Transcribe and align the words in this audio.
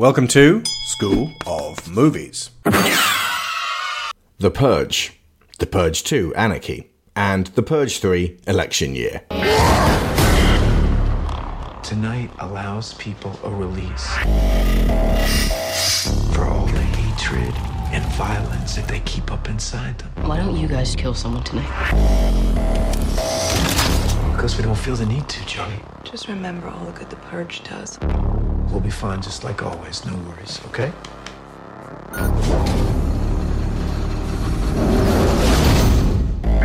Welcome 0.00 0.28
to 0.28 0.62
School 0.84 1.30
of 1.46 1.86
Movies. 1.90 2.48
the 2.64 4.50
Purge, 4.50 5.20
The 5.58 5.66
Purge 5.66 6.02
2 6.04 6.34
Anarchy, 6.36 6.90
and 7.14 7.48
The 7.48 7.62
Purge 7.62 7.98
3 7.98 8.38
Election 8.46 8.94
Year. 8.94 9.20
Tonight 11.82 12.30
allows 12.38 12.94
people 12.94 13.38
a 13.44 13.50
release 13.50 14.08
for 16.34 16.46
all 16.46 16.64
the 16.64 16.80
hatred 16.80 17.54
and 17.92 18.02
violence 18.14 18.76
that 18.76 18.88
they 18.88 19.00
keep 19.00 19.30
up 19.30 19.50
inside 19.50 19.98
them. 19.98 20.10
Why 20.26 20.38
don't 20.38 20.56
you 20.56 20.66
guys 20.66 20.96
kill 20.96 21.12
someone 21.12 21.44
tonight? 21.44 21.68
Because 24.32 24.56
we 24.56 24.62
don't 24.62 24.78
feel 24.78 24.96
the 24.96 25.04
need 25.04 25.28
to, 25.28 25.44
Johnny. 25.44 25.78
Just 26.04 26.26
remember 26.26 26.68
all 26.68 26.86
the 26.86 26.92
good 26.92 27.10
the 27.10 27.16
purge 27.16 27.62
does. 27.64 27.98
We'll 28.70 28.80
be 28.80 28.90
fine 28.90 29.20
just 29.20 29.42
like 29.42 29.64
always. 29.64 30.04
No 30.04 30.14
worries, 30.28 30.60
okay? 30.66 30.92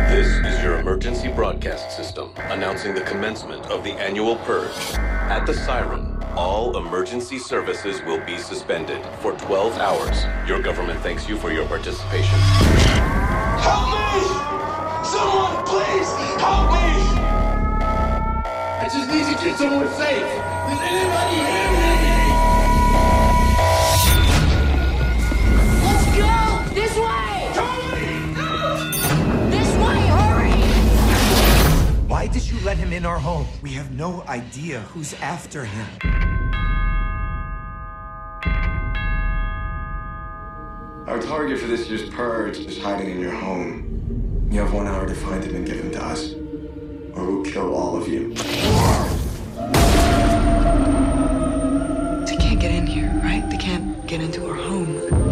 This 0.08 0.28
is 0.46 0.62
your 0.62 0.78
emergency 0.78 1.28
broadcast 1.28 1.96
system 1.96 2.30
announcing 2.36 2.94
the 2.94 3.00
commencement 3.00 3.66
of 3.66 3.82
the 3.82 3.90
annual 3.92 4.36
purge. 4.36 4.70
At 4.96 5.46
the 5.46 5.54
siren, 5.54 6.16
all 6.36 6.76
emergency 6.76 7.38
services 7.38 8.00
will 8.02 8.24
be 8.24 8.38
suspended 8.38 9.04
for 9.20 9.32
12 9.32 9.76
hours. 9.78 10.24
Your 10.48 10.62
government 10.62 11.00
thanks 11.00 11.28
you 11.28 11.36
for 11.36 11.50
your 11.50 11.66
participation. 11.66 12.38
Help 13.66 13.90
me! 13.90 14.22
Someone, 15.04 15.64
please, 15.66 16.10
help 16.40 16.70
me! 16.70 17.16
I 18.78 18.88
just 18.92 19.10
need 19.10 19.26
to 19.26 19.44
get 19.44 19.58
someone 19.58 19.88
safe. 19.88 20.22
Does 20.22 20.80
anybody 20.80 21.36
hear 21.36 21.90
me? 21.90 21.95
Why 32.26 32.32
did 32.32 32.50
you 32.50 32.58
let 32.64 32.76
him 32.76 32.92
in 32.92 33.06
our 33.06 33.20
home? 33.20 33.46
We 33.62 33.70
have 33.74 33.92
no 33.92 34.24
idea 34.26 34.80
who's 34.80 35.14
after 35.20 35.64
him. 35.64 35.86
Our 41.06 41.20
target 41.20 41.60
for 41.60 41.68
this 41.68 41.88
year's 41.88 42.10
purge 42.10 42.58
is 42.58 42.82
hiding 42.82 43.10
in 43.10 43.20
your 43.20 43.30
home. 43.30 44.48
You 44.50 44.58
have 44.58 44.72
one 44.72 44.88
hour 44.88 45.06
to 45.06 45.14
find 45.14 45.44
him 45.44 45.54
and 45.54 45.64
give 45.64 45.78
him 45.78 45.92
to 45.92 46.04
us, 46.04 46.32
or 47.14 47.30
we'll 47.30 47.44
kill 47.44 47.72
all 47.72 47.96
of 47.96 48.08
you. 48.08 48.34
They 52.24 52.36
can't 52.36 52.58
get 52.60 52.72
in 52.72 52.88
here, 52.88 53.20
right? 53.22 53.48
They 53.48 53.56
can't 53.56 54.04
get 54.08 54.20
into 54.20 54.48
our 54.48 54.56
home. 54.56 55.25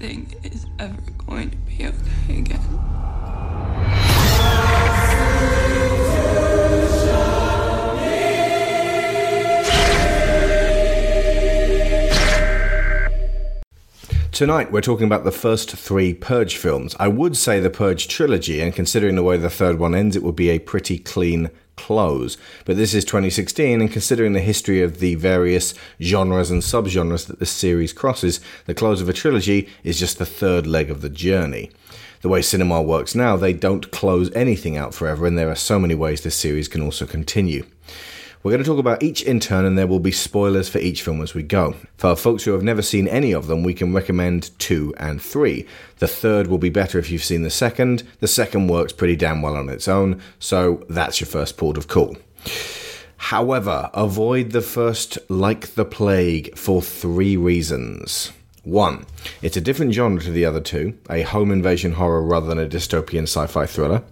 Nothing 0.00 0.34
is 0.42 0.64
ever 0.78 0.96
going 1.26 1.50
to 1.50 1.56
be 1.58 1.86
okay 1.86 2.38
again. 2.38 2.58
Tonight, 14.32 14.72
we're 14.72 14.80
talking 14.80 15.04
about 15.04 15.24
the 15.24 15.30
first 15.30 15.72
three 15.72 16.14
Purge 16.14 16.56
films. 16.56 16.96
I 16.98 17.08
would 17.08 17.36
say 17.36 17.60
the 17.60 17.68
Purge 17.68 18.08
trilogy, 18.08 18.62
and 18.62 18.74
considering 18.74 19.16
the 19.16 19.22
way 19.22 19.36
the 19.36 19.50
third 19.50 19.78
one 19.78 19.94
ends, 19.94 20.16
it 20.16 20.22
would 20.22 20.34
be 20.34 20.48
a 20.48 20.58
pretty 20.58 20.98
clean 20.98 21.50
close. 21.86 22.36
But 22.66 22.76
this 22.76 22.92
is 22.94 23.04
2016, 23.04 23.80
and 23.80 23.90
considering 23.90 24.34
the 24.34 24.40
history 24.40 24.82
of 24.82 25.00
the 25.00 25.14
various 25.14 25.72
genres 26.00 26.50
and 26.50 26.62
subgenres 26.62 27.26
that 27.26 27.38
this 27.38 27.50
series 27.50 27.92
crosses, 27.92 28.40
the 28.66 28.74
close 28.74 29.00
of 29.00 29.08
a 29.08 29.14
trilogy 29.14 29.68
is 29.82 29.98
just 29.98 30.18
the 30.18 30.26
third 30.26 30.66
leg 30.66 30.90
of 30.90 31.00
the 31.00 31.08
journey. 31.08 31.70
The 32.20 32.28
way 32.28 32.42
cinema 32.42 32.82
works 32.82 33.14
now, 33.14 33.36
they 33.36 33.54
don't 33.54 33.90
close 33.90 34.30
anything 34.32 34.76
out 34.76 34.94
forever, 34.94 35.26
and 35.26 35.38
there 35.38 35.50
are 35.50 35.56
so 35.56 35.78
many 35.78 35.94
ways 35.94 36.20
this 36.20 36.36
series 36.36 36.68
can 36.68 36.82
also 36.82 37.06
continue. 37.06 37.64
We're 38.42 38.52
going 38.52 38.62
to 38.62 38.68
talk 38.68 38.78
about 38.78 39.02
each 39.02 39.20
in 39.22 39.38
turn, 39.38 39.66
and 39.66 39.76
there 39.76 39.86
will 39.86 40.00
be 40.00 40.12
spoilers 40.12 40.66
for 40.66 40.78
each 40.78 41.02
film 41.02 41.20
as 41.20 41.34
we 41.34 41.42
go. 41.42 41.74
For 41.98 42.16
folks 42.16 42.42
who 42.44 42.52
have 42.52 42.62
never 42.62 42.80
seen 42.80 43.06
any 43.06 43.32
of 43.32 43.48
them, 43.48 43.62
we 43.62 43.74
can 43.74 43.92
recommend 43.92 44.58
two 44.58 44.94
and 44.96 45.20
three. 45.20 45.66
The 45.98 46.08
third 46.08 46.46
will 46.46 46.56
be 46.56 46.70
better 46.70 46.98
if 46.98 47.10
you've 47.10 47.22
seen 47.22 47.42
the 47.42 47.50
second. 47.50 48.02
The 48.20 48.26
second 48.26 48.68
works 48.68 48.94
pretty 48.94 49.14
damn 49.14 49.42
well 49.42 49.56
on 49.56 49.68
its 49.68 49.88
own, 49.88 50.22
so 50.38 50.86
that's 50.88 51.20
your 51.20 51.28
first 51.28 51.58
port 51.58 51.76
of 51.76 51.86
call. 51.86 52.16
However, 53.18 53.90
avoid 53.92 54.52
the 54.52 54.62
first 54.62 55.18
like 55.28 55.74
the 55.74 55.84
plague 55.84 56.56
for 56.56 56.80
three 56.80 57.36
reasons. 57.36 58.32
One, 58.64 59.04
it's 59.42 59.58
a 59.58 59.60
different 59.60 59.92
genre 59.92 60.22
to 60.22 60.30
the 60.30 60.46
other 60.46 60.62
two, 60.62 60.96
a 61.10 61.22
home 61.22 61.52
invasion 61.52 61.92
horror 61.92 62.22
rather 62.22 62.46
than 62.46 62.58
a 62.58 62.66
dystopian 62.66 63.24
sci 63.24 63.46
fi 63.48 63.66
thriller. 63.66 64.02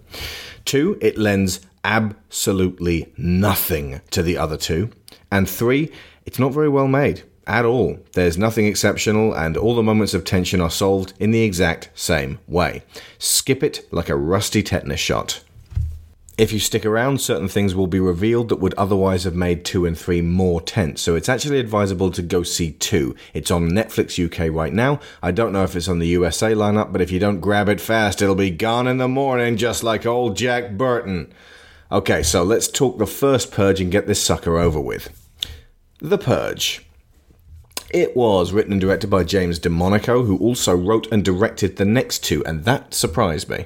Two, 0.65 0.99
it 1.01 1.17
lends 1.17 1.61
absolutely 1.83 3.11
nothing 3.17 4.01
to 4.11 4.23
the 4.23 4.37
other 4.37 4.57
two. 4.57 4.89
And 5.31 5.49
three, 5.49 5.91
it's 6.25 6.39
not 6.39 6.53
very 6.53 6.69
well 6.69 6.87
made 6.87 7.23
at 7.47 7.65
all. 7.65 7.97
There's 8.13 8.37
nothing 8.37 8.65
exceptional, 8.67 9.33
and 9.33 9.57
all 9.57 9.75
the 9.75 9.83
moments 9.83 10.13
of 10.13 10.23
tension 10.23 10.61
are 10.61 10.69
solved 10.69 11.13
in 11.19 11.31
the 11.31 11.41
exact 11.41 11.89
same 11.95 12.39
way. 12.47 12.83
Skip 13.17 13.63
it 13.63 13.87
like 13.91 14.09
a 14.09 14.15
rusty 14.15 14.61
tetanus 14.61 14.99
shot. 14.99 15.43
If 16.37 16.53
you 16.53 16.59
stick 16.59 16.85
around, 16.85 17.19
certain 17.19 17.49
things 17.49 17.75
will 17.75 17.87
be 17.87 17.99
revealed 17.99 18.47
that 18.47 18.61
would 18.61 18.73
otherwise 18.75 19.25
have 19.25 19.35
made 19.35 19.65
2 19.65 19.85
and 19.85 19.97
3 19.97 20.21
more 20.21 20.61
tense, 20.61 21.01
so 21.01 21.15
it's 21.15 21.27
actually 21.27 21.59
advisable 21.59 22.11
to 22.11 22.21
go 22.21 22.43
see 22.43 22.71
2. 22.71 23.13
It's 23.33 23.51
on 23.51 23.71
Netflix 23.71 24.23
UK 24.23 24.49
right 24.55 24.71
now. 24.71 25.01
I 25.21 25.31
don't 25.31 25.51
know 25.51 25.63
if 25.63 25.75
it's 25.75 25.89
on 25.89 25.99
the 25.99 26.07
USA 26.07 26.53
lineup, 26.53 26.93
but 26.93 27.01
if 27.01 27.11
you 27.11 27.19
don't 27.19 27.41
grab 27.41 27.67
it 27.67 27.81
fast, 27.81 28.21
it'll 28.21 28.35
be 28.35 28.51
gone 28.51 28.87
in 28.87 28.99
the 28.99 29.09
morning, 29.09 29.57
just 29.57 29.83
like 29.83 30.05
old 30.05 30.37
Jack 30.37 30.77
Burton. 30.77 31.33
Okay, 31.91 32.21
so 32.21 32.43
let's 32.43 32.67
talk 32.67 32.99
the 32.99 33.07
first 33.07 33.51
Purge 33.51 33.81
and 33.81 33.91
get 33.91 34.05
this 34.05 34.21
sucker 34.21 34.59
over 34.59 34.79
with. 34.79 35.09
The 35.99 36.19
Purge. 36.19 36.85
It 37.91 38.15
was 38.15 38.53
written 38.53 38.73
and 38.73 38.81
directed 38.81 39.09
by 39.09 39.23
James 39.23 39.59
DeMonaco, 39.59 40.27
who 40.27 40.37
also 40.37 40.75
wrote 40.75 41.11
and 41.11 41.25
directed 41.25 41.77
the 41.77 41.85
next 41.85 42.23
two, 42.23 42.45
and 42.45 42.63
that 42.65 42.93
surprised 42.93 43.49
me. 43.49 43.65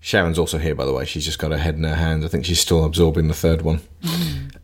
Sharon's 0.00 0.38
also 0.38 0.58
here, 0.58 0.74
by 0.74 0.84
the 0.84 0.92
way. 0.92 1.06
She's 1.06 1.24
just 1.24 1.38
got 1.38 1.50
her 1.50 1.58
head 1.58 1.76
in 1.76 1.84
her 1.84 1.94
hands. 1.94 2.26
I 2.26 2.28
think 2.28 2.44
she's 2.44 2.60
still 2.60 2.84
absorbing 2.84 3.28
the 3.28 3.34
third 3.34 3.62
one. 3.62 3.80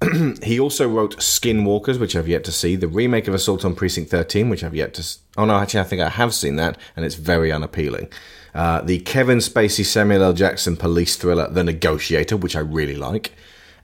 he 0.42 0.60
also 0.60 0.86
wrote 0.86 1.16
Skinwalkers, 1.16 1.98
which 1.98 2.14
I've 2.14 2.28
yet 2.28 2.44
to 2.44 2.52
see, 2.52 2.76
the 2.76 2.88
remake 2.88 3.26
of 3.26 3.34
Assault 3.34 3.64
on 3.64 3.74
Precinct 3.74 4.10
13, 4.10 4.50
which 4.50 4.62
I've 4.62 4.74
yet 4.74 4.92
to. 4.94 5.18
Oh, 5.38 5.46
no, 5.46 5.56
actually, 5.56 5.80
I 5.80 5.84
think 5.84 6.02
I 6.02 6.10
have 6.10 6.34
seen 6.34 6.56
that, 6.56 6.76
and 6.94 7.06
it's 7.06 7.14
very 7.14 7.50
unappealing. 7.50 8.08
Uh, 8.56 8.80
the 8.80 9.00
Kevin 9.00 9.36
Spacey 9.36 9.84
Samuel 9.84 10.22
L. 10.22 10.32
Jackson 10.32 10.78
police 10.78 11.16
thriller, 11.16 11.46
The 11.46 11.62
Negotiator, 11.62 12.38
which 12.38 12.56
I 12.56 12.60
really 12.60 12.96
like, 12.96 13.32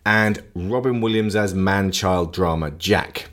and 0.07 0.43
Robin 0.55 1.03
Williams 1.03 1.37
as 1.37 1.55
man 1.55 1.93
child 1.93 2.33
drama 2.33 2.71
Jack. 2.71 3.29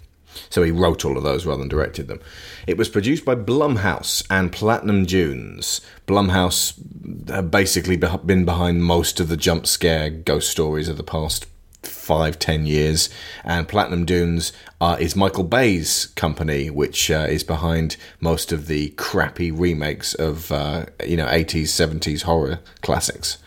So 0.50 0.64
he 0.64 0.72
wrote 0.72 1.06
all 1.06 1.18
of 1.18 1.24
those 1.24 1.46
rather 1.46 1.60
than 1.60 1.70
directed 1.70 2.10
them. 2.10 2.20
It 2.68 2.78
was 2.78 2.90
produced 2.90 3.24
by 3.24 3.36
Blumhouse 3.36 4.22
and 4.30 4.52
Platinum 4.52 5.06
Dunes. 5.06 5.80
Blumhouse 6.06 6.74
have 7.30 7.50
basically 7.50 7.96
been 7.96 8.44
behind 8.44 8.84
most 8.84 9.22
of 9.22 9.30
the 9.30 9.38
jump 9.38 9.66
scare 9.66 10.10
ghost 10.10 10.50
stories 10.50 10.90
of 10.90 10.98
the 10.98 11.04
past 11.04 11.46
five, 11.84 12.40
ten 12.40 12.66
years. 12.66 13.10
And 13.44 13.68
Platinum 13.68 14.06
Dunes 14.06 14.52
uh, 14.82 14.98
is 15.00 15.16
Michael 15.16 15.44
Bay's 15.44 16.08
company, 16.16 16.70
which 16.70 17.12
uh, 17.12 17.28
is 17.30 17.44
behind 17.44 17.98
most 18.20 18.52
of 18.52 18.68
the 18.68 18.90
crappy 18.92 19.52
remakes 19.52 20.14
of 20.14 20.52
uh, 20.52 20.86
you 21.06 21.18
know 21.18 21.28
80s, 21.28 21.68
70s 21.68 22.24
horror 22.24 22.60
classics. 22.82 23.38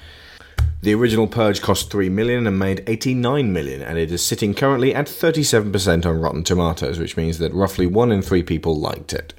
The 0.82 0.94
original 0.94 1.28
Purge 1.28 1.62
cost 1.62 1.92
3 1.92 2.08
million 2.08 2.44
and 2.44 2.58
made 2.58 2.82
89 2.88 3.52
million, 3.52 3.82
and 3.82 3.98
it 3.98 4.10
is 4.10 4.24
sitting 4.24 4.52
currently 4.52 4.92
at 4.92 5.06
37% 5.06 6.04
on 6.04 6.20
Rotten 6.20 6.42
Tomatoes, 6.42 6.98
which 6.98 7.16
means 7.16 7.38
that 7.38 7.54
roughly 7.54 7.86
1 7.86 8.10
in 8.10 8.20
3 8.20 8.42
people 8.42 8.76
liked 8.76 9.12
it, 9.12 9.32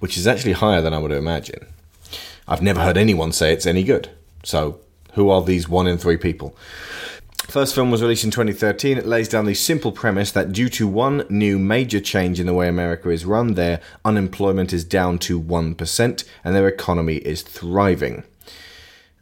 which 0.00 0.18
is 0.18 0.26
actually 0.26 0.52
higher 0.52 0.82
than 0.82 0.92
I 0.92 0.98
would 0.98 1.12
imagine. 1.12 1.66
I've 2.46 2.60
never 2.60 2.82
heard 2.82 2.98
anyone 2.98 3.32
say 3.32 3.54
it's 3.54 3.64
any 3.64 3.84
good. 3.84 4.10
So, 4.44 4.78
who 5.14 5.30
are 5.30 5.42
these 5.42 5.66
1 5.66 5.86
in 5.86 5.96
3 5.96 6.18
people? 6.18 6.54
First 7.48 7.76
film 7.76 7.92
was 7.92 8.02
released 8.02 8.24
in 8.24 8.32
2013. 8.32 8.98
It 8.98 9.06
lays 9.06 9.28
down 9.28 9.46
the 9.46 9.54
simple 9.54 9.92
premise 9.92 10.32
that 10.32 10.50
due 10.50 10.68
to 10.70 10.88
one 10.88 11.24
new 11.30 11.58
major 11.60 12.00
change 12.00 12.40
in 12.40 12.46
the 12.46 12.52
way 12.52 12.68
America 12.68 13.08
is 13.08 13.24
run, 13.24 13.54
their 13.54 13.80
unemployment 14.04 14.72
is 14.72 14.84
down 14.84 15.18
to 15.20 15.40
1% 15.40 16.24
and 16.44 16.54
their 16.54 16.66
economy 16.66 17.16
is 17.16 17.42
thriving. 17.42 18.24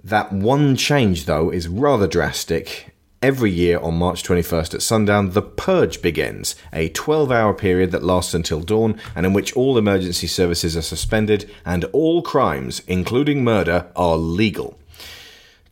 That 0.02 0.32
one 0.32 0.74
change, 0.74 1.26
though, 1.26 1.50
is 1.50 1.68
rather 1.68 2.06
drastic. 2.06 2.94
Every 3.22 3.50
year 3.50 3.78
on 3.78 3.98
March 3.98 4.22
21st 4.22 4.74
at 4.74 4.82
sundown, 4.82 5.30
The 5.30 5.42
Purge 5.42 6.00
begins, 6.00 6.56
a 6.72 6.88
12 6.88 7.30
hour 7.30 7.52
period 7.52 7.90
that 7.92 8.02
lasts 8.02 8.34
until 8.34 8.60
dawn 8.60 8.98
and 9.14 9.26
in 9.26 9.34
which 9.34 9.54
all 9.54 9.76
emergency 9.76 10.26
services 10.26 10.76
are 10.78 10.82
suspended 10.82 11.50
and 11.64 11.84
all 11.92 12.22
crimes, 12.22 12.82
including 12.86 13.44
murder, 13.44 13.86
are 13.94 14.16
legal. 14.16 14.78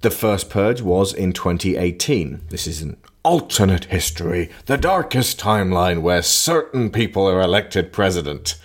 The 0.02 0.10
first 0.10 0.50
purge 0.50 0.82
was 0.82 1.14
in 1.14 1.32
2018. 1.32 2.40
This 2.48 2.66
is 2.66 2.82
an 2.82 2.96
alternate 3.22 3.84
history, 3.84 4.50
the 4.66 4.76
darkest 4.76 5.38
timeline 5.38 6.02
where 6.02 6.22
certain 6.22 6.90
people 6.90 7.24
are 7.28 7.40
elected 7.40 7.92
president. 7.92 8.58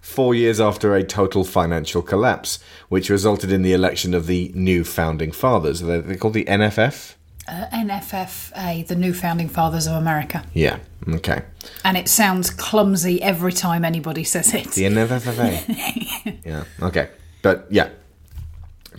Four 0.00 0.32
years 0.32 0.60
after 0.60 0.94
a 0.94 1.02
total 1.02 1.42
financial 1.42 2.02
collapse, 2.02 2.60
which 2.88 3.10
resulted 3.10 3.50
in 3.50 3.62
the 3.62 3.72
election 3.72 4.14
of 4.14 4.28
the 4.28 4.52
new 4.54 4.84
founding 4.84 5.32
fathers. 5.32 5.80
They're 5.80 6.00
they're 6.00 6.16
called 6.16 6.34
the 6.34 6.44
NFF? 6.44 7.16
Uh, 7.48 7.66
NFFA, 7.72 8.86
the 8.86 8.94
New 8.94 9.12
Founding 9.12 9.48
Fathers 9.48 9.88
of 9.88 9.94
America. 9.94 10.46
Yeah, 10.54 10.78
okay. 11.08 11.42
And 11.84 11.96
it 11.96 12.08
sounds 12.08 12.48
clumsy 12.48 13.20
every 13.20 13.52
time 13.52 13.84
anybody 13.84 14.22
says 14.22 14.54
it. 14.54 14.70
The 14.70 14.84
NFFA. 14.84 16.40
yeah, 16.44 16.64
okay. 16.80 17.10
But 17.42 17.66
yeah, 17.70 17.90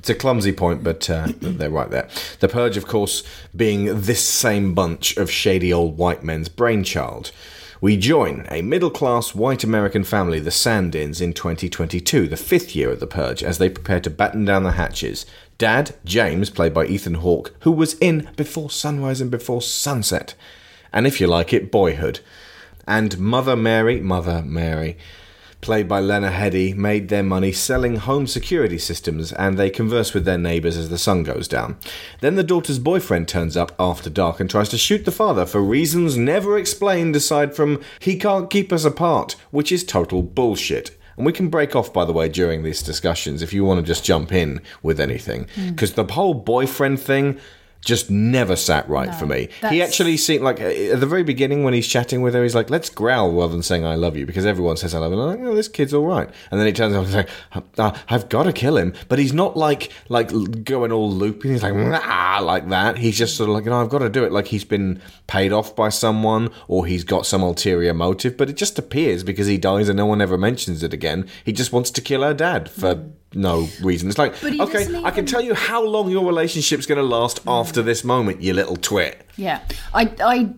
it's 0.06 0.10
a 0.12 0.13
clumsy 0.13 0.52
point, 0.52 0.84
but 0.84 1.10
uh, 1.10 1.30
they're 1.42 1.72
right 1.72 1.90
there. 1.90 2.07
The 2.40 2.48
Purge, 2.48 2.78
of 2.78 2.86
course, 2.86 3.24
being 3.56 4.02
this 4.02 4.24
same 4.24 4.75
bunch 4.75 5.18
of 5.18 5.31
shady 5.31 5.74
old 5.74 5.98
white 5.98 6.24
men's 6.24 6.48
brainchild. 6.48 7.31
We 7.81 7.98
join 7.98 8.46
a 8.52 8.62
middle 8.62 8.92
class 8.92 9.34
white 9.34 9.63
American 9.63 10.04
family, 10.04 10.40
the 10.40 10.52
Sandins, 10.52 11.22
in 11.22 11.34
2022, 11.34 12.28
the 12.28 12.38
fifth 12.38 12.75
year 12.75 12.92
of 12.92 13.00
the 13.00 13.07
Purge, 13.07 13.42
as 13.42 13.57
they 13.57 13.68
prepare 13.68 14.00
to 14.02 14.12
batten 14.12 14.46
down 14.46 14.62
the 14.62 14.74
hatches. 14.74 15.25
Dad, 15.57 15.96
James, 16.06 16.51
played 16.51 16.75
by 16.75 16.86
Ethan 16.86 17.16
Hawke, 17.16 17.56
who 17.62 17.72
was 17.72 17.96
in 17.96 18.30
Before 18.36 18.69
Sunrise 18.69 19.22
and 19.22 19.31
Before 19.31 19.62
Sunset, 19.63 20.36
and 20.94 21.08
if 21.08 21.19
you 21.19 21.25
like 21.25 21.51
it, 21.51 21.72
Boyhood. 21.72 22.19
And 22.88 23.18
Mother 23.18 23.56
Mary, 23.56 24.00
Mother 24.01 24.44
Mary, 24.44 25.00
played 25.65 25.88
by 25.88 26.00
Lena 26.00 26.29
Headey, 26.29 26.75
made 26.75 27.09
their 27.09 27.23
money 27.23 27.51
selling 27.51 27.95
home 27.95 28.27
security 28.27 28.77
systems 28.77 29.33
and 29.33 29.57
they 29.57 29.71
converse 29.71 30.13
with 30.13 30.23
their 30.23 30.38
neighbours 30.38 30.77
as 30.77 30.89
the 30.89 30.97
sun 31.00 31.23
goes 31.23 31.47
down. 31.47 31.75
Then 32.21 32.35
the 32.35 32.44
daughter's 32.44 32.77
boyfriend 32.77 33.27
turns 33.27 33.57
up 33.57 33.71
after 33.79 34.12
dark 34.12 34.39
and 34.39 34.47
tries 34.47 34.69
to 34.69 34.77
shoot 34.77 35.06
the 35.06 35.12
father 35.12 35.44
for 35.44 35.62
reasons 35.62 36.17
never 36.17 36.56
explained 36.56 37.15
aside 37.15 37.56
from 37.56 37.81
he 38.00 38.15
can't 38.15 38.51
keep 38.51 38.71
us 38.71 38.85
apart, 38.85 39.35
which 39.50 39.71
is 39.71 39.83
total 39.83 40.21
bullshit. 40.21 40.95
And 41.17 41.25
we 41.25 41.33
can 41.33 41.50
break 41.50 41.75
off, 41.75 41.91
by 41.91 42.06
the 42.06 42.13
way, 42.13 42.29
during 42.29 42.62
these 42.62 42.83
discussions 42.83 43.41
if 43.41 43.51
you 43.51 43.65
want 43.65 43.79
to 43.79 43.85
just 43.85 44.06
jump 44.06 44.31
in 44.31 44.62
with 44.83 45.00
anything. 45.00 45.47
Hmm. 45.56 45.71
Because 45.71 45.94
the 45.94 46.06
whole 46.06 46.35
boyfriend 46.35 47.00
thing 47.00 47.39
just 47.86 48.10
never 48.10 48.56
sat 48.56 48.90
right 48.90 49.14
for 49.16 49.26
me. 49.26 49.48
He 49.70 49.82
actually 49.82 50.18
seemed 50.18 50.44
like 50.44 50.60
at 50.60 51.00
the 51.00 51.06
very 51.06 51.24
beginning 51.24 51.64
when 51.64 51.74
he's 51.74 51.88
chatting 51.88 52.22
with 52.22 52.34
her, 52.34 52.44
he's 52.44 52.56
like, 52.56 52.70
"Let's 52.70 52.90
growl 52.90 53.32
rather 53.32 53.54
than 53.54 53.62
saying 53.62 53.86
I 53.86 53.96
love 53.96 54.18
you," 54.18 54.26
because 54.26 54.46
everyone 54.46 54.76
says 54.76 54.94
I 54.94 54.98
love 54.98 55.12
you. 55.12 55.22
And 55.22 55.30
I'm 55.32 55.40
like, 55.40 55.48
"Oh, 55.48 55.56
this 55.56 55.68
kid's 55.68 55.94
all 55.94 56.06
right." 56.06 56.28
And 56.52 56.60
then 56.60 56.68
he 56.68 56.74
turns 56.74 56.96
out 56.96 57.06
and 57.06 57.14
like, 57.14 57.30
"Uh, 57.78 57.98
"I've 58.10 58.28
got 58.28 58.44
to 58.44 58.54
kill 58.54 58.76
him," 58.76 58.94
but 59.08 59.20
he's 59.20 59.34
not 59.34 59.56
like 59.56 59.92
like 60.10 60.64
going 60.66 60.92
all 60.92 61.12
loopy. 61.12 61.50
He's 61.50 61.64
like 61.64 61.76
"Nah," 61.76 62.40
like 62.42 62.70
that. 62.70 62.98
He's 62.98 63.18
just 63.18 63.38
sort 63.38 63.50
of 63.50 63.56
like, 63.56 63.66
"You 63.66 63.70
know, 63.70 63.82
I've 63.82 63.90
got 63.90 64.00
to 64.00 64.10
do 64.10 64.26
it." 64.26 64.32
Like 64.32 64.48
he's 64.48 64.66
been 64.66 65.00
paid 65.28 65.54
off 65.54 65.76
by 65.76 65.90
someone 65.90 66.50
or 66.68 66.86
he's 66.88 67.04
got 67.04 67.26
some 67.26 67.44
ulterior 67.44 67.94
motive, 67.94 68.36
but 68.36 68.50
it 68.50 68.58
just 68.58 68.80
appears 68.80 69.24
because 69.24 69.48
he 69.48 69.58
dies 69.58 69.90
and 69.90 69.98
no 69.98 70.06
one 70.08 70.22
ever 70.22 70.38
mentions 70.38 70.82
it 70.84 70.94
again. 70.94 71.28
He 71.44 71.54
just 71.54 71.72
wants 71.72 71.92
to 71.92 72.02
kill 72.02 72.24
her 72.24 72.34
dad 72.34 72.70
for. 72.70 73.06
No 73.36 73.68
reason. 73.82 74.10
It's 74.10 74.18
like, 74.18 74.42
okay, 74.44 75.02
I 75.04 75.12
can 75.12 75.26
tell 75.26 75.42
you 75.42 75.54
how 75.54 75.84
long 75.84 76.10
your 76.10 76.26
relationship's 76.26 76.86
going 76.86 76.98
to 76.98 77.04
last 77.04 77.40
after 77.46 77.82
this 77.82 78.04
moment, 78.04 78.42
you 78.42 78.54
little 78.54 78.78
twit. 78.78 79.28
Yeah, 79.38 79.62
I, 79.94 80.14
I. 80.24 80.50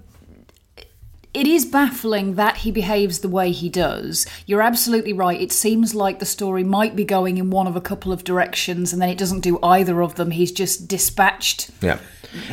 It 1.33 1.45
is 1.45 1.65
baffling 1.65 2.33
that 2.35 2.57
he 2.57 2.71
behaves 2.71 3.19
the 3.19 3.29
way 3.29 3.51
he 3.51 3.69
does. 3.69 4.25
You're 4.47 4.61
absolutely 4.63 5.13
right. 5.13 5.39
It 5.39 5.51
seems 5.51 5.93
like 5.93 6.17
the 6.17 6.25
story 6.25 6.63
might 6.63 6.95
be 6.95 7.05
going 7.05 7.37
in 7.37 7.51
one 7.51 7.67
of 7.67 7.75
a 7.75 7.81
couple 7.81 8.11
of 8.11 8.23
directions, 8.23 8.91
and 8.91 8.99
then 8.99 9.09
it 9.09 9.19
doesn't 9.19 9.41
do 9.41 9.59
either 9.61 10.01
of 10.01 10.15
them. 10.15 10.31
He's 10.31 10.51
just 10.51 10.87
dispatched 10.87 11.69
Yeah. 11.81 11.99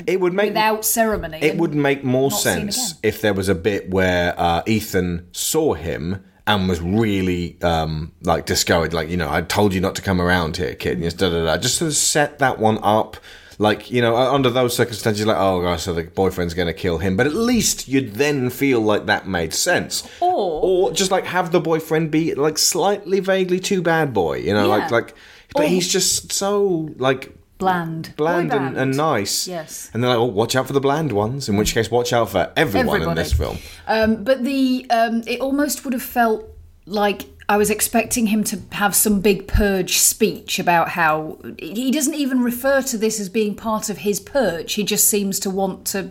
It 0.06 0.21
would 0.21 0.35
make 0.35 0.50
without 0.50 0.85
ceremony. 0.85 1.38
it 1.43 1.56
would 1.56 1.75
make 1.75 2.05
more 2.05 2.31
sense 2.31 2.94
if 3.03 3.21
there 3.21 3.35
was 3.35 3.49
a 3.49 3.55
bit 3.55 3.91
where 3.91 4.35
uh, 4.38 4.62
Ethan 4.67 5.29
saw 5.32 5.75
him 5.75 6.25
and 6.46 6.69
was 6.69 6.81
really 6.81 7.56
um, 7.62 8.12
like 8.23 8.46
discouraged, 8.46 8.93
like 8.94 9.08
you 9.08 9.17
know, 9.17 9.31
I 9.31 9.43
told 9.43 9.73
you 9.75 9.81
not 9.81 9.94
to 9.96 10.02
come 10.02 10.20
around 10.20 10.56
here, 10.56 10.75
kid. 10.75 10.94
And 10.94 11.02
just 11.05 11.19
da 11.19 11.31
da 11.31 11.44
da. 11.44 11.56
Just 11.56 11.79
to 11.79 11.91
set 11.93 12.38
that 12.41 12.58
one 12.58 12.79
up. 12.82 13.17
Like 13.56 13.88
you 13.88 14.02
know, 14.02 14.17
under 14.17 14.50
those 14.50 14.75
circumstances, 14.76 15.25
like 15.26 15.37
oh 15.38 15.62
gosh, 15.62 15.85
so 15.85 15.94
the 15.94 16.02
boyfriend's 16.02 16.55
going 16.55 16.67
to 16.67 16.75
kill 16.75 16.99
him. 16.99 17.17
But 17.17 17.26
at 17.29 17.35
least 17.35 17.87
you'd 17.87 18.14
then 18.14 18.50
feel 18.50 18.81
like 18.81 19.06
that 19.06 19.29
made 19.29 19.55
sense. 19.55 20.02
Or- 20.20 20.88
or 20.88 20.93
just 20.93 21.12
like 21.12 21.25
have 21.26 21.52
the 21.52 21.61
boyfriend 21.61 22.11
be 22.11 22.35
like 22.35 22.58
slightly, 22.58 23.20
vaguely 23.20 23.61
too 23.61 23.81
bad 23.81 24.12
boy. 24.12 24.38
You 24.38 24.55
know, 24.55 24.67
like 24.69 24.90
like. 24.90 25.14
But 25.55 25.67
Or- 25.67 25.69
he's 25.69 25.87
just 25.87 26.32
so 26.32 26.90
like 26.97 27.32
bland, 27.58 28.14
bland 28.16 28.52
and, 28.52 28.76
and 28.76 28.96
nice. 28.96 29.46
Yes. 29.46 29.90
And 29.94 30.02
they're 30.02 30.10
like, 30.10 30.18
oh, 30.18 30.24
watch 30.24 30.56
out 30.56 30.66
for 30.66 30.72
the 30.72 30.80
bland 30.80 31.12
ones. 31.12 31.48
In 31.48 31.56
which 31.56 31.74
case, 31.74 31.90
watch 31.90 32.12
out 32.12 32.30
for 32.30 32.52
everyone 32.56 33.02
in 33.02 33.14
this 33.14 33.32
film. 33.32 33.58
Um, 33.86 34.24
but 34.24 34.44
the 34.44 34.86
um, 34.90 35.22
it 35.26 35.40
almost 35.40 35.84
would 35.84 35.92
have 35.92 36.02
felt 36.02 36.48
like 36.86 37.26
I 37.48 37.56
was 37.56 37.70
expecting 37.70 38.26
him 38.28 38.42
to 38.44 38.60
have 38.72 38.94
some 38.94 39.20
big 39.20 39.46
purge 39.46 39.98
speech 39.98 40.58
about 40.58 40.90
how 40.90 41.38
he 41.58 41.90
doesn't 41.90 42.14
even 42.14 42.42
refer 42.42 42.82
to 42.82 42.98
this 42.98 43.20
as 43.20 43.28
being 43.28 43.54
part 43.54 43.90
of 43.90 43.98
his 43.98 44.18
purge. 44.18 44.74
He 44.74 44.84
just 44.84 45.08
seems 45.08 45.38
to 45.40 45.50
want 45.50 45.86
to, 45.88 46.10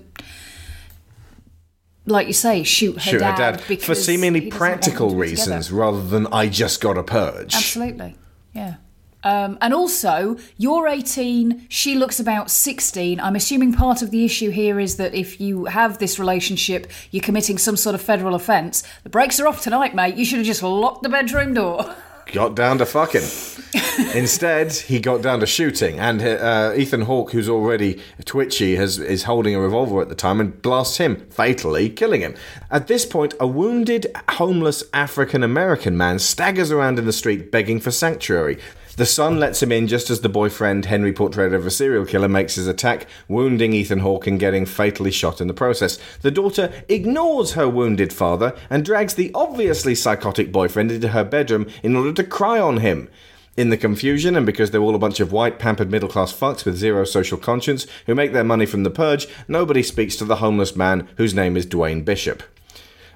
like 2.05 2.27
you 2.27 2.33
say, 2.33 2.63
shoot 2.63 2.95
her 2.95 3.11
Shoot 3.11 3.19
dad, 3.19 3.59
her 3.59 3.75
dad 3.75 3.81
for 3.81 3.95
seemingly 3.95 4.49
practical 4.49 5.07
be 5.07 5.13
together. 5.13 5.21
reasons 5.21 5.71
rather 5.71 6.03
than 6.03 6.27
I 6.27 6.47
just 6.49 6.81
got 6.81 6.97
a 6.97 7.03
purge. 7.03 7.55
Absolutely, 7.55 8.15
yeah. 8.53 8.75
Um, 9.23 9.57
and 9.61 9.73
also, 9.73 10.37
you're 10.57 10.87
18, 10.87 11.67
she 11.69 11.95
looks 11.95 12.19
about 12.19 12.51
16. 12.51 13.19
I'm 13.19 13.35
assuming 13.35 13.73
part 13.73 14.01
of 14.01 14.11
the 14.11 14.25
issue 14.25 14.49
here 14.49 14.79
is 14.79 14.97
that 14.97 15.13
if 15.13 15.39
you 15.39 15.65
have 15.65 15.97
this 15.97 16.19
relationship, 16.19 16.91
you're 17.11 17.23
committing 17.23 17.57
some 17.57 17.77
sort 17.77 17.95
of 17.95 18.01
federal 18.01 18.35
offence. 18.35 18.83
The 19.03 19.09
brakes 19.09 19.39
are 19.39 19.47
off 19.47 19.61
tonight, 19.61 19.95
mate. 19.95 20.15
You 20.15 20.25
should 20.25 20.39
have 20.39 20.45
just 20.45 20.63
locked 20.63 21.03
the 21.03 21.09
bedroom 21.09 21.53
door. 21.53 21.95
Got 22.31 22.55
down 22.55 22.77
to 22.79 22.85
fucking. 22.85 23.21
Instead, 24.15 24.71
he 24.71 24.99
got 24.99 25.21
down 25.21 25.39
to 25.41 25.45
shooting, 25.45 25.99
and 25.99 26.21
uh, 26.21 26.73
Ethan 26.75 27.01
Hawke, 27.01 27.31
who's 27.31 27.49
already 27.49 28.01
twitchy, 28.25 28.75
has 28.75 28.97
is 28.97 29.23
holding 29.23 29.55
a 29.55 29.59
revolver 29.59 30.01
at 30.01 30.09
the 30.09 30.15
time 30.15 30.39
and 30.39 30.59
blasts 30.61 30.97
him, 30.97 31.27
fatally 31.29 31.89
killing 31.89 32.21
him. 32.21 32.33
At 32.71 32.87
this 32.87 33.05
point, 33.05 33.33
a 33.39 33.45
wounded, 33.45 34.07
homeless 34.29 34.83
African 34.93 35.43
American 35.43 35.97
man 35.97 36.17
staggers 36.17 36.71
around 36.71 36.97
in 36.97 37.05
the 37.05 37.13
street 37.13 37.51
begging 37.51 37.79
for 37.79 37.91
sanctuary. 37.91 38.57
The 38.95 39.07
son 39.07 39.39
lets 39.39 39.63
him 39.63 39.71
in 39.71 39.87
just 39.87 40.11
as 40.11 40.21
the 40.21 40.29
boyfriend, 40.29 40.85
Henry 40.85 41.13
Portrait 41.13 41.51
of 41.51 41.65
a 41.65 41.71
serial 41.71 42.05
killer, 42.05 42.29
makes 42.29 42.55
his 42.55 42.67
attack, 42.67 43.07
wounding 43.27 43.73
Ethan 43.73 43.99
Hawke 43.99 44.27
and 44.27 44.39
getting 44.39 44.67
fatally 44.67 45.09
shot 45.09 45.41
in 45.41 45.47
the 45.47 45.53
process. 45.53 45.97
The 46.21 46.29
daughter 46.29 46.71
ignores 46.87 47.53
her 47.53 47.67
wounded 47.67 48.13
father 48.13 48.55
and 48.69 48.85
drags 48.85 49.15
the 49.15 49.31
obviously 49.33 49.95
psychotic 49.95 50.51
boyfriend 50.51 50.91
into 50.91 51.07
her 51.07 51.23
bedroom 51.23 51.65
in 51.81 51.95
order 51.95 52.13
to 52.13 52.23
cry 52.23 52.59
on 52.59 52.77
him. 52.77 53.09
In 53.57 53.71
the 53.71 53.77
confusion, 53.77 54.35
and 54.35 54.45
because 54.45 54.69
they're 54.69 54.81
all 54.81 54.95
a 54.95 54.99
bunch 54.99 55.19
of 55.19 55.31
white, 55.31 55.57
pampered 55.57 55.89
middle 55.89 56.09
class 56.09 56.31
fucks 56.31 56.63
with 56.63 56.77
zero 56.77 57.03
social 57.03 57.39
conscience 57.39 57.87
who 58.05 58.13
make 58.13 58.31
their 58.31 58.43
money 58.43 58.67
from 58.67 58.83
the 58.83 58.91
purge, 58.91 59.27
nobody 59.47 59.81
speaks 59.81 60.15
to 60.17 60.25
the 60.25 60.35
homeless 60.35 60.75
man 60.75 61.07
whose 61.17 61.33
name 61.33 61.57
is 61.57 61.65
Dwayne 61.65 62.05
Bishop. 62.05 62.43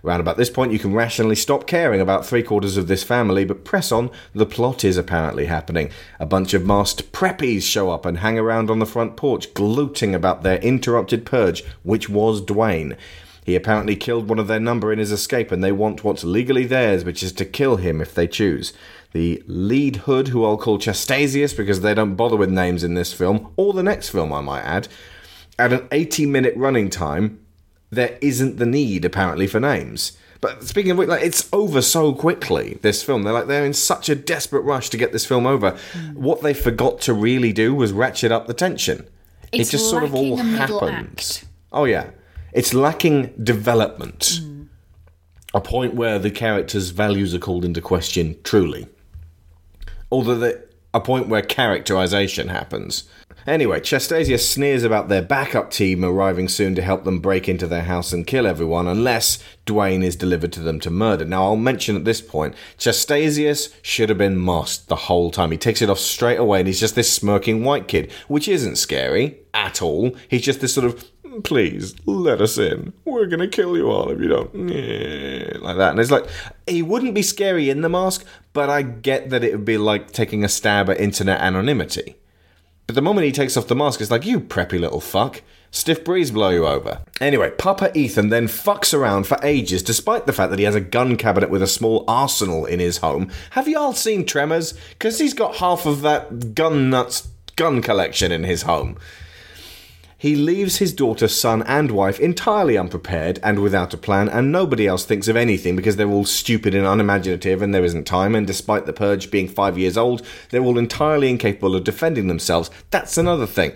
Around 0.04 0.20
about 0.22 0.38
this 0.38 0.50
point, 0.50 0.72
you 0.72 0.80
can 0.80 0.94
rationally 0.94 1.36
stop 1.36 1.66
caring 1.66 2.00
about 2.00 2.25
three 2.25 2.44
quarters 2.44 2.77
of 2.77 2.88
this 2.88 3.04
family, 3.04 3.46
but 3.46 3.66
press 3.66 3.92
on, 3.92 4.12
the 4.34 4.46
plot 4.46 4.84
is 4.84 4.98
apparently 4.98 5.48
happening. 5.48 5.89
A 6.20 6.25
bunch 6.25 6.54
of 6.54 6.66
masked 6.66 7.12
preppies 7.12 7.63
show 7.63 7.89
up 7.89 8.06
and 8.06 8.20
hang 8.20 8.38
around 8.38 8.70
on 8.70 8.80
the 8.80 8.86
front 8.86 9.18
porch, 9.18 9.54
gloating 9.54 10.13
about 10.13 10.44
their 10.44 10.60
interrupted 10.60 11.25
purge, 11.25 11.63
which 11.84 12.10
was 12.10 12.42
Dwayne. 12.42 12.96
He 13.44 13.56
apparently 13.56 13.96
killed 13.96 14.27
one 14.27 14.39
of 14.39 14.48
their 14.48 14.60
number 14.60 14.92
in 14.92 15.00
his 15.00 15.12
escape, 15.12 15.51
and 15.51 15.63
they 15.63 15.72
want 15.72 16.04
what's 16.04 16.24
legally 16.25 16.66
theirs, 16.66 17.06
which 17.06 17.24
is 17.24 17.32
to 17.34 17.46
kill 17.46 17.77
him 17.77 18.01
if 18.01 18.13
they 18.13 18.27
choose. 18.27 18.74
The 19.13 19.42
lead 19.48 19.96
hood, 19.98 20.27
who 20.27 20.46
I'll 20.46 20.58
call 20.58 20.80
Chastasius 20.80 21.54
because 21.54 21.80
they 21.80 21.94
don't 21.94 22.16
bother 22.16 22.36
with 22.36 22.50
names 22.51 22.84
in 22.84 22.94
this 22.94 23.13
film, 23.13 23.54
or 23.56 23.74
the 23.74 23.84
next 23.84 24.10
film, 24.10 24.34
I 24.34 24.42
might 24.42 24.63
add, 24.63 24.89
at 25.58 25.74
an 25.74 25.88
80 25.92 26.25
minute 26.25 26.54
running 26.58 26.89
time, 26.89 27.39
there 27.89 28.17
isn't 28.22 28.58
the 28.58 28.65
need 28.65 29.06
apparently 29.06 29.48
for 29.48 29.60
names. 29.60 30.17
But 30.39 30.63
speaking 30.63 30.91
of 30.91 30.98
which, 30.98 31.10
like 31.10 31.24
it's 31.24 31.50
over 31.51 31.82
so 31.82 32.13
quickly. 32.13 32.77
This 32.82 33.01
film, 33.01 33.24
they're 33.24 33.34
like 33.34 33.48
they're 33.48 33.65
in 33.65 33.74
such 33.74 34.10
a 34.10 34.15
desperate 34.15 34.62
rush 34.62 34.89
to 34.89 34.98
get 34.98 35.12
this 35.12 35.25
film 35.25 35.48
over. 35.48 35.72
Hmm. 35.94 36.13
What 36.13 36.41
they 36.41 36.53
forgot 36.53 37.01
to 37.01 37.13
really 37.13 37.53
do 37.53 37.74
was 37.74 37.91
ratchet 37.91 38.32
up 38.32 38.48
the 38.48 38.53
tension. 38.53 39.08
It's 39.51 39.70
it 39.70 39.72
just 39.72 39.89
sort 39.89 40.03
of 40.03 40.13
all 40.13 40.36
lacking 40.36 40.39
a 40.39 40.60
middle 40.60 40.88
happens. 40.88 41.46
Oh 41.72 41.86
yeah, 41.86 42.12
it's 42.53 42.74
lacking 42.74 43.34
development. 43.41 44.39
Hmm. 44.41 44.63
A 45.53 45.62
point 45.62 45.96
where 45.96 46.20
the 46.20 46.29
characters' 46.29 46.89
values 46.89 47.34
are 47.34 47.39
called 47.39 47.65
into 47.65 47.82
question. 47.82 48.38
Truly, 48.44 48.88
although 50.12 50.38
they 50.38 50.56
a 50.94 51.00
point 51.00 51.27
where 51.27 51.41
characterization 51.41 52.50
happens. 52.50 53.06
Anyway, 53.48 53.80
Chastasia 53.80 54.38
sneers 54.38 54.84
about 54.84 55.08
their 55.08 55.22
backup 55.22 55.72
team 55.72 56.04
arriving 56.04 56.50
soon 56.50 56.75
to 56.75 56.82
help 56.82 57.06
them 57.06 57.20
break 57.20 57.48
into 57.48 57.66
their 57.66 57.84
house 57.84 58.12
and 58.12 58.27
kill 58.27 58.46
everyone 58.46 58.88
unless 58.88 59.42
Dwayne 59.66 60.04
is 60.04 60.18
delivered 60.18 60.51
to 60.51 60.60
them 60.60 60.82
to 60.82 60.89
murder. 60.89 61.24
Now, 61.24 61.46
I'll 61.46 61.56
mention 61.56 61.96
at 61.96 62.04
this 62.04 62.20
point, 62.20 62.56
Chastasius 62.77 63.74
should 63.82 64.10
have 64.10 64.18
been 64.18 64.44
masked 64.44 64.89
the 64.89 64.98
whole 64.98 65.32
time. 65.32 65.51
He 65.51 65.58
takes 65.58 65.82
it 65.82 65.89
off 65.89 65.98
straight 65.98 66.39
away 66.39 66.60
and 66.60 66.68
he's 66.68 66.80
just 66.82 66.96
this 66.96 67.10
smirking 67.12 67.63
white 67.63 67.88
kid, 67.88 68.12
which 68.27 68.50
isn't 68.50 68.75
scary 68.75 69.38
at 69.54 69.82
all. 69.82 70.13
He's 70.27 70.42
just 70.42 70.60
this 70.60 70.74
sort 70.74 70.86
of 70.86 71.10
please 71.44 71.96
let 72.06 72.42
us 72.42 72.58
in. 72.58 72.92
We're 73.06 73.27
gonna 73.27 73.48
kill 73.48 73.77
you 73.77 73.89
all 73.89 74.10
if 74.10 74.20
you 74.20 74.27
don't. 74.27 74.54
Like 75.63 75.77
that. 75.77 75.92
And 75.92 76.00
it's 76.01 76.12
like, 76.12 76.25
he 76.68 76.82
wouldn't 76.82 77.13
be 77.13 77.22
scary 77.22 77.70
in 77.70 77.80
the 77.80 77.88
mask, 77.88 78.25
but 78.51 78.70
I 78.70 78.82
get 78.82 79.30
that 79.30 79.46
it 79.46 79.54
would 79.54 79.63
be 79.63 79.77
like 79.77 80.12
taking 80.12 80.44
a 80.44 80.50
stab 80.50 80.89
at 80.89 81.00
internet 81.00 81.39
anonymity. 81.39 82.18
But 82.88 82.96
the 82.96 83.01
moment 83.01 83.25
he 83.25 83.34
takes 83.34 83.58
off 83.58 83.67
the 83.67 83.75
mask, 83.75 84.00
it's 84.00 84.10
like, 84.10 84.25
you 84.25 84.39
preppy 84.39 84.79
little 84.79 85.01
fuck. 85.01 85.41
Stiff 85.72 86.06
breeze 86.06 86.32
blow 86.32 86.50
you 86.50 86.65
over. 86.65 87.01
Anyway, 87.20 87.51
Papa 87.51 87.91
Ethan 87.96 88.29
then 88.29 88.48
fucks 88.48 88.94
around 88.94 89.27
for 89.27 89.38
ages, 89.44 89.84
despite 89.84 90.25
the 90.25 90.32
fact 90.32 90.50
that 90.51 90.60
he 90.60 90.65
has 90.65 90.75
a 90.75 90.82
gun 90.82 91.17
cabinet 91.17 91.50
with 91.50 91.62
a 91.62 91.67
small 91.67 92.06
arsenal 92.08 92.65
in 92.65 92.79
his 92.79 93.00
home. 93.00 93.29
Have 93.51 93.67
y'all 93.67 93.91
seen 93.91 94.25
Tremors? 94.25 94.74
Because 94.91 95.20
he's 95.20 95.34
got 95.34 95.58
half 95.58 95.86
of 95.86 96.01
that 96.01 96.56
gun 96.56 96.89
nuts 96.89 97.27
gun 97.58 97.82
collection 97.82 98.32
in 98.32 98.46
his 98.46 98.62
home. 98.62 98.98
He 100.19 100.36
leaves 100.36 100.77
his 100.77 100.93
daughter, 100.93 101.27
son, 101.27 101.62
and 101.63 101.91
wife 101.91 102.19
entirely 102.19 102.75
unprepared 102.75 103.39
and 103.43 103.59
without 103.59 103.93
a 103.93 103.97
plan, 103.97 104.27
and 104.27 104.51
nobody 104.51 104.88
else 104.88 105.05
thinks 105.05 105.27
of 105.27 105.36
anything 105.36 105.75
because 105.75 105.95
they're 105.95 106.09
all 106.09 106.25
stupid 106.25 106.74
and 106.74 106.88
unimaginative 106.88 107.62
and 107.62 107.71
there 107.71 107.86
isn't 107.86 108.05
time, 108.05 108.33
and 108.33 108.47
despite 108.47 108.88
the 108.88 108.93
purge 108.93 109.29
being 109.29 109.47
five 109.47 109.77
years 109.77 109.95
old, 109.95 110.25
they're 110.50 110.63
all 110.63 110.79
entirely 110.79 111.29
incapable 111.29 111.75
of 111.75 111.83
defending 111.83 112.27
themselves. 112.29 112.71
That's 112.89 113.15
another 113.19 113.45
thing. 113.45 113.74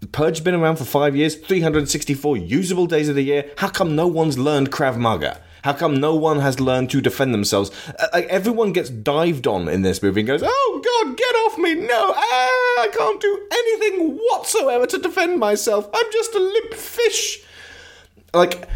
The 0.00 0.08
purge 0.08 0.42
been 0.42 0.56
around 0.56 0.78
for 0.78 0.84
five 0.84 1.14
years, 1.14 1.36
364 1.36 2.38
usable 2.38 2.86
days 2.86 3.08
of 3.08 3.14
the 3.14 3.22
year. 3.22 3.52
How 3.58 3.68
come 3.68 3.94
no 3.94 4.08
one's 4.08 4.36
learned 4.36 4.72
Krav 4.72 4.96
Maga? 4.96 5.40
How 5.64 5.72
come 5.72 5.94
no 5.94 6.14
one 6.14 6.40
has 6.40 6.60
learned 6.60 6.90
to 6.90 7.00
defend 7.00 7.32
themselves? 7.32 7.70
Uh, 7.98 8.06
Like 8.12 8.26
everyone 8.26 8.74
gets 8.74 8.90
dived 8.90 9.46
on 9.46 9.66
in 9.66 9.80
this 9.80 10.02
movie 10.02 10.20
and 10.20 10.26
goes, 10.26 10.42
"Oh 10.44 10.82
God, 10.84 11.16
get 11.16 11.34
off 11.36 11.56
me! 11.56 11.72
No, 11.74 12.12
ah, 12.14 12.82
I 12.82 12.90
can't 12.92 13.18
do 13.18 13.48
anything 13.50 14.18
whatsoever 14.28 14.86
to 14.86 14.98
defend 14.98 15.40
myself. 15.40 15.88
I'm 15.94 16.12
just 16.12 16.34
a 16.34 16.38
limp 16.38 16.74
fish." 16.74 17.40
Like, 18.34 18.68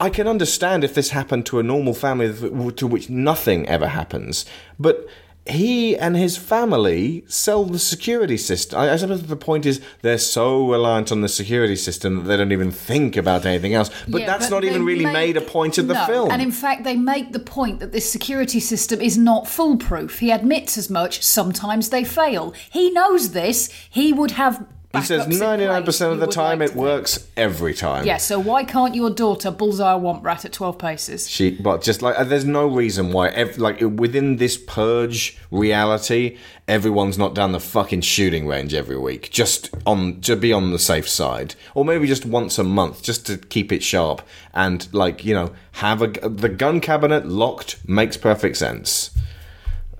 I 0.00 0.10
can 0.10 0.26
understand 0.26 0.82
if 0.82 0.94
this 0.94 1.10
happened 1.10 1.46
to 1.46 1.60
a 1.60 1.62
normal 1.62 1.94
family 1.94 2.34
to 2.72 2.86
which 2.88 3.08
nothing 3.08 3.68
ever 3.68 3.86
happens, 3.86 4.44
but 4.80 5.06
he 5.46 5.96
and 5.96 6.16
his 6.16 6.36
family 6.36 7.24
sell 7.26 7.64
the 7.64 7.78
security 7.78 8.36
system. 8.36 8.78
I, 8.78 8.92
I 8.92 8.96
suppose 8.96 9.22
the 9.24 9.34
point 9.36 9.66
is 9.66 9.80
they're 10.02 10.18
so 10.18 10.70
reliant 10.70 11.10
on 11.10 11.20
the 11.20 11.28
security 11.28 11.74
system 11.76 12.16
that 12.16 12.22
they 12.24 12.36
don't 12.36 12.52
even 12.52 12.70
think 12.70 13.16
about 13.16 13.44
anything 13.44 13.74
else. 13.74 13.90
But 14.08 14.20
Yeah, 14.20 14.26
that's 14.26 14.48
but 14.48 14.54
not 14.56 14.64
even 14.64 14.84
really 14.84 15.04
make- 15.04 15.12
made 15.12 15.36
a 15.36 15.40
point 15.40 15.78
of 15.78 15.88
the 15.88 15.94
No, 15.94 16.06
film. 16.06 16.30
And 16.30 16.40
in 16.40 16.52
fact, 16.52 16.84
they 16.84 16.96
make 16.96 17.32
the 17.32 17.40
point 17.40 17.80
that 17.80 17.90
this 17.92 18.10
security 18.10 18.60
system 18.60 19.00
is 19.00 19.18
not 19.18 19.48
foolproof. 19.48 20.20
He 20.20 20.30
admits 20.30 20.78
as 20.78 20.88
much. 20.88 21.22
Sometimes 21.24 21.88
they 21.90 22.04
fail. 22.04 22.54
He 22.70 22.90
knows 22.90 23.32
this. 23.32 23.68
He 23.90 24.12
would 24.12 24.32
have. 24.32 24.64
He 24.92 25.02
says 25.02 25.26
99% 25.26 25.84
place. 25.84 26.00
of 26.00 26.20
the 26.20 26.26
time 26.26 26.58
like 26.58 26.70
it 26.70 26.76
works 26.76 27.26
every 27.36 27.72
time. 27.74 28.06
Yeah, 28.06 28.18
so 28.18 28.38
why 28.38 28.64
can't 28.64 28.94
your 28.94 29.10
daughter 29.10 29.50
bullseye 29.50 29.94
a 29.94 29.98
womp 29.98 30.22
rat 30.22 30.44
at 30.44 30.52
12 30.52 30.78
paces? 30.78 31.30
She, 31.30 31.50
but 31.50 31.82
just 31.82 32.02
like 32.02 32.18
uh, 32.18 32.24
there's 32.24 32.44
no 32.44 32.66
reason 32.66 33.12
why, 33.12 33.28
ev- 33.28 33.58
like 33.58 33.80
within 33.80 34.36
this 34.36 34.56
purge 34.58 35.38
reality, 35.50 36.36
everyone's 36.68 37.16
not 37.16 37.34
down 37.34 37.52
the 37.52 37.60
fucking 37.60 38.02
shooting 38.02 38.46
range 38.46 38.74
every 38.74 38.98
week, 38.98 39.30
just 39.30 39.70
on 39.86 40.20
to 40.22 40.36
be 40.36 40.52
on 40.52 40.72
the 40.72 40.78
safe 40.78 41.08
side, 41.08 41.54
or 41.74 41.84
maybe 41.84 42.06
just 42.06 42.26
once 42.26 42.58
a 42.58 42.64
month, 42.64 43.02
just 43.02 43.26
to 43.26 43.38
keep 43.38 43.72
it 43.72 43.82
sharp 43.82 44.22
and 44.54 44.92
like 44.92 45.24
you 45.24 45.34
know 45.34 45.52
have 45.72 46.02
a 46.02 46.08
the 46.08 46.48
gun 46.48 46.80
cabinet 46.80 47.26
locked 47.26 47.76
makes 47.88 48.16
perfect 48.16 48.56
sense. 48.56 49.10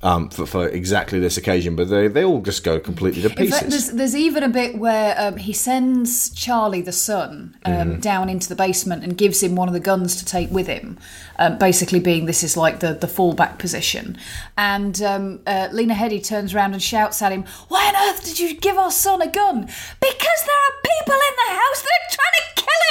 Um, 0.04 0.30
for, 0.30 0.46
for 0.46 0.66
exactly 0.66 1.20
this 1.20 1.36
occasion, 1.36 1.76
but 1.76 1.88
they, 1.88 2.08
they 2.08 2.24
all 2.24 2.40
just 2.42 2.64
go 2.64 2.80
completely 2.80 3.22
to 3.22 3.30
pieces. 3.30 3.56
fact, 3.56 3.70
there's, 3.70 3.90
there's 3.92 4.16
even 4.16 4.42
a 4.42 4.48
bit 4.48 4.76
where 4.76 5.14
um, 5.16 5.36
he 5.36 5.52
sends 5.52 6.30
Charlie, 6.30 6.82
the 6.82 6.90
son, 6.90 7.56
um, 7.64 7.72
Mm-hmm. 7.72 8.00
down 8.00 8.28
into 8.28 8.48
the 8.48 8.56
basement 8.56 9.04
and 9.04 9.16
gives 9.16 9.40
him 9.44 9.54
one 9.54 9.68
of 9.68 9.74
the 9.74 9.78
guns 9.80 10.16
to 10.16 10.24
take 10.24 10.50
with 10.50 10.66
him. 10.66 10.98
Um, 11.38 11.56
basically, 11.56 12.00
being 12.00 12.26
this 12.26 12.42
is 12.42 12.56
like 12.56 12.80
the, 12.80 12.94
the 12.94 13.06
fallback 13.06 13.58
position. 13.60 14.18
And 14.58 15.00
um, 15.02 15.38
uh, 15.46 15.68
Lena 15.70 15.94
Headey 15.94 16.24
turns 16.26 16.52
around 16.52 16.72
and 16.72 16.82
shouts 16.82 17.22
at 17.22 17.30
him, 17.30 17.44
Why 17.68 17.86
on 17.86 17.94
earth 18.08 18.24
did 18.24 18.40
you 18.40 18.54
give 18.58 18.76
our 18.76 18.90
son 18.90 19.22
a 19.22 19.28
gun? 19.30 19.60
Because 20.00 20.40
there 20.46 20.62
are 20.66 20.74
people 20.82 21.14
in 21.14 21.34
the 21.46 21.52
house 21.54 21.82
that 21.82 22.00
are 22.02 22.10
trying 22.18 22.36
to 22.40 22.62
kill 22.64 22.82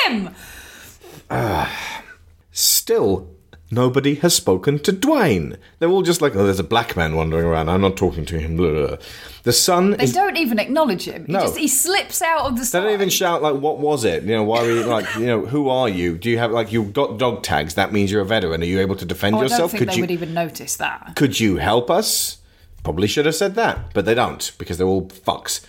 him! 1.60 1.68
Still, 2.52 3.30
nobody 3.72 4.16
has 4.16 4.36
spoken 4.36 4.78
to 4.80 4.92
Dwayne. 4.94 5.58
They're 5.80 5.90
all 5.90 6.02
just 6.02 6.22
like, 6.22 6.36
oh, 6.36 6.44
there's 6.44 6.60
a 6.60 6.64
black 6.64 6.96
man 6.96 7.16
wandering 7.16 7.46
around. 7.46 7.70
I'm 7.70 7.82
not 7.82 7.98
talking 7.98 8.26
to 8.26 8.38
him. 8.40 8.58
Blah, 8.58 8.88
blah. 8.88 8.98
The 9.44 9.54
son 9.54 9.92
They 9.92 10.04
is. 10.04 10.14
don't 10.14 10.38
even 10.38 10.60
acknowledge 10.60 11.06
him. 11.06 11.26
He, 11.26 11.32
No. 11.32 11.40
just, 11.42 11.58
he 11.58 11.68
slips 11.68 12.22
out 12.22 12.42
of 12.46 12.54
the 12.56 12.60
They 12.62 12.66
side. 12.66 12.82
don't 12.82 12.94
even 12.94 13.10
shout 13.10 13.42
like, 13.42 13.56
"What 13.56 13.80
was 13.80 14.04
it?" 14.06 14.24
You 14.24 14.36
know, 14.36 14.44
why 14.44 14.62
were 14.62 14.72
you 14.72 14.84
like, 14.84 15.06
you 15.16 15.26
know, 15.26 15.46
who 15.46 15.70
are 15.70 15.90
you? 15.90 16.18
Do 16.18 16.30
you 16.30 16.38
have 16.38 16.52
like 16.52 16.72
you've 16.72 16.94
got 16.94 17.18
dog 17.18 17.42
tags? 17.44 17.74
That 17.76 17.92
means 17.92 18.12
you're 18.12 18.22
a 18.22 18.26
veteran. 18.26 18.62
Are 18.62 18.66
you 18.66 18.80
able 18.80 18.96
to 18.98 19.06
defend 19.06 19.36
Oh, 19.36 19.40
I 19.40 19.48
don't 19.48 19.70
think 19.70 19.80
Could 19.80 19.90
they 19.90 19.96
you 19.96 20.02
would 20.02 20.12
even 20.12 20.34
notice 20.34 20.76
that. 20.78 21.14
could 21.16 21.40
you 21.40 21.58
help 21.58 21.90
us? 21.90 22.38
Probably 22.84 23.08
should 23.08 23.26
have 23.26 23.36
said 23.36 23.56
that, 23.56 23.94
but 23.94 24.06
they 24.06 24.14
don't 24.16 24.52
because 24.58 24.78
they're 24.78 24.88
all 24.88 25.08
fucks. 25.08 25.62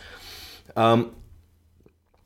Um, 0.76 1.14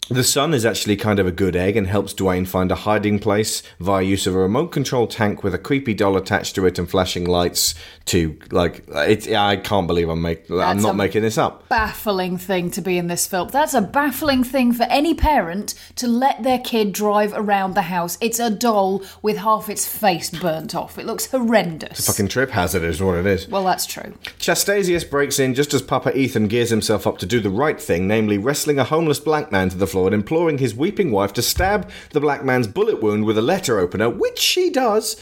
the 0.09 0.25
son 0.25 0.55
is 0.55 0.65
actually 0.65 0.97
kind 0.97 1.19
of 1.19 1.27
a 1.27 1.33
good 1.33 1.57
egg 1.57 1.77
and 1.77 1.87
helps 1.87 2.15
Dwayne 2.15 2.47
find 2.47 2.71
a 2.71 2.75
hiding 2.77 3.19
place 3.19 3.63
via 3.81 4.03
use 4.03 4.27
of 4.27 4.35
a 4.35 4.39
remote 4.39 4.69
control 4.69 5.07
tank 5.07 5.43
with 5.43 5.55
a 5.55 5.59
creepy 5.59 5.95
doll 5.95 6.17
attached 6.17 6.55
to 6.55 6.67
it 6.67 6.79
and 6.79 6.89
flashing 6.89 7.25
lights. 7.25 7.75
To 8.07 8.39
like, 8.53 8.85
it, 8.89 9.33
I 9.33 9.57
can't 9.57 9.89
believe 9.89 10.09
I'm 10.09 10.23
make, 10.23 10.49
I'm 10.49 10.81
not 10.81 10.95
making 10.95 11.23
this 11.23 11.37
up. 11.37 11.69
baffling 11.69 12.39
thing 12.39 12.71
to 12.71 12.81
be 12.81 12.99
in 12.99 13.09
this 13.09 13.27
film. 13.27 13.49
That's 13.49 13.75
a 13.75 13.81
baffling 13.81 14.45
thing 14.45 14.73
for 14.73 14.85
any 14.85 15.13
parent 15.13 15.75
to 15.97 16.07
let 16.07 16.45
their 16.45 16.61
kid 16.61 16.93
drive 16.93 17.33
around 17.35 17.75
the 17.75 17.83
house. 17.83 18.17
It's 18.21 18.39
a 18.39 18.49
doll 18.49 19.03
with 19.23 19.39
half 19.39 19.69
its 19.69 19.89
face 19.89 20.31
burnt 20.31 20.73
off. 20.73 20.99
It 20.99 21.07
looks 21.07 21.27
horrendous. 21.33 21.99
A 21.99 22.03
Fucking 22.13 22.29
trip 22.29 22.51
hazard 22.51 22.85
is 22.85 23.03
what 23.03 23.17
it 23.17 23.27
is. 23.27 23.49
well, 23.49 23.65
that's 23.65 23.87
true. 23.87 24.15
Chastasius 24.39 25.03
breaks 25.03 25.41
in 25.41 25.55
just 25.55 25.75
as 25.75 25.83
Papa 25.83 26.17
Ethan 26.17 26.47
gears 26.47 26.71
himself 26.71 27.09
up 27.09 27.19
to 27.19 27.27
do 27.27 27.41
the 27.41 27.51
right 27.51 27.81
thing, 27.81 28.07
namely 28.07 28.39
wrestling 28.39 28.79
a 28.79 28.85
homeless 28.85 29.19
black 29.19 29.51
man 29.51 29.69
to 29.71 29.77
the 29.77 29.87
floor 29.97 30.09
and 30.09 30.15
imploring 30.15 30.59
his 30.59 30.75
weeping 30.75 31.11
wife 31.11 31.33
to 31.33 31.41
stab 31.41 31.91
the 32.11 32.21
black 32.21 32.45
man's 32.45 32.67
bullet 32.67 33.03
wound 33.03 33.25
with 33.25 33.39
a 33.39 33.43
letter 33.43 33.79
opener, 33.79 34.11
which 34.11 34.39
she 34.39 34.69
does. 34.69 35.17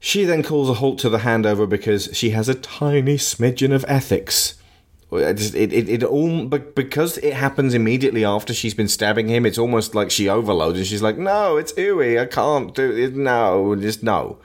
She 0.00 0.24
then 0.24 0.42
calls 0.42 0.68
a 0.68 0.74
halt 0.74 0.98
to 0.98 1.08
the 1.08 1.18
handover 1.18 1.68
because 1.68 2.10
she 2.12 2.30
has 2.30 2.48
a 2.48 2.56
tiny 2.56 3.16
smidgen 3.16 3.72
of 3.72 3.84
ethics. 3.86 4.54
It, 5.12 5.54
it, 5.54 5.88
it, 5.88 6.02
all 6.02 6.46
but 6.46 6.74
because 6.74 7.16
it 7.18 7.34
happens 7.34 7.74
immediately 7.74 8.24
after 8.24 8.52
she's 8.52 8.74
been 8.74 8.88
stabbing 8.88 9.28
him. 9.28 9.46
It's 9.46 9.56
almost 9.56 9.94
like 9.94 10.10
she 10.10 10.28
overloads 10.28 10.78
and 10.78 10.86
she's 10.86 11.00
like, 11.00 11.16
"No, 11.16 11.56
it's 11.56 11.72
ooey. 11.74 12.20
I 12.20 12.26
can't 12.26 12.74
do 12.74 12.90
it. 12.90 13.14
No, 13.14 13.76
just 13.76 14.02
no." 14.02 14.38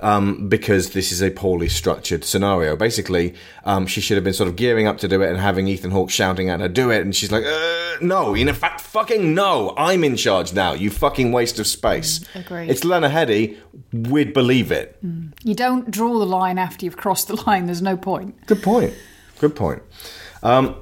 Um, 0.00 0.48
because 0.48 0.90
this 0.90 1.12
is 1.12 1.22
a 1.22 1.30
poorly 1.30 1.68
structured 1.68 2.24
scenario. 2.24 2.76
Basically, 2.76 3.34
um, 3.64 3.86
she 3.86 4.00
should 4.00 4.16
have 4.16 4.24
been 4.24 4.32
sort 4.34 4.48
of 4.48 4.56
gearing 4.56 4.86
up 4.86 4.98
to 4.98 5.08
do 5.08 5.22
it 5.22 5.28
and 5.30 5.38
having 5.38 5.68
Ethan 5.68 5.90
Hawke 5.90 6.10
shouting 6.10 6.48
at 6.48 6.60
her, 6.60 6.68
do 6.68 6.90
it. 6.90 7.02
And 7.02 7.14
she's 7.14 7.30
like, 7.30 7.44
uh, 7.44 7.96
no, 8.00 8.34
in 8.34 8.52
fact, 8.54 8.80
fucking 8.80 9.34
no. 9.34 9.74
I'm 9.76 10.04
in 10.04 10.16
charge 10.16 10.52
now, 10.52 10.72
you 10.72 10.90
fucking 10.90 11.32
waste 11.32 11.58
of 11.58 11.66
space. 11.66 12.20
agreed. 12.34 12.70
It's 12.70 12.84
Lena 12.84 13.08
Headey. 13.08 13.58
We'd 13.92 14.32
believe 14.32 14.72
it. 14.72 14.98
You 15.42 15.54
don't 15.54 15.90
draw 15.90 16.18
the 16.18 16.26
line 16.26 16.58
after 16.58 16.84
you've 16.84 16.96
crossed 16.96 17.28
the 17.28 17.36
line. 17.46 17.66
There's 17.66 17.82
no 17.82 17.96
point. 17.96 18.46
Good 18.46 18.62
point. 18.62 18.94
Good 19.38 19.56
point. 19.56 19.82
Um, 20.42 20.76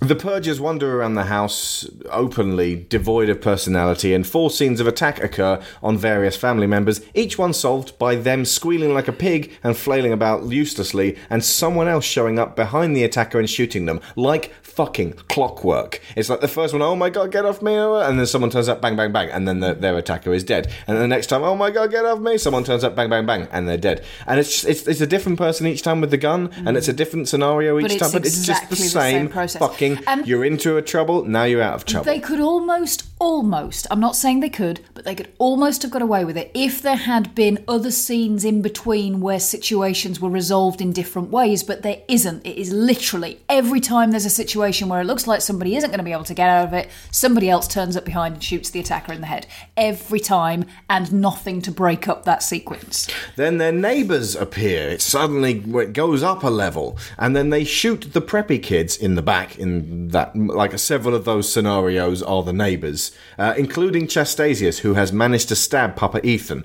the 0.00 0.16
Purgers 0.16 0.60
wander 0.60 0.98
around 0.98 1.14
the 1.14 1.24
house 1.24 1.88
openly, 2.10 2.84
devoid 2.88 3.28
of 3.28 3.40
personality, 3.40 4.12
and 4.12 4.26
four 4.26 4.50
scenes 4.50 4.80
of 4.80 4.86
attack 4.86 5.22
occur 5.22 5.62
on 5.82 5.96
various 5.96 6.36
family 6.36 6.66
members, 6.66 7.00
each 7.14 7.38
one 7.38 7.52
solved 7.52 7.96
by 7.98 8.16
them 8.16 8.44
squealing 8.44 8.92
like 8.92 9.08
a 9.08 9.12
pig 9.12 9.52
and 9.62 9.76
flailing 9.76 10.12
about 10.12 10.50
uselessly, 10.50 11.16
and 11.30 11.44
someone 11.44 11.88
else 11.88 12.04
showing 12.04 12.38
up 12.38 12.56
behind 12.56 12.96
the 12.96 13.04
attacker 13.04 13.38
and 13.38 13.48
shooting 13.48 13.86
them, 13.86 14.00
like 14.16 14.52
fucking 14.74 15.12
clockwork. 15.28 16.00
It's 16.16 16.28
like 16.28 16.40
the 16.40 16.48
first 16.48 16.72
one, 16.72 16.82
oh 16.82 16.96
my 16.96 17.10
god, 17.10 17.30
get 17.30 17.44
off 17.44 17.62
me, 17.62 17.74
and 17.74 18.18
then 18.18 18.26
someone 18.26 18.50
turns 18.50 18.68
up, 18.68 18.80
bang, 18.80 18.96
bang, 18.96 19.12
bang, 19.12 19.30
and 19.30 19.46
then 19.46 19.60
the, 19.60 19.74
their 19.74 19.96
attacker 19.96 20.32
is 20.32 20.44
dead. 20.44 20.66
And 20.86 20.96
then 20.96 21.02
the 21.02 21.08
next 21.08 21.28
time, 21.28 21.42
oh 21.42 21.54
my 21.54 21.70
god, 21.70 21.90
get 21.90 22.04
off 22.04 22.20
me, 22.20 22.38
someone 22.38 22.64
turns 22.64 22.84
up, 22.84 22.96
bang, 22.96 23.08
bang, 23.08 23.26
bang, 23.26 23.48
and 23.52 23.68
they're 23.68 23.76
dead. 23.76 24.04
And 24.26 24.40
it's 24.40 24.50
just, 24.50 24.64
it's, 24.66 24.88
it's 24.88 25.00
a 25.00 25.06
different 25.06 25.38
person 25.38 25.66
each 25.66 25.82
time 25.82 26.00
with 26.00 26.10
the 26.10 26.16
gun, 26.16 26.50
and 26.66 26.76
it's 26.76 26.88
a 26.88 26.92
mm. 26.92 26.96
different 26.96 27.28
scenario 27.28 27.78
each 27.78 27.88
But 27.88 27.98
time, 27.98 28.12
but 28.12 28.26
it's 28.26 28.44
just 28.44 28.68
the 28.68 28.76
the 28.76 28.82
same, 28.82 29.32
same 29.32 29.48
fucking. 29.58 30.00
And- 30.06 30.26
you're 30.26 30.44
into 30.44 30.76
a 30.76 30.82
trouble, 30.82 31.24
now 31.24 31.44
you're 31.44 31.62
out 31.62 31.74
of 31.74 31.84
trouble. 31.84 32.04
They 32.04 32.20
could 32.20 32.40
almost, 32.40 33.04
almost, 33.18 33.86
I'm 33.90 34.00
not 34.00 34.16
saying 34.16 34.40
they 34.40 34.48
could, 34.48 34.80
but 34.94 35.04
they 35.04 35.14
could 35.14 35.32
almost 35.38 35.82
have 35.82 35.90
got 35.90 36.02
away 36.02 36.24
with 36.24 36.36
it 36.36 36.50
if 36.54 36.82
there 36.82 36.96
had 36.96 37.34
been 37.34 37.62
other 37.68 37.90
scenes 37.90 38.44
in 38.44 38.62
between 38.62 39.20
where 39.20 39.40
situations 39.40 40.20
were 40.20 40.30
resolved 40.30 40.80
in 40.80 40.92
different 40.92 41.30
ways, 41.30 41.62
but 41.62 41.82
there 41.82 42.02
isn't. 42.08 42.44
It 42.44 42.56
is 42.58 42.72
literally 42.72 43.40
every 43.48 43.80
time 43.80 44.10
there's 44.10 44.24
a 44.24 44.30
situation 44.30 44.63
where 44.88 45.00
it 45.00 45.04
looks 45.04 45.26
like 45.26 45.40
somebody 45.40 45.76
isn't 45.76 45.90
going 45.90 45.98
to 45.98 46.04
be 46.04 46.12
able 46.12 46.24
to 46.24 46.34
get 46.34 46.48
out 46.48 46.66
of 46.66 46.72
it, 46.72 46.88
somebody 47.10 47.50
else 47.50 47.68
turns 47.68 47.96
up 47.96 48.04
behind 48.04 48.34
and 48.34 48.42
shoots 48.42 48.70
the 48.70 48.80
attacker 48.80 49.12
in 49.12 49.20
the 49.20 49.26
head. 49.26 49.46
Every 49.76 50.20
time, 50.20 50.64
and 50.88 51.12
nothing 51.12 51.60
to 51.62 51.70
break 51.70 52.08
up 52.08 52.24
that 52.24 52.42
sequence. 52.42 53.08
Then 53.36 53.58
their 53.58 53.72
neighbours 53.72 54.34
appear. 54.34 54.88
It 54.88 55.02
suddenly 55.02 55.62
it 55.76 55.92
goes 55.92 56.22
up 56.22 56.42
a 56.42 56.48
level, 56.48 56.98
and 57.18 57.34
then 57.34 57.50
they 57.50 57.64
shoot 57.64 58.12
the 58.12 58.22
preppy 58.22 58.62
kids 58.62 58.96
in 58.96 59.14
the 59.14 59.22
back. 59.22 59.58
In 59.58 60.08
that, 60.08 60.36
like 60.36 60.78
several 60.78 61.14
of 61.14 61.24
those 61.24 61.50
scenarios 61.50 62.22
are 62.22 62.42
the 62.42 62.52
neighbours, 62.52 63.12
uh, 63.38 63.54
including 63.56 64.06
Chastasius, 64.06 64.80
who 64.80 64.94
has 64.94 65.12
managed 65.12 65.48
to 65.48 65.56
stab 65.56 65.96
Papa 65.96 66.24
Ethan. 66.26 66.64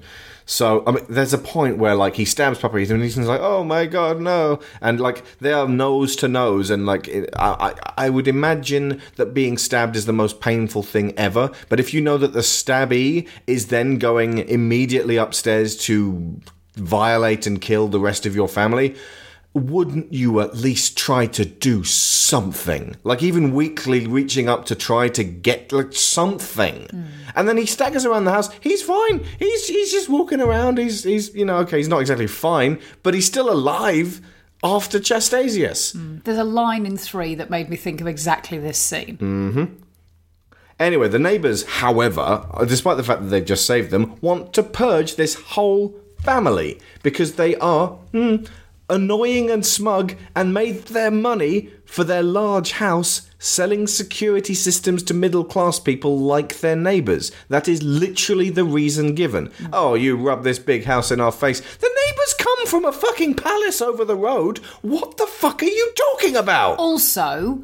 So 0.50 0.84
I 0.88 0.92
mean, 0.94 1.06
there's 1.08 1.32
a 1.32 1.38
point 1.38 1.78
where 1.78 1.94
like 1.94 2.16
he 2.16 2.26
stabs 2.26 2.58
Papa 2.58 2.76
Ethan, 2.80 2.96
and 2.96 3.04
he's 3.04 3.16
like, 3.20 3.40
"Oh 3.40 3.64
my 3.64 3.86
god, 3.86 4.20
no!" 4.20 4.60
And 4.82 5.00
like 5.00 5.24
they 5.38 5.54
are 5.54 5.68
nose 5.68 6.16
to 6.18 6.28
nose, 6.28 6.72
and 6.72 6.88
like 6.88 7.08
it, 7.08 7.30
I, 7.36 7.76
I, 7.98 8.06
I 8.06 8.10
would 8.10 8.28
imagine 8.28 9.00
that 9.18 9.36
being 9.36 9.60
stabbed 9.60 9.96
is 9.96 10.08
the 10.08 10.12
most 10.12 10.42
painful 10.42 10.82
thing 10.82 11.14
ever. 11.16 11.52
But 11.70 11.80
if 11.80 11.94
you 11.94 12.02
know 12.02 12.18
that 12.18 12.34
the 12.34 12.40
stabby 12.40 13.28
is 13.46 13.68
then 13.68 14.00
going 14.00 14.40
immediately 14.40 15.18
upstairs 15.18 15.78
to 15.86 16.42
violate 16.74 17.46
and 17.46 17.62
kill 17.62 17.88
the 17.88 18.00
rest 18.00 18.26
of 18.26 18.36
your 18.36 18.48
family, 18.48 18.96
wouldn't 19.54 20.14
you 20.14 20.40
at 20.42 20.56
least 20.56 20.98
try 20.98 21.26
to 21.26 21.44
do 21.46 21.84
something? 21.84 22.96
Like 23.04 23.24
even 23.24 23.54
weakly 23.54 24.06
reaching 24.06 24.48
up 24.48 24.66
to 24.66 24.76
try 24.76 25.08
to 25.10 25.24
get 25.24 25.72
like 25.72 25.94
something. 25.94 26.88
And 27.36 27.48
then 27.48 27.58
he 27.58 27.66
staggers 27.66 28.06
around 28.06 28.26
the 28.26 28.32
house. 28.32 28.50
He's 28.62 28.82
fine. 28.82 29.26
He's 29.40 29.68
he's 29.68 29.92
just 29.92 30.10
walking 30.10 30.40
around. 30.42 30.78
He's 30.78 31.04
he's 31.04 31.34
you 31.34 31.46
know 31.46 31.58
okay. 31.58 31.78
He's 31.78 31.88
not 31.88 32.02
exactly 32.02 32.28
fine, 32.28 32.80
but 33.04 33.14
he's 33.14 33.26
still 33.26 33.52
alive 33.52 34.22
after 34.64 35.00
Chastasius. 35.00 35.94
There's 36.24 36.38
a 36.38 36.44
line 36.44 36.86
in 36.86 36.98
three 36.98 37.36
that 37.36 37.50
made 37.50 37.70
me 37.70 37.76
think 37.76 38.02
of 38.02 38.08
exactly 38.08 38.58
this 38.58 38.78
scene. 38.78 39.18
hmm 39.18 39.66
Anyway, 40.80 41.10
the 41.10 41.20
neighbours, 41.20 41.66
however, 41.66 42.46
despite 42.66 42.96
the 42.96 43.04
fact 43.04 43.22
that 43.22 43.28
they've 43.28 43.44
just 43.44 43.66
saved 43.66 43.92
them, 43.92 44.16
want 44.22 44.54
to 44.54 44.64
purge 44.64 45.16
this 45.16 45.34
whole 45.36 45.94
family 46.22 46.80
because 47.04 47.34
they 47.34 47.56
are 47.58 47.90
hmm, 48.14 48.38
annoying 48.90 49.50
and 49.50 49.66
smug 49.66 50.16
and 50.36 50.54
made 50.54 50.86
their 50.86 51.12
money 51.12 51.70
for 51.86 52.04
their 52.04 52.24
large 52.24 52.74
house 52.74 53.30
selling 53.40 53.88
security 53.88 54.54
systems 54.54 55.02
to 55.04 55.14
middle 55.14 55.44
class 55.44 55.80
people 55.80 56.20
like 56.20 56.60
their 56.60 56.76
neighbours. 56.76 57.32
That 57.48 57.68
is 57.68 57.82
literally 57.82 58.50
the 58.50 58.66
reason 58.66 59.16
given. 59.16 59.52
Oh, 59.72 59.96
you 59.96 60.18
rub 60.18 60.44
this 60.44 60.60
big 60.60 60.84
house 60.84 61.12
in 61.12 61.22
our 61.22 61.32
face. 61.32 61.62
The 61.62 62.00
neighbours 62.06 62.34
come 62.38 62.68
from 62.68 62.86
a 62.86 62.92
fucking 62.92 63.36
palace 63.36 63.82
over 63.82 64.04
the 64.04 64.16
road. 64.16 64.58
What 64.82 65.18
the 65.18 65.28
fuck 65.28 65.64
are 65.64 65.66
you 65.66 65.94
talking 65.96 66.36
about? 66.36 66.78
Also, 66.78 67.64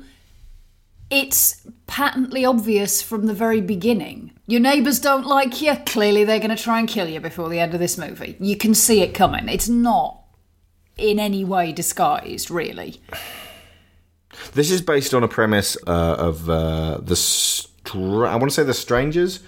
it's 1.10 1.68
patently 1.88 2.46
obvious 2.46 3.02
from 3.02 3.28
the 3.28 3.34
very 3.34 3.62
beginning. 3.62 4.32
Your 4.48 4.62
neighbours 4.62 5.00
don't 5.00 5.28
like 5.28 5.62
you. 5.62 5.76
Clearly, 5.86 6.24
they're 6.24 6.40
going 6.40 6.56
to 6.56 6.62
try 6.62 6.80
and 6.80 6.88
kill 6.88 7.08
you 7.08 7.20
before 7.20 7.50
the 7.50 7.60
end 7.60 7.74
of 7.74 7.80
this 7.80 7.98
movie. 7.98 8.38
You 8.40 8.56
can 8.56 8.74
see 8.74 9.02
it 9.02 9.14
coming. 9.14 9.50
It's 9.50 9.70
not 9.70 10.25
in 10.98 11.20
any 11.20 11.44
way 11.44 11.72
disguised, 11.72 12.50
really. 12.50 13.02
This 14.54 14.72
is 14.72 14.82
based 14.82 15.14
on 15.14 15.24
a 15.24 15.28
premise 15.28 15.78
uh, 15.88 16.16
of 16.18 16.50
uh, 16.50 17.00
the. 17.02 17.16
Str- 17.16 18.26
I 18.26 18.36
want 18.36 18.46
to 18.46 18.52
say 18.52 18.64
the 18.64 18.74
Strangers. 18.74 19.42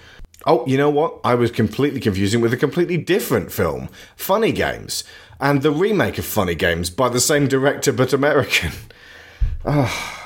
Oh, 0.46 0.64
you 0.66 0.76
know 0.76 0.90
what? 0.90 1.18
I 1.24 1.34
was 1.34 1.50
completely 1.50 2.00
confusing 2.00 2.40
with 2.40 2.52
a 2.52 2.56
completely 2.56 2.96
different 2.96 3.52
film, 3.52 3.88
Funny 4.16 4.52
Games, 4.52 5.04
and 5.40 5.62
the 5.62 5.72
remake 5.72 6.16
of 6.16 6.24
Funny 6.24 6.54
Games 6.54 6.90
by 6.90 7.08
the 7.08 7.20
same 7.20 7.48
director 7.48 7.92
but 7.92 8.12
American. 8.12 8.72
Ah. 9.64 10.18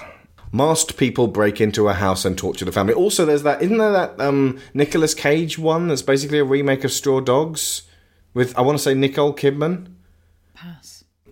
Masked 0.54 0.98
people 0.98 1.28
break 1.28 1.62
into 1.62 1.88
a 1.88 1.94
house 1.94 2.26
and 2.26 2.36
torture 2.36 2.66
the 2.66 2.72
family. 2.72 2.92
Also, 2.92 3.24
there's 3.24 3.42
that. 3.42 3.62
Isn't 3.62 3.78
there 3.78 3.92
that 3.92 4.20
um, 4.20 4.60
Nicolas 4.74 5.14
Cage 5.14 5.58
one 5.58 5.88
that's 5.88 6.02
basically 6.02 6.38
a 6.38 6.44
remake 6.44 6.84
of 6.84 6.92
Straw 6.92 7.20
Dogs 7.20 7.82
with 8.34 8.56
I 8.58 8.60
want 8.60 8.76
to 8.76 8.84
say 8.84 8.92
Nicole 8.92 9.34
Kidman. 9.34 9.86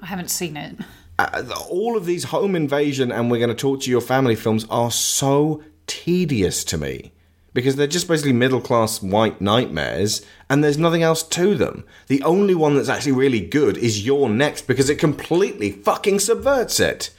I 0.02 0.06
haven't 0.06 0.30
seen 0.30 0.56
it. 0.56 0.76
uh, 1.18 1.44
all 1.68 1.96
of 1.96 2.06
these 2.06 2.24
home 2.24 2.54
invasion 2.56 3.12
and 3.12 3.30
we're 3.30 3.38
going 3.38 3.48
to 3.48 3.54
talk 3.54 3.80
to 3.82 3.90
your 3.90 4.00
family 4.00 4.34
films 4.34 4.66
are 4.70 4.90
so 4.90 5.62
tedious 5.86 6.64
to 6.64 6.78
me 6.78 7.12
because 7.52 7.76
they're 7.76 7.86
just 7.86 8.08
basically 8.08 8.32
middle 8.32 8.60
class 8.60 9.02
white 9.02 9.40
nightmares 9.40 10.24
and 10.48 10.62
there's 10.62 10.78
nothing 10.78 11.02
else 11.02 11.22
to 11.22 11.54
them. 11.56 11.84
The 12.06 12.22
only 12.22 12.54
one 12.54 12.74
that's 12.74 12.88
actually 12.88 13.12
really 13.12 13.40
good 13.40 13.76
is 13.76 14.06
You're 14.06 14.28
Next 14.28 14.66
because 14.66 14.88
it 14.88 14.96
completely 14.96 15.72
fucking 15.72 16.20
subverts 16.20 16.78
it. 16.80 17.10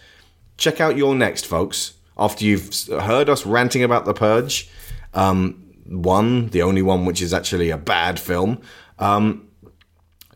Check 0.58 0.80
out 0.80 0.98
You're 0.98 1.16
Next, 1.16 1.46
folks. 1.46 1.96
After 2.18 2.46
you've 2.46 2.74
heard 2.88 3.30
us 3.30 3.46
ranting 3.46 3.84
about 3.84 4.06
The 4.06 4.14
Purge, 4.14 4.70
um, 5.14 5.64
one, 5.86 6.48
the 6.50 6.62
only 6.62 6.82
one 6.82 7.06
which 7.06 7.22
is 7.22 7.34
actually 7.34 7.70
a 7.70 7.78
bad 7.78 8.20
film, 8.20 8.62
um, 9.00 9.48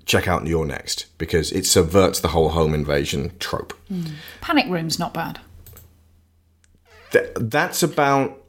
check 0.05 0.27
out 0.27 0.45
You're 0.47 0.65
Next 0.65 1.05
because 1.17 1.51
it 1.51 1.65
subverts 1.65 2.19
the 2.19 2.29
whole 2.29 2.49
home 2.49 2.73
invasion 2.73 3.31
trope. 3.39 3.73
Panic 4.41 4.67
Room's 4.69 4.99
not 4.99 5.13
bad. 5.13 5.39
Th- 7.11 7.29
that's 7.35 7.83
about. 7.83 8.41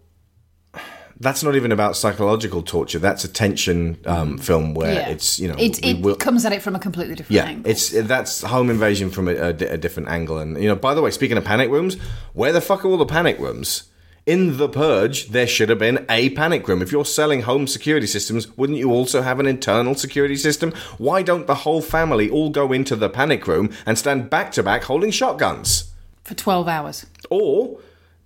That's 1.19 1.42
not 1.42 1.57
even 1.57 1.73
about 1.73 1.97
psychological 1.97 2.62
torture. 2.62 2.99
That's 2.99 3.25
a 3.25 3.29
tension 3.29 3.97
um, 4.05 4.37
film 4.37 4.75
where 4.75 4.92
yeah. 4.92 5.09
it's 5.09 5.38
you 5.38 5.49
know 5.49 5.55
it, 5.59 5.83
it 5.83 6.03
will- 6.03 6.14
comes 6.14 6.45
at 6.45 6.53
it 6.53 6.61
from 6.61 6.77
a 6.77 6.79
completely 6.79 7.14
different 7.14 7.37
yeah, 7.37 7.45
angle. 7.45 7.71
it's 7.71 7.90
that's 7.90 8.42
home 8.42 8.69
invasion 8.69 9.11
from 9.11 9.29
a, 9.29 9.33
a 9.35 9.49
a 9.49 9.79
different 9.79 10.11
angle. 10.11 10.38
And 10.38 10.62
you 10.62 10.69
know, 10.69 10.77
by 10.77 10.92
the 10.92 11.01
way, 11.01 11.11
speaking 11.11 11.38
of 11.38 11.45
panic 11.45 11.71
rooms, 11.71 11.95
where 12.35 12.53
the 12.53 12.61
fuck 12.61 12.85
are 12.85 12.88
all 12.88 12.99
the 12.99 13.07
panic 13.07 13.38
rooms? 13.38 13.85
In 14.26 14.56
the 14.56 14.68
purge, 14.68 15.28
there 15.28 15.46
should 15.46 15.68
have 15.68 15.78
been 15.78 16.04
a 16.08 16.30
panic 16.30 16.66
room. 16.66 16.82
If 16.82 16.90
you're 16.90 17.04
selling 17.04 17.42
home 17.42 17.66
security 17.66 18.08
systems, 18.08 18.56
wouldn't 18.56 18.78
you 18.78 18.90
also 18.90 19.22
have 19.22 19.38
an 19.38 19.46
internal 19.46 19.94
security 19.94 20.36
system? 20.36 20.72
Why 20.98 21.22
don't 21.22 21.46
the 21.46 21.54
whole 21.54 21.80
family 21.80 22.28
all 22.28 22.50
go 22.50 22.72
into 22.72 22.96
the 22.96 23.08
panic 23.08 23.46
room 23.46 23.72
and 23.86 23.96
stand 23.96 24.28
back 24.28 24.50
to 24.52 24.64
back 24.64 24.84
holding 24.84 25.12
shotguns? 25.12 25.92
for 26.26 26.34
12 26.34 26.68
hours. 26.68 27.06
Or, 27.30 27.78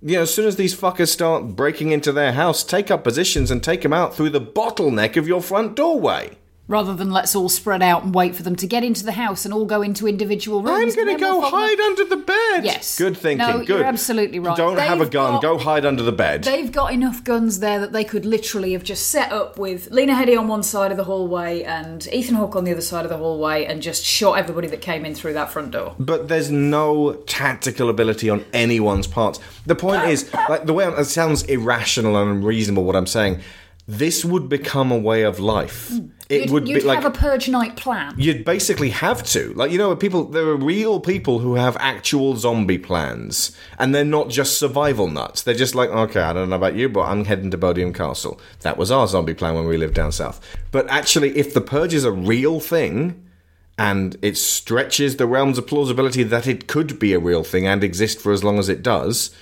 you 0.02 0.16
know, 0.16 0.22
as 0.22 0.34
soon 0.34 0.46
as 0.46 0.56
these 0.56 0.74
fuckers 0.74 1.08
start 1.08 1.54
breaking 1.54 1.92
into 1.92 2.12
their 2.12 2.32
house, 2.32 2.64
take 2.64 2.90
up 2.90 3.04
positions 3.04 3.50
and 3.50 3.62
take 3.62 3.82
them 3.82 3.92
out 3.92 4.14
through 4.14 4.30
the 4.30 4.40
bottleneck 4.40 5.16
of 5.16 5.28
your 5.28 5.42
front 5.42 5.76
doorway. 5.76 6.38
Rather 6.70 6.94
than 6.94 7.10
let's 7.10 7.34
all 7.34 7.48
spread 7.48 7.82
out 7.82 8.04
and 8.04 8.14
wait 8.14 8.36
for 8.36 8.44
them 8.44 8.54
to 8.54 8.64
get 8.64 8.84
into 8.84 9.04
the 9.04 9.10
house 9.10 9.44
and 9.44 9.52
all 9.52 9.64
go 9.64 9.82
into 9.82 10.06
individual 10.06 10.62
rooms. 10.62 10.96
I'm 10.96 11.04
going 11.04 11.16
to 11.18 11.20
go 11.20 11.40
we'll 11.40 11.50
follow- 11.50 11.66
hide 11.66 11.80
under 11.80 12.04
the 12.04 12.16
bed. 12.16 12.64
Yes. 12.64 12.96
Good 12.96 13.16
thinking. 13.16 13.44
No, 13.44 13.58
Good. 13.58 13.68
you're 13.68 13.84
absolutely 13.84 14.38
right. 14.38 14.56
Don't 14.56 14.78
have 14.78 15.00
a 15.00 15.06
gun. 15.06 15.32
got- 15.32 15.42
Go 15.42 15.58
hide 15.58 15.84
under 15.84 16.04
the 16.04 16.12
bed. 16.12 16.44
They've 16.44 16.70
got 16.70 16.92
enough 16.92 17.24
guns 17.24 17.58
there 17.58 17.80
that 17.80 17.90
they 17.92 18.04
could 18.04 18.24
literally 18.24 18.72
have 18.74 18.84
just 18.84 19.08
set 19.08 19.32
up 19.32 19.58
with 19.58 19.90
Lena 19.90 20.14
Headey 20.14 20.38
on 20.38 20.46
one 20.46 20.62
side 20.62 20.92
of 20.92 20.96
the 20.96 21.02
hallway 21.02 21.64
and 21.64 22.06
Ethan 22.12 22.36
Hawke 22.36 22.54
on 22.54 22.62
the 22.62 22.70
other 22.70 22.80
side 22.80 23.04
of 23.04 23.08
the 23.10 23.18
hallway 23.18 23.64
and 23.64 23.82
just 23.82 24.04
shot 24.04 24.38
everybody 24.38 24.68
that 24.68 24.80
came 24.80 25.04
in 25.04 25.16
through 25.16 25.32
that 25.32 25.50
front 25.50 25.72
door. 25.72 25.96
But 25.98 26.28
there's 26.28 26.52
no 26.52 27.14
tactical 27.26 27.90
ability 27.90 28.30
on 28.30 28.44
anyone's 28.52 29.08
part. 29.08 29.40
The 29.66 29.74
point 29.74 30.04
is, 30.04 30.32
like 30.48 30.66
the 30.66 30.72
way 30.72 30.86
it 30.86 31.04
sounds 31.06 31.42
irrational 31.42 32.16
and 32.16 32.30
unreasonable. 32.30 32.84
What 32.84 32.94
I'm 32.94 33.08
saying, 33.08 33.40
this 33.90 34.24
would 34.24 34.48
become 34.48 34.92
a 34.92 34.98
way 34.98 35.22
of 35.22 35.40
life. 35.40 35.88
Hmm. 35.88 36.06
It 36.28 36.42
you'd 36.42 36.50
would 36.50 36.68
you'd 36.68 36.74
be 36.76 36.80
like 36.82 37.02
have 37.02 37.12
a 37.12 37.18
purge 37.18 37.48
night 37.48 37.74
plan. 37.74 38.14
You'd 38.16 38.44
basically 38.44 38.90
have 38.90 39.24
to. 39.30 39.52
Like, 39.54 39.72
you 39.72 39.78
know, 39.78 39.96
people, 39.96 40.26
there 40.26 40.46
are 40.46 40.56
real 40.56 41.00
people 41.00 41.40
who 41.40 41.56
have 41.56 41.76
actual 41.80 42.36
zombie 42.36 42.78
plans, 42.78 43.56
and 43.80 43.92
they're 43.92 44.04
not 44.04 44.28
just 44.28 44.56
survival 44.56 45.08
nuts. 45.08 45.42
They're 45.42 45.54
just 45.54 45.74
like, 45.74 45.90
okay, 45.90 46.20
I 46.20 46.32
don't 46.32 46.50
know 46.50 46.56
about 46.56 46.76
you, 46.76 46.88
but 46.88 47.00
I'm 47.00 47.24
heading 47.24 47.50
to 47.50 47.58
Bodiam 47.58 47.92
Castle. 47.92 48.40
That 48.60 48.76
was 48.76 48.92
our 48.92 49.08
zombie 49.08 49.34
plan 49.34 49.56
when 49.56 49.66
we 49.66 49.76
lived 49.76 49.94
down 49.94 50.12
south. 50.12 50.40
But 50.70 50.88
actually, 50.88 51.36
if 51.36 51.52
the 51.52 51.60
purge 51.60 51.94
is 51.94 52.04
a 52.04 52.12
real 52.12 52.60
thing, 52.60 53.26
and 53.76 54.16
it 54.22 54.36
stretches 54.36 55.16
the 55.16 55.26
realms 55.26 55.58
of 55.58 55.66
plausibility 55.66 56.22
that 56.22 56.46
it 56.46 56.68
could 56.68 57.00
be 57.00 57.12
a 57.12 57.18
real 57.18 57.42
thing 57.42 57.66
and 57.66 57.82
exist 57.82 58.20
for 58.20 58.30
as 58.30 58.44
long 58.44 58.60
as 58.60 58.68
it 58.68 58.82
does, 58.84 59.34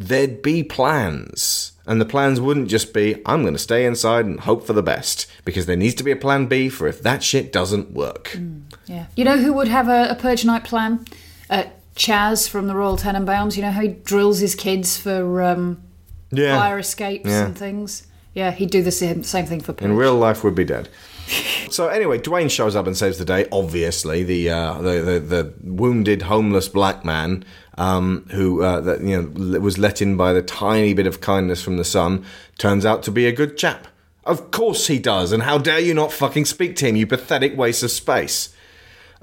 there'd 0.00 0.40
be 0.42 0.62
plans. 0.64 1.72
And 1.86 2.00
the 2.00 2.04
plans 2.06 2.40
wouldn't 2.40 2.68
just 2.68 2.94
be, 2.94 3.20
I'm 3.26 3.42
going 3.42 3.54
to 3.54 3.58
stay 3.58 3.84
inside 3.84 4.24
and 4.24 4.40
hope 4.40 4.64
for 4.66 4.72
the 4.72 4.82
best, 4.82 5.26
because 5.44 5.66
there 5.66 5.76
needs 5.76 5.94
to 5.96 6.04
be 6.04 6.10
a 6.12 6.16
plan 6.16 6.46
B 6.46 6.68
for 6.68 6.86
if 6.86 7.02
that 7.02 7.22
shit 7.22 7.52
doesn't 7.52 7.90
work. 7.92 8.38
Yeah. 8.86 9.06
You 9.16 9.24
know 9.24 9.38
who 9.38 9.52
would 9.54 9.68
have 9.68 9.88
a, 9.88 10.08
a 10.10 10.14
purge 10.14 10.44
night 10.44 10.64
plan? 10.64 11.04
Uh, 11.48 11.64
Chaz 11.96 12.48
from 12.48 12.66
the 12.68 12.74
Royal 12.76 12.96
Tenenbaums. 12.96 13.56
You 13.56 13.62
know 13.62 13.72
how 13.72 13.82
he 13.82 13.88
drills 13.88 14.38
his 14.38 14.54
kids 14.54 14.96
for 14.96 15.42
um, 15.42 15.82
Yeah. 16.30 16.58
fire 16.58 16.78
escapes 16.78 17.28
Yeah. 17.28 17.46
and 17.46 17.58
things. 17.58 18.06
Yeah, 18.34 18.52
he'd 18.52 18.70
do 18.70 18.82
the 18.82 18.92
same, 18.92 19.24
same 19.24 19.46
thing 19.46 19.60
for. 19.60 19.72
People. 19.72 19.88
In 19.90 19.96
real 19.96 20.14
life, 20.16 20.42
would 20.44 20.54
be 20.54 20.64
dead. 20.64 20.88
So 21.70 21.86
anyway, 21.86 22.18
Dwayne 22.18 22.50
shows 22.50 22.74
up 22.74 22.88
and 22.88 22.96
saves 22.96 23.16
the 23.18 23.24
day. 23.24 23.46
Obviously, 23.52 24.24
the 24.24 24.50
uh, 24.50 24.82
the, 24.82 24.90
the 25.02 25.20
the 25.20 25.54
wounded 25.62 26.22
homeless 26.22 26.66
black 26.66 27.04
man 27.04 27.44
um, 27.80 28.26
who 28.30 28.62
uh, 28.62 28.80
that 28.82 29.00
you 29.00 29.20
know 29.20 29.58
was 29.58 29.78
let 29.78 30.02
in 30.02 30.16
by 30.16 30.34
the 30.34 30.42
tiny 30.42 30.92
bit 30.92 31.06
of 31.06 31.22
kindness 31.22 31.62
from 31.62 31.78
the 31.78 31.84
son 31.84 32.24
turns 32.58 32.84
out 32.84 33.02
to 33.04 33.10
be 33.10 33.26
a 33.26 33.32
good 33.32 33.56
chap. 33.56 33.88
Of 34.24 34.50
course 34.50 34.86
he 34.86 34.98
does, 34.98 35.32
and 35.32 35.44
how 35.44 35.56
dare 35.56 35.80
you 35.80 35.94
not 35.94 36.12
fucking 36.12 36.44
speak 36.44 36.76
to 36.76 36.86
him, 36.86 36.96
you 36.96 37.06
pathetic 37.06 37.56
waste 37.56 37.82
of 37.82 37.90
space. 37.90 38.54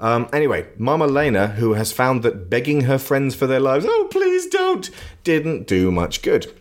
Um, 0.00 0.28
anyway, 0.32 0.66
Mama 0.76 1.06
Lena, 1.06 1.48
who 1.48 1.74
has 1.74 1.92
found 1.92 2.24
that 2.24 2.50
begging 2.50 2.82
her 2.82 2.98
friends 2.98 3.36
for 3.36 3.46
their 3.46 3.60
lives, 3.60 3.86
oh 3.88 4.08
please 4.10 4.46
don't, 4.48 4.90
didn't 5.22 5.68
do 5.68 5.92
much 5.92 6.20
good. 6.22 6.52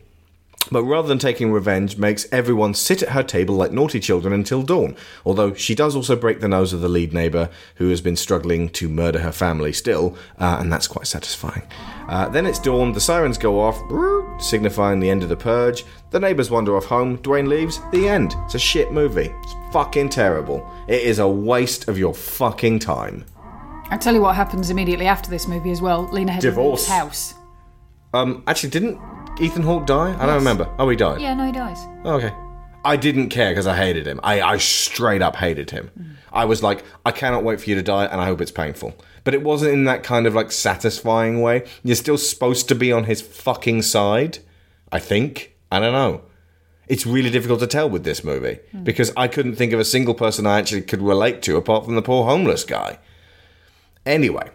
But 0.69 0.83
rather 0.83 1.07
than 1.07 1.19
taking 1.19 1.51
revenge, 1.51 1.97
makes 1.97 2.27
everyone 2.31 2.73
sit 2.73 3.01
at 3.01 3.09
her 3.09 3.23
table 3.23 3.55
like 3.55 3.71
naughty 3.71 3.99
children 3.99 4.33
until 4.33 4.63
dawn. 4.63 4.97
Although 5.25 5.53
she 5.53 5.73
does 5.73 5.95
also 5.95 6.15
break 6.15 6.41
the 6.41 6.47
nose 6.49 6.73
of 6.73 6.81
the 6.81 6.89
lead 6.89 7.13
neighbour, 7.13 7.49
who 7.75 7.89
has 7.89 8.01
been 8.01 8.17
struggling 8.17 8.67
to 8.69 8.89
murder 8.89 9.19
her 9.19 9.31
family 9.31 9.71
still, 9.71 10.17
uh, 10.39 10.57
and 10.59 10.71
that's 10.71 10.87
quite 10.87 11.07
satisfying. 11.07 11.63
Uh, 12.09 12.27
then 12.29 12.45
it's 12.45 12.59
dawn, 12.59 12.91
the 12.91 12.99
sirens 12.99 13.37
go 13.37 13.59
off, 13.61 13.77
signifying 14.41 14.99
the 14.99 15.09
end 15.09 15.23
of 15.23 15.29
the 15.29 15.37
purge. 15.37 15.85
The 16.11 16.19
neighbours 16.19 16.49
wander 16.51 16.75
off 16.75 16.85
home, 16.85 17.17
Dwayne 17.19 17.47
leaves, 17.47 17.79
the 17.91 18.07
end. 18.09 18.35
It's 18.45 18.55
a 18.55 18.59
shit 18.59 18.91
movie. 18.91 19.33
It's 19.43 19.55
fucking 19.71 20.09
terrible. 20.09 20.69
It 20.87 21.01
is 21.01 21.19
a 21.19 21.27
waste 21.27 21.87
of 21.87 21.97
your 21.97 22.13
fucking 22.13 22.79
time. 22.79 23.25
I'll 23.89 23.99
tell 23.99 24.13
you 24.13 24.21
what 24.21 24.35
happens 24.35 24.69
immediately 24.69 25.05
after 25.07 25.29
this 25.29 25.47
movie 25.47 25.71
as 25.71 25.81
well. 25.81 26.09
Lena 26.11 26.33
Headey 26.33 26.41
Divorce. 26.41 26.81
leaves 26.81 26.89
house. 26.89 27.33
Um, 28.13 28.43
actually, 28.47 28.69
didn't 28.69 28.99
Ethan 29.39 29.63
Hawke 29.63 29.85
die? 29.85 30.15
I 30.19 30.25
don't 30.25 30.35
remember. 30.35 30.67
Oh, 30.79 30.89
he 30.89 30.95
died. 30.95 31.21
Yeah, 31.21 31.33
no, 31.35 31.45
he 31.45 31.51
dies. 31.51 31.77
Oh, 32.03 32.15
okay. 32.15 32.33
I 32.83 32.95
didn't 32.95 33.29
care 33.29 33.51
because 33.51 33.67
I 33.67 33.75
hated 33.75 34.07
him. 34.07 34.19
I, 34.23 34.41
I 34.41 34.57
straight 34.57 35.21
up 35.21 35.35
hated 35.35 35.71
him. 35.71 35.91
Mm. 35.99 36.15
I 36.31 36.45
was 36.45 36.63
like, 36.63 36.83
I 37.05 37.11
cannot 37.11 37.43
wait 37.43 37.61
for 37.61 37.69
you 37.69 37.75
to 37.75 37.83
die, 37.83 38.05
and 38.05 38.19
I 38.19 38.25
hope 38.25 38.41
it's 38.41 38.51
painful. 38.51 38.95
But 39.23 39.33
it 39.33 39.43
wasn't 39.43 39.73
in 39.73 39.83
that 39.85 40.03
kind 40.03 40.25
of 40.25 40.33
like 40.33 40.51
satisfying 40.51 41.41
way. 41.41 41.67
You're 41.83 41.95
still 41.95 42.17
supposed 42.17 42.67
to 42.69 42.75
be 42.75 42.91
on 42.91 43.03
his 43.03 43.21
fucking 43.21 43.83
side. 43.83 44.39
I 44.91 44.99
think. 44.99 45.53
I 45.71 45.79
don't 45.79 45.93
know. 45.93 46.21
It's 46.87 47.05
really 47.05 47.29
difficult 47.29 47.59
to 47.59 47.67
tell 47.67 47.89
with 47.89 48.05
this 48.05 48.23
movie 48.23 48.59
hmm. 48.71 48.83
because 48.83 49.11
I 49.17 49.27
couldn't 49.27 49.55
think 49.55 49.73
of 49.73 49.79
a 49.79 49.85
single 49.85 50.13
person 50.13 50.47
I 50.47 50.57
actually 50.57 50.83
could 50.83 51.01
relate 51.01 51.41
to 51.43 51.57
apart 51.57 51.85
from 51.85 51.95
the 51.95 52.01
poor 52.01 52.25
homeless 52.25 52.63
guy. 52.63 52.99
Anyway, 54.05 54.49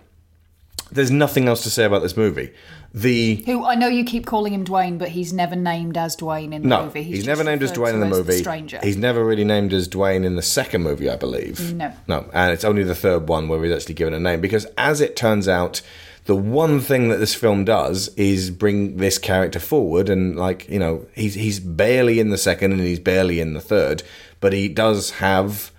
there's 0.92 1.10
nothing 1.10 1.48
else 1.48 1.62
to 1.62 1.70
say 1.70 1.84
about 1.84 2.02
this 2.02 2.16
movie. 2.16 2.52
The 2.94 3.36
Who 3.46 3.64
I 3.64 3.74
know 3.74 3.88
you 3.88 4.04
keep 4.04 4.26
calling 4.26 4.52
him 4.52 4.64
Dwayne, 4.64 4.98
but 4.98 5.08
he's 5.08 5.32
never 5.32 5.56
named 5.56 5.96
as 5.96 6.14
Dwayne 6.16 6.52
in 6.52 6.62
the 6.62 6.68
no, 6.68 6.84
movie. 6.84 7.02
he's, 7.02 7.18
just 7.18 7.26
never 7.26 7.42
named 7.42 7.62
as 7.62 7.72
Dwayne 7.72 7.94
in 7.94 8.00
the 8.00 8.06
movie. 8.06 8.36
stranger. 8.38 8.78
He's 8.82 8.98
never 8.98 9.24
really 9.24 9.44
named 9.44 9.72
as 9.72 9.88
Dwayne 9.88 10.24
in 10.24 10.36
the 10.36 10.42
second 10.42 10.82
movie, 10.82 11.08
I 11.08 11.16
believe. 11.16 11.74
No. 11.74 11.92
No, 12.06 12.28
and 12.34 12.52
it's 12.52 12.64
only 12.64 12.82
the 12.82 12.94
third 12.94 13.28
one 13.28 13.48
where 13.48 13.62
he's 13.64 13.72
actually 13.72 13.94
given 13.94 14.12
a 14.12 14.20
name 14.20 14.42
because, 14.42 14.66
as 14.76 15.00
it 15.00 15.16
turns 15.16 15.48
out, 15.48 15.80
the 16.26 16.36
one 16.36 16.80
thing 16.80 17.08
that 17.08 17.16
this 17.16 17.34
film 17.34 17.64
does 17.64 18.08
is 18.16 18.50
bring 18.50 18.98
this 18.98 19.18
character 19.18 19.58
forward, 19.58 20.08
and 20.10 20.36
like 20.36 20.68
you 20.68 20.78
know, 20.78 21.06
he's 21.14 21.34
he's 21.34 21.60
barely 21.60 22.20
in 22.20 22.28
the 22.28 22.38
second 22.38 22.72
and 22.72 22.80
he's 22.82 23.00
barely 23.00 23.40
in 23.40 23.54
the 23.54 23.60
third, 23.60 24.02
but 24.40 24.52
he 24.52 24.68
does 24.68 25.12
have 25.12 25.72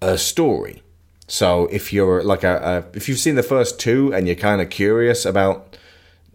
a 0.00 0.16
story. 0.16 0.82
So 1.30 1.66
if 1.66 1.92
you're 1.92 2.24
like 2.24 2.42
a, 2.42 2.56
a 2.92 2.96
if 2.96 3.08
you've 3.08 3.20
seen 3.20 3.36
the 3.36 3.44
first 3.44 3.78
two 3.78 4.12
and 4.12 4.26
you're 4.26 4.34
kind 4.34 4.60
of 4.60 4.68
curious 4.68 5.24
about 5.24 5.76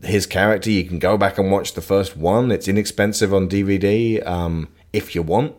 his 0.01 0.25
character, 0.25 0.71
you 0.71 0.85
can 0.85 0.99
go 0.99 1.17
back 1.17 1.37
and 1.37 1.51
watch 1.51 1.73
the 1.73 1.81
first 1.81 2.15
one. 2.15 2.49
It's 2.49 2.69
inexpensive 2.69 3.33
on 3.33 3.49
DVD 3.49 4.25
um, 4.25 4.69
if 4.93 5.13
you 5.13 5.21
want, 5.21 5.53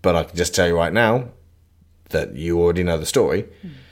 but 0.00 0.14
I 0.14 0.22
can 0.22 0.36
just 0.36 0.54
tell 0.54 0.68
you 0.68 0.76
right 0.76 0.92
now 0.92 1.30
that 2.10 2.36
you 2.36 2.60
already 2.60 2.84
know 2.84 2.96
the 2.98 3.04
story. 3.04 3.46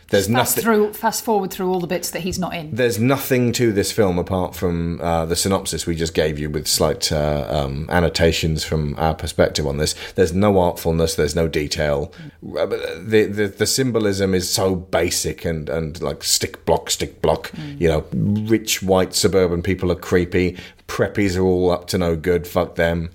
There's 0.09 0.29
fast 0.29 0.57
nothing. 0.57 0.62
through, 0.62 0.92
fast 0.92 1.25
forward 1.25 1.51
through 1.51 1.73
all 1.73 1.81
the 1.81 1.87
bits 1.87 2.11
that 2.11 2.21
he's 2.21 2.38
not 2.38 2.55
in. 2.55 2.75
There's 2.75 2.99
nothing 2.99 3.53
to 3.53 3.73
this 3.73 3.90
film 3.90 4.19
apart 4.19 4.55
from 4.55 5.01
uh, 5.01 5.27
the 5.27 5.35
synopsis 5.35 5.85
we 5.87 5.97
just 5.97 6.14
gave 6.14 6.38
you 6.38 6.49
with 6.49 6.69
slight 6.69 7.11
uh, 7.11 7.47
um, 7.49 7.88
annotations 7.90 8.62
from 8.62 8.95
our 8.99 9.14
perspective 9.14 9.66
on 9.66 9.79
this. 9.79 9.95
There's 10.14 10.33
no 10.33 10.55
artfulness, 10.55 11.16
there's 11.16 11.35
no 11.35 11.49
detail. 11.49 12.12
But 12.40 12.71
The, 12.71 13.25
the, 13.25 13.49
the 13.49 13.66
symbolism 13.66 14.33
is 14.35 14.49
so 14.49 14.77
basic 14.77 15.45
and, 15.45 15.69
and 15.69 16.01
like 16.01 16.23
stick 16.23 16.64
block, 16.64 16.90
stick 16.90 17.21
block. 17.21 17.51
You 17.79 17.88
know, 17.88 18.05
rich 18.12 18.83
white 18.83 19.14
suburban 19.14 19.62
people 19.62 19.90
are 19.90 19.97
creepy, 19.97 20.57
preppies 20.87 21.37
are 21.37 21.42
all 21.42 21.71
up 21.71 21.88
to 21.88 21.99
no 21.99 22.14
good, 22.14 22.47
fuck 22.47 22.77
them. 22.77 23.11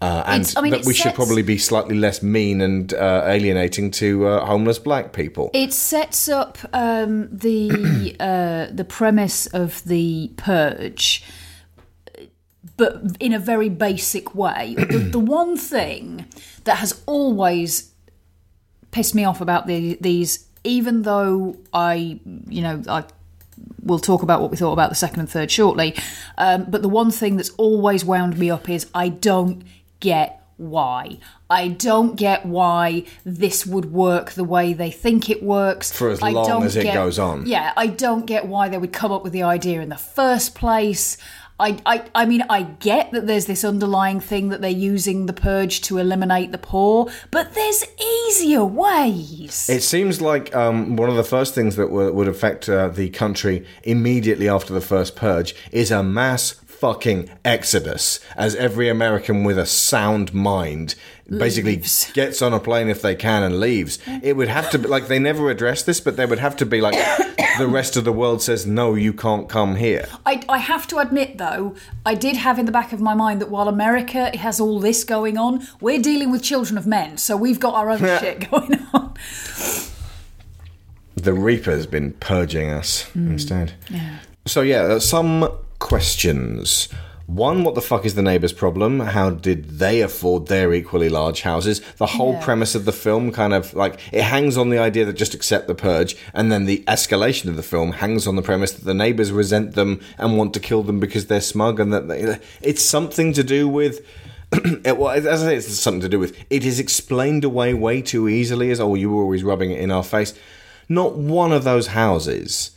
Uh, 0.00 0.22
and 0.26 0.42
It's- 0.42 0.56
I 0.56 0.60
mean, 0.60 0.72
that 0.72 0.84
we 0.84 0.92
should 0.92 1.14
probably 1.14 1.42
be 1.42 1.56
slightly 1.56 1.96
less 1.96 2.22
mean 2.22 2.60
and 2.60 2.92
uh, 2.92 3.22
alienating 3.26 3.90
to 3.92 4.26
uh, 4.26 4.44
homeless 4.44 4.78
black 4.78 5.12
people. 5.14 5.50
It 5.54 5.72
sets 5.72 6.28
up 6.28 6.58
um, 6.74 7.28
the 7.32 8.14
uh, 8.20 8.66
the 8.70 8.84
premise 8.84 9.46
of 9.46 9.82
the 9.84 10.32
purge, 10.36 11.24
but 12.76 13.02
in 13.20 13.32
a 13.32 13.38
very 13.38 13.70
basic 13.70 14.34
way. 14.34 14.74
the, 14.76 14.98
the 14.98 15.18
one 15.18 15.56
thing 15.56 16.26
that 16.64 16.76
has 16.76 17.02
always 17.06 17.92
pissed 18.90 19.14
me 19.14 19.24
off 19.24 19.40
about 19.40 19.66
the, 19.66 19.96
these, 20.00 20.46
even 20.64 21.02
though 21.02 21.56
I, 21.72 22.20
you 22.48 22.62
know, 22.62 22.82
I 22.88 23.04
we'll 23.82 23.98
talk 23.98 24.22
about 24.22 24.40
what 24.42 24.50
we 24.50 24.56
thought 24.56 24.72
about 24.72 24.90
the 24.90 24.94
second 24.96 25.20
and 25.20 25.30
third 25.30 25.50
shortly. 25.50 25.94
Um, 26.36 26.66
but 26.68 26.82
the 26.82 26.88
one 26.88 27.10
thing 27.10 27.36
that's 27.36 27.50
always 27.50 28.04
wound 28.04 28.36
me 28.38 28.50
up 28.50 28.68
is 28.68 28.86
I 28.94 29.08
don't 29.08 29.62
get 30.00 30.42
why. 30.56 31.18
I 31.50 31.68
don't 31.68 32.16
get 32.16 32.46
why 32.46 33.04
this 33.24 33.66
would 33.66 33.92
work 33.92 34.32
the 34.32 34.44
way 34.44 34.72
they 34.72 34.90
think 34.90 35.28
it 35.28 35.42
works. 35.42 35.92
For 35.92 36.10
as 36.10 36.22
I 36.22 36.30
long 36.30 36.64
as 36.64 36.76
it 36.76 36.84
get- 36.84 36.94
goes 36.94 37.18
on. 37.18 37.46
Yeah, 37.46 37.72
I 37.76 37.88
don't 37.88 38.26
get 38.26 38.46
why 38.46 38.68
they 38.68 38.78
would 38.78 38.92
come 38.92 39.12
up 39.12 39.22
with 39.22 39.32
the 39.32 39.42
idea 39.42 39.80
in 39.80 39.88
the 39.90 39.96
first 39.96 40.54
place. 40.54 41.18
I, 41.58 41.78
I, 41.86 42.04
I 42.14 42.26
mean, 42.26 42.44
I 42.50 42.64
get 42.64 43.12
that 43.12 43.26
there's 43.26 43.46
this 43.46 43.64
underlying 43.64 44.20
thing 44.20 44.50
that 44.50 44.60
they're 44.60 44.68
using 44.70 45.24
the 45.24 45.32
purge 45.32 45.80
to 45.82 45.96
eliminate 45.96 46.52
the 46.52 46.58
poor, 46.58 47.08
but 47.30 47.54
there's 47.54 47.82
easier 48.28 48.62
ways. 48.62 49.66
It 49.70 49.82
seems 49.82 50.20
like 50.20 50.54
um, 50.54 50.96
one 50.96 51.08
of 51.08 51.16
the 51.16 51.24
first 51.24 51.54
things 51.54 51.76
that 51.76 51.90
would, 51.90 52.12
would 52.14 52.28
affect 52.28 52.68
uh, 52.68 52.88
the 52.88 53.08
country 53.08 53.64
immediately 53.84 54.50
after 54.50 54.74
the 54.74 54.82
first 54.82 55.16
purge 55.16 55.54
is 55.72 55.90
a 55.90 56.02
mass 56.02 56.52
fucking 56.80 57.30
exodus 57.44 58.20
as 58.36 58.54
every 58.56 58.88
American 58.88 59.44
with 59.44 59.58
a 59.58 59.66
sound 59.66 60.32
mind 60.34 60.94
basically 61.28 61.76
Leaves. 61.76 62.10
gets 62.14 62.40
on 62.40 62.52
a 62.52 62.60
plane 62.60 62.88
if 62.88 63.02
they 63.02 63.14
can 63.16 63.42
and 63.42 63.58
leaves. 63.58 63.98
It 64.22 64.36
would 64.36 64.48
have 64.48 64.70
to 64.70 64.78
be 64.78 64.86
like 64.86 65.08
they 65.08 65.18
never 65.18 65.50
address 65.50 65.82
this, 65.82 66.00
but 66.00 66.16
they 66.16 66.24
would 66.26 66.38
have 66.38 66.56
to 66.58 66.66
be 66.66 66.80
like 66.80 66.94
the 67.58 67.66
rest 67.66 67.96
of 67.96 68.04
the 68.04 68.12
world 68.12 68.42
says, 68.42 68.64
no, 68.66 68.94
you 68.94 69.12
can't 69.12 69.48
come 69.48 69.74
here. 69.76 70.06
I, 70.24 70.42
I 70.48 70.58
have 70.58 70.86
to 70.88 70.98
admit, 70.98 71.38
though, 71.38 71.74
I 72.04 72.14
did 72.14 72.36
have 72.36 72.58
in 72.60 72.66
the 72.66 72.72
back 72.72 72.92
of 72.92 73.00
my 73.00 73.14
mind 73.14 73.40
that 73.40 73.50
while 73.50 73.66
America 73.68 74.36
has 74.36 74.60
all 74.60 74.78
this 74.78 75.02
going 75.02 75.36
on, 75.36 75.66
we're 75.80 76.00
dealing 76.00 76.30
with 76.30 76.42
children 76.44 76.78
of 76.78 76.86
men, 76.86 77.16
so 77.18 77.36
we've 77.36 77.58
got 77.58 77.74
our 77.74 77.90
own 77.90 77.98
shit 77.98 78.48
going 78.50 78.86
on. 78.94 79.14
The 81.16 81.32
Reaper's 81.32 81.86
been 81.86 82.12
purging 82.12 82.70
us 82.70 83.02
Hmm. 83.14 83.32
instead. 83.32 83.72
So 84.46 84.60
yeah, 84.60 84.98
some 84.98 85.48
questions. 85.78 86.88
One, 87.26 87.64
what 87.64 87.74
the 87.74 87.80
fuck 87.82 88.06
is 88.06 88.14
the 88.14 88.22
neighbor's 88.22 88.52
problem? 88.52 89.00
How 89.00 89.30
did 89.30 89.80
they 89.80 90.00
afford 90.00 90.46
their 90.46 90.72
equally 90.72 91.08
large 91.08 91.42
houses? 91.42 91.80
The 91.96 92.06
whole 92.06 92.34
Yeah. 92.34 92.44
premise 92.44 92.76
of 92.76 92.84
the 92.84 92.92
film 92.92 93.32
kind 93.32 93.52
of 93.52 93.74
like 93.74 93.98
it 94.12 94.22
hangs 94.22 94.56
on 94.56 94.70
the 94.70 94.78
idea 94.78 95.04
that 95.04 95.14
just 95.14 95.34
accept 95.34 95.66
the 95.66 95.74
purge, 95.74 96.16
and 96.32 96.52
then 96.52 96.66
the 96.66 96.84
escalation 96.86 97.48
of 97.48 97.56
the 97.56 97.64
film 97.64 97.92
hangs 97.94 98.28
on 98.28 98.36
the 98.36 98.42
premise 98.42 98.70
that 98.72 98.84
the 98.84 98.94
neighbours 98.94 99.32
resent 99.32 99.74
them 99.74 99.98
and 100.18 100.38
want 100.38 100.54
to 100.54 100.60
kill 100.60 100.84
them 100.84 101.00
because 101.00 101.26
they're 101.26 101.40
smug, 101.40 101.80
and 101.80 101.92
that 101.92 102.06
they, 102.06 102.38
it's 102.62 102.82
something 102.82 103.32
to 103.32 103.42
do 103.42 103.66
with. 103.66 104.06
it, 104.84 104.96
well, 104.96 105.10
as 105.10 105.26
I 105.26 105.46
say, 105.46 105.56
it's 105.56 105.80
something 105.80 106.02
to 106.02 106.08
do 106.08 106.20
with. 106.20 106.36
It 106.48 106.64
is 106.64 106.78
explained 106.78 107.42
away 107.42 107.74
way 107.74 108.02
too 108.02 108.28
easily 108.28 108.70
as, 108.70 108.78
oh, 108.78 108.94
you 108.94 109.10
were 109.10 109.22
always 109.22 109.42
rubbing 109.42 109.72
it 109.72 109.80
in 109.80 109.90
our 109.90 110.04
face. 110.04 110.32
Not 110.88 111.16
one 111.16 111.50
of 111.50 111.64
those 111.64 111.88
houses 111.88 112.70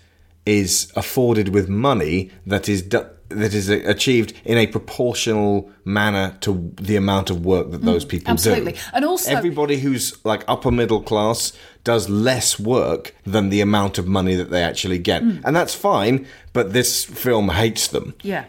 is 0.49 0.91
afforded 0.95 1.49
with 1.49 1.69
money 1.69 2.31
that 2.47 2.67
is 2.67 2.89
that 2.89 3.53
is 3.53 3.69
uh, 3.69 3.79
achieved 3.85 4.33
in 4.43 4.57
a 4.57 4.65
proportional 4.65 5.69
manner 5.85 6.35
to 6.41 6.73
the 6.81 6.95
amount 6.95 7.29
of 7.29 7.45
work 7.45 7.69
that 7.69 7.83
those 7.83 8.03
mm, 8.03 8.09
people 8.09 8.31
absolutely. 8.31 8.71
do. 8.71 8.77
Absolutely. 8.77 8.97
And 8.97 9.05
also- 9.05 9.31
everybody 9.31 9.77
who's 9.77 10.25
like 10.25 10.43
upper 10.47 10.71
middle 10.71 11.01
class 11.01 11.53
does 11.83 12.09
less 12.09 12.59
work 12.59 13.15
than 13.25 13.49
the 13.49 13.62
amount 13.62 13.99
of 13.99 14.07
money 14.07 14.33
that 14.35 14.49
they 14.49 14.63
actually 14.63 14.97
get, 14.97 15.21
mm. 15.21 15.39
and 15.45 15.55
that's 15.55 15.75
fine. 15.75 16.25
But 16.51 16.73
this 16.73 17.05
film 17.05 17.49
hates 17.49 17.88
them. 17.89 18.15
Yeah. 18.23 18.45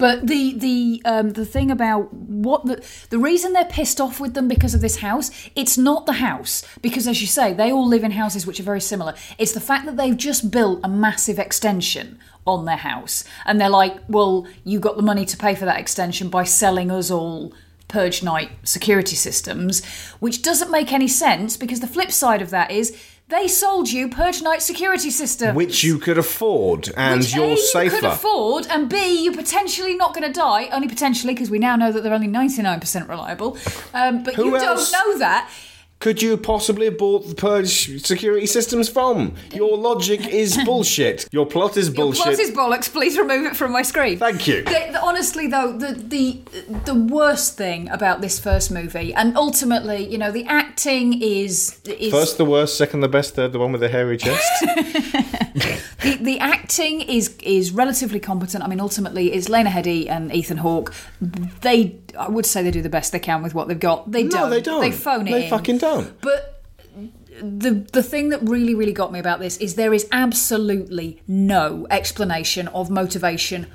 But 0.00 0.26
the 0.26 0.54
the 0.54 1.02
um, 1.04 1.30
the 1.34 1.44
thing 1.44 1.70
about 1.70 2.12
what 2.12 2.64
the 2.64 2.82
the 3.10 3.18
reason 3.18 3.52
they're 3.52 3.66
pissed 3.66 4.00
off 4.00 4.18
with 4.18 4.32
them 4.32 4.48
because 4.48 4.74
of 4.74 4.80
this 4.80 4.96
house, 4.96 5.30
it's 5.54 5.76
not 5.76 6.06
the 6.06 6.14
house 6.14 6.64
because 6.80 7.06
as 7.06 7.20
you 7.20 7.26
say, 7.26 7.52
they 7.52 7.70
all 7.70 7.86
live 7.86 8.02
in 8.02 8.12
houses 8.12 8.46
which 8.46 8.58
are 8.58 8.64
very 8.64 8.80
similar. 8.80 9.14
It's 9.36 9.52
the 9.52 9.60
fact 9.60 9.84
that 9.84 9.98
they've 9.98 10.16
just 10.16 10.50
built 10.50 10.80
a 10.82 10.88
massive 10.88 11.38
extension 11.38 12.18
on 12.46 12.64
their 12.64 12.78
house, 12.78 13.24
and 13.44 13.60
they're 13.60 13.68
like, 13.68 13.98
well, 14.08 14.46
you 14.64 14.80
got 14.80 14.96
the 14.96 15.02
money 15.02 15.26
to 15.26 15.36
pay 15.36 15.54
for 15.54 15.66
that 15.66 15.78
extension 15.78 16.30
by 16.30 16.44
selling 16.44 16.90
us 16.90 17.10
all 17.10 17.52
Purge 17.86 18.22
Night 18.22 18.50
security 18.64 19.16
systems, 19.16 19.84
which 20.18 20.40
doesn't 20.40 20.70
make 20.70 20.94
any 20.94 21.08
sense 21.08 21.58
because 21.58 21.80
the 21.80 21.86
flip 21.86 22.10
side 22.10 22.40
of 22.40 22.48
that 22.50 22.70
is 22.70 22.96
they 23.30 23.48
sold 23.48 23.90
you 23.90 24.08
Purge 24.08 24.42
Night 24.42 24.60
security 24.62 25.10
system, 25.10 25.54
Which 25.54 25.82
you 25.84 25.98
could 25.98 26.18
afford, 26.18 26.90
and 26.96 27.20
Which, 27.20 27.34
you're 27.34 27.52
A, 27.52 27.56
safer. 27.56 27.94
you 27.94 28.00
could 28.02 28.10
afford, 28.10 28.66
and 28.66 28.88
B, 28.88 29.22
you're 29.24 29.34
potentially 29.34 29.94
not 29.94 30.14
going 30.14 30.26
to 30.26 30.32
die, 30.32 30.68
only 30.72 30.88
potentially 30.88 31.32
because 31.34 31.50
we 31.50 31.58
now 31.58 31.76
know 31.76 31.92
that 31.92 32.02
they're 32.02 32.12
only 32.14 32.28
99% 32.28 33.08
reliable. 33.08 33.56
Um, 33.94 34.22
but 34.22 34.34
Who 34.34 34.46
you 34.46 34.56
else? 34.56 34.90
don't 34.90 35.12
know 35.12 35.18
that. 35.20 35.50
Could 36.00 36.22
you 36.22 36.36
possibly 36.36 36.86
have 36.86 36.96
bought 36.98 37.28
the 37.28 37.34
Purge 37.34 38.02
security 38.02 38.46
systems 38.46 38.88
from? 38.88 39.34
Your 39.52 39.76
logic 39.76 40.26
is 40.28 40.58
bullshit. 40.64 41.28
Your 41.30 41.46
plot 41.46 41.76
is 41.76 41.90
bullshit. 41.90 42.24
Plus 42.24 42.38
is 42.38 42.50
bollocks. 42.50 42.90
Please 42.90 43.18
remove 43.18 43.44
it 43.46 43.54
from 43.54 43.70
my 43.72 43.82
screen. 43.82 44.18
Thank 44.18 44.46
you. 44.48 44.62
The- 44.64 44.88
the- 44.92 45.00
honestly, 45.02 45.46
though, 45.46 45.72
the 45.72 45.92
the 45.94 46.40
the 46.86 46.94
worst 46.94 47.56
thing 47.58 47.88
about 47.90 48.20
this 48.22 48.40
first 48.40 48.70
movie, 48.70 49.12
and 49.14 49.36
ultimately, 49.36 50.06
you 50.10 50.16
know, 50.18 50.32
the 50.32 50.44
acting 50.46 51.20
is 51.22 51.78
is 51.84 52.10
First 52.12 52.38
the 52.38 52.44
worst, 52.46 52.76
second 52.78 53.00
the 53.00 53.08
best, 53.08 53.34
third 53.34 53.52
the 53.52 53.58
one 53.58 53.70
with 53.72 53.80
the 53.82 53.88
hairy 53.90 54.16
chest. 54.16 54.48
the, 56.02 56.18
the 56.20 56.38
acting 56.38 57.02
is 57.02 57.36
is 57.42 57.72
relatively 57.72 58.20
competent. 58.20 58.64
I 58.64 58.68
mean, 58.68 58.80
ultimately, 58.80 59.32
it's 59.32 59.48
Lena 59.48 59.70
Headey 59.70 60.08
and 60.08 60.32
Ethan 60.34 60.58
Hawke. 60.58 60.94
They, 61.60 61.96
I 62.18 62.28
would 62.28 62.46
say, 62.46 62.62
they 62.62 62.70
do 62.70 62.82
the 62.82 62.88
best 62.88 63.12
they 63.12 63.18
can 63.18 63.42
with 63.42 63.54
what 63.54 63.68
they've 63.68 63.78
got. 63.78 64.10
They 64.10 64.22
No, 64.24 64.30
don't. 64.30 64.50
they 64.50 64.60
don't. 64.62 64.80
They 64.80 64.92
phone 64.92 65.28
it 65.28 65.32
They 65.32 65.44
in. 65.44 65.50
fucking 65.50 65.78
don't. 65.78 65.89
But 66.20 66.62
the 67.42 67.86
the 67.92 68.02
thing 68.02 68.28
that 68.30 68.40
really 68.42 68.74
really 68.74 68.92
got 68.92 69.12
me 69.12 69.18
about 69.18 69.40
this 69.40 69.56
is 69.58 69.74
there 69.74 69.94
is 69.94 70.08
absolutely 70.12 71.22
no 71.26 71.86
explanation 71.90 72.68
of 72.68 72.90
motivation 72.90 73.66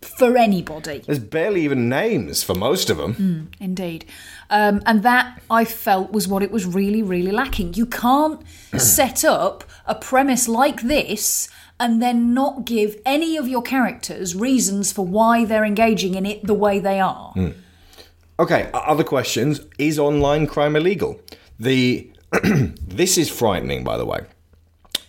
for 0.00 0.36
anybody. 0.36 1.02
There's 1.04 1.18
barely 1.18 1.62
even 1.62 1.88
names 1.88 2.42
for 2.42 2.54
most 2.54 2.88
of 2.88 2.96
them. 2.96 3.50
Indeed. 3.60 4.06
Um, 4.48 4.82
and 4.86 5.02
that 5.02 5.42
I 5.50 5.66
felt 5.66 6.10
was 6.10 6.26
what 6.26 6.42
it 6.42 6.50
was 6.50 6.64
really, 6.64 7.02
really 7.02 7.32
lacking. 7.32 7.74
You 7.74 7.84
can't 7.84 8.40
set 8.78 9.24
up 9.24 9.64
a 9.84 9.94
premise 9.94 10.48
like 10.48 10.82
this 10.82 11.48
and 11.78 12.02
then 12.02 12.32
not 12.34 12.64
give 12.64 12.96
any 13.04 13.36
of 13.36 13.46
your 13.46 13.62
characters 13.62 14.34
reasons 14.34 14.90
for 14.90 15.04
why 15.04 15.44
they're 15.44 15.66
engaging 15.66 16.14
in 16.14 16.24
it 16.24 16.46
the 16.46 16.54
way 16.54 16.78
they 16.78 16.98
are. 16.98 17.34
Okay, 18.40 18.70
other 18.72 19.04
questions. 19.04 19.60
Is 19.78 19.98
online 19.98 20.46
crime 20.46 20.76
illegal? 20.76 21.20
The 21.58 22.10
this 22.42 23.18
is 23.18 23.28
frightening, 23.28 23.84
by 23.84 23.96
the 23.96 24.04
way. 24.04 24.20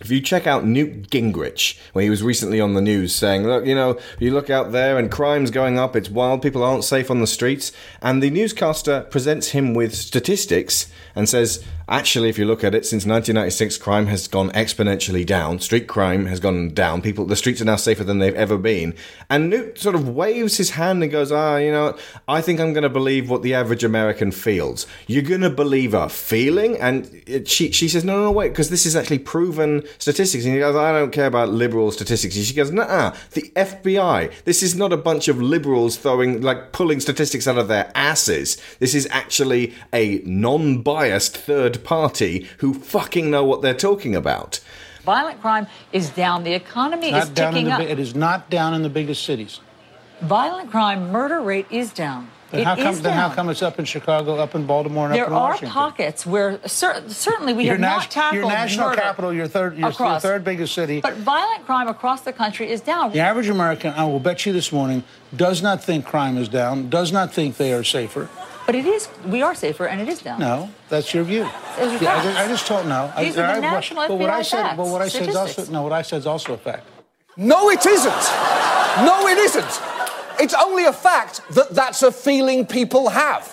If 0.00 0.10
you 0.10 0.22
check 0.22 0.46
out 0.46 0.64
Newt 0.64 1.10
Gingrich, 1.10 1.78
when 1.92 2.04
he 2.04 2.08
was 2.08 2.22
recently 2.22 2.58
on 2.58 2.72
the 2.72 2.80
news 2.80 3.14
saying, 3.14 3.44
look, 3.46 3.66
you 3.66 3.74
know, 3.74 3.98
you 4.18 4.30
look 4.30 4.48
out 4.48 4.72
there 4.72 4.98
and 4.98 5.10
crime's 5.10 5.50
going 5.50 5.78
up, 5.78 5.94
it's 5.94 6.08
wild, 6.08 6.40
people 6.40 6.64
aren't 6.64 6.84
safe 6.84 7.10
on 7.10 7.20
the 7.20 7.26
streets, 7.26 7.70
and 8.00 8.22
the 8.22 8.30
newscaster 8.30 9.02
presents 9.10 9.48
him 9.48 9.74
with 9.74 9.94
statistics 9.94 10.90
and 11.20 11.28
says, 11.28 11.62
actually, 11.86 12.30
if 12.30 12.38
you 12.38 12.46
look 12.46 12.64
at 12.64 12.74
it, 12.74 12.86
since 12.86 13.04
1996, 13.04 13.76
crime 13.76 14.06
has 14.06 14.26
gone 14.26 14.48
exponentially 14.52 15.26
down. 15.26 15.60
Street 15.60 15.86
crime 15.86 16.24
has 16.24 16.40
gone 16.40 16.70
down. 16.70 17.02
People, 17.02 17.26
the 17.26 17.36
streets 17.36 17.60
are 17.60 17.66
now 17.66 17.76
safer 17.76 18.02
than 18.02 18.20
they've 18.20 18.34
ever 18.34 18.56
been. 18.56 18.94
And 19.28 19.50
Newt 19.50 19.78
sort 19.78 19.94
of 19.94 20.08
waves 20.08 20.56
his 20.56 20.70
hand 20.70 21.02
and 21.02 21.12
goes, 21.12 21.30
ah, 21.30 21.58
you 21.58 21.70
know. 21.70 21.94
I 22.26 22.40
think 22.40 22.58
I'm 22.58 22.72
going 22.72 22.84
to 22.84 22.88
believe 22.88 23.28
what 23.28 23.42
the 23.42 23.52
average 23.52 23.84
American 23.84 24.32
feels. 24.32 24.86
You're 25.08 25.22
going 25.22 25.42
to 25.42 25.50
believe 25.50 25.92
a 25.92 26.08
feeling? 26.08 26.78
And 26.78 27.22
it, 27.26 27.48
she, 27.48 27.70
she 27.70 27.86
says, 27.86 28.02
no, 28.02 28.16
no, 28.16 28.24
no, 28.24 28.32
wait, 28.32 28.48
because 28.48 28.70
this 28.70 28.86
is 28.86 28.96
actually 28.96 29.18
proven 29.18 29.84
statistics. 29.98 30.46
And 30.46 30.54
he 30.54 30.60
goes, 30.60 30.74
I 30.74 30.92
don't 30.92 31.12
care 31.12 31.26
about 31.26 31.50
liberal 31.50 31.90
statistics. 31.90 32.34
And 32.34 32.46
she 32.46 32.54
goes, 32.54 32.72
nah, 32.72 33.14
the 33.32 33.52
FBI. 33.54 34.32
This 34.44 34.62
is 34.62 34.74
not 34.74 34.94
a 34.94 34.96
bunch 34.96 35.28
of 35.28 35.42
liberals 35.42 35.98
throwing, 35.98 36.40
like, 36.40 36.72
pulling 36.72 37.00
statistics 37.00 37.46
out 37.46 37.58
of 37.58 37.68
their 37.68 37.92
asses. 37.94 38.56
This 38.78 38.94
is 38.94 39.06
actually 39.10 39.74
a 39.92 40.22
non 40.24 40.80
biased 40.80 41.09
third 41.18 41.82
party 41.84 42.46
who 42.58 42.74
fucking 42.74 43.30
know 43.30 43.44
what 43.44 43.62
they're 43.62 43.74
talking 43.74 44.14
about. 44.14 44.60
Violent 45.04 45.40
crime 45.40 45.66
is 45.92 46.10
down. 46.10 46.44
The 46.44 46.52
economy 46.52 47.12
is 47.12 47.28
down 47.30 47.54
ticking 47.54 47.68
the, 47.68 47.74
up. 47.74 47.80
it 47.80 47.98
is 47.98 48.14
not 48.14 48.50
down 48.50 48.74
in 48.74 48.82
the 48.82 48.90
biggest 48.90 49.24
cities. 49.24 49.60
Violent 50.20 50.70
crime 50.70 51.10
murder 51.10 51.40
rate 51.40 51.66
is 51.70 51.92
down. 51.92 52.30
Then 52.50 52.60
It 52.60 52.66
how 52.66 52.74
come? 52.76 52.86
is 52.88 53.00
Then 53.02 53.12
how 53.12 53.30
come 53.30 53.48
it's 53.48 53.62
up 53.62 53.78
in 53.78 53.84
Chicago, 53.84 54.36
up 54.36 54.54
in 54.56 54.66
Baltimore, 54.66 55.06
and 55.06 55.14
There 55.14 55.22
up 55.24 55.30
in 55.30 55.34
are 55.36 55.50
Washington? 55.50 55.70
pockets 55.70 56.26
where 56.26 56.58
cer- 56.66 57.08
certainly 57.08 57.52
we 57.54 57.64
your, 57.64 57.74
have 57.74 57.80
nas- 57.80 57.88
not 58.02 58.10
tackled 58.10 58.34
your 58.42 58.48
national 58.50 58.88
murder 58.88 59.00
capital, 59.00 59.32
your 59.32 59.46
third, 59.46 59.78
your, 59.78 59.90
your 59.92 60.20
third 60.20 60.44
biggest 60.44 60.74
city. 60.74 61.00
But 61.00 61.14
violent 61.14 61.64
crime 61.64 61.86
across 61.86 62.22
the 62.22 62.32
country 62.32 62.68
is 62.68 62.80
down. 62.80 63.12
The 63.12 63.20
average 63.20 63.48
American, 63.48 63.94
I 63.94 64.04
will 64.04 64.18
bet 64.20 64.44
you 64.46 64.52
this 64.52 64.72
morning, 64.72 65.04
does 65.34 65.62
not 65.62 65.82
think 65.82 66.04
crime 66.04 66.36
is 66.36 66.48
down, 66.48 66.90
does 66.90 67.12
not 67.12 67.32
think 67.32 67.56
they 67.56 67.72
are 67.72 67.84
safer. 67.84 68.28
But 68.70 68.78
it 68.78 68.86
is. 68.86 69.08
We 69.26 69.42
are 69.42 69.52
safer, 69.56 69.86
and 69.86 70.00
it 70.00 70.06
is 70.06 70.22
down. 70.22 70.38
No, 70.38 70.70
that's 70.88 71.12
your 71.12 71.24
view. 71.24 71.42
Those 71.76 72.00
are 72.00 72.04
Yeah, 72.04 72.14
I, 72.14 72.22
just, 72.22 72.38
I 72.38 72.46
just 72.46 72.66
told 72.68 72.86
no. 72.86 73.12
I- 73.16 73.24
are 73.24 73.32
the 73.32 73.44
I- 73.44 73.58
national 73.58 74.06
but 74.06 74.16
what 74.16 74.30
I 74.30 74.42
said, 74.42 74.62
facts, 74.62 74.76
but 74.76 74.86
what 74.86 75.02
I 75.02 75.08
said 75.08 75.28
is 75.28 75.34
also 75.34 75.64
no. 75.72 75.82
What 75.82 75.92
I 75.92 76.02
said 76.02 76.18
is 76.18 76.26
also 76.28 76.52
a 76.52 76.56
fact. 76.56 76.86
No, 77.36 77.68
it 77.68 77.84
isn't. 77.84 78.24
No, 79.08 79.26
it 79.26 79.38
isn't. 79.38 79.72
It's 80.38 80.54
only 80.54 80.84
a 80.84 80.92
fact 80.92 81.40
that 81.50 81.70
that's 81.70 82.04
a 82.04 82.12
feeling 82.12 82.64
people 82.64 83.08
have. 83.08 83.52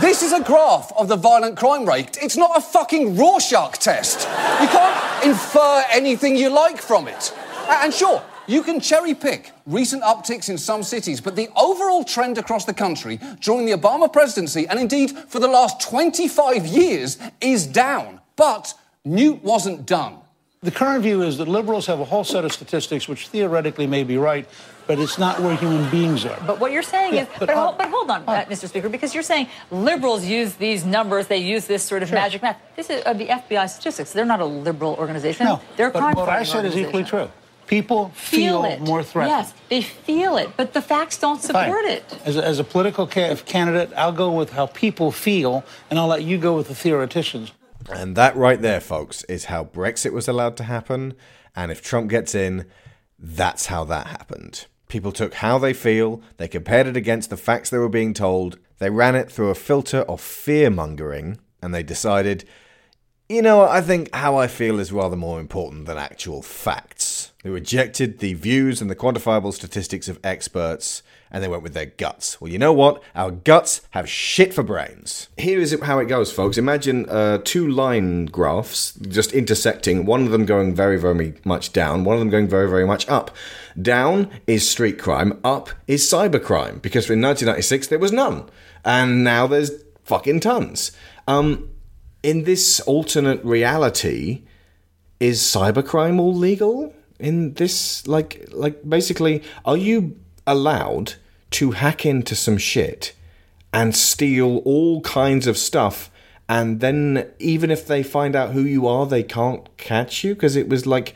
This 0.00 0.22
is 0.22 0.32
a 0.32 0.40
graph 0.40 0.90
of 0.96 1.08
the 1.08 1.16
violent 1.16 1.58
crime 1.58 1.84
rate. 1.84 2.16
It's 2.22 2.38
not 2.38 2.56
a 2.56 2.62
fucking 2.62 3.14
Rorschach 3.14 3.78
test. 3.78 4.20
You 4.62 4.68
can't 4.68 5.26
infer 5.26 5.84
anything 5.90 6.34
you 6.34 6.48
like 6.48 6.80
from 6.80 7.08
it. 7.08 7.34
And 7.68 7.92
sure, 7.92 8.22
you 8.46 8.62
can 8.62 8.80
cherry 8.80 9.14
pick 9.14 9.52
recent 9.66 10.02
upticks 10.02 10.48
in 10.48 10.58
some 10.58 10.82
cities, 10.82 11.20
but 11.20 11.36
the 11.36 11.48
overall 11.56 12.04
trend 12.04 12.38
across 12.38 12.64
the 12.64 12.74
country 12.74 13.18
during 13.40 13.66
the 13.66 13.72
Obama 13.72 14.12
presidency, 14.12 14.66
and 14.68 14.78
indeed 14.78 15.10
for 15.28 15.40
the 15.40 15.48
last 15.48 15.80
25 15.80 16.66
years, 16.66 17.18
is 17.40 17.66
down. 17.66 18.20
But 18.36 18.74
Newt 19.04 19.42
wasn't 19.42 19.86
done. 19.86 20.18
The 20.62 20.70
current 20.70 21.02
view 21.02 21.22
is 21.22 21.38
that 21.38 21.46
liberals 21.46 21.86
have 21.86 22.00
a 22.00 22.04
whole 22.04 22.24
set 22.24 22.44
of 22.44 22.52
statistics 22.52 23.06
which 23.06 23.28
theoretically 23.28 23.86
may 23.86 24.02
be 24.02 24.16
right, 24.16 24.48
but 24.86 24.98
it's 24.98 25.18
not 25.18 25.38
where 25.40 25.54
human 25.54 25.88
beings 25.90 26.24
are. 26.24 26.36
But 26.46 26.58
what 26.58 26.72
you're 26.72 26.82
saying 26.82 27.14
Yeah, 27.14 27.22
is, 27.22 27.28
but 27.38 27.46
but, 27.46 27.56
hold, 27.56 27.78
but 27.78 27.88
hold 27.88 28.10
on, 28.10 28.24
uh, 28.26 28.44
Mr. 28.46 28.68
Speaker, 28.68 28.88
because 28.88 29.14
you're 29.14 29.22
saying 29.22 29.48
liberals 29.70 30.24
use 30.24 30.54
these 30.54 30.84
numbers, 30.84 31.26
they 31.26 31.38
use 31.38 31.66
this 31.66 31.82
sort 31.82 32.02
of 32.02 32.10
magic 32.10 32.42
math. 32.42 32.58
This 32.74 32.90
is 32.90 33.02
uh, 33.04 33.12
the 33.12 33.26
FBI 33.26 33.68
statistics. 33.68 34.12
They're 34.12 34.24
not 34.24 34.40
a 34.40 34.44
liberal 34.44 34.94
organization. 34.94 35.46
No, 35.46 35.60
they're 35.76 35.88
a 35.88 35.92
but 35.92 36.00
crime 36.00 36.14
what 36.16 36.28
I 36.28 36.42
said 36.42 36.64
is 36.64 36.76
equally 36.76 37.04
true. 37.04 37.28
People 37.66 38.10
feel, 38.10 38.64
it. 38.64 38.80
more 38.80 39.02
threatened. 39.02 39.36
Yes, 39.36 39.54
they 39.68 39.82
feel 39.82 40.36
it, 40.36 40.50
but 40.56 40.72
the 40.72 40.82
facts 40.82 41.18
don't 41.18 41.40
Fine. 41.40 41.66
support 41.66 41.84
it. 41.86 42.18
As 42.24 42.36
a, 42.36 42.44
as 42.44 42.58
a 42.58 42.64
political 42.64 43.06
ca- 43.06 43.34
candidate, 43.36 43.90
I'll 43.96 44.12
go 44.12 44.30
with 44.30 44.52
how 44.52 44.66
people 44.66 45.10
feel, 45.10 45.64
and 45.90 45.98
I'll 45.98 46.06
let 46.06 46.22
you 46.22 46.38
go 46.38 46.56
with 46.56 46.68
the 46.68 46.74
theoreticians. 46.74 47.52
And 47.90 48.16
that 48.16 48.36
right 48.36 48.60
there, 48.60 48.80
folks, 48.80 49.24
is 49.24 49.46
how 49.46 49.64
Brexit 49.64 50.12
was 50.12 50.28
allowed 50.28 50.56
to 50.58 50.64
happen. 50.64 51.14
And 51.54 51.70
if 51.72 51.82
Trump 51.82 52.10
gets 52.10 52.34
in, 52.34 52.66
that's 53.18 53.66
how 53.66 53.84
that 53.84 54.08
happened. 54.08 54.66
People 54.88 55.12
took 55.12 55.34
how 55.34 55.58
they 55.58 55.72
feel, 55.72 56.22
they 56.36 56.48
compared 56.48 56.86
it 56.86 56.96
against 56.96 57.30
the 57.30 57.36
facts 57.36 57.70
they 57.70 57.78
were 57.78 57.88
being 57.88 58.14
told, 58.14 58.58
they 58.78 58.90
ran 58.90 59.16
it 59.16 59.30
through 59.30 59.50
a 59.50 59.54
filter 59.54 60.00
of 60.02 60.20
fear 60.20 60.70
mongering, 60.70 61.38
and 61.60 61.74
they 61.74 61.82
decided, 61.82 62.44
you 63.28 63.42
know 63.42 63.62
I 63.62 63.80
think 63.80 64.14
how 64.14 64.36
I 64.36 64.46
feel 64.46 64.78
is 64.78 64.92
rather 64.92 65.16
more 65.16 65.40
important 65.40 65.86
than 65.86 65.98
actual 65.98 66.42
facts. 66.42 67.15
They 67.46 67.52
rejected 67.52 68.18
the 68.18 68.34
views 68.34 68.80
and 68.80 68.90
the 68.90 68.96
quantifiable 68.96 69.54
statistics 69.54 70.08
of 70.08 70.18
experts, 70.24 71.04
and 71.30 71.44
they 71.44 71.48
went 71.48 71.62
with 71.62 71.74
their 71.74 71.86
guts. 71.86 72.40
Well, 72.40 72.50
you 72.50 72.58
know 72.58 72.72
what? 72.72 73.00
Our 73.14 73.30
guts 73.30 73.82
have 73.90 74.08
shit 74.08 74.52
for 74.52 74.64
brains. 74.64 75.28
Here 75.36 75.60
is 75.60 75.78
how 75.80 76.00
it 76.00 76.06
goes, 76.06 76.32
folks. 76.32 76.58
Imagine 76.58 77.08
uh, 77.08 77.38
two 77.44 77.68
line 77.68 78.26
graphs 78.26 78.94
just 78.94 79.32
intersecting, 79.32 80.06
one 80.06 80.24
of 80.24 80.32
them 80.32 80.44
going 80.44 80.74
very, 80.74 80.98
very 80.98 81.34
much 81.44 81.72
down, 81.72 82.02
one 82.02 82.14
of 82.14 82.18
them 82.18 82.30
going 82.30 82.48
very, 82.48 82.68
very 82.68 82.84
much 82.84 83.08
up. 83.08 83.30
Down 83.80 84.28
is 84.48 84.68
street 84.68 84.98
crime, 84.98 85.38
up 85.44 85.70
is 85.86 86.02
cybercrime, 86.02 86.82
because 86.82 87.08
in 87.08 87.22
1996 87.22 87.86
there 87.86 88.00
was 88.00 88.10
none, 88.10 88.50
and 88.84 89.22
now 89.22 89.46
there's 89.46 89.70
fucking 90.02 90.40
tons. 90.40 90.90
Um, 91.28 91.70
in 92.24 92.42
this 92.42 92.80
alternate 92.80 93.44
reality, 93.44 94.42
is 95.20 95.40
cybercrime 95.40 96.18
all 96.18 96.34
legal? 96.34 96.92
In 97.18 97.54
this, 97.54 98.06
like, 98.06 98.48
like 98.52 98.88
basically, 98.88 99.42
are 99.64 99.76
you 99.76 100.16
allowed 100.46 101.14
to 101.52 101.72
hack 101.72 102.04
into 102.04 102.34
some 102.34 102.58
shit 102.58 103.14
and 103.72 103.94
steal 103.94 104.58
all 104.58 105.00
kinds 105.00 105.46
of 105.46 105.56
stuff? 105.56 106.10
And 106.48 106.80
then, 106.80 107.28
even 107.38 107.70
if 107.70 107.86
they 107.86 108.02
find 108.02 108.36
out 108.36 108.52
who 108.52 108.62
you 108.62 108.86
are, 108.86 109.06
they 109.06 109.22
can't 109.22 109.74
catch 109.76 110.22
you 110.22 110.34
because 110.34 110.54
it 110.54 110.68
was 110.68 110.86
like, 110.86 111.14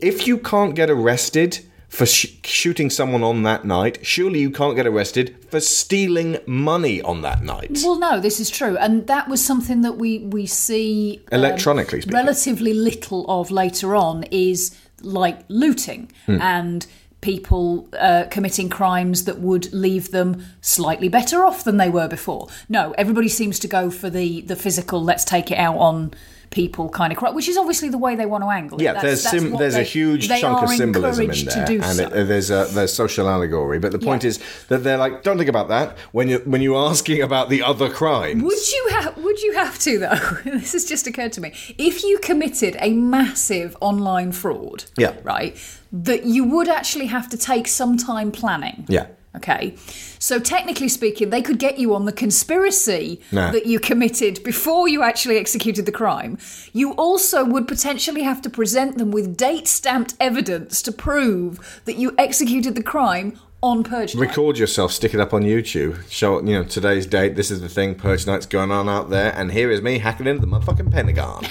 if 0.00 0.26
you 0.26 0.38
can't 0.38 0.74
get 0.74 0.90
arrested 0.90 1.64
for 1.94 2.06
sh- 2.06 2.26
shooting 2.44 2.90
someone 2.90 3.22
on 3.22 3.42
that 3.44 3.64
night, 3.64 4.04
surely 4.04 4.40
you 4.40 4.50
can't 4.50 4.76
get 4.76 4.86
arrested 4.86 5.26
for 5.50 5.60
stealing 5.60 6.38
money 6.46 7.00
on 7.02 7.22
that 7.22 7.42
night. 7.42 7.80
Well, 7.84 7.98
no, 7.98 8.20
this 8.20 8.40
is 8.40 8.50
true, 8.50 8.76
and 8.78 9.06
that 9.06 9.28
was 9.28 9.40
something 9.44 9.82
that 9.82 9.96
we 10.02 10.18
we 10.18 10.46
see 10.46 11.20
um, 11.32 11.38
Electronically 11.40 12.00
speaking. 12.00 12.16
relatively 12.18 12.74
little 12.74 13.24
of 13.28 13.50
later 13.50 13.94
on 13.94 14.24
is 14.30 14.76
like 15.02 15.38
looting 15.48 16.10
Hmm. 16.26 16.40
and 16.42 16.86
people 17.20 17.88
uh, 17.98 18.24
committing 18.30 18.68
crimes 18.68 19.24
that 19.24 19.38
would 19.38 19.72
leave 19.72 20.10
them 20.10 20.44
slightly 20.60 21.08
better 21.08 21.42
off 21.46 21.64
than 21.64 21.76
they 21.78 21.88
were 21.88 22.08
before. 22.08 22.48
No, 22.68 22.92
everybody 22.98 23.28
seems 23.28 23.58
to 23.60 23.68
go 23.68 23.90
for 23.90 24.10
the 24.10 24.42
the 24.42 24.56
physical. 24.56 25.02
Let's 25.02 25.24
take 25.24 25.50
it 25.50 25.58
out 25.58 25.78
on 25.78 26.12
people 26.54 26.88
kind 26.88 27.12
of 27.12 27.18
which 27.34 27.48
is 27.48 27.56
obviously 27.56 27.88
the 27.88 27.98
way 27.98 28.14
they 28.14 28.26
want 28.26 28.44
to 28.44 28.48
angle 28.48 28.78
it. 28.78 28.84
Yeah, 28.84 28.92
That's- 28.94 29.22
there's 29.22 29.22
that's 29.24 29.42
sim- 29.44 29.56
there's 29.58 29.74
a 29.74 29.82
huge 29.82 30.28
chunk 30.28 30.62
of 30.62 30.70
symbolism 30.70 31.30
in 31.30 31.44
there, 31.46 31.82
and 31.82 31.96
so. 31.96 32.04
it, 32.06 32.24
there's 32.28 32.50
a 32.50 32.66
there's 32.70 32.92
social 32.92 33.28
allegory. 33.28 33.78
But 33.78 33.92
the 33.92 33.98
point 33.98 34.22
Yeah. 34.22 34.28
is 34.30 34.38
that 34.68 34.84
they're 34.84 34.96
like, 34.96 35.22
don't 35.24 35.36
think 35.36 35.50
about 35.50 35.68
that 35.68 35.98
when 36.12 36.28
you 36.28 36.38
when 36.46 36.62
you're 36.62 36.78
asking 36.88 37.20
about 37.22 37.48
the 37.48 37.62
other 37.62 37.90
crimes. 37.90 38.42
Would 38.42 38.72
you 38.72 38.88
have? 38.92 39.16
Would 39.18 39.42
you 39.42 39.52
have 39.54 39.78
to 39.80 39.98
though? 39.98 40.16
this 40.58 40.72
has 40.72 40.84
just 40.84 41.06
occurred 41.06 41.32
to 41.32 41.40
me. 41.40 41.52
If 41.76 42.04
you 42.04 42.18
committed 42.18 42.76
a 42.80 42.92
massive 42.92 43.76
online 43.80 44.30
fraud, 44.32 44.84
Yeah. 44.96 45.14
right, 45.24 45.56
that 45.92 46.24
you 46.24 46.44
would 46.44 46.68
actually 46.68 47.06
have 47.06 47.28
to 47.30 47.36
take 47.36 47.66
some 47.66 47.96
time 47.96 48.30
planning. 48.30 48.84
Yeah. 48.88 49.06
Okay, 49.36 49.74
so 50.20 50.38
technically 50.38 50.88
speaking, 50.88 51.30
they 51.30 51.42
could 51.42 51.58
get 51.58 51.76
you 51.76 51.92
on 51.94 52.04
the 52.04 52.12
conspiracy 52.12 53.20
that 53.32 53.66
you 53.66 53.80
committed 53.80 54.42
before 54.44 54.86
you 54.88 55.02
actually 55.02 55.38
executed 55.38 55.86
the 55.86 55.92
crime. 55.92 56.38
You 56.72 56.92
also 56.92 57.44
would 57.44 57.66
potentially 57.66 58.22
have 58.22 58.40
to 58.42 58.50
present 58.50 58.96
them 58.96 59.10
with 59.10 59.36
date 59.36 59.66
stamped 59.66 60.14
evidence 60.20 60.82
to 60.82 60.92
prove 60.92 61.82
that 61.84 61.96
you 61.96 62.14
executed 62.16 62.76
the 62.76 62.82
crime 62.82 63.36
on 63.60 63.82
purge. 63.82 64.14
night. 64.14 64.28
Record 64.28 64.56
yourself, 64.56 64.92
stick 64.92 65.14
it 65.14 65.20
up 65.20 65.34
on 65.34 65.42
YouTube. 65.42 66.08
Show 66.10 66.40
you 66.40 66.54
know 66.54 66.64
today's 66.64 67.06
date. 67.06 67.34
This 67.34 67.50
is 67.50 67.60
the 67.60 67.68
thing. 67.68 67.96
Purge 67.96 68.26
night's 68.26 68.46
going 68.46 68.70
on 68.70 68.88
out 68.88 69.10
there, 69.10 69.34
and 69.34 69.50
here 69.50 69.70
is 69.70 69.82
me 69.82 69.98
hacking 69.98 70.28
into 70.28 70.42
the 70.42 70.46
motherfucking 70.46 70.92
Pentagon. 70.92 71.42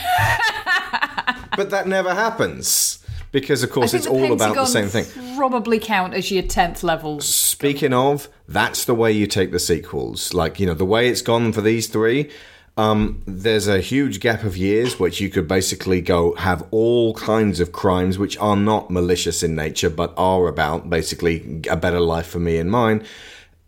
but 1.58 1.70
that 1.72 1.86
never 1.86 2.14
happens 2.14 3.03
because, 3.34 3.64
of 3.64 3.72
course, 3.72 3.96
it's 3.96 4.06
all 4.06 4.32
about 4.32 4.54
the 4.54 4.66
same 4.68 4.88
thing. 4.88 5.06
Probably 5.36 5.80
count 5.80 6.14
as 6.14 6.30
your 6.30 6.44
tenth 6.44 6.84
level. 6.84 7.20
Speaking 7.20 7.92
of, 7.92 8.30
that's 8.48 8.86
the 8.86 8.94
way 8.94 9.12
you 9.12 9.26
take 9.26 9.52
the 9.52 9.60
sequels. 9.60 10.36
Like, 10.36 10.60
you 10.60 10.68
know, 10.68 10.76
the 10.76 10.86
way 10.86 11.10
it's 11.10 11.24
gone 11.24 11.52
for 11.52 11.62
these 11.62 11.88
three, 11.88 12.30
um, 12.78 13.24
there's 13.26 13.68
a 13.68 13.80
huge 13.80 14.20
gap 14.20 14.44
of 14.44 14.56
years 14.56 15.00
which 15.00 15.20
you 15.20 15.30
could 15.30 15.48
basically 15.48 16.00
go 16.00 16.36
have 16.36 16.64
all 16.70 17.16
kinds 17.16 17.60
of 17.60 17.72
crimes 17.72 18.20
which 18.20 18.38
are 18.38 18.56
not 18.56 18.92
malicious 18.92 19.42
in 19.42 19.56
nature 19.56 19.90
but 19.90 20.14
are 20.16 20.48
about 20.48 20.90
basically 20.90 21.62
a 21.70 21.76
better 21.76 22.00
life 22.00 22.28
for 22.28 22.40
me 22.40 22.58
and 22.58 22.70
mine. 22.70 23.04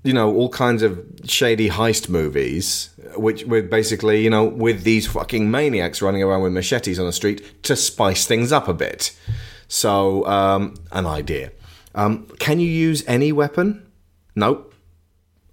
You 0.04 0.14
know, 0.14 0.32
all 0.32 0.50
kinds 0.50 0.84
of 0.84 1.04
shady 1.26 1.70
heist 1.70 2.08
movies, 2.08 2.92
which 3.16 3.46
with 3.46 3.72
basically, 3.72 4.24
you 4.24 4.30
know, 4.30 4.46
with 4.46 4.84
these 4.84 5.08
fucking 5.08 5.50
maniacs 5.50 6.04
running 6.04 6.22
around 6.22 6.44
with 6.44 6.54
machetes 6.54 7.00
on 7.00 7.08
the 7.08 7.14
street 7.14 7.64
to 7.64 7.76
spice 7.76 8.28
things 8.28 8.52
up 8.52 8.68
a 8.68 8.74
bit. 8.76 9.12
So, 9.68 10.26
um, 10.28 10.76
an 10.92 11.06
idea. 11.06 11.52
Um, 11.94 12.28
can 12.40 12.60
you 12.60 12.70
use 12.70 13.04
any 13.08 13.32
weapon? 13.32 13.86
Nope. 14.36 14.74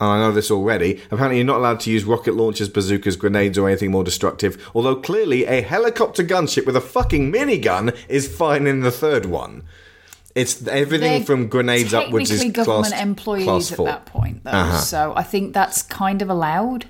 And 0.00 0.10
I 0.10 0.18
know 0.18 0.32
this 0.32 0.50
already. 0.50 1.00
Apparently, 1.12 1.36
you're 1.36 1.46
not 1.46 1.58
allowed 1.58 1.78
to 1.80 1.90
use 1.90 2.02
rocket 2.02 2.34
launchers, 2.34 2.68
bazookas, 2.68 3.14
grenades, 3.14 3.56
or 3.56 3.68
anything 3.68 3.92
more 3.92 4.02
destructive. 4.02 4.68
Although 4.74 4.96
clearly, 4.96 5.44
a 5.44 5.62
helicopter 5.62 6.24
gunship 6.24 6.66
with 6.66 6.74
a 6.74 6.80
fucking 6.80 7.32
minigun 7.32 7.96
is 8.08 8.26
fine 8.26 8.66
in 8.66 8.80
the 8.80 8.90
third 8.90 9.26
one. 9.26 9.62
It's 10.34 10.66
everything 10.66 11.10
They're 11.18 11.24
from 11.24 11.46
grenades 11.46 11.94
upwards 11.94 12.30
is 12.30 12.42
government 12.50 12.86
classed, 12.88 13.02
employees 13.02 13.44
class 13.44 13.72
at 13.72 13.84
that 13.84 14.06
point, 14.06 14.42
though. 14.44 14.50
Uh-huh. 14.50 14.78
So 14.78 15.12
I 15.14 15.22
think 15.22 15.52
that's 15.54 15.82
kind 15.82 16.22
of 16.22 16.30
allowed. 16.30 16.86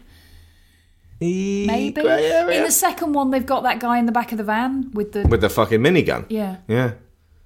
Maybe 1.20 2.00
in 2.00 2.62
the 2.64 2.70
second 2.70 3.12
one, 3.12 3.30
they've 3.30 3.44
got 3.44 3.62
that 3.64 3.78
guy 3.78 3.98
in 3.98 4.06
the 4.06 4.12
back 4.12 4.32
of 4.32 4.38
the 4.38 4.44
van 4.44 4.90
with 4.92 5.12
the 5.12 5.26
with 5.26 5.40
the 5.40 5.50
fucking 5.50 5.80
minigun. 5.80 6.26
yeah. 6.28 6.56
Yeah. 6.66 6.92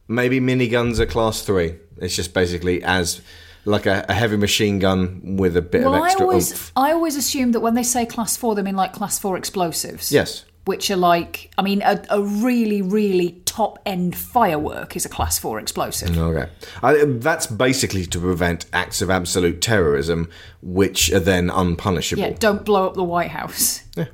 Maybe 0.09 0.41
miniguns 0.41 0.99
are 0.99 1.07
class 1.07 1.43
three. 1.43 1.77
It's 1.99 2.15
just 2.15 2.33
basically 2.35 2.83
as 2.83 3.21
like 3.65 3.87
a, 3.87 4.07
a 4.09 4.15
heavy 4.15 4.37
machine 4.37 4.79
gun 4.79 5.37
with 5.37 5.57
a 5.57 5.63
bit 5.63 5.83
Well, 5.83 5.95
of 5.95 6.03
I 6.03 6.07
extra 6.07 6.27
always 6.27 6.53
oomph. 6.53 6.73
I 6.77 6.93
always 6.93 7.17
assume 7.17 7.53
that 7.53 7.61
when 7.61 7.75
they 7.75 7.83
say 7.83 8.07
class 8.07 8.37
four, 8.37 8.55
they 8.55 8.63
mean 8.63 8.77
like 8.77 8.93
class 8.93 9.19
four 9.19 9.37
explosives. 9.37 10.13
Yes. 10.13 10.45
Which 10.67 10.91
are 10.91 10.97
like, 10.97 11.53
I 11.57 11.63
mean, 11.63 11.81
a, 11.83 12.03
a 12.11 12.21
really, 12.21 12.83
really 12.83 13.41
top 13.45 13.79
end 13.87 14.17
firework 14.17 14.97
is 14.97 15.05
a 15.05 15.09
class 15.09 15.39
four 15.39 15.61
explosive. 15.61 16.17
Okay. 16.17 16.51
I, 16.83 17.05
that's 17.05 17.47
basically 17.47 18.05
to 18.07 18.19
prevent 18.19 18.67
acts 18.73 19.01
of 19.01 19.09
absolute 19.09 19.61
terrorism, 19.61 20.29
which 20.63 21.13
are 21.13 21.21
then 21.21 21.51
unpunishable. 21.51 22.19
Yeah, 22.19 22.31
don't 22.31 22.65
blow 22.65 22.87
up 22.87 22.95
the 22.95 23.05
White 23.05 23.31
House. 23.31 23.83
Yeah. 23.97 24.07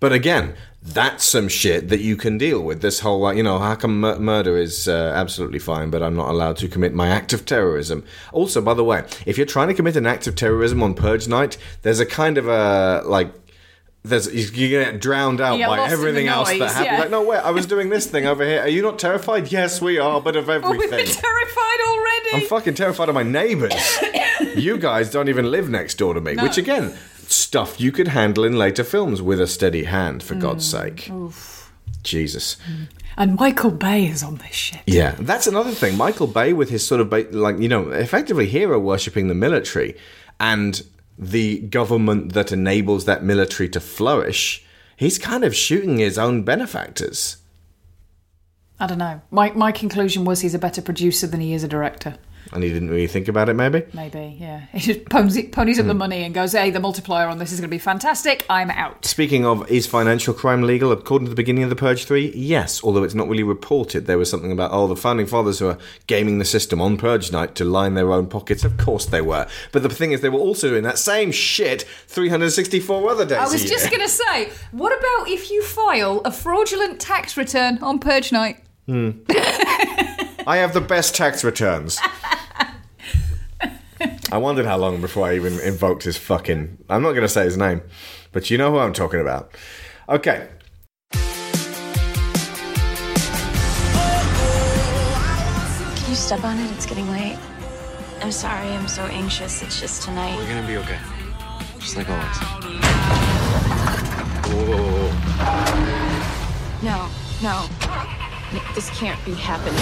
But 0.00 0.12
again, 0.12 0.54
that's 0.82 1.24
some 1.24 1.48
shit 1.48 1.88
that 1.90 2.00
you 2.00 2.16
can 2.16 2.38
deal 2.38 2.60
with. 2.62 2.80
This 2.80 3.00
whole, 3.00 3.20
like, 3.20 3.36
you 3.36 3.42
know, 3.42 3.58
how 3.58 3.74
come 3.74 4.00
mur- 4.00 4.18
murder 4.18 4.56
is 4.56 4.88
uh, 4.88 5.12
absolutely 5.14 5.58
fine, 5.58 5.90
but 5.90 6.02
I'm 6.02 6.16
not 6.16 6.30
allowed 6.30 6.56
to 6.58 6.68
commit 6.68 6.94
my 6.94 7.08
act 7.08 7.32
of 7.34 7.44
terrorism? 7.44 8.02
Also, 8.32 8.60
by 8.62 8.72
the 8.74 8.82
way, 8.84 9.04
if 9.26 9.36
you're 9.36 9.46
trying 9.46 9.68
to 9.68 9.74
commit 9.74 9.96
an 9.96 10.06
act 10.06 10.26
of 10.26 10.36
terrorism 10.36 10.82
on 10.82 10.94
Purge 10.94 11.28
Night, 11.28 11.58
there's 11.82 12.00
a 12.00 12.06
kind 12.06 12.38
of 12.38 12.48
a, 12.48 13.02
like, 13.04 13.30
there's 14.02 14.32
you 14.58 14.70
get 14.70 14.98
drowned 14.98 15.42
out 15.42 15.58
get 15.58 15.68
by 15.68 15.80
everything 15.90 16.26
else 16.26 16.48
that 16.48 16.58
happens. 16.70 16.86
yeah. 16.86 17.00
Like, 17.00 17.10
no, 17.10 17.22
wait, 17.22 17.36
I 17.40 17.50
was 17.50 17.66
doing 17.66 17.90
this 17.90 18.06
thing 18.06 18.24
over 18.26 18.42
here. 18.42 18.62
Are 18.62 18.68
you 18.68 18.80
not 18.80 18.98
terrified? 18.98 19.52
Yes, 19.52 19.82
we 19.82 19.98
are, 19.98 20.22
but 20.22 20.36
of 20.36 20.48
Oh, 20.48 20.54
we've 20.54 20.64
everything. 20.64 21.04
been 21.04 21.06
terrified 21.14 21.80
already. 21.86 22.28
I'm 22.32 22.48
fucking 22.48 22.74
terrified 22.74 23.10
of 23.10 23.14
my 23.14 23.22
neighbours. 23.22 23.74
you 24.56 24.78
guys 24.78 25.10
don't 25.10 25.28
even 25.28 25.50
live 25.50 25.68
next 25.68 25.98
door 25.98 26.14
to 26.14 26.20
me, 26.22 26.32
No. 26.32 26.44
which 26.44 26.56
again, 26.56 26.96
stuff 27.32 27.80
you 27.80 27.92
could 27.92 28.08
handle 28.08 28.44
in 28.44 28.58
later 28.58 28.84
films 28.84 29.22
with 29.22 29.40
a 29.40 29.46
steady 29.46 29.84
hand, 29.84 30.22
for 30.22 30.34
God's 30.34 30.66
Mm. 30.66 30.80
sake. 30.80 31.10
Jesus. 32.02 32.56
And 33.16 33.36
Michael 33.36 33.70
Bay 33.70 34.06
is 34.06 34.22
on 34.22 34.36
this 34.36 34.54
shit. 34.54 34.80
Yeah, 34.86 35.14
that's 35.18 35.46
another 35.46 35.72
thing. 35.72 35.96
Michael 35.96 36.26
Bay, 36.26 36.52
with 36.52 36.70
his 36.70 36.86
sort 36.86 37.00
of 37.00 37.10
ba- 37.10 37.26
like 37.30 37.58
you 37.58 37.68
know, 37.68 37.90
effectively 37.90 38.46
hero 38.46 38.78
worshipping 38.78 39.28
the 39.28 39.34
military 39.34 39.96
and 40.38 40.82
the 41.18 41.58
government 41.60 42.32
that 42.32 42.50
enables 42.52 43.04
that 43.04 43.22
military 43.22 43.68
to 43.68 43.80
flourish. 43.80 44.64
He's 44.96 45.18
kind 45.18 45.44
of 45.44 45.54
shooting 45.54 45.98
his 45.98 46.18
own 46.18 46.42
benefactors. 46.44 47.36
I 48.78 48.86
don't 48.86 48.98
know. 48.98 49.20
My 49.30 49.50
my 49.52 49.72
conclusion 49.72 50.24
was 50.24 50.40
he's 50.40 50.54
a 50.54 50.58
better 50.58 50.80
producer 50.80 51.26
than 51.26 51.40
he 51.40 51.52
is 51.52 51.62
a 51.62 51.68
director. 51.68 52.16
And 52.52 52.64
he 52.64 52.68
didn't 52.70 52.90
really 52.90 53.06
think 53.06 53.28
about 53.28 53.48
it, 53.48 53.54
maybe? 53.54 53.84
Maybe, 53.94 54.36
yeah. 54.40 54.62
He 54.72 54.80
just 54.80 55.08
ponies, 55.08 55.38
ponies 55.52 55.78
up 55.78 55.86
the 55.86 55.92
Hmm. 55.92 55.98
money 55.98 56.24
and 56.24 56.34
goes, 56.34 56.52
"Hey, 56.52 56.70
the 56.70 56.80
multiplier 56.80 57.28
on 57.28 57.38
this 57.38 57.52
is 57.52 57.60
going 57.60 57.68
to 57.70 57.74
be 57.74 57.78
fantastic. 57.78 58.44
I'm 58.50 58.70
out." 58.70 59.04
Speaking 59.04 59.46
of, 59.46 59.70
is 59.70 59.86
financial 59.86 60.34
crime 60.34 60.62
legal? 60.62 60.90
According 60.90 61.26
to 61.26 61.30
the 61.30 61.36
beginning 61.36 61.62
of 61.62 61.70
the 61.70 61.76
Purge 61.76 62.04
3, 62.04 62.32
yes, 62.34 62.82
although 62.82 63.04
it's 63.04 63.14
not 63.14 63.28
really 63.28 63.44
reported. 63.44 64.06
There 64.06 64.18
was 64.18 64.28
something 64.28 64.50
about, 64.50 64.70
oh, 64.72 64.88
the 64.88 64.96
founding 64.96 65.26
fathers 65.26 65.60
who 65.60 65.68
are 65.68 65.78
gaming 66.08 66.38
the 66.38 66.44
system 66.44 66.80
on 66.80 66.96
Purge 66.96 67.30
night 67.30 67.54
to 67.54 67.64
line 67.64 67.94
their 67.94 68.10
own 68.12 68.26
pockets. 68.26 68.64
Of 68.64 68.76
course 68.78 69.06
they 69.06 69.20
were. 69.20 69.46
But 69.70 69.82
the 69.84 69.88
thing 69.88 70.10
is, 70.12 70.20
they 70.20 70.28
were 70.28 70.38
also 70.40 70.70
doing 70.70 70.82
that 70.84 70.98
same 70.98 71.30
shit 71.30 71.82
364 72.08 73.10
other 73.10 73.24
days 73.24 73.38
I 73.38 73.46
was 73.48 73.64
just 73.64 73.90
going 73.90 74.02
to 74.02 74.08
say, 74.08 74.50
what 74.72 74.92
about 74.98 75.28
if 75.28 75.50
you 75.50 75.62
file 75.62 76.20
a 76.24 76.32
fraudulent 76.32 77.00
tax 77.00 77.36
return 77.36 77.78
on 77.82 77.98
purge 78.00 78.32
night? 78.32 78.58
Hmm. 78.86 79.10
I 80.46 80.56
have 80.56 80.72
the 80.74 80.80
best 80.80 81.14
tax 81.14 81.44
returns. 81.44 81.98
I 84.32 84.38
wondered 84.38 84.66
how 84.66 84.76
long 84.76 85.00
before 85.00 85.26
I 85.26 85.34
even 85.34 85.58
invoked 85.60 86.04
his 86.04 86.16
fucking. 86.16 86.78
I'm 86.88 87.02
not 87.02 87.10
going 87.10 87.22
to 87.22 87.28
say 87.28 87.44
his 87.44 87.56
name, 87.56 87.82
but 88.32 88.50
you 88.50 88.58
know 88.58 88.70
who 88.70 88.78
I'm 88.78 88.92
talking 88.92 89.20
about. 89.20 89.50
Okay. 90.08 90.48
Can 91.12 91.20
you 96.08 96.14
step 96.14 96.44
on 96.44 96.58
it? 96.58 96.70
It's 96.72 96.86
getting 96.86 97.10
late. 97.10 97.38
I'm 98.22 98.32
sorry, 98.32 98.68
I'm 98.68 98.86
so 98.86 99.02
anxious. 99.04 99.62
It's 99.62 99.80
just 99.80 100.02
tonight. 100.02 100.36
We're 100.36 100.46
gonna 100.46 100.66
be 100.66 100.76
okay. 100.76 100.98
Just 101.78 101.96
like 101.96 102.06
always. 102.10 102.36
Whoa. 104.46 105.10
No, 106.82 107.08
no. 107.42 107.66
This 108.74 108.90
can't 108.90 109.22
be 109.24 109.32
happening. 109.34 109.80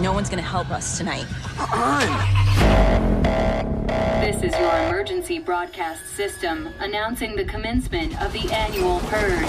No 0.00 0.12
one's 0.12 0.28
gonna 0.28 0.42
help 0.42 0.70
us 0.70 0.98
tonight. 0.98 1.24
This 4.20 4.42
is 4.42 4.52
your 4.58 4.76
emergency 4.86 5.38
broadcast 5.38 6.06
system 6.14 6.68
announcing 6.80 7.34
the 7.34 7.44
commencement 7.44 8.20
of 8.22 8.30
the 8.32 8.52
annual 8.52 9.00
purge. 9.00 9.48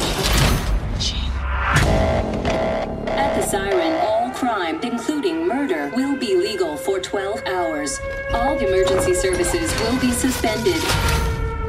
At 3.10 3.36
the 3.36 3.42
siren, 3.42 4.00
all 4.02 4.30
crime, 4.32 4.80
including 4.84 5.46
murder, 5.46 5.92
will 5.96 6.16
be 6.16 6.38
legal 6.38 6.78
for 6.78 7.02
12 7.02 7.46
hours. 7.46 8.00
All 8.32 8.58
emergency 8.58 9.16
services 9.16 9.78
will 9.82 10.00
be 10.00 10.12
suspended. 10.12 10.82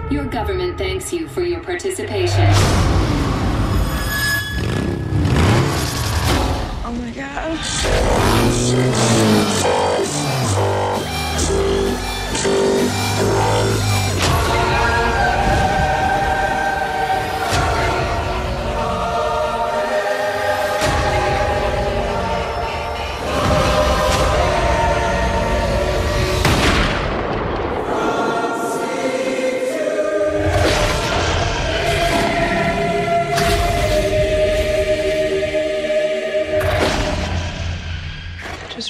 Your 0.09 0.25
government 0.25 0.79
thanks 0.79 1.12
you 1.12 1.27
for 1.27 1.43
your 1.43 1.61
participation. 1.61 2.97
Oh 6.90 6.92
my 6.92 7.11
god. 7.11 7.59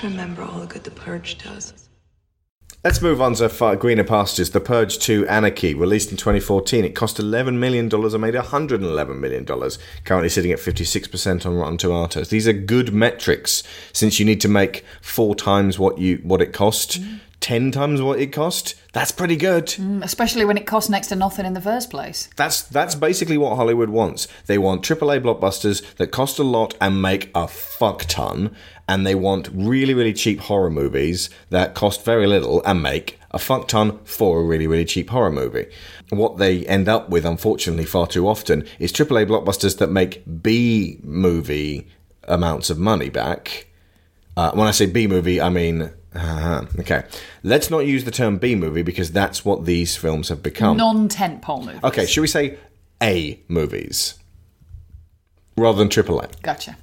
Remember 0.08 0.42
all 0.42 0.60
the 0.60 0.66
good 0.66 0.84
the 0.84 0.90
purge 0.90 1.38
does. 1.38 1.88
Let's 2.84 3.02
move 3.02 3.20
on 3.20 3.34
to 3.34 3.48
far 3.48 3.74
greener 3.74 4.04
pastures. 4.04 4.50
The 4.50 4.60
Purge 4.60 5.00
2 5.00 5.26
Anarchy, 5.26 5.74
released 5.74 6.12
in 6.12 6.16
2014. 6.16 6.84
It 6.84 6.94
cost 6.94 7.16
$11 7.16 7.54
million 7.54 7.92
and 7.92 8.20
made 8.20 8.34
$111 8.34 9.18
million. 9.18 9.44
Currently 9.44 10.28
sitting 10.28 10.52
at 10.52 10.60
56% 10.60 11.44
on 11.44 11.56
Rotten 11.56 11.76
Tomatoes. 11.76 12.28
These 12.28 12.46
are 12.46 12.52
good 12.52 12.94
metrics 12.94 13.64
since 13.92 14.20
you 14.20 14.24
need 14.24 14.40
to 14.42 14.48
make 14.48 14.84
four 15.02 15.34
times 15.34 15.78
what 15.78 15.98
you 15.98 16.18
what 16.22 16.40
it 16.40 16.52
cost, 16.52 17.02
mm. 17.02 17.18
ten 17.40 17.72
times 17.72 18.00
what 18.00 18.20
it 18.20 18.28
cost. 18.28 18.76
That's 18.98 19.12
pretty 19.12 19.36
good. 19.36 19.66
Mm, 19.66 20.02
especially 20.02 20.44
when 20.44 20.58
it 20.58 20.66
costs 20.66 20.90
next 20.90 21.06
to 21.06 21.14
nothing 21.14 21.46
in 21.46 21.52
the 21.52 21.60
first 21.60 21.88
place. 21.88 22.28
That's 22.34 22.62
that's 22.62 22.96
basically 22.96 23.38
what 23.38 23.54
Hollywood 23.54 23.90
wants. 23.90 24.26
They 24.46 24.58
want 24.58 24.82
AAA 24.82 25.20
blockbusters 25.20 25.84
that 25.98 26.08
cost 26.08 26.40
a 26.40 26.42
lot 26.42 26.74
and 26.80 27.00
make 27.00 27.30
a 27.32 27.46
fuck 27.46 28.06
ton, 28.06 28.56
and 28.88 29.06
they 29.06 29.14
want 29.14 29.50
really 29.52 29.94
really 29.94 30.12
cheap 30.12 30.40
horror 30.40 30.68
movies 30.68 31.30
that 31.50 31.76
cost 31.76 32.04
very 32.04 32.26
little 32.26 32.60
and 32.66 32.82
make 32.82 33.20
a 33.30 33.38
fuck 33.38 33.68
ton 33.68 34.00
for 34.02 34.40
a 34.40 34.44
really 34.44 34.66
really 34.66 34.84
cheap 34.84 35.10
horror 35.10 35.30
movie. 35.30 35.66
What 36.08 36.38
they 36.38 36.66
end 36.66 36.88
up 36.88 37.08
with, 37.08 37.24
unfortunately, 37.24 37.84
far 37.84 38.08
too 38.08 38.26
often 38.26 38.66
is 38.80 38.92
AAA 38.92 39.26
blockbusters 39.26 39.78
that 39.78 39.92
make 39.92 40.24
B 40.42 40.98
movie 41.04 41.86
amounts 42.24 42.68
of 42.68 42.78
money 42.80 43.10
back. 43.10 43.68
Uh, 44.36 44.50
when 44.54 44.66
I 44.66 44.72
say 44.72 44.86
B 44.86 45.06
movie, 45.06 45.40
I 45.40 45.50
mean. 45.50 45.92
Uh, 46.18 46.64
okay, 46.80 47.04
let's 47.44 47.70
not 47.70 47.80
use 47.86 48.04
the 48.04 48.10
term 48.10 48.38
B 48.38 48.54
movie 48.56 48.82
because 48.82 49.12
that's 49.12 49.44
what 49.44 49.64
these 49.66 49.94
films 49.96 50.28
have 50.30 50.42
become. 50.42 50.76
Non 50.76 51.08
tentpole 51.08 51.64
movies. 51.64 51.80
Okay, 51.84 52.06
should 52.06 52.22
we 52.22 52.26
say 52.26 52.58
A 53.00 53.38
movies 53.46 54.14
rather 55.56 55.78
than 55.78 55.88
AAA? 55.88 56.42
Gotcha. 56.42 56.76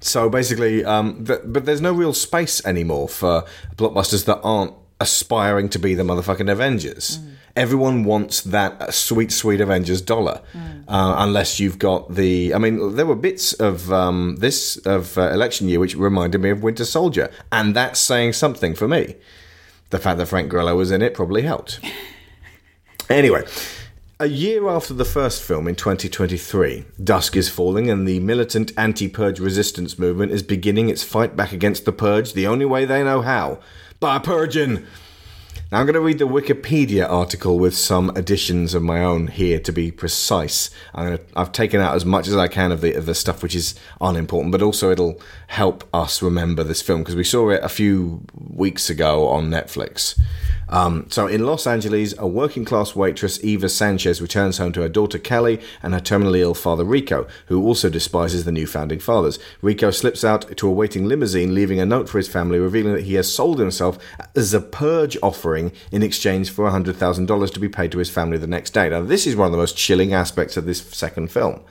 So 0.00 0.30
basically, 0.30 0.84
um, 0.84 1.24
th- 1.24 1.40
but 1.44 1.66
there's 1.66 1.80
no 1.80 1.92
real 1.92 2.12
space 2.14 2.64
anymore 2.64 3.08
for 3.08 3.44
blockbusters 3.76 4.24
that 4.26 4.40
aren't 4.42 4.72
aspiring 5.00 5.68
to 5.70 5.78
be 5.78 5.94
the 5.94 6.02
motherfucking 6.02 6.50
Avengers. 6.50 7.18
Everyone 7.56 8.04
wants 8.04 8.42
that 8.42 8.92
sweet, 8.92 9.32
sweet 9.32 9.60
Avengers 9.60 10.02
dollar, 10.02 10.42
uh, 10.88 11.14
unless 11.18 11.58
you've 11.58 11.78
got 11.78 12.14
the. 12.14 12.54
I 12.54 12.58
mean, 12.58 12.96
there 12.96 13.06
were 13.06 13.16
bits 13.16 13.54
of 13.54 13.90
um, 13.92 14.36
this 14.40 14.76
of 14.84 15.16
uh, 15.16 15.30
election 15.30 15.68
year 15.68 15.80
which 15.80 15.96
reminded 15.96 16.40
me 16.40 16.50
of 16.50 16.62
Winter 16.62 16.84
Soldier, 16.84 17.30
and 17.50 17.74
that's 17.74 17.98
saying 17.98 18.34
something 18.34 18.74
for 18.74 18.86
me. 18.86 19.16
The 19.90 19.98
fact 19.98 20.18
that 20.18 20.26
Frank 20.26 20.50
Grillo 20.50 20.76
was 20.76 20.90
in 20.90 21.00
it 21.00 21.14
probably 21.14 21.42
helped. 21.42 21.80
Anyway, 23.08 23.44
a 24.18 24.26
year 24.26 24.68
after 24.68 24.92
the 24.92 25.04
first 25.04 25.40
film 25.40 25.68
in 25.68 25.76
2023, 25.76 26.86
dusk 27.04 27.36
is 27.36 27.48
falling 27.48 27.88
and 27.88 28.06
the 28.06 28.18
militant 28.18 28.72
anti 28.76 29.08
purge 29.08 29.38
resistance 29.38 29.96
movement 29.96 30.32
is 30.32 30.42
beginning 30.42 30.88
its 30.88 31.04
fight 31.04 31.36
back 31.36 31.52
against 31.52 31.84
the 31.84 31.92
purge 31.92 32.32
the 32.32 32.48
only 32.48 32.64
way 32.64 32.84
they 32.84 33.04
know 33.04 33.22
how 33.22 33.60
by 34.00 34.18
purging. 34.18 34.84
Now, 35.72 35.80
I'm 35.80 35.86
going 35.86 35.94
to 35.94 36.00
read 36.00 36.20
the 36.20 36.28
Wikipedia 36.28 37.10
article 37.10 37.58
with 37.58 37.76
some 37.76 38.10
additions 38.10 38.72
of 38.72 38.84
my 38.84 39.02
own 39.02 39.26
here 39.26 39.58
to 39.58 39.72
be 39.72 39.90
precise. 39.90 40.70
To, 40.94 41.20
I've 41.34 41.50
taken 41.50 41.80
out 41.80 41.96
as 41.96 42.04
much 42.04 42.28
as 42.28 42.36
I 42.36 42.46
can 42.46 42.70
of 42.70 42.82
the, 42.82 42.94
of 42.94 43.04
the 43.04 43.16
stuff 43.16 43.42
which 43.42 43.56
is 43.56 43.74
unimportant, 44.00 44.52
but 44.52 44.62
also 44.62 44.92
it'll 44.92 45.20
help 45.48 45.82
us 45.92 46.22
remember 46.22 46.62
this 46.62 46.82
film 46.82 47.00
because 47.00 47.16
we 47.16 47.24
saw 47.24 47.50
it 47.50 47.64
a 47.64 47.68
few 47.68 48.22
weeks 48.32 48.88
ago 48.88 49.26
on 49.26 49.50
Netflix. 49.50 50.16
Um, 50.68 51.06
so, 51.10 51.26
in 51.26 51.46
Los 51.46 51.66
Angeles, 51.66 52.14
a 52.18 52.26
working 52.26 52.64
class 52.64 52.96
waitress, 52.96 53.42
Eva 53.44 53.68
Sanchez, 53.68 54.20
returns 54.20 54.58
home 54.58 54.72
to 54.72 54.80
her 54.80 54.88
daughter 54.88 55.18
Kelly 55.18 55.60
and 55.82 55.94
her 55.94 56.00
terminally 56.00 56.40
ill 56.40 56.54
father 56.54 56.84
Rico, 56.84 57.26
who 57.46 57.64
also 57.64 57.88
despises 57.88 58.44
the 58.44 58.52
new 58.52 58.66
founding 58.66 58.98
fathers. 58.98 59.38
Rico 59.62 59.90
slips 59.90 60.24
out 60.24 60.56
to 60.56 60.68
a 60.68 60.72
waiting 60.72 61.06
limousine, 61.06 61.54
leaving 61.54 61.78
a 61.78 61.86
note 61.86 62.08
for 62.08 62.18
his 62.18 62.28
family, 62.28 62.58
revealing 62.58 62.94
that 62.94 63.04
he 63.04 63.14
has 63.14 63.32
sold 63.32 63.58
himself 63.58 63.98
as 64.34 64.52
a 64.52 64.60
purge 64.60 65.16
offering 65.22 65.72
in 65.92 66.02
exchange 66.02 66.50
for 66.50 66.68
$100,000 66.68 67.52
to 67.52 67.60
be 67.60 67.68
paid 67.68 67.92
to 67.92 67.98
his 67.98 68.10
family 68.10 68.38
the 68.38 68.46
next 68.46 68.70
day. 68.70 68.88
Now, 68.88 69.02
this 69.02 69.26
is 69.26 69.36
one 69.36 69.46
of 69.46 69.52
the 69.52 69.58
most 69.58 69.76
chilling 69.76 70.12
aspects 70.12 70.56
of 70.56 70.66
this 70.66 70.80
second 70.80 71.30
film. 71.30 71.62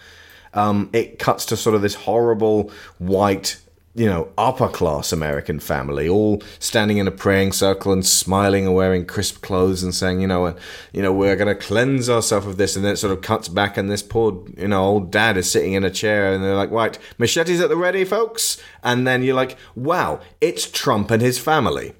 Um, 0.53 0.89
it 0.93 1.19
cuts 1.19 1.45
to 1.47 1.57
sort 1.57 1.75
of 1.75 1.81
this 1.81 1.95
horrible 1.95 2.71
white 2.97 3.57
you 3.95 4.05
know, 4.05 4.29
upper 4.37 4.67
class 4.67 5.13
American 5.13 5.57
family, 5.57 6.07
all 6.09 6.43
standing 6.59 6.97
in 6.97 7.07
a 7.07 7.11
praying 7.11 7.53
circle 7.53 7.93
and 7.93 8.05
smiling 8.05 8.65
and 8.65 8.75
wearing 8.75 9.05
crisp 9.05 9.41
clothes 9.41 9.83
and 9.83 9.95
saying, 9.95 10.19
you 10.19 10.27
know, 10.27 10.47
uh, 10.47 10.55
you 10.91 11.01
know, 11.01 11.13
we're 11.13 11.37
going 11.37 11.47
to 11.47 11.55
cleanse 11.55 12.09
ourselves 12.09 12.45
of 12.45 12.57
this, 12.57 12.75
and 12.75 12.83
then 12.83 12.91
it 12.91 12.97
sort 12.97 13.13
of 13.13 13.21
cuts 13.21 13.47
back, 13.47 13.77
and 13.77 13.89
this 13.89 14.03
poor, 14.03 14.45
you 14.57 14.67
know, 14.67 14.83
old 14.83 15.11
dad 15.11 15.37
is 15.37 15.49
sitting 15.49 15.73
in 15.73 15.85
a 15.85 15.89
chair, 15.89 16.33
and 16.33 16.43
they're 16.43 16.55
like, 16.55 16.71
right, 16.71 16.99
machetes 17.17 17.61
at 17.61 17.69
the 17.69 17.77
ready, 17.77 18.03
folks, 18.03 18.61
and 18.83 19.07
then 19.07 19.23
you're 19.23 19.33
like, 19.33 19.57
wow, 19.75 20.19
it's 20.41 20.69
Trump 20.69 21.09
and 21.09 21.21
his 21.21 21.39
family. 21.39 21.93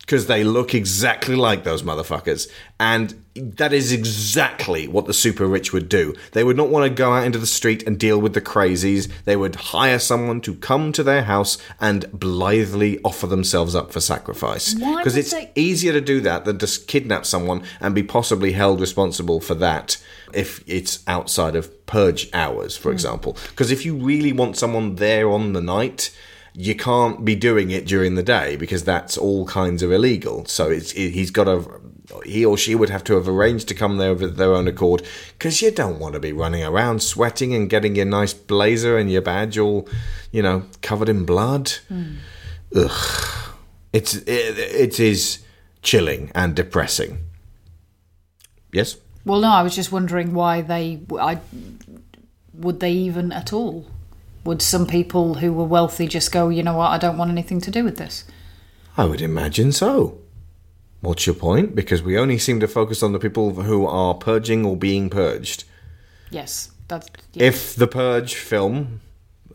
Because 0.00 0.26
they 0.26 0.44
look 0.44 0.72
exactly 0.74 1.34
like 1.34 1.64
those 1.64 1.82
motherfuckers. 1.82 2.48
And 2.78 3.24
that 3.40 3.72
is 3.72 3.92
exactly 3.92 4.88
what 4.88 5.06
the 5.06 5.12
super 5.12 5.46
rich 5.46 5.72
would 5.72 5.88
do. 5.88 6.14
They 6.32 6.44
would 6.44 6.56
not 6.56 6.68
want 6.68 6.84
to 6.84 6.90
go 6.90 7.12
out 7.12 7.24
into 7.24 7.38
the 7.38 7.46
street 7.46 7.86
and 7.86 7.98
deal 7.98 8.20
with 8.20 8.34
the 8.34 8.40
crazies. 8.40 9.10
They 9.24 9.36
would 9.36 9.56
hire 9.56 9.98
someone 9.98 10.40
to 10.42 10.54
come 10.54 10.92
to 10.92 11.02
their 11.02 11.22
house 11.22 11.58
and 11.80 12.10
blithely 12.12 13.00
offer 13.02 13.26
themselves 13.26 13.74
up 13.74 13.92
for 13.92 14.00
sacrifice. 14.00 14.74
Because 14.74 15.16
it's 15.16 15.32
they- 15.32 15.50
easier 15.54 15.92
to 15.92 16.00
do 16.00 16.20
that 16.20 16.44
than 16.44 16.58
just 16.58 16.86
kidnap 16.88 17.26
someone 17.26 17.62
and 17.80 17.94
be 17.94 18.02
possibly 18.02 18.52
held 18.52 18.80
responsible 18.80 19.40
for 19.40 19.54
that 19.54 19.96
if 20.32 20.62
it's 20.66 21.02
outside 21.06 21.56
of 21.56 21.86
purge 21.86 22.28
hours, 22.32 22.76
for 22.76 22.90
hmm. 22.90 22.94
example. 22.94 23.36
Because 23.50 23.70
if 23.70 23.84
you 23.84 23.94
really 23.94 24.32
want 24.32 24.56
someone 24.56 24.96
there 24.96 25.30
on 25.30 25.52
the 25.52 25.60
night, 25.60 26.10
you 26.56 26.74
can't 26.74 27.22
be 27.22 27.36
doing 27.36 27.70
it 27.70 27.86
during 27.86 28.14
the 28.14 28.22
day 28.22 28.56
because 28.56 28.82
that's 28.82 29.18
all 29.18 29.46
kinds 29.46 29.82
of 29.82 29.92
illegal. 29.92 30.46
So 30.46 30.70
it's 30.70 30.92
it, 30.92 31.10
he's 31.10 31.30
got 31.30 31.44
to 31.44 31.80
he 32.24 32.44
or 32.44 32.56
she 32.56 32.74
would 32.74 32.88
have 32.88 33.04
to 33.04 33.14
have 33.14 33.28
arranged 33.28 33.68
to 33.68 33.74
come 33.74 33.98
there 33.98 34.12
of 34.12 34.36
their 34.36 34.54
own 34.54 34.66
accord 34.66 35.02
because 35.32 35.60
you 35.60 35.70
don't 35.70 35.98
want 35.98 36.14
to 36.14 36.20
be 36.20 36.32
running 36.32 36.64
around 36.64 37.02
sweating 37.02 37.54
and 37.54 37.68
getting 37.68 37.96
your 37.96 38.06
nice 38.06 38.32
blazer 38.32 38.96
and 38.96 39.10
your 39.10 39.20
badge 39.20 39.58
all 39.58 39.86
you 40.32 40.42
know 40.42 40.64
covered 40.80 41.10
in 41.10 41.26
blood. 41.26 41.72
Hmm. 41.88 42.14
Ugh, 42.74 43.52
it's 43.92 44.14
it, 44.14 44.58
it 44.58 44.98
is 44.98 45.44
chilling 45.82 46.32
and 46.34 46.56
depressing. 46.56 47.18
Yes. 48.72 48.96
Well, 49.26 49.40
no, 49.40 49.48
I 49.48 49.62
was 49.62 49.74
just 49.74 49.92
wondering 49.92 50.32
why 50.32 50.62
they. 50.62 51.02
I 51.18 51.40
would 52.54 52.80
they 52.80 52.92
even 52.92 53.32
at 53.32 53.52
all? 53.52 53.86
Would 54.46 54.62
some 54.62 54.86
people 54.86 55.34
who 55.34 55.52
were 55.52 55.64
wealthy 55.64 56.06
just 56.06 56.30
go, 56.30 56.48
you 56.48 56.62
know 56.62 56.76
what, 56.76 56.92
I 56.92 56.98
don't 56.98 57.18
want 57.18 57.32
anything 57.32 57.60
to 57.62 57.70
do 57.70 57.82
with 57.82 57.96
this? 57.96 58.24
I 58.96 59.04
would 59.04 59.20
imagine 59.20 59.72
so. 59.72 60.18
What's 61.00 61.26
your 61.26 61.34
point? 61.34 61.74
Because 61.74 62.00
we 62.00 62.16
only 62.16 62.38
seem 62.38 62.60
to 62.60 62.68
focus 62.68 63.02
on 63.02 63.12
the 63.12 63.18
people 63.18 63.52
who 63.52 63.84
are 63.86 64.14
purging 64.14 64.64
or 64.64 64.76
being 64.76 65.10
purged. 65.10 65.64
Yes, 66.30 66.70
that's. 66.86 67.08
Yeah. 67.32 67.44
If 67.44 67.74
the 67.74 67.88
Purge 67.88 68.34
film 68.34 69.00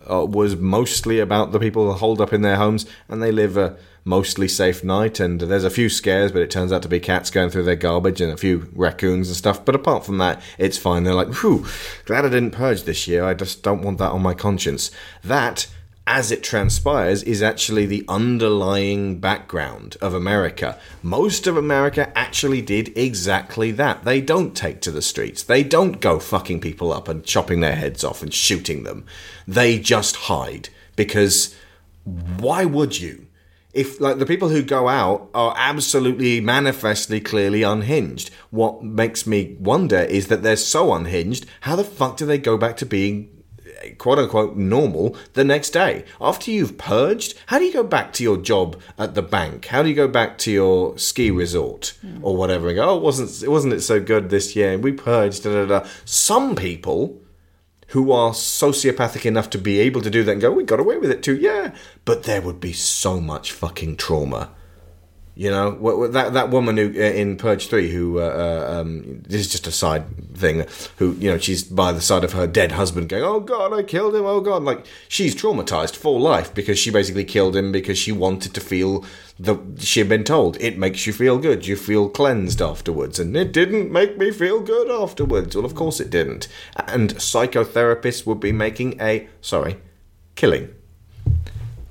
uh, 0.10 0.26
was 0.26 0.58
mostly 0.58 1.20
about 1.20 1.54
the 1.54 1.60
people 1.60 1.94
holed 1.94 2.20
up 2.20 2.34
in 2.34 2.42
their 2.42 2.58
homes 2.58 2.86
and 3.08 3.24
they 3.24 3.32
live 3.32 3.58
a 3.58 3.78
mostly 4.04 4.48
safe 4.48 4.84
night, 4.84 5.20
and 5.20 5.42
there's 5.42 5.64
a 5.64 5.70
few 5.70 5.90
scares, 5.90 6.32
but 6.32 6.42
it 6.42 6.52
turns 6.52 6.72
out 6.72 6.82
to 6.84 6.90
be 6.90 7.00
cats 7.00 7.30
going 7.30 7.50
through 7.50 7.64
their 7.64 7.76
garbage 7.76 8.22
and 8.22 8.32
a 8.32 8.38
few 8.38 8.70
raccoons 8.74 9.28
and 9.28 9.38
stuff. 9.38 9.64
But 9.64 9.76
apart 9.76 10.06
from 10.06 10.18
that, 10.18 10.42
it's 10.58 10.78
fine. 10.78 11.04
They're 11.04 11.14
like, 11.14 11.34
whew, 11.36 11.66
glad 12.06 12.26
I 12.26 12.30
didn't 12.30 12.52
purge 12.52 12.84
this 12.84 13.08
year. 13.08 13.24
I 13.24 13.34
just 13.34 13.64
don't 13.64 13.84
want 13.84 13.98
that 14.00 14.12
on 14.12 14.22
my 14.22 14.34
conscience. 14.34 14.92
That 15.24 15.68
as 16.08 16.32
it 16.32 16.44
transpires, 16.44 17.22
is 17.24 17.44
actually 17.44 17.86
the 17.86 18.04
underlying 18.08 19.20
background 19.20 19.96
of 20.02 20.14
America. 20.14 20.78
Most 21.04 21.46
of 21.46 21.56
America 21.56 22.12
actually 22.18 22.62
did 22.62 22.92
exactly 22.98 23.72
that. 23.72 24.04
They 24.04 24.20
don't 24.20 24.56
take 24.56 24.82
to 24.82 24.92
the 24.92 25.02
streets. 25.02 25.44
They 25.44 25.64
don't 25.64 26.02
go 26.02 26.20
fucking 26.20 26.60
people 26.60 26.92
up 26.92 27.08
and 27.08 27.24
chopping 27.24 27.60
their 27.60 27.76
heads 27.76 28.04
off 28.04 28.24
and 28.24 28.34
shooting 28.34 28.84
them. 28.84 29.06
They 29.48 29.80
just 29.80 30.16
hide. 30.16 30.70
Because 30.96 31.56
why 32.04 32.66
would 32.66 33.00
you? 33.00 33.28
If, 33.74 34.02
like, 34.02 34.20
the 34.20 34.26
people 34.26 34.50
who 34.50 34.64
go 34.64 34.90
out 34.90 35.30
are 35.34 35.54
absolutely 35.58 36.42
manifestly 36.42 37.22
clearly 37.22 37.64
unhinged. 37.64 38.30
What 38.50 38.84
makes 38.84 39.26
me 39.26 39.56
wonder 39.60 40.00
is 40.00 40.28
that 40.28 40.44
they're 40.44 40.58
so 40.58 40.94
unhinged, 40.94 41.46
how 41.62 41.76
the 41.76 41.84
fuck 41.84 42.18
do 42.18 42.26
they 42.26 42.38
go 42.38 42.58
back 42.58 42.76
to 42.78 42.86
being 42.86 43.42
quote 43.98 44.20
unquote 44.20 44.56
normal 44.56 45.16
the 45.34 45.44
next 45.44 45.72
day. 45.72 46.06
After 46.20 46.52
you've 46.52 46.78
purged, 46.78 47.36
how 47.48 47.60
do 47.60 47.66
you 47.66 47.74
go 47.74 47.84
back 47.84 48.14
to 48.14 48.24
your 48.24 48.38
job 48.38 48.80
at 48.98 49.16
the 49.16 49.22
bank? 49.22 49.68
How 49.68 49.84
do 49.84 49.90
you 49.90 49.96
go 49.96 50.08
back 50.08 50.38
to 50.40 50.52
your 50.52 50.98
ski 50.98 51.32
resort 51.32 51.98
or 52.22 52.36
whatever 52.36 52.68
and 52.68 52.76
go, 52.76 52.90
oh, 52.90 52.98
wasn't, 52.98 53.50
wasn't 53.50 53.74
it 53.74 53.82
so 53.82 54.00
good 54.00 54.30
this 54.30 54.56
year? 54.56 54.78
We 54.78 54.92
purged, 54.92 55.44
da 55.44 55.52
da 55.52 55.66
da. 55.66 55.88
Some 56.06 56.56
people 56.56 57.21
who 57.92 58.12
are 58.12 58.32
sociopathic 58.32 59.26
enough 59.26 59.50
to 59.50 59.58
be 59.58 59.80
able 59.80 60.02
to 60.02 60.10
do 60.10 60.24
that 60.24 60.32
and 60.32 60.42
go, 60.42 60.52
we 60.52 60.64
got 60.64 60.80
away 60.80 60.98
with 60.98 61.12
it 61.12 61.22
too, 61.22 61.36
yeah. 61.36 61.74
But 62.06 62.24
there 62.24 62.42
would 62.42 62.60
be 62.60 62.74
so 62.74 63.20
much 63.20 63.52
fucking 63.52 63.98
trauma. 63.98 64.52
You 65.34 65.50
know, 65.50 66.08
that 66.10 66.34
that 66.34 66.50
woman 66.50 66.76
who 66.76 66.90
uh, 66.90 67.04
in 67.04 67.38
Purge 67.38 67.68
Three, 67.70 67.90
who 67.90 68.20
uh, 68.20 68.24
uh, 68.70 68.82
um, 68.82 69.22
this 69.22 69.40
is 69.40 69.50
just 69.50 69.66
a 69.66 69.72
side 69.72 70.36
thing, 70.36 70.66
who 70.98 71.14
you 71.14 71.32
know 71.32 71.38
she's 71.38 71.64
by 71.64 71.94
the 71.94 72.02
side 72.02 72.26
of 72.26 72.34
her 72.34 72.46
dead 72.46 72.74
husband, 72.74 73.08
going, 73.08 73.24
"Oh 73.24 73.40
God, 73.40 73.72
I 73.72 73.84
killed 73.84 74.14
him! 74.14 74.26
Oh 74.26 74.42
God!" 74.42 74.64
Like 74.64 74.86
she's 75.08 75.34
traumatized 75.34 75.96
for 75.96 76.20
life 76.20 76.54
because 76.54 76.78
she 76.78 76.92
basically 76.92 77.24
killed 77.24 77.56
him 77.56 77.72
because 77.72 77.98
she 77.98 78.12
wanted 78.12 78.54
to 78.54 78.60
feel 78.60 79.06
the 79.40 79.58
she 79.80 80.02
had 80.02 80.10
been 80.10 80.26
told 80.26 80.58
it 80.60 80.78
makes 80.78 81.08
you 81.08 81.14
feel 81.14 81.38
good, 81.38 81.66
you 81.66 81.78
feel 81.78 82.10
cleansed 82.10 82.62
afterwards, 82.62 83.18
and 83.18 83.36
it 83.38 83.54
didn't 83.54 83.90
make 83.90 84.18
me 84.18 84.32
feel 84.32 84.60
good 84.60 84.92
afterwards. 84.92 85.56
Well, 85.56 85.66
of 85.66 85.76
course 85.76 86.02
it 86.02 86.10
didn't. 86.10 86.50
And 86.88 87.16
psychotherapists 87.16 88.26
would 88.26 88.42
be 88.42 88.52
making 88.52 89.00
a 89.00 89.30
sorry, 89.40 89.78
killing 90.36 90.76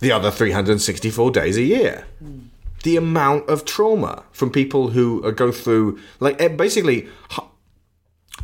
the 0.01 0.13
other 0.13 0.31
364 0.31 1.31
days 1.31 1.57
a 1.57 1.63
year. 1.63 2.05
The 2.83 2.97
amount 2.97 3.49
of 3.49 3.65
trauma 3.65 4.25
from 4.33 4.51
people 4.51 4.89
who 4.89 5.31
go 5.33 5.53
through, 5.53 5.99
like, 6.19 6.41
eh, 6.41 6.49
basically, 6.49 7.09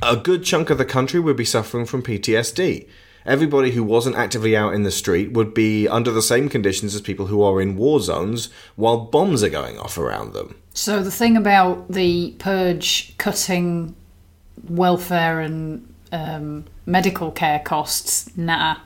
a 0.02 0.16
good 0.16 0.44
chunk 0.44 0.70
of 0.70 0.78
the 0.78 0.84
country 0.84 1.20
would 1.20 1.36
be 1.36 1.44
suffering 1.44 1.86
from 1.86 2.02
PTSD. 2.02 2.86
Everybody 3.24 3.72
who 3.72 3.82
wasn't 3.82 4.14
actively 4.14 4.56
out 4.56 4.72
in 4.72 4.84
the 4.84 4.90
street 4.92 5.32
would 5.32 5.52
be 5.52 5.88
under 5.88 6.12
the 6.12 6.22
same 6.22 6.48
conditions 6.48 6.94
as 6.94 7.00
people 7.00 7.26
who 7.26 7.42
are 7.42 7.60
in 7.60 7.76
war 7.76 7.98
zones 7.98 8.50
while 8.76 8.98
bombs 8.98 9.42
are 9.42 9.48
going 9.48 9.78
off 9.78 9.98
around 9.98 10.32
them. 10.32 10.54
So 10.74 11.02
the 11.02 11.10
thing 11.10 11.36
about 11.36 11.90
the 11.90 12.36
purge 12.38 13.16
cutting 13.18 13.96
welfare 14.68 15.40
and 15.40 15.92
um, 16.12 16.66
medical 16.86 17.32
care 17.32 17.58
costs, 17.58 18.36
nah. 18.36 18.76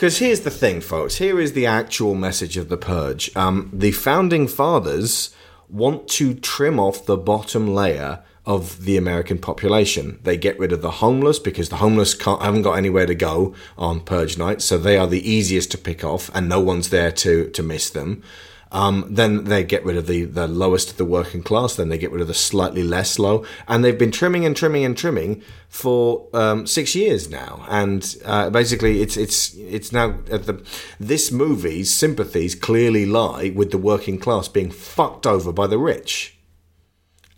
Because 0.00 0.16
here's 0.16 0.40
the 0.40 0.50
thing, 0.50 0.80
folks. 0.80 1.16
Here 1.16 1.38
is 1.38 1.52
the 1.52 1.66
actual 1.66 2.14
message 2.14 2.56
of 2.56 2.70
the 2.70 2.78
purge. 2.78 3.30
Um, 3.36 3.68
the 3.70 3.92
founding 3.92 4.48
fathers 4.48 5.28
want 5.68 6.08
to 6.08 6.32
trim 6.32 6.80
off 6.80 7.04
the 7.04 7.18
bottom 7.18 7.74
layer 7.74 8.24
of 8.46 8.86
the 8.86 8.96
American 8.96 9.36
population. 9.36 10.18
They 10.22 10.38
get 10.38 10.58
rid 10.58 10.72
of 10.72 10.80
the 10.80 10.90
homeless 10.90 11.38
because 11.38 11.68
the 11.68 11.76
homeless 11.76 12.18
haven't 12.18 12.62
got 12.62 12.78
anywhere 12.78 13.04
to 13.04 13.14
go 13.14 13.54
on 13.76 14.00
purge 14.00 14.38
night, 14.38 14.62
so 14.62 14.78
they 14.78 14.96
are 14.96 15.06
the 15.06 15.30
easiest 15.30 15.70
to 15.72 15.76
pick 15.76 16.02
off, 16.02 16.30
and 16.32 16.48
no 16.48 16.60
one's 16.60 16.88
there 16.88 17.12
to 17.12 17.50
to 17.50 17.62
miss 17.62 17.90
them. 17.90 18.22
Um, 18.72 19.06
then 19.10 19.44
they 19.44 19.64
get 19.64 19.84
rid 19.84 19.96
of 19.96 20.06
the, 20.06 20.24
the 20.24 20.46
lowest 20.46 20.90
of 20.90 20.96
the 20.96 21.04
working 21.04 21.42
class. 21.42 21.74
Then 21.74 21.88
they 21.88 21.98
get 21.98 22.12
rid 22.12 22.20
of 22.20 22.28
the 22.28 22.34
slightly 22.34 22.82
less 22.82 23.18
low, 23.18 23.44
and 23.66 23.84
they've 23.84 23.98
been 23.98 24.12
trimming 24.12 24.44
and 24.44 24.56
trimming 24.56 24.84
and 24.84 24.96
trimming 24.96 25.42
for 25.68 26.28
um, 26.32 26.66
six 26.66 26.94
years 26.94 27.28
now. 27.30 27.64
And 27.68 28.16
uh, 28.24 28.50
basically, 28.50 29.02
it's 29.02 29.16
it's 29.16 29.54
it's 29.54 29.92
now 29.92 30.18
at 30.30 30.46
the 30.46 30.64
this 30.98 31.30
movie's 31.30 31.92
sympathies 31.92 32.54
clearly 32.54 33.06
lie 33.06 33.52
with 33.54 33.70
the 33.70 33.78
working 33.78 34.18
class 34.18 34.48
being 34.48 34.70
fucked 34.70 35.26
over 35.26 35.52
by 35.52 35.66
the 35.66 35.78
rich. 35.78 36.36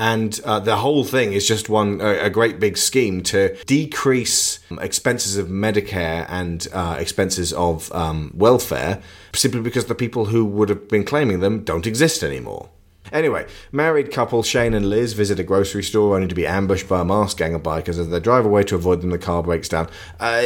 And 0.03 0.40
uh, 0.44 0.59
the 0.59 0.78
whole 0.78 1.05
thing 1.05 1.32
is 1.32 1.46
just 1.46 1.68
one 1.68 2.00
a, 2.00 2.24
a 2.24 2.28
great 2.28 2.59
big 2.59 2.76
scheme 2.76 3.22
to 3.22 3.55
decrease 3.66 4.59
expenses 4.80 5.36
of 5.36 5.46
Medicare 5.46 6.26
and 6.28 6.66
uh, 6.72 6.96
expenses 6.98 7.53
of 7.53 7.92
um, 7.92 8.32
welfare, 8.34 9.00
simply 9.32 9.61
because 9.61 9.86
the 9.86 9.94
people 9.94 10.24
who 10.24 10.44
would 10.44 10.70
have 10.70 10.88
been 10.88 11.05
claiming 11.05 11.38
them 11.38 11.62
don't 11.62 11.86
exist 11.86 12.24
anymore. 12.24 12.68
Anyway, 13.12 13.46
married 13.70 14.11
couple 14.11 14.42
Shane 14.42 14.74
and 14.74 14.90
Liz 14.90 15.12
visit 15.12 15.38
a 15.38 15.44
grocery 15.44 15.84
store 15.84 16.16
only 16.16 16.26
to 16.26 16.34
be 16.34 16.48
ambushed 16.48 16.88
by 16.88 17.03
a 17.03 17.05
masked 17.05 17.38
gang 17.38 17.55
of 17.55 17.62
bikers 17.62 17.98
as 18.00 18.09
they 18.09 18.18
drive 18.18 18.44
away 18.44 18.64
to 18.64 18.74
avoid 18.74 19.03
them. 19.03 19.11
The 19.11 19.18
car 19.18 19.42
breaks 19.42 19.68
down. 19.68 19.88
Uh, 20.18 20.42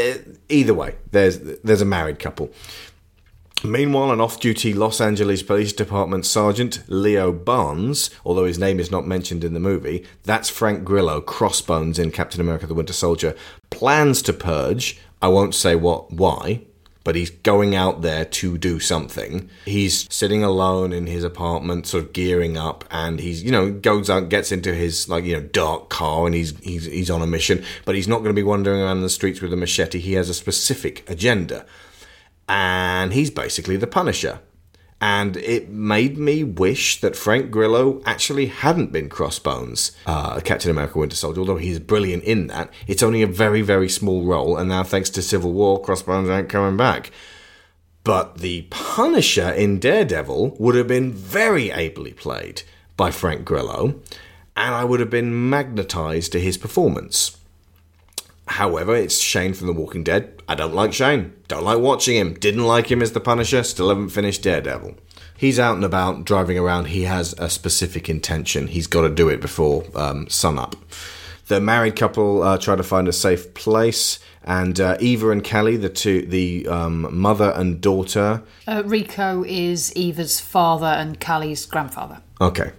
either 0.51 0.75
way, 0.75 0.97
there's 1.13 1.39
there's 1.39 1.81
a 1.81 1.87
married 1.87 2.19
couple. 2.19 2.51
Meanwhile, 3.67 4.13
an 4.13 4.21
off 4.21 4.39
duty 4.39 4.73
Los 4.73 5.01
Angeles 5.01 5.43
Police 5.43 5.73
Department 5.73 6.25
Sergeant 6.25 6.85
Leo 6.87 7.33
Barnes, 7.33 8.11
although 8.25 8.45
his 8.45 8.61
name 8.61 8.79
is 8.79 8.93
not 8.93 9.09
mentioned 9.09 9.43
in 9.43 9.55
the 9.55 9.61
movie, 9.61 10.07
that's 10.23 10.49
Frank 10.49 10.85
Grillo, 10.85 11.21
Crossbones 11.21 11.99
in 11.99 12.13
Captain 12.13 12.41
America 12.41 12.69
the 12.69 12.75
Winter 12.75 12.93
Soldier, 12.93 13.35
plans 13.71 14.23
to 14.23 14.33
purge. 14.33 15.01
I 15.21 15.29
won't 15.29 15.53
say 15.53 15.75
what, 15.75 16.13
why, 16.13 16.61
but 17.03 17.17
he's 17.17 17.31
going 17.31 17.75
out 17.75 18.03
there 18.03 18.25
to 18.25 18.57
do 18.57 18.79
something. 18.79 19.51
He's 19.65 20.07
sitting 20.15 20.45
alone 20.45 20.93
in 20.93 21.09
his 21.09 21.25
apartment, 21.25 21.89
sort 21.89 22.05
of 22.05 22.13
gearing 22.13 22.57
up, 22.57 22.85
and 22.93 23.19
he's, 23.19 23.43
you 23.43 23.51
know, 23.51 23.73
goes 23.73 24.09
out, 24.09 24.29
gets 24.29 24.53
into 24.53 24.75
his, 24.75 25.09
like, 25.09 25.25
you 25.25 25.35
know, 25.35 25.43
dark 25.43 25.89
car, 25.89 26.27
and 26.27 26.37
he's, 26.37 26.57
he's, 26.61 26.85
he's 26.85 27.11
on 27.11 27.21
a 27.21 27.27
mission, 27.27 27.65
but 27.85 27.97
he's 27.97 28.07
not 28.07 28.19
going 28.19 28.31
to 28.31 28.35
be 28.35 28.45
wandering 28.45 28.81
around 28.81 29.03
the 29.03 29.11
streets 29.11 29.41
with 29.41 29.53
a 29.53 29.57
machete. 29.57 29.99
He 29.99 30.13
has 30.13 30.29
a 30.29 30.35
specific 30.35 31.09
agenda 31.11 31.67
and 32.49 33.13
he's 33.13 33.31
basically 33.31 33.77
the 33.77 33.87
Punisher. 33.87 34.41
And 34.99 35.37
it 35.37 35.69
made 35.69 36.17
me 36.17 36.43
wish 36.43 37.01
that 37.03 37.17
Frank 37.17 37.51
Grillo 37.51 38.01
actually 38.07 38.47
hadn't 38.47 38.93
been 38.93 39.11
Crossbones, 39.11 39.93
uh, 40.07 40.41
Captain 40.41 40.71
America 40.71 40.99
Winter 40.99 41.17
Soldier, 41.17 41.41
although 41.41 41.59
he's 41.59 41.79
brilliant 41.79 42.25
in 42.25 42.47
that. 42.47 42.73
It's 42.87 43.03
only 43.03 43.21
a 43.21 43.27
very, 43.27 43.61
very 43.61 43.91
small 43.91 44.25
role, 44.25 44.57
and 44.57 44.71
now 44.71 44.85
thanks 44.85 45.11
to 45.11 45.23
Civil 45.23 45.53
War, 45.53 45.83
Crossbones 45.83 46.31
ain't 46.31 46.49
coming 46.49 46.79
back. 46.79 47.11
But 48.05 48.39
the 48.39 48.63
Punisher 48.71 49.51
in 49.51 49.81
Daredevil 49.81 50.57
would 50.59 50.77
have 50.77 50.89
been 50.89 51.13
very 51.13 51.71
ably 51.71 52.13
played 52.13 52.63
by 52.97 53.11
Frank 53.11 53.45
Grillo, 53.45 54.01
and 54.57 54.75
I 54.75 54.85
would 54.85 55.01
have 55.01 55.11
been 55.11 55.51
magnetized 55.51 56.33
to 56.33 56.41
his 56.41 56.57
performance. 56.57 57.37
However, 58.49 58.97
it's 58.97 59.19
Shane 59.19 59.53
from 59.53 59.67
The 59.67 59.73
Walking 59.75 60.05
Dead. 60.05 60.36
I 60.49 60.55
don't 60.55 60.75
like 60.75 60.93
Shane. 60.93 61.33
Don't 61.49 61.65
like 61.65 61.79
watching 61.79 62.17
him. 62.17 62.35
Didn't 62.35 62.65
like 62.65 62.91
him 62.91 63.03
as 63.03 63.13
the 63.13 63.21
Punisher. 63.21 63.63
Still 63.63 63.89
haven't 63.89 64.11
finished 64.11 64.43
Daredevil. 64.43 64.97
He's 65.37 65.59
out 65.59 65.75
and 65.77 65.85
about, 65.85 66.25
driving 66.25 66.59
around. 66.59 66.87
He 66.87 67.03
has 67.03 67.35
a 67.39 67.51
specific 67.51 68.09
intention. 68.09 68.69
He's 68.69 68.87
got 68.87 69.03
to 69.03 69.11
do 69.11 69.29
it 69.29 69.41
before 69.41 69.85
um, 69.95 70.29
sunup. 70.29 70.77
The 71.49 71.61
married 71.61 71.95
couple 71.95 72.43
uh, 72.43 72.59
try 72.59 72.75
to 72.75 72.83
find 72.83 73.07
a 73.07 73.13
safe 73.13 73.55
place, 73.55 74.19
and 74.43 74.81
uh, 74.81 74.97
Eva 74.99 75.31
and 75.31 75.45
Kelly, 75.45 75.77
the 75.77 75.89
two, 75.89 76.23
the 76.23 76.67
um, 76.67 77.17
mother 77.17 77.53
and 77.55 77.81
daughter. 77.81 78.43
Uh, 78.67 78.83
Rico 78.85 79.45
is 79.45 79.93
Eva's 79.95 80.41
father 80.41 80.87
and 80.87 81.21
Kelly's 81.21 81.67
grandfather. 81.67 82.23
Okay. 82.41 82.73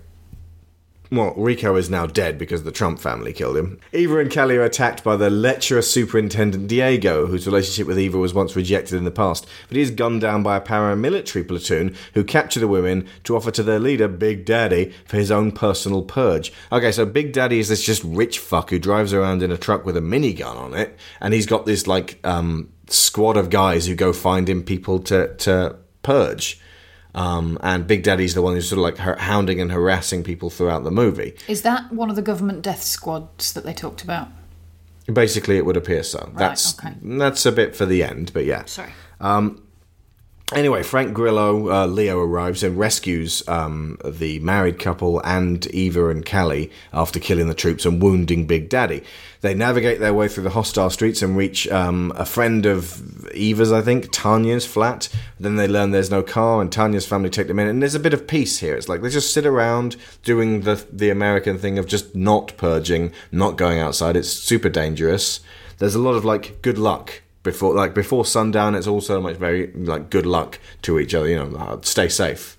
Well, 1.09 1.33
Rico 1.37 1.75
is 1.77 1.89
now 1.89 2.05
dead 2.05 2.37
because 2.37 2.63
the 2.63 2.71
Trump 2.71 2.99
family 2.99 3.31
killed 3.31 3.55
him. 3.55 3.79
Eva 3.93 4.19
and 4.19 4.31
Kelly 4.31 4.57
are 4.57 4.63
attacked 4.63 5.03
by 5.03 5.15
the 5.15 5.29
lecherous 5.29 5.89
Superintendent 5.89 6.67
Diego, 6.67 7.27
whose 7.27 7.45
relationship 7.45 7.87
with 7.87 7.99
Eva 7.99 8.17
was 8.17 8.33
once 8.33 8.55
rejected 8.55 8.97
in 8.97 9.05
the 9.05 9.11
past, 9.11 9.47
but 9.67 9.77
he 9.77 9.81
is 9.81 9.91
gunned 9.91 10.21
down 10.21 10.43
by 10.43 10.57
a 10.57 10.61
paramilitary 10.61 11.47
platoon 11.47 11.95
who 12.13 12.23
capture 12.23 12.59
the 12.59 12.67
women 12.67 13.07
to 13.23 13.35
offer 13.35 13.51
to 13.51 13.63
their 13.63 13.79
leader, 13.79 14.07
Big 14.07 14.43
Daddy, 14.43 14.93
for 15.05 15.15
his 15.15 15.31
own 15.31 15.51
personal 15.51 16.01
purge. 16.01 16.51
Okay, 16.71 16.91
so 16.91 17.05
Big 17.05 17.31
Daddy 17.31 17.59
is 17.59 17.69
this 17.69 17.85
just 17.85 18.03
rich 18.03 18.39
fuck 18.39 18.69
who 18.69 18.79
drives 18.79 19.13
around 19.13 19.41
in 19.41 19.51
a 19.51 19.57
truck 19.57 19.85
with 19.85 19.95
a 19.95 20.01
minigun 20.01 20.57
on 20.57 20.73
it, 20.73 20.97
and 21.21 21.33
he's 21.33 21.45
got 21.45 21.65
this, 21.65 21.87
like, 21.87 22.19
um, 22.25 22.69
squad 22.89 23.37
of 23.37 23.49
guys 23.49 23.87
who 23.87 23.95
go 23.95 24.11
find 24.11 24.49
him 24.49 24.63
people 24.63 24.99
to, 24.99 25.33
to 25.35 25.77
purge. 26.03 26.59
Um, 27.17 27.57
and 27.63 27.87
Big 27.87 28.03
Daddy's 28.03 28.35
the 28.35 28.43
one 28.43 28.53
who's 28.53 28.69
sort 28.69 28.77
of 28.77 28.83
like 28.83 29.17
hounding 29.17 29.59
and 29.59 29.71
harassing 29.71 30.23
people 30.23 30.51
throughout 30.51 30.83
the 30.83 30.91
movie. 30.91 31.35
Is 31.47 31.63
that 31.63 31.91
one 31.91 32.11
of 32.11 32.15
the 32.15 32.21
government 32.21 32.61
death 32.61 32.83
squads 32.83 33.53
that 33.53 33.65
they 33.65 33.73
talked 33.73 34.03
about? 34.03 34.27
Basically, 35.11 35.57
it 35.57 35.65
would 35.65 35.77
appear 35.77 36.03
so. 36.03 36.31
That's 36.35 36.77
okay. 36.77 36.93
that's 37.01 37.45
a 37.47 37.51
bit 37.51 37.75
for 37.75 37.87
the 37.87 38.03
end, 38.03 38.31
but 38.33 38.45
yeah. 38.45 38.65
Sorry. 38.65 38.91
Um, 39.19 39.66
anyway, 40.53 40.83
Frank 40.83 41.13
Grillo, 41.13 41.69
uh, 41.69 41.87
Leo 41.87 42.19
arrives 42.19 42.63
and 42.63 42.77
rescues 42.77 43.47
um, 43.47 43.97
the 44.05 44.39
married 44.39 44.79
couple 44.79 45.19
and 45.25 45.65
Eva 45.67 46.09
and 46.09 46.25
Callie 46.25 46.71
after 46.93 47.19
killing 47.19 47.47
the 47.47 47.53
troops 47.53 47.85
and 47.85 48.01
wounding 48.01 48.45
Big 48.45 48.69
Daddy. 48.69 49.03
They 49.41 49.53
navigate 49.53 49.99
their 49.99 50.13
way 50.13 50.27
through 50.27 50.43
the 50.43 50.51
hostile 50.51 50.89
streets 50.89 51.21
and 51.21 51.37
reach 51.37 51.67
um, 51.69 52.11
a 52.15 52.25
friend 52.25 52.65
of 52.65 53.27
Eva's, 53.35 53.71
I 53.71 53.81
think, 53.81 54.11
Tanya's 54.11 54.65
flat. 54.65 55.09
Then 55.39 55.57
they 55.57 55.67
learn 55.67 55.91
there's 55.91 56.11
no 56.11 56.23
car, 56.23 56.61
and 56.61 56.71
Tanya's 56.71 57.05
family 57.05 57.29
take 57.29 57.47
them 57.47 57.59
in. 57.59 57.67
And 57.67 57.81
there's 57.81 57.95
a 57.95 57.99
bit 57.99 58.13
of 58.13 58.27
peace 58.27 58.59
here. 58.59 58.75
It's 58.75 58.89
like 58.89 59.01
they 59.01 59.09
just 59.09 59.33
sit 59.33 59.45
around 59.45 59.95
doing 60.23 60.61
the 60.61 60.83
the 60.91 61.09
American 61.09 61.57
thing 61.57 61.77
of 61.77 61.87
just 61.87 62.15
not 62.15 62.55
purging, 62.57 63.11
not 63.31 63.57
going 63.57 63.79
outside. 63.79 64.15
It's 64.15 64.29
super 64.29 64.69
dangerous. 64.69 65.41
There's 65.77 65.95
a 65.95 65.99
lot 65.99 66.15
of 66.15 66.25
like 66.25 66.61
good 66.61 66.79
luck 66.79 67.21
before 67.47 67.73
like 67.73 67.93
before 67.93 68.25
sundown. 68.25 68.75
It's 68.75 68.87
also 68.87 69.21
much 69.21 69.37
very 69.37 69.71
like 69.73 70.09
good 70.09 70.25
luck 70.25 70.59
to 70.83 70.99
each 70.99 71.13
other. 71.15 71.27
You 71.27 71.37
know, 71.37 71.57
uh, 71.57 71.81
stay 71.81 72.09
safe. 72.09 72.57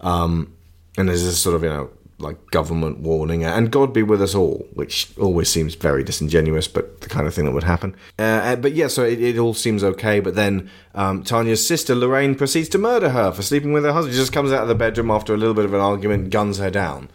Um, 0.00 0.52
and 0.96 1.08
there's 1.08 1.24
this 1.24 1.38
sort 1.38 1.56
of 1.56 1.62
you 1.62 1.68
know 1.68 1.90
like 2.20 2.50
government 2.50 2.98
warning 3.00 3.44
and 3.44 3.70
God 3.70 3.92
be 3.92 4.02
with 4.02 4.20
us 4.22 4.34
all, 4.34 4.66
which 4.74 5.10
always 5.18 5.48
seems 5.48 5.74
very 5.74 6.04
disingenuous, 6.04 6.68
but 6.68 7.00
the 7.00 7.08
kind 7.08 7.26
of 7.26 7.34
thing 7.34 7.46
that 7.46 7.52
would 7.52 7.64
happen. 7.64 7.96
Uh, 8.18 8.22
uh, 8.22 8.56
but 8.56 8.72
yeah, 8.72 8.88
so 8.88 9.04
it, 9.04 9.20
it 9.20 9.38
all 9.38 9.54
seems 9.54 9.82
okay. 9.82 10.20
But 10.20 10.34
then 10.34 10.70
um, 10.94 11.22
Tanya's 11.22 11.66
sister 11.66 11.94
Lorraine 11.94 12.34
proceeds 12.34 12.68
to 12.70 12.78
murder 12.78 13.10
her 13.10 13.32
for 13.32 13.42
sleeping 13.42 13.72
with 13.72 13.84
her 13.84 13.92
husband. 13.92 14.14
She 14.14 14.20
just 14.20 14.32
comes 14.32 14.52
out 14.52 14.62
of 14.62 14.68
the 14.68 14.74
bedroom 14.74 15.10
after 15.10 15.34
a 15.34 15.36
little 15.36 15.54
bit 15.54 15.64
of 15.64 15.74
an 15.74 15.80
argument, 15.80 16.30
guns 16.30 16.58
her 16.58 16.70
down. 16.70 17.08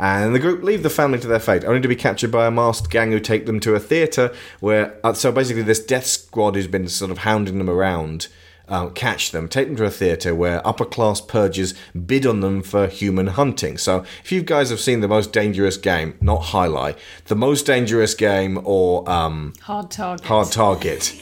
And 0.00 0.34
the 0.34 0.38
group 0.38 0.62
leave 0.62 0.82
the 0.82 0.90
family 0.90 1.18
to 1.18 1.28
their 1.28 1.38
fate, 1.38 1.64
only 1.64 1.82
to 1.82 1.88
be 1.88 1.94
captured 1.94 2.32
by 2.32 2.46
a 2.46 2.50
masked 2.50 2.90
gang 2.90 3.12
who 3.12 3.20
take 3.20 3.46
them 3.46 3.60
to 3.60 3.74
a 3.74 3.80
theatre 3.80 4.34
where. 4.58 4.98
Uh, 5.04 5.12
so 5.12 5.30
basically, 5.30 5.62
this 5.62 5.84
death 5.84 6.06
squad 6.06 6.54
who's 6.54 6.66
been 6.66 6.88
sort 6.88 7.10
of 7.10 7.18
hounding 7.18 7.58
them 7.58 7.68
around 7.68 8.28
uh, 8.70 8.88
catch 8.90 9.32
them, 9.32 9.48
take 9.48 9.66
them 9.66 9.76
to 9.76 9.84
a 9.84 9.90
theatre 9.90 10.34
where 10.34 10.66
upper 10.66 10.84
class 10.84 11.20
purgers 11.20 11.74
bid 12.06 12.24
on 12.24 12.40
them 12.40 12.62
for 12.62 12.86
human 12.86 13.26
hunting. 13.26 13.76
So, 13.76 14.04
if 14.22 14.30
you 14.30 14.42
guys 14.42 14.70
have 14.70 14.80
seen 14.80 15.00
the 15.00 15.08
most 15.08 15.32
dangerous 15.32 15.76
game, 15.76 16.16
not 16.20 16.40
Highlight, 16.50 16.96
the 17.26 17.36
most 17.36 17.66
dangerous 17.66 18.14
game 18.14 18.60
or 18.64 19.08
um, 19.10 19.52
Hard 19.62 19.90
target. 19.90 20.26
Hard 20.26 20.52
Target. 20.52 21.20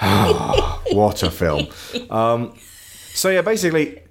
what 0.92 1.22
a 1.22 1.30
film. 1.30 1.66
Um, 2.10 2.54
so 3.14 3.28
yeah, 3.28 3.42
basically, 3.42 4.01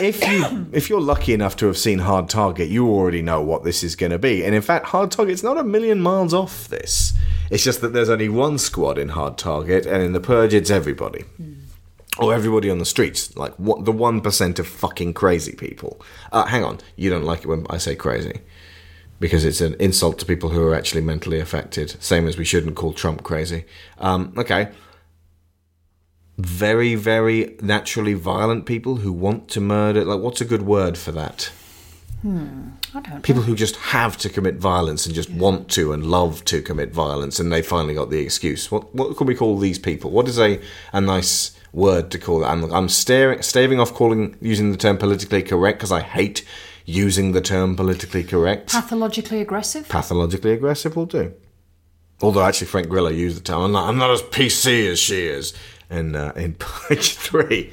if 0.00 0.26
you 0.26 0.66
if 0.72 0.88
you're 0.88 1.00
lucky 1.00 1.32
enough 1.34 1.56
to 1.56 1.66
have 1.66 1.78
seen 1.78 2.00
Hard 2.00 2.28
Target, 2.28 2.68
you 2.68 2.88
already 2.88 3.22
know 3.22 3.40
what 3.40 3.64
this 3.64 3.82
is 3.82 3.96
going 3.96 4.12
to 4.12 4.18
be. 4.18 4.44
And 4.44 4.54
in 4.54 4.62
fact, 4.62 4.86
Hard 4.86 5.10
Target's 5.10 5.42
not 5.42 5.58
a 5.58 5.64
million 5.64 6.00
miles 6.00 6.34
off 6.34 6.68
this. 6.68 7.12
It's 7.50 7.64
just 7.64 7.80
that 7.80 7.92
there's 7.92 8.08
only 8.08 8.28
one 8.28 8.58
squad 8.58 8.98
in 8.98 9.10
Hard 9.10 9.36
Target, 9.36 9.86
and 9.86 10.02
in 10.02 10.12
the 10.12 10.20
Purge, 10.20 10.54
it's 10.54 10.70
everybody. 10.70 11.24
Or 12.18 12.34
everybody 12.34 12.68
on 12.68 12.78
the 12.78 12.84
streets, 12.84 13.34
like 13.36 13.54
what 13.54 13.84
the 13.84 13.92
one 13.92 14.20
percent 14.20 14.58
of 14.58 14.66
fucking 14.66 15.14
crazy 15.14 15.52
people. 15.52 16.00
Uh, 16.32 16.44
hang 16.46 16.64
on, 16.64 16.78
you 16.96 17.08
don't 17.08 17.24
like 17.24 17.40
it 17.40 17.46
when 17.46 17.66
I 17.70 17.78
say 17.78 17.94
crazy 17.94 18.40
because 19.20 19.44
it's 19.44 19.60
an 19.60 19.76
insult 19.78 20.18
to 20.18 20.24
people 20.26 20.48
who 20.48 20.66
are 20.66 20.74
actually 20.74 21.02
mentally 21.02 21.38
affected. 21.38 22.02
Same 22.02 22.26
as 22.26 22.38
we 22.38 22.44
shouldn't 22.44 22.74
call 22.74 22.94
Trump 22.94 23.22
crazy. 23.22 23.64
Um, 23.98 24.32
okay, 24.36 24.70
very, 26.46 26.94
very 26.94 27.56
naturally 27.60 28.14
violent 28.14 28.66
people 28.66 28.96
who 28.96 29.12
want 29.12 29.48
to 29.48 29.60
murder. 29.60 30.04
Like, 30.04 30.20
what's 30.20 30.40
a 30.40 30.44
good 30.44 30.62
word 30.62 30.96
for 30.96 31.12
that? 31.12 31.50
Hmm. 32.22 32.70
I 32.94 33.00
don't 33.00 33.22
People 33.22 33.42
who 33.42 33.54
just 33.54 33.76
have 33.76 34.16
to 34.18 34.28
commit 34.28 34.56
violence 34.56 35.06
and 35.06 35.14
just 35.14 35.30
want 35.30 35.70
to 35.70 35.92
and 35.92 36.04
love 36.04 36.44
to 36.46 36.60
commit 36.60 36.92
violence, 36.92 37.38
and 37.38 37.52
they 37.52 37.62
finally 37.62 37.94
got 37.94 38.10
the 38.10 38.18
excuse. 38.18 38.70
What 38.70 38.94
what 38.94 39.16
could 39.16 39.28
we 39.28 39.34
call 39.34 39.58
these 39.58 39.78
people? 39.78 40.10
What 40.10 40.28
is 40.28 40.38
a 40.38 40.60
a 40.92 41.00
nice 41.00 41.56
word 41.72 42.10
to 42.10 42.18
call 42.18 42.42
it? 42.42 42.48
I'm 42.48 42.64
I'm 42.72 42.88
staring, 42.88 43.42
staving 43.42 43.80
off 43.80 43.94
calling 43.94 44.36
using 44.40 44.72
the 44.72 44.76
term 44.76 44.98
politically 44.98 45.42
correct 45.42 45.78
because 45.78 45.92
I 45.92 46.00
hate 46.00 46.44
using 46.84 47.32
the 47.32 47.40
term 47.40 47.76
politically 47.76 48.24
correct. 48.24 48.72
Pathologically 48.72 49.40
aggressive? 49.40 49.88
Pathologically 49.88 50.52
aggressive 50.52 50.96
will 50.96 51.06
do. 51.06 51.32
Although 52.20 52.42
actually 52.42 52.66
Frank 52.66 52.88
Grillo 52.88 53.08
used 53.08 53.38
the 53.38 53.42
term. 53.42 53.62
I'm 53.62 53.72
not, 53.72 53.88
I'm 53.88 53.98
not 53.98 54.10
as 54.10 54.22
PC 54.22 54.90
as 54.90 54.98
she 54.98 55.26
is 55.26 55.54
in 55.90 56.16
uh, 56.16 56.32
in 56.36 56.54
Purge 56.54 57.14
Three. 57.14 57.72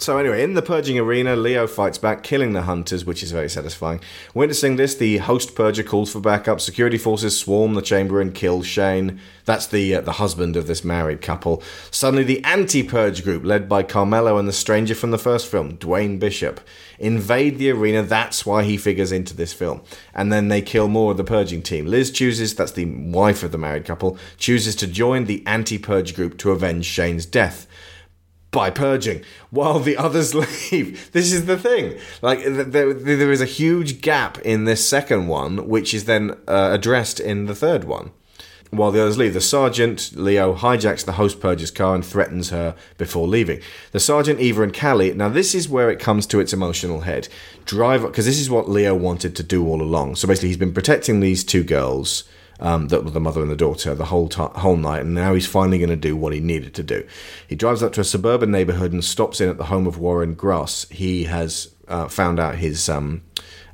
So 0.00 0.16
anyway, 0.16 0.44
in 0.44 0.54
the 0.54 0.62
purging 0.62 0.96
arena, 0.96 1.34
Leo 1.34 1.66
fights 1.66 1.98
back, 1.98 2.22
killing 2.22 2.52
the 2.52 2.62
hunters, 2.62 3.04
which 3.04 3.20
is 3.20 3.32
very 3.32 3.50
satisfying. 3.50 4.00
Witnessing 4.32 4.76
this, 4.76 4.94
the 4.94 5.18
host 5.18 5.56
purger 5.56 5.84
calls 5.84 6.12
for 6.12 6.20
backup. 6.20 6.60
Security 6.60 6.96
forces 6.96 7.36
swarm 7.36 7.74
the 7.74 7.82
chamber 7.82 8.20
and 8.20 8.32
kill 8.32 8.62
Shane. 8.62 9.18
That's 9.44 9.66
the 9.66 9.96
uh, 9.96 10.00
the 10.02 10.12
husband 10.12 10.56
of 10.56 10.68
this 10.68 10.84
married 10.84 11.20
couple. 11.20 11.64
Suddenly, 11.90 12.22
the 12.22 12.44
anti-purge 12.44 13.24
group, 13.24 13.44
led 13.44 13.68
by 13.68 13.82
Carmelo 13.82 14.38
and 14.38 14.46
the 14.46 14.52
stranger 14.52 14.94
from 14.94 15.10
the 15.10 15.18
first 15.18 15.48
film, 15.48 15.76
Dwayne 15.78 16.20
Bishop, 16.20 16.60
invade 17.00 17.58
the 17.58 17.70
arena. 17.70 18.04
That's 18.04 18.46
why 18.46 18.62
he 18.62 18.76
figures 18.76 19.10
into 19.10 19.34
this 19.34 19.52
film. 19.52 19.82
And 20.14 20.32
then 20.32 20.46
they 20.46 20.62
kill 20.62 20.86
more 20.86 21.10
of 21.10 21.16
the 21.16 21.24
purging 21.24 21.62
team. 21.62 21.86
Liz 21.86 22.12
chooses, 22.12 22.54
that's 22.54 22.72
the 22.72 22.84
wife 22.84 23.42
of 23.42 23.50
the 23.50 23.58
married 23.58 23.84
couple, 23.84 24.16
chooses 24.36 24.76
to 24.76 24.86
join 24.86 25.24
the 25.24 25.42
anti-purge 25.44 26.14
group 26.14 26.38
to 26.38 26.52
avenge 26.52 26.86
Shane's 26.86 27.26
death 27.26 27.66
by 28.50 28.70
purging 28.70 29.22
while 29.50 29.78
the 29.78 29.96
others 29.96 30.34
leave. 30.70 31.10
This 31.12 31.32
is 31.32 31.46
the 31.46 31.58
thing. 31.58 31.98
Like 32.22 32.42
there, 32.44 32.92
there 32.92 33.32
is 33.32 33.40
a 33.40 33.46
huge 33.46 34.00
gap 34.00 34.38
in 34.38 34.64
this 34.64 34.86
second 34.86 35.28
one, 35.28 35.68
which 35.68 35.92
is 35.94 36.04
then 36.04 36.32
uh, 36.46 36.70
addressed 36.72 37.20
in 37.20 37.46
the 37.46 37.54
third 37.54 37.84
one. 37.84 38.10
While 38.70 38.90
the 38.90 39.00
others 39.00 39.16
leave, 39.16 39.32
the 39.32 39.40
sergeant 39.40 40.12
Leo 40.14 40.54
hijacks 40.54 41.04
the 41.04 41.12
host 41.12 41.40
purger's 41.40 41.70
car 41.70 41.94
and 41.94 42.04
threatens 42.04 42.50
her 42.50 42.76
before 42.98 43.26
leaving. 43.26 43.60
The 43.92 44.00
sergeant 44.00 44.40
Eva 44.40 44.62
and 44.62 44.78
Callie. 44.78 45.14
Now 45.14 45.30
this 45.30 45.54
is 45.54 45.70
where 45.70 45.90
it 45.90 45.98
comes 45.98 46.26
to 46.26 46.40
its 46.40 46.52
emotional 46.52 47.00
head. 47.00 47.28
Drive 47.64 48.02
because 48.02 48.26
this 48.26 48.38
is 48.38 48.50
what 48.50 48.68
Leo 48.68 48.94
wanted 48.94 49.34
to 49.36 49.42
do 49.42 49.66
all 49.66 49.80
along. 49.80 50.16
So 50.16 50.28
basically, 50.28 50.48
he's 50.48 50.58
been 50.58 50.74
protecting 50.74 51.20
these 51.20 51.44
two 51.44 51.64
girls 51.64 52.24
um, 52.60 52.88
the, 52.88 53.00
the 53.00 53.20
mother 53.20 53.40
and 53.40 53.50
the 53.50 53.56
daughter 53.56 53.94
the 53.94 54.06
whole 54.06 54.28
ti 54.28 54.42
whole 54.42 54.76
night, 54.76 55.02
and 55.02 55.14
now 55.14 55.34
he's 55.34 55.46
finally 55.46 55.78
going 55.78 55.90
to 55.90 55.96
do 55.96 56.16
what 56.16 56.32
he 56.32 56.40
needed 56.40 56.74
to 56.74 56.82
do. 56.82 57.06
He 57.46 57.56
drives 57.56 57.82
up 57.82 57.92
to 57.94 58.00
a 58.00 58.04
suburban 58.04 58.50
neighborhood 58.50 58.92
and 58.92 59.04
stops 59.04 59.40
in 59.40 59.48
at 59.48 59.58
the 59.58 59.66
home 59.66 59.86
of 59.86 59.98
Warren 59.98 60.34
Grass. 60.34 60.86
He 60.90 61.24
has 61.24 61.72
uh, 61.86 62.08
found 62.08 62.38
out 62.38 62.56
his 62.56 62.88
um, 62.88 63.22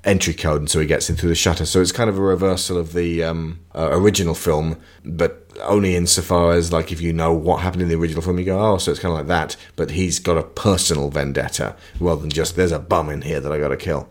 entry 0.04 0.34
code, 0.34 0.60
and 0.60 0.70
so 0.70 0.80
he 0.80 0.86
gets 0.86 1.08
in 1.08 1.16
through 1.16 1.30
the 1.30 1.34
shutter. 1.34 1.66
So 1.66 1.80
it's 1.80 1.92
kind 1.92 2.10
of 2.10 2.18
a 2.18 2.22
reversal 2.22 2.78
of 2.78 2.92
the 2.92 3.24
um, 3.24 3.60
uh, 3.74 3.88
original 3.92 4.34
film, 4.34 4.78
but 5.04 5.40
only 5.62 5.96
insofar 5.96 6.52
as 6.52 6.72
like 6.72 6.92
if 6.92 7.00
you 7.00 7.12
know 7.12 7.32
what 7.32 7.60
happened 7.60 7.82
in 7.82 7.88
the 7.88 7.96
original 7.96 8.22
film, 8.22 8.38
you 8.38 8.44
go, 8.44 8.60
oh, 8.60 8.78
so 8.78 8.90
it's 8.90 9.00
kind 9.00 9.12
of 9.12 9.18
like 9.18 9.28
that. 9.28 9.56
But 9.76 9.92
he's 9.92 10.18
got 10.18 10.36
a 10.36 10.42
personal 10.42 11.10
vendetta 11.10 11.76
rather 12.00 12.20
than 12.20 12.30
just 12.30 12.56
there's 12.56 12.72
a 12.72 12.78
bum 12.78 13.08
in 13.08 13.22
here 13.22 13.40
that 13.40 13.52
I 13.52 13.58
got 13.58 13.68
to 13.68 13.76
kill. 13.76 14.08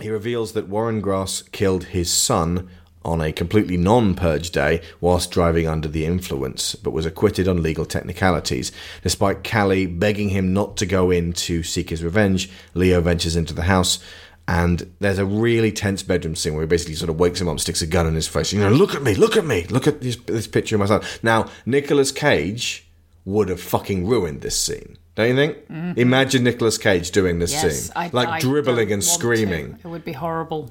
He 0.00 0.10
reveals 0.10 0.52
that 0.52 0.68
Warren 0.68 1.00
Grass 1.00 1.42
killed 1.42 1.84
his 1.84 2.12
son 2.12 2.68
on 3.04 3.20
a 3.20 3.32
completely 3.32 3.76
non 3.76 4.14
purge 4.14 4.50
day 4.50 4.80
whilst 5.00 5.30
driving 5.30 5.66
under 5.68 5.88
the 5.88 6.04
influence, 6.06 6.74
but 6.74 6.92
was 6.92 7.06
acquitted 7.06 7.46
on 7.48 7.62
legal 7.62 7.84
technicalities. 7.84 8.72
Despite 9.02 9.44
Callie 9.48 9.86
begging 9.86 10.30
him 10.30 10.52
not 10.52 10.76
to 10.78 10.86
go 10.86 11.10
in 11.10 11.32
to 11.34 11.62
seek 11.62 11.90
his 11.90 12.02
revenge, 12.02 12.50
Leo 12.74 13.00
ventures 13.00 13.36
into 13.36 13.54
the 13.54 13.62
house. 13.64 13.98
And 14.46 14.92
there's 15.00 15.18
a 15.18 15.24
really 15.24 15.72
tense 15.72 16.02
bedroom 16.02 16.34
scene 16.36 16.52
where 16.52 16.62
he 16.62 16.66
basically 16.66 16.96
sort 16.96 17.08
of 17.08 17.18
wakes 17.18 17.40
him 17.40 17.48
up, 17.48 17.58
sticks 17.60 17.80
a 17.80 17.86
gun 17.86 18.06
in 18.06 18.14
his 18.14 18.28
face. 18.28 18.52
You 18.52 18.60
know, 18.60 18.68
look 18.68 18.94
at 18.94 19.02
me, 19.02 19.14
look 19.14 19.38
at 19.38 19.46
me, 19.46 19.64
look 19.70 19.86
at 19.86 20.02
this, 20.02 20.16
this 20.16 20.46
picture 20.46 20.76
of 20.76 20.80
my 20.80 20.86
son. 20.86 21.02
Now, 21.22 21.48
Nicolas 21.64 22.12
Cage 22.12 22.86
would 23.24 23.48
have 23.48 23.60
fucking 23.60 24.06
ruined 24.06 24.42
this 24.42 24.54
scene. 24.58 24.98
Don't 25.14 25.28
you 25.30 25.34
think? 25.36 25.66
Mhm. 25.70 25.96
Imagine 25.96 26.44
Nicolas 26.44 26.76
Cage 26.76 27.10
doing 27.10 27.38
this 27.38 27.52
Yes, 27.52 27.84
scene, 27.84 27.92
I- 27.96 28.10
like 28.12 28.28
I 28.28 28.38
dribbling 28.40 28.92
and 28.92 29.02
screaming. 29.02 29.76
to. 29.76 29.88
It 29.88 29.90
would 29.90 30.04
be 30.04 30.12
horrible. 30.12 30.70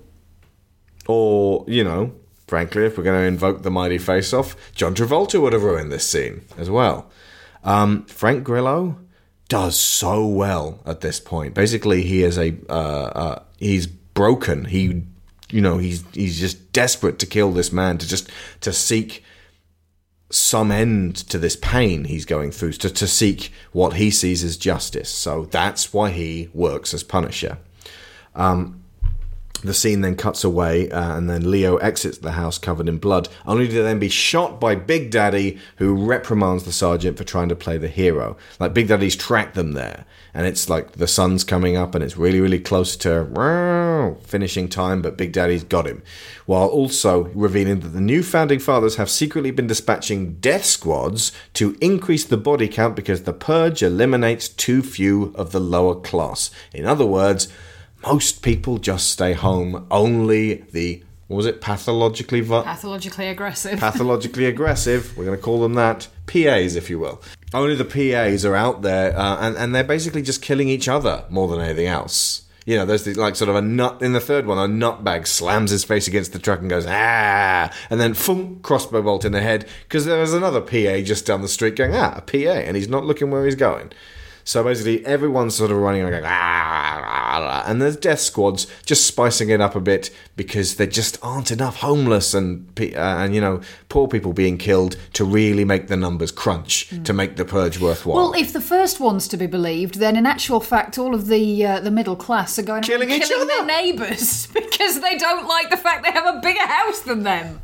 Or, 1.07 1.65
you 1.67 1.84
know, 1.84 2.13
frankly, 2.48 2.86
if 2.86 2.98
we're 2.98 3.04
going 3.04 3.22
to 3.22 3.28
invoke 3.28 3.64
the 3.64 3.72
mighty 3.72 3.98
face 3.98 4.34
off, 4.34 4.56
John 4.74 4.96
Travolta 4.96 5.41
would 5.41 5.54
have 5.54 5.64
ruined 5.64 5.91
this 5.91 6.08
scene 6.08 6.46
as 6.58 6.70
well. 6.70 7.10
Um, 7.64 8.06
Frank 8.06 8.44
Grillo 8.44 8.98
does 9.48 9.80
so 9.80 10.26
well 10.26 10.80
at 10.86 11.02
this 11.02 11.20
point. 11.20 11.54
Basically, 11.54 12.04
he 12.04 12.24
is 12.24 12.38
a 12.38 12.56
uh, 12.70 12.74
uh, 12.74 13.44
he's 13.58 13.88
broken. 13.88 14.66
He, 14.66 15.04
you 15.50 15.62
know, 15.62 15.78
he's 15.78 16.04
he's 16.14 16.39
just 16.39 16.72
desperate 16.72 17.20
to 17.20 17.26
kill 17.26 17.52
this 17.52 17.72
man 17.72 17.98
to 18.00 18.08
just 18.08 18.30
to 18.62 18.74
seek 18.74 19.24
some 20.30 20.72
end 20.72 21.16
to 21.16 21.38
this 21.38 21.56
pain 21.56 22.06
he's 22.06 22.26
going 22.26 22.50
through 22.50 22.72
to, 22.74 22.89
to 22.89 23.06
seek 23.06 23.52
what 23.72 23.94
he 23.94 24.10
sees 24.10 24.44
as 24.44 24.58
justice. 24.58 25.10
So 25.10 25.46
that's 25.46 25.94
why 25.94 26.10
he 26.10 26.50
works 26.54 26.91
as 26.94 27.04
Punisher. 27.04 27.60
Um, 28.34 28.82
the 29.64 29.74
scene 29.74 30.01
then 30.01 30.16
cuts 30.16 30.43
away, 30.43 30.89
uh, 30.89 31.18
and 31.18 31.30
then 31.30 31.49
Leo 31.49 31.78
exits 31.78 32.18
the 32.18 32.34
house 32.34 32.57
covered 32.57 32.88
in 32.88 32.97
blood, 32.97 33.30
only 33.45 33.68
to 33.68 33.82
then 33.82 33.99
be 33.99 34.09
shot 34.09 34.59
by 34.59 34.76
Big 34.76 35.09
Daddy, 35.09 35.59
who 35.78 36.05
reprimands 36.05 36.64
the 36.64 36.72
sergeant 36.72 37.18
for 37.18 37.24
trying 37.24 37.49
to 37.49 37.55
play 37.55 37.78
the 37.78 37.88
hero. 37.88 38.38
Like 38.59 38.74
Big 38.74 38.88
Daddy's 38.88 39.16
tracked 39.16 39.55
them 39.55 39.74
there, 39.74 40.05
and 40.34 40.45
it's 40.45 40.70
like 40.70 40.93
the 40.93 41.07
sun's 41.07 41.43
coming 41.43 41.76
up, 41.76 41.95
and 41.95 42.03
it's 42.03 42.18
really, 42.18 42.39
really 42.39 42.59
close 42.59 42.95
to 42.97 44.18
finishing 44.24 44.68
time, 44.68 45.01
but 45.01 45.18
Big 45.18 45.32
Daddy's 45.32 45.64
got 45.64 45.88
him. 45.88 46.03
While 46.45 46.68
also 46.68 47.26
revealing 47.34 47.80
that 47.82 47.89
the 47.89 48.01
new 48.01 48.24
founding 48.24 48.59
fathers 48.59 48.97
have 48.97 49.09
secretly 49.09 49.51
been 49.51 49.68
dispatching 49.68 50.36
death 50.36 50.66
squads 50.66 51.32
to 51.53 51.78
increase 51.80 52.26
the 52.26 52.38
body 52.38 52.68
count 52.68 52.95
because 52.95 53.24
the 53.24 53.34
purge 53.34 53.82
eliminates 53.82 54.49
too 54.49 54.82
few 54.82 55.34
of 55.36 55.51
the 55.51 55.59
lower 55.59 55.95
class. 55.95 56.51
In 56.74 56.86
other 56.86 57.05
words, 57.05 57.47
most 58.06 58.41
people 58.41 58.78
just 58.78 59.10
stay 59.12 59.34
home. 59.34 59.86
Only 59.89 60.66
the 60.72 61.04
what 61.28 61.38
was 61.38 61.45
it 61.45 61.62
pathologically 61.62 62.41
Pathologically 62.41 63.28
aggressive. 63.28 63.80
pathologically 63.80 64.45
aggressive. 64.45 65.18
We're 65.18 65.26
going 65.26 65.38
to 65.38 65.43
call 65.43 65.62
them 65.62 65.74
that 65.76 66.08
PAs, 66.28 66.76
if 66.76 66.89
you 66.89 66.99
will. 66.99 67.22
Only 67.54 67.76
the 67.76 67.86
PAs 67.86 68.45
are 68.45 68.56
out 68.56 68.82
there, 68.82 69.18
uh, 69.18 69.38
and 69.39 69.56
and 69.58 69.74
they're 69.74 69.84
basically 69.84 70.22
just 70.22 70.41
killing 70.41 70.70
each 70.70 70.88
other 70.88 71.26
more 71.30 71.47
than 71.47 71.62
anything 71.62 71.88
else. 71.88 72.41
You 72.66 72.78
know, 72.78 72.86
there's 72.86 73.04
the, 73.04 73.14
like 73.14 73.36
sort 73.36 73.49
of 73.49 73.56
a 73.58 73.62
nut 73.62 74.01
in 74.01 74.14
the 74.14 74.22
third 74.22 74.45
one. 74.45 74.58
A 74.58 74.72
nutbag 74.74 75.28
slams 75.28 75.72
his 75.72 75.84
face 75.84 76.08
against 76.08 76.32
the 76.34 76.39
truck 76.39 76.60
and 76.62 76.70
goes 76.70 76.86
ah, 76.88 77.74
and 77.89 77.99
then 77.99 78.14
boom, 78.14 78.60
crossbow 78.62 79.01
bolt 79.01 79.26
in 79.26 79.32
the 79.34 79.41
head 79.41 79.68
because 79.84 80.06
there 80.06 80.22
is 80.22 80.34
another 80.34 80.62
PA 80.62 81.01
just 81.01 81.26
down 81.26 81.41
the 81.41 81.47
street 81.47 81.76
going 81.76 81.93
ah, 81.95 82.16
a 82.18 82.22
PA, 82.22 82.38
and 82.38 82.76
he's 82.78 82.88
not 82.88 83.06
looking 83.06 83.32
where 83.32 83.45
he's 83.45 83.56
going. 83.56 83.91
So 84.44 84.64
basically, 84.64 85.06
everyone's 85.06 85.56
sort 85.56 85.72
of 85.72 85.78
running 85.78 86.02
around 86.02 86.12
going, 86.12 86.26
ah, 86.26 87.64
and 87.66 87.82
there's 87.82 87.98
death 87.98 88.20
squads 88.20 88.68
just 88.86 89.08
spicing 89.08 89.50
it 89.50 89.62
up 89.62 89.76
a 89.76 89.80
bit 89.80 90.10
because 90.36 90.76
there 90.76 90.88
just 90.88 91.18
aren't 91.22 91.52
enough 91.52 91.78
homeless 91.78 92.34
and 92.34 92.68
uh, 92.80 92.96
and 92.96 93.34
you 93.34 93.41
know 93.41 93.62
poor 93.89 94.08
people 94.08 94.34
being 94.34 94.58
killed 94.58 94.98
to 95.14 95.24
really 95.24 95.66
make 95.66 95.88
the 95.88 95.98
numbers 95.98 96.32
crunch 96.32 96.94
to 97.04 97.14
make 97.14 97.36
the 97.36 97.46
purge 97.46 97.80
worthwhile. 97.80 98.16
Well, 98.16 98.34
if 98.34 98.54
the 98.54 98.62
first 98.62 99.00
one's 99.00 99.28
to 99.30 99.38
be 99.38 99.48
believed, 99.48 99.96
then 99.96 100.16
in 100.16 100.26
actual 100.26 100.60
fact, 100.60 100.98
all 100.98 101.14
of 101.14 101.28
the 101.28 101.66
uh, 101.66 101.80
the 101.80 101.91
middle 101.91 102.16
class 102.16 102.60
are 102.60 102.64
going 102.64 102.84
Killing 102.84 103.10
killing 103.10 103.48
their 103.48 103.66
neighbours 103.66 104.48
because 104.54 105.02
they 105.02 105.18
don't 105.18 105.48
like 105.48 105.70
the 105.70 105.78
fact 105.78 106.04
they 106.04 106.12
have 106.12 106.36
a 106.36 106.39
bigger 106.39 106.66
house 106.66 107.02
than 107.02 107.24
them. 107.24 107.62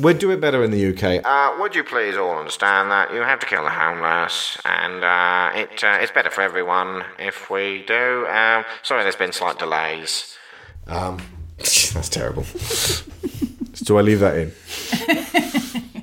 We'd 0.00 0.18
do 0.18 0.30
it 0.30 0.40
better 0.40 0.64
in 0.64 0.70
the 0.70 0.88
UK. 0.88 1.24
Uh, 1.24 1.60
would 1.60 1.74
you 1.74 1.84
please 1.84 2.16
all 2.16 2.38
understand 2.38 2.90
that 2.90 3.12
you 3.12 3.20
have 3.20 3.38
to 3.40 3.46
kill 3.46 3.62
the 3.64 3.70
homeless, 3.70 4.58
and 4.64 5.04
uh, 5.04 5.50
it 5.54 5.84
uh, 5.84 5.98
it's 6.00 6.10
better 6.10 6.30
for 6.30 6.40
everyone 6.40 7.04
if 7.18 7.50
we 7.50 7.84
do. 7.86 8.26
Um, 8.26 8.64
sorry, 8.82 9.02
there's 9.02 9.16
been 9.16 9.32
slight 9.32 9.58
delays. 9.58 10.36
Um, 10.86 11.18
that's 11.58 12.08
terrible. 12.08 12.44
Do 13.84 13.98
I 13.98 14.00
leave 14.02 14.20
that 14.20 14.36
in? 14.36 14.52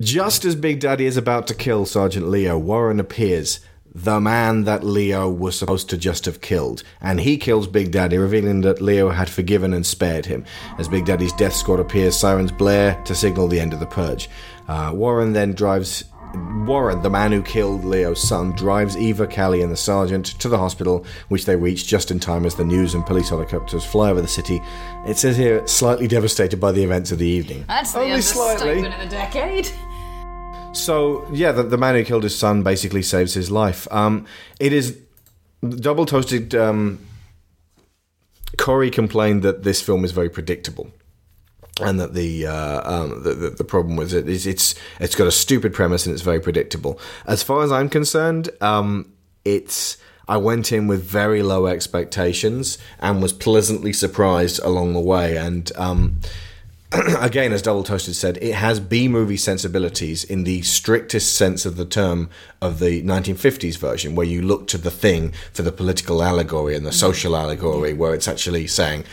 Just 0.00 0.44
as 0.44 0.54
Big 0.54 0.80
Daddy 0.80 1.06
is 1.06 1.16
about 1.16 1.46
to 1.48 1.54
kill 1.54 1.84
Sergeant 1.84 2.28
Leo, 2.28 2.56
Warren 2.56 3.00
appears, 3.00 3.60
the 4.04 4.20
man 4.20 4.64
that 4.64 4.84
Leo 4.84 5.28
was 5.28 5.58
supposed 5.58 5.90
to 5.90 5.96
just 5.98 6.24
have 6.26 6.40
killed, 6.40 6.82
and 7.00 7.20
he 7.20 7.36
kills 7.36 7.66
Big 7.66 7.90
Daddy, 7.90 8.16
revealing 8.18 8.60
that 8.60 8.80
Leo 8.80 9.10
had 9.10 9.28
forgiven 9.28 9.72
and 9.74 9.84
spared 9.84 10.26
him. 10.26 10.44
As 10.78 10.88
Big 10.88 11.04
Daddy's 11.04 11.32
death 11.32 11.54
squad 11.54 11.80
appears, 11.80 12.16
sirens 12.16 12.52
blare 12.52 13.00
to 13.04 13.14
signal 13.14 13.48
the 13.48 13.60
end 13.60 13.72
of 13.72 13.80
the 13.80 13.86
purge. 13.86 14.28
Uh, 14.68 14.92
Warren 14.94 15.32
then 15.32 15.52
drives. 15.52 16.04
Warren, 16.66 17.00
the 17.02 17.08
man 17.08 17.32
who 17.32 17.42
killed 17.42 17.84
Leo's 17.86 18.20
son, 18.22 18.52
drives 18.52 18.98
Eva, 18.98 19.26
Callie, 19.26 19.62
and 19.62 19.72
the 19.72 19.76
sergeant 19.78 20.26
to 20.40 20.48
the 20.50 20.58
hospital, 20.58 21.06
which 21.28 21.46
they 21.46 21.56
reach 21.56 21.86
just 21.86 22.10
in 22.10 22.20
time 22.20 22.44
as 22.44 22.54
the 22.54 22.66
news 22.66 22.92
and 22.94 23.06
police 23.06 23.30
helicopters 23.30 23.82
fly 23.82 24.10
over 24.10 24.20
the 24.20 24.28
city. 24.28 24.60
It 25.06 25.16
says 25.16 25.38
here, 25.38 25.66
slightly 25.66 26.06
devastated 26.06 26.60
by 26.60 26.72
the 26.72 26.84
events 26.84 27.12
of 27.12 27.18
the 27.18 27.26
evening. 27.26 27.64
That's 27.66 27.92
the 27.94 28.00
Only 28.00 28.20
slightly. 28.20 28.68
understatement 28.72 29.02
of 29.02 29.10
the 29.10 29.16
decade. 29.16 29.70
So 30.78 31.26
yeah, 31.32 31.52
the, 31.52 31.62
the 31.62 31.76
man 31.76 31.94
who 31.94 32.04
killed 32.04 32.22
his 32.22 32.36
son 32.36 32.62
basically 32.62 33.02
saves 33.02 33.34
his 33.34 33.50
life. 33.50 33.86
Um, 33.90 34.26
it 34.60 34.72
is 34.72 34.98
double 35.62 36.06
toasted. 36.06 36.54
Um, 36.54 37.00
Korey 38.56 38.90
complained 38.90 39.42
that 39.42 39.64
this 39.64 39.82
film 39.82 40.04
is 40.04 40.12
very 40.12 40.30
predictable, 40.30 40.90
and 41.80 42.00
that 42.00 42.14
the 42.14 42.46
uh, 42.46 42.90
um, 42.90 43.22
the, 43.22 43.34
the, 43.34 43.50
the 43.50 43.64
problem 43.64 43.96
with 43.96 44.14
it 44.14 44.28
is 44.28 44.46
it's 44.46 44.74
it's 45.00 45.14
got 45.14 45.26
a 45.26 45.32
stupid 45.32 45.74
premise 45.74 46.06
and 46.06 46.14
it's 46.14 46.22
very 46.22 46.40
predictable. 46.40 46.98
As 47.26 47.42
far 47.42 47.62
as 47.62 47.72
I'm 47.72 47.88
concerned, 47.88 48.50
um, 48.60 49.12
it's. 49.44 49.98
I 50.30 50.36
went 50.36 50.72
in 50.72 50.88
with 50.88 51.02
very 51.02 51.42
low 51.42 51.66
expectations 51.66 52.76
and 52.98 53.22
was 53.22 53.32
pleasantly 53.32 53.94
surprised 53.94 54.60
along 54.62 54.92
the 54.92 55.00
way. 55.00 55.38
And 55.38 55.72
um, 55.76 56.20
again, 57.18 57.52
as 57.52 57.62
Double 57.62 57.82
Toasted 57.82 58.16
said, 58.16 58.38
it 58.38 58.54
has 58.54 58.80
B 58.80 59.08
movie 59.08 59.36
sensibilities 59.36 60.24
in 60.24 60.44
the 60.44 60.62
strictest 60.62 61.36
sense 61.36 61.66
of 61.66 61.76
the 61.76 61.84
term 61.84 62.30
of 62.62 62.78
the 62.78 63.02
1950s 63.02 63.76
version, 63.76 64.14
where 64.14 64.26
you 64.26 64.40
look 64.40 64.66
to 64.68 64.78
the 64.78 64.90
thing 64.90 65.32
for 65.52 65.62
the 65.62 65.72
political 65.72 66.22
allegory 66.22 66.74
and 66.74 66.86
the 66.86 66.90
mm. 66.90 66.94
social 66.94 67.36
allegory, 67.36 67.92
where 67.92 68.14
it's 68.14 68.26
actually 68.26 68.66
saying, 68.66 69.04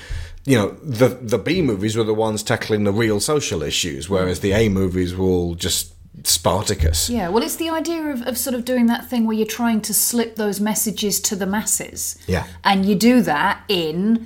you 0.46 0.58
know, 0.58 0.70
the 0.84 1.10
the 1.10 1.40
B 1.40 1.62
movies 1.62 1.98
were 1.98 2.04
the 2.04 2.14
ones 2.14 2.44
tackling 2.44 2.84
the 2.84 2.94
real 2.94 3.20
social 3.20 3.64
issues, 3.64 4.10
whereas 4.10 4.40
the 4.40 4.52
A 4.52 4.70
movies 4.70 5.16
were 5.16 5.26
all 5.26 5.56
just 5.56 5.96
Spartacus. 6.24 7.10
Yeah, 7.10 7.30
well, 7.30 7.44
it's 7.44 7.58
the 7.58 7.70
idea 7.70 8.04
of, 8.04 8.22
of 8.22 8.38
sort 8.38 8.54
of 8.54 8.64
doing 8.64 8.86
that 8.86 9.10
thing 9.10 9.26
where 9.26 9.36
you're 9.36 9.46
trying 9.46 9.82
to 9.82 9.94
slip 9.94 10.38
those 10.38 10.62
messages 10.62 11.20
to 11.22 11.36
the 11.36 11.46
masses. 11.46 12.18
Yeah. 12.28 12.48
And 12.64 12.86
you 12.86 12.96
do 12.96 13.22
that 13.22 13.64
in, 13.68 14.26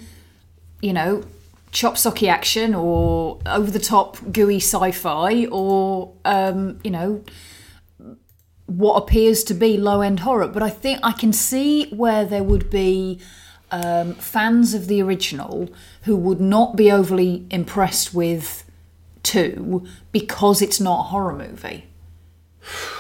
you 0.82 0.94
know, 0.94 1.24
chop 1.72 1.96
socky 1.96 2.28
action 2.28 2.74
or 2.74 3.40
over 3.46 3.70
the 3.70 3.80
top 3.80 4.18
gooey 4.32 4.58
sci 4.58 4.92
fi 4.92 5.46
or, 5.46 6.14
um, 6.26 6.80
you 6.84 6.92
know, 6.92 7.24
what 8.66 8.96
appears 8.96 9.44
to 9.46 9.54
be 9.54 9.78
low 9.78 10.02
end 10.02 10.22
horror. 10.22 10.48
But 10.48 10.64
I 10.64 10.70
think 10.70 11.00
I 11.04 11.12
can 11.12 11.34
see 11.34 11.90
where 11.90 12.26
there 12.26 12.44
would 12.44 12.70
be 12.70 13.20
um, 13.72 14.14
fans 14.16 14.74
of 14.74 14.88
the 14.88 15.02
original 15.02 15.70
who 16.04 16.16
would 16.16 16.40
not 16.40 16.76
be 16.76 16.92
overly 16.92 17.46
impressed 17.50 18.14
with 18.14 18.64
two 19.24 19.86
because 20.12 20.62
it's 20.62 20.80
not 20.80 21.00
a 21.00 21.04
horror 21.04 21.36
movie. 21.36 21.86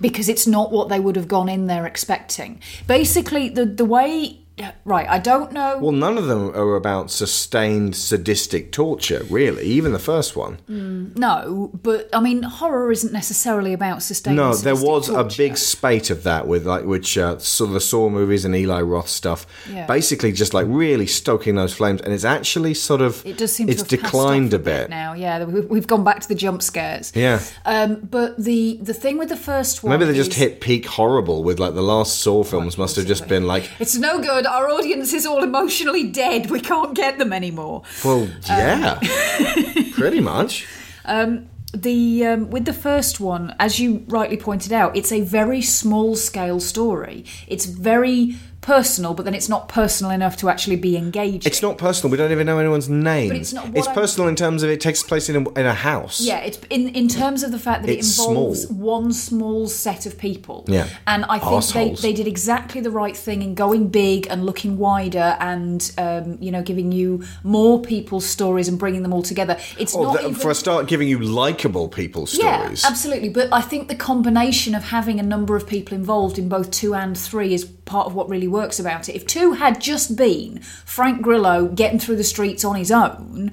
Because 0.00 0.28
it's 0.28 0.46
not 0.46 0.72
what 0.72 0.88
they 0.88 0.98
would 0.98 1.14
have 1.14 1.28
gone 1.28 1.48
in 1.48 1.66
there 1.66 1.86
expecting. 1.86 2.60
Basically, 2.88 3.48
the 3.48 3.64
the 3.64 3.84
way 3.84 4.40
right, 4.84 5.08
I 5.08 5.18
don't 5.18 5.52
know. 5.52 5.78
Well, 5.80 5.92
none 5.92 6.16
of 6.18 6.26
them 6.26 6.50
are 6.54 6.76
about 6.76 7.10
sustained 7.10 7.96
sadistic 7.96 8.70
torture, 8.72 9.24
really. 9.28 9.64
Even 9.64 9.92
the 9.92 9.98
first 9.98 10.36
one. 10.36 10.58
Mm, 10.70 11.16
no, 11.16 11.70
but 11.82 12.08
I 12.12 12.20
mean, 12.20 12.42
horror 12.42 12.92
isn't 12.92 13.12
necessarily 13.12 13.72
about 13.72 14.02
sustained 14.02 14.36
No, 14.36 14.54
there 14.54 14.74
was 14.76 15.08
torture. 15.08 15.20
a 15.20 15.24
big 15.36 15.56
spate 15.56 16.10
of 16.10 16.22
that 16.22 16.46
with 16.46 16.66
like 16.66 16.84
which 16.84 17.18
uh, 17.18 17.38
sort 17.38 17.68
of 17.68 17.74
the 17.74 17.80
Saw 17.80 18.08
movies 18.08 18.44
and 18.44 18.54
Eli 18.54 18.80
Roth 18.82 19.08
stuff. 19.08 19.46
Yeah. 19.70 19.86
Basically, 19.86 20.32
just 20.32 20.54
like 20.54 20.66
really 20.68 21.06
stoking 21.06 21.56
those 21.56 21.74
flames, 21.74 22.00
and 22.02 22.12
it's 22.12 22.24
actually 22.24 22.74
sort 22.74 23.00
of 23.00 23.24
It 23.26 23.36
does 23.38 23.52
seem 23.52 23.68
it's 23.68 23.82
to 23.82 23.96
have 23.96 24.04
declined 24.04 24.54
a 24.54 24.58
bit. 24.58 24.88
now. 24.90 25.14
Yeah, 25.14 25.44
we- 25.44 25.60
we've 25.62 25.86
gone 25.86 26.04
back 26.04 26.20
to 26.20 26.28
the 26.28 26.34
jump 26.34 26.62
scares. 26.62 27.12
Yeah. 27.14 27.40
Um, 27.64 27.96
but 28.08 28.36
the 28.42 28.78
the 28.82 28.94
thing 28.94 29.18
with 29.18 29.28
the 29.30 29.36
first 29.36 29.82
one, 29.82 29.90
Maybe 29.98 30.04
they 30.10 30.16
just 30.16 30.34
hit 30.34 30.60
peak 30.60 30.86
horrible 30.86 31.42
with 31.42 31.58
like 31.58 31.74
the 31.74 31.82
last 31.82 32.20
Saw 32.20 32.44
films 32.44 32.78
must 32.78 32.96
have 32.96 33.06
just 33.06 33.26
been 33.28 33.46
like, 33.46 33.68
It's 33.80 33.96
no 33.96 34.20
good. 34.20 34.43
Our 34.46 34.70
audience 34.70 35.12
is 35.12 35.26
all 35.26 35.42
emotionally 35.42 36.04
dead. 36.04 36.50
We 36.50 36.60
can't 36.60 36.94
get 36.94 37.18
them 37.18 37.32
anymore. 37.32 37.82
well, 38.04 38.28
yeah, 38.46 38.98
pretty 39.92 40.20
much. 40.20 40.66
Um, 41.04 41.48
the 41.72 42.24
um, 42.26 42.50
with 42.50 42.64
the 42.64 42.72
first 42.72 43.20
one, 43.20 43.54
as 43.58 43.80
you 43.80 44.04
rightly 44.06 44.36
pointed 44.36 44.72
out, 44.72 44.96
it's 44.96 45.10
a 45.12 45.22
very 45.22 45.60
small 45.60 46.14
scale 46.14 46.60
story. 46.60 47.24
It's 47.48 47.66
very 47.66 48.36
personal, 48.64 49.12
but 49.14 49.24
then 49.24 49.34
it's 49.34 49.48
not 49.48 49.68
personal 49.68 50.10
enough 50.10 50.36
to 50.38 50.48
actually 50.48 50.76
be 50.76 50.96
engaging. 50.96 51.42
It's 51.44 51.60
not 51.62 51.76
personal. 51.78 52.10
We 52.10 52.16
don't 52.16 52.32
even 52.32 52.46
know 52.46 52.58
anyone's 52.58 52.88
name. 52.88 53.28
But 53.28 53.36
it's 53.38 53.52
not 53.52 53.66
It's 53.76 53.86
I'm- 53.86 53.94
personal 53.94 54.28
in 54.28 54.36
terms 54.36 54.62
of 54.62 54.70
it 54.70 54.80
takes 54.80 55.02
place 55.02 55.28
in 55.28 55.36
a, 55.36 55.50
in 55.60 55.66
a 55.66 55.74
house. 55.74 56.20
Yeah, 56.20 56.38
it's 56.38 56.58
in 56.70 56.88
in 56.88 57.08
terms 57.08 57.42
of 57.42 57.52
the 57.52 57.58
fact 57.58 57.82
that 57.82 57.90
It's 57.90 58.18
it 58.18 58.26
involves 58.28 58.62
small. 58.66 58.78
one 59.02 59.12
small 59.12 59.68
set 59.68 60.06
of 60.06 60.16
people. 60.18 60.64
Yeah. 60.66 60.88
and 61.06 61.24
I 61.26 61.38
think 61.38 61.50
they, 61.50 61.90
Arseholes. 61.90 62.00
they 62.00 62.12
did 62.14 62.26
exactly 62.26 62.80
the 62.80 62.90
right 62.90 63.16
thing 63.16 63.42
in 63.42 63.54
going 63.54 63.88
big 63.88 64.26
and 64.30 64.44
looking 64.46 64.78
wider, 64.78 65.36
and 65.40 65.80
um, 65.98 66.38
you 66.40 66.50
know, 66.50 66.62
giving 66.62 66.90
you 66.92 67.22
more 67.42 67.80
people's 67.82 68.24
stories 68.26 68.66
and 68.68 68.78
bringing 68.78 69.02
them 69.02 69.12
all 69.12 69.22
together. 69.22 69.58
It's 69.78 69.94
Or 69.94 70.06
not 70.14 70.20
even, 70.22 70.34
for 70.34 70.50
a 70.50 70.54
start, 70.54 70.86
giving 70.88 71.08
you 71.08 71.18
likable 71.18 71.88
people's 71.88 72.32
stories. 72.32 72.82
yeah, 72.82 72.88
absolutely. 72.88 73.28
But 73.28 73.48
I 73.52 73.60
think 73.60 73.88
the 73.88 73.94
combination 73.94 74.74
of 74.74 74.84
having 74.84 75.20
a 75.20 75.22
number 75.22 75.54
of 75.56 75.66
people 75.66 75.94
involved 75.96 76.38
in 76.38 76.48
both 76.48 76.70
two 76.70 76.94
and 76.94 77.16
three 77.18 77.52
is 77.54 77.64
part 77.64 78.06
of 78.06 78.14
what 78.14 78.28
really 78.30 78.48
works 78.54 78.78
about 78.80 79.08
it. 79.08 79.14
If 79.14 79.26
two 79.26 79.52
had 79.52 79.80
just 79.80 80.16
been 80.16 80.60
Frank 80.96 81.20
Grillo 81.26 81.66
getting 81.66 81.98
through 81.98 82.16
the 82.16 82.24
streets 82.34 82.64
on 82.64 82.76
his 82.76 82.90
own, 82.90 83.52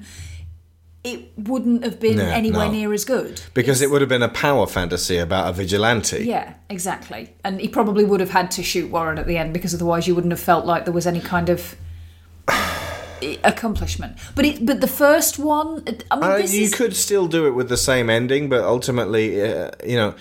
it 1.04 1.20
wouldn't 1.36 1.82
have 1.84 1.98
been 1.98 2.16
No, 2.18 2.24
anywhere 2.40 2.66
no. 2.66 2.72
near 2.78 2.92
as 2.92 3.04
good. 3.04 3.42
Because 3.54 3.82
it 3.82 3.90
would 3.90 4.00
have 4.00 4.08
been 4.08 4.22
a 4.22 4.28
power 4.46 4.66
fantasy 4.68 5.18
about 5.18 5.50
a 5.50 5.52
vigilante. 5.52 6.24
Yeah, 6.24 6.54
exactly. 6.70 7.34
And 7.44 7.60
he 7.60 7.68
probably 7.68 8.04
would 8.04 8.20
have 8.20 8.30
had 8.30 8.50
to 8.52 8.62
shoot 8.62 8.88
Warren 8.90 9.18
at 9.18 9.26
the 9.26 9.36
end 9.36 9.52
because 9.52 9.74
otherwise 9.74 10.06
you 10.06 10.14
wouldn't 10.14 10.30
have 10.32 10.40
felt 10.52 10.64
like 10.64 10.84
there 10.84 10.94
was 10.94 11.06
any 11.06 11.20
kind 11.20 11.48
of 11.48 11.74
accomplishment. 13.44 14.16
But 14.34 14.44
it, 14.44 14.66
but 14.66 14.80
the 14.80 14.86
first 14.88 15.38
one, 15.38 15.82
I 16.10 16.16
mean, 16.16 16.24
Uh, 16.30 16.36
this 16.38 16.54
you 16.54 16.64
is 16.64 16.74
could 16.74 16.94
still 16.96 17.26
do 17.28 17.46
it 17.46 17.50
with 17.54 17.68
the 17.68 17.76
same 17.76 18.10
ending, 18.10 18.48
but 18.48 18.62
ultimately, 18.62 19.42
uh, 19.42 19.70
you 19.84 19.96
know, 19.96 20.14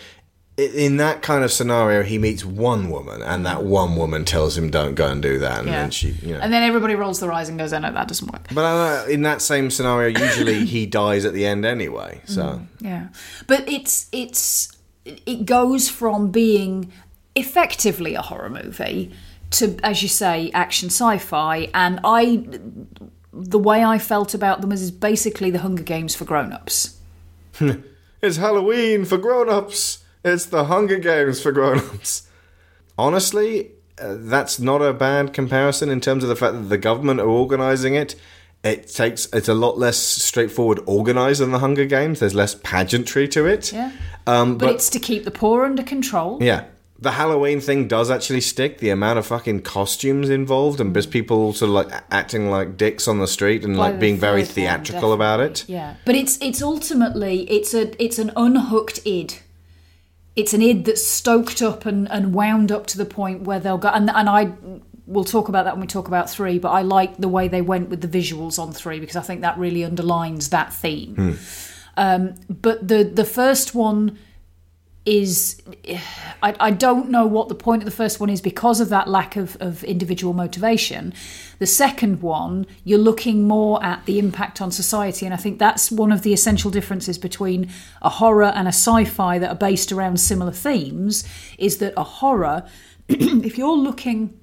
in 0.58 0.98
that 0.98 1.22
kind 1.22 1.44
of 1.44 1.52
scenario, 1.52 2.04
he 2.04 2.18
meets 2.18 2.44
one 2.46 2.90
woman, 2.90 3.22
and 3.22 3.46
that 3.46 3.64
one 3.64 3.96
woman 3.96 4.26
tells 4.26 4.58
him, 4.58 4.70
"Don't 4.70 4.96
go 4.96 5.08
and 5.08 5.22
do 5.22 5.40
that," 5.40 5.60
and 5.60 5.68
Yeah. 5.70 5.82
then 5.82 5.92
she, 5.92 6.10
you 6.22 6.34
know. 6.34 6.40
and 6.40 6.52
then 6.54 6.62
everybody 6.64 6.94
rolls 6.96 7.20
their 7.20 7.32
eyes 7.32 7.50
and 7.50 7.58
goes, 7.58 7.74
"Oh 7.74 7.80
no, 7.80 7.92
that 7.92 8.08
doesn't 8.08 8.32
work." 8.32 8.48
but 8.54 8.62
uh, 8.64 9.06
in 9.08 9.22
that 9.24 9.42
same 9.42 9.72
scenario, 9.72 10.10
usually 10.20 10.66
he 10.66 10.86
dies 11.02 11.26
at 11.26 11.34
the 11.34 11.46
end 11.46 11.66
anyway. 11.66 12.22
So 12.26 12.62
Yeah, 12.80 13.08
but 13.48 13.68
it's 13.68 14.08
it's 14.12 14.72
it 15.06 15.46
goes 15.46 15.90
from 15.90 16.30
being 16.32 16.92
effectively 17.34 18.14
a 18.16 18.22
horror 18.22 18.50
movie 18.50 19.12
to, 19.52 19.78
as 19.84 20.04
you 20.04 20.10
say, 20.10 20.52
action 20.54 20.90
sci-fi, 20.90 21.70
and 21.74 22.00
I 22.04 22.44
the 23.34 23.58
way 23.58 23.84
I 23.84 23.98
felt 23.98 24.34
about 24.34 24.60
them 24.62 24.72
is 24.74 24.92
basically 24.92 25.50
the 25.50 25.60
Hunger 25.60 25.84
Games 25.84 26.14
for 26.14 26.26
grown-ups. 26.26 26.98
it's 28.22 28.36
Halloween 28.38 29.06
for 29.06 29.18
grown-ups. 29.18 30.00
It's 30.24 30.46
the 30.46 30.66
Hunger 30.66 30.98
Games 31.00 31.42
for 31.42 31.52
grown-ups. 31.52 32.28
Honestly, 32.98 33.72
uh, 34.00 34.16
that's 34.20 34.60
not 34.60 34.82
a 34.82 34.94
bad 34.94 35.34
comparison 35.34 35.90
in 35.90 36.00
terms 36.02 36.24
of 36.24 36.30
the 36.30 36.36
fact 36.36 36.54
that 36.54 36.70
the 36.70 36.78
government 36.78 37.20
are 37.20 37.28
organising 37.28 37.96
it. 37.96 38.16
It 38.64 38.88
takes 38.90 39.26
it's 39.34 39.48
a 39.50 39.56
lot 39.56 39.80
less 39.80 39.98
straightforward 39.98 40.80
organised 40.88 41.40
than 41.40 41.52
the 41.52 41.60
Hunger 41.60 41.86
Games. 41.86 42.20
There's 42.20 42.36
less 42.36 42.54
pageantry 42.54 43.28
to 43.30 43.48
it. 43.48 43.74
Yeah, 43.74 43.92
Um, 44.28 44.58
but, 44.60 44.66
but 44.68 44.76
it's 44.76 44.90
to 44.92 45.00
keep 45.00 45.24
the 45.26 45.32
poor 45.32 45.66
under 45.66 45.82
control. 45.82 46.38
yeah, 46.40 46.66
the 47.00 47.12
Halloween 47.14 47.60
thing 47.60 47.88
does 47.88 48.12
actually 48.12 48.42
stick. 48.42 48.78
The 48.78 48.92
amount 48.92 49.18
of 49.18 49.26
fucking 49.26 49.64
costumes 49.64 50.30
involved 50.30 50.80
and 50.80 50.94
just 50.94 51.10
people 51.10 51.54
sort 51.54 51.70
of 51.70 51.74
like 51.74 52.04
acting 52.12 52.52
like 52.52 52.78
dicks 52.78 53.08
on 53.08 53.18
the 53.18 53.26
street 53.28 53.66
and 53.66 53.76
By 53.76 53.90
like 53.90 54.00
being 54.00 54.18
very 54.20 54.44
third 54.44 54.50
one, 54.50 54.54
theatrical 54.54 55.14
about 55.14 55.40
it. 55.40 55.66
Yeah, 55.68 55.96
but 56.06 56.14
it's 56.14 56.38
it's 56.40 56.62
ultimately 56.62 57.50
it's 57.50 57.74
a 57.74 57.92
it's 58.04 58.20
an 58.20 58.32
unhooked 58.36 59.00
id. 59.08 59.40
It's 60.36 60.54
an 60.54 60.62
id 60.62 60.86
that's 60.86 61.06
stoked 61.06 61.62
up 61.62 61.86
and, 61.86 62.10
and 62.10 62.34
wound 62.34 62.72
up 62.72 62.88
to 62.88 62.98
the 62.98 63.06
point 63.06 63.42
where 63.42 63.60
they'll 63.60 63.78
go 63.78 63.90
and 63.90 64.10
and 64.10 64.30
I 64.30 64.54
we'll 65.12 65.26
talk 65.26 65.50
about 65.50 65.66
that 65.66 65.74
when 65.74 65.82
we 65.82 65.88
talk 65.88 66.08
about 66.08 66.30
three. 66.30 66.58
But 66.58 66.70
I 66.70 66.82
like 66.82 67.18
the 67.18 67.28
way 67.28 67.48
they 67.48 67.62
went 67.62 67.90
with 67.90 68.02
the 68.02 68.08
visuals 68.08 68.58
on 68.58 68.72
three 68.72 69.00
because 69.00 69.16
I 69.16 69.22
think 69.22 69.42
that 69.42 69.58
really 69.58 69.84
underlines 69.84 70.50
that 70.50 70.74
theme. 70.74 71.16
Hmm. 71.16 71.34
Um, 71.98 72.36
but 72.50 72.88
the 72.88 73.04
the 73.04 73.26
first 73.26 73.76
one 73.76 74.18
is 75.06 75.62
I, 76.44 76.56
I 76.60 76.72
don't 76.72 77.10
know 77.10 77.26
what 77.26 77.50
the 77.50 77.56
point 77.56 77.82
of 77.82 77.86
the 77.86 77.96
first 77.96 78.20
one 78.20 78.30
is 78.30 78.40
because 78.40 78.80
of 78.80 78.90
that 78.90 79.08
lack 79.08 79.36
of, 79.36 79.58
of 79.60 79.84
individual 79.84 80.34
motivation. 80.34 81.14
The 81.58 81.66
second 81.66 82.22
one, 82.22 82.68
you're 82.84 83.00
looking 83.00 83.48
more 83.48 83.84
at 83.84 84.06
the 84.06 84.20
impact 84.20 84.62
on 84.62 84.72
society, 84.72 85.26
and 85.26 85.34
I 85.34 85.38
think 85.38 85.58
that's 85.58 85.92
one 85.92 86.12
of 86.12 86.22
the 86.22 86.34
essential 86.34 86.70
differences 86.70 87.18
between 87.18 87.72
a 88.02 88.10
horror 88.10 88.52
and 88.56 88.68
a 88.68 88.70
sci-fi 88.70 89.40
that 89.40 89.50
are 89.50 89.56
based 89.56 89.92
around 89.92 90.20
similar 90.20 90.52
themes. 90.52 91.28
Is 91.58 91.78
that 91.78 91.94
a 91.98 92.04
horror, 92.04 92.68
if 93.08 93.58
you're 93.58 93.78
looking 93.78 94.40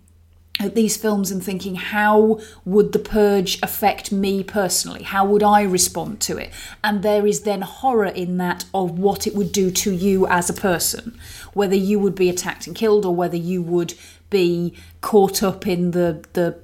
at 0.58 0.74
these 0.74 0.96
films 0.96 1.30
and 1.30 1.42
thinking, 1.42 1.76
how 1.76 2.40
would 2.64 2.92
the 2.92 2.98
purge 2.98 3.60
affect 3.62 4.10
me 4.10 4.42
personally? 4.42 5.02
How 5.02 5.24
would 5.24 5.42
I 5.42 5.62
respond 5.62 6.20
to 6.22 6.36
it? 6.36 6.52
And 6.82 7.02
there 7.02 7.26
is 7.26 7.42
then 7.42 7.62
horror 7.62 8.06
in 8.06 8.38
that 8.38 8.64
of 8.74 8.98
what 8.98 9.26
it 9.26 9.34
would 9.34 9.52
do 9.52 9.70
to 9.70 9.92
you 9.92 10.26
as 10.26 10.50
a 10.50 10.54
person, 10.54 11.18
whether 11.52 11.76
you 11.76 11.98
would 11.98 12.14
be 12.14 12.28
attacked 12.28 12.66
and 12.66 12.74
killed 12.74 13.04
or 13.04 13.14
whether 13.14 13.36
you 13.36 13.62
would 13.62 13.94
be 14.30 14.74
caught 15.00 15.42
up 15.42 15.66
in 15.66 15.92
the 15.92 16.24
the 16.34 16.58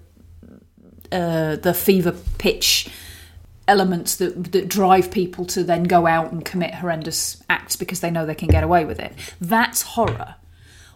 uh, 1.12 1.56
the 1.56 1.72
fever 1.72 2.12
pitch 2.38 2.88
elements 3.66 4.16
that 4.16 4.52
that 4.52 4.68
drive 4.68 5.10
people 5.10 5.44
to 5.46 5.62
then 5.62 5.84
go 5.84 6.06
out 6.06 6.32
and 6.32 6.44
commit 6.44 6.74
horrendous 6.74 7.42
acts 7.48 7.76
because 7.76 8.00
they 8.00 8.10
know 8.10 8.26
they 8.26 8.34
can 8.34 8.48
get 8.48 8.64
away 8.64 8.84
with 8.84 8.98
it. 8.98 9.12
That's 9.40 9.82
horror 9.82 10.34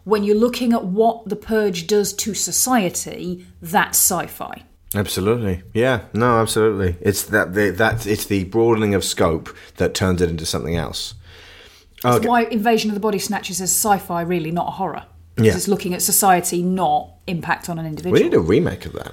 when 0.09 0.25
you're 0.25 0.37
looking 0.37 0.73
at 0.73 0.85
what 0.85 1.29
the 1.29 1.37
purge 1.37 1.87
does 1.87 2.13
to 2.15 2.33
society, 2.35 3.47
that's 3.61 3.99
sci-fi. 3.99 4.65
Absolutely, 4.95 5.63
yeah, 5.75 6.05
no, 6.15 6.39
absolutely. 6.39 6.97
It's 7.03 7.23
that 7.25 7.53
the, 7.53 7.71
that 7.73 8.07
it's 8.07 8.25
the 8.25 8.45
broadening 8.45 8.95
of 8.95 9.05
scope 9.05 9.55
that 9.77 9.93
turns 9.95 10.23
it 10.23 10.31
into 10.31 10.47
something 10.47 10.77
else. 10.77 11.15
That's 12.03 12.25
why 12.25 12.45
Invasion 12.45 12.91
of 12.91 12.95
the 12.95 13.01
Body 13.01 13.19
Snatchers 13.19 13.61
is 13.61 13.71
sci-fi, 13.71 14.23
really, 14.23 14.51
not 14.51 14.69
a 14.69 14.71
horror. 14.73 15.05
Because 15.35 15.47
Yeah. 15.47 15.57
it's 15.57 15.69
looking 15.69 15.95
at 15.95 16.01
society, 16.03 16.63
not 16.63 17.11
impact 17.27 17.69
on 17.69 17.79
an 17.79 17.87
individual. 17.87 18.15
We 18.19 18.23
need 18.25 18.35
a 18.35 18.41
remake 18.41 18.87
of 18.87 18.93
that. 18.95 19.13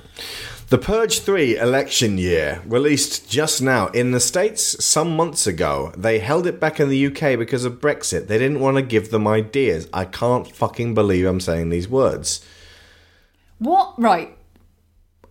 The 0.70 0.80
Purge 0.80 1.20
3 1.20 1.58
election 1.58 2.18
year, 2.18 2.64
released 2.66 3.30
just 3.30 3.62
now 3.62 3.88
in 3.90 4.12
the 4.12 4.20
States 4.20 4.84
some 4.84 5.16
months 5.16 5.46
ago. 5.46 5.94
They 5.96 6.18
held 6.18 6.48
it 6.48 6.60
back 6.60 6.80
in 6.80 6.90
the 6.90 7.06
UK 7.06 7.38
because 7.38 7.66
of 7.66 7.80
Brexit. 7.80 8.26
They 8.26 8.40
didn't 8.40 8.60
want 8.60 8.78
to 8.78 8.82
give 8.82 9.12
them 9.12 9.28
ideas. 9.28 9.88
I 9.94 10.06
can't 10.06 10.52
fucking 10.52 10.96
believe 10.96 11.28
I'm 11.28 11.40
saying 11.40 11.70
these 11.70 11.88
words. 11.88 12.44
What? 13.60 13.94
Right. 14.00 14.36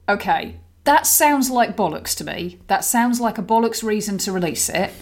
Okay. 0.09 0.61
That 0.85 1.05
sounds 1.05 1.51
like 1.51 1.76
bollocks 1.76 2.14
to 2.18 2.24
me. 2.24 2.61
That 2.68 2.85
sounds 2.85 3.20
like 3.20 3.37
a 3.37 3.43
bollocks 3.43 3.82
reason 3.82 4.18
to 4.18 4.32
release 4.32 4.68
it. 4.68 4.93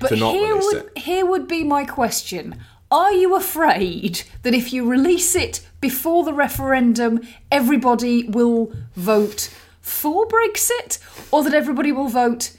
But 0.00 0.08
To 0.08 0.16
not 0.16 0.32
here 0.32 0.56
would 0.56 0.90
here 0.96 1.26
would 1.26 1.46
be 1.46 1.64
my 1.64 1.84
question. 1.84 2.58
Are 2.90 3.12
you 3.12 3.36
afraid 3.36 4.22
that 4.42 4.54
if 4.54 4.72
you 4.72 4.88
release 4.88 5.34
it 5.34 5.60
before 5.80 6.24
the 6.24 6.32
referendum, 6.32 7.20
everybody 7.52 8.24
will 8.24 8.72
vote 8.94 9.54
for 9.80 10.26
Brexit 10.26 10.98
or 11.30 11.42
that 11.42 11.52
everybody 11.52 11.92
will 11.92 12.08
vote 12.08 12.56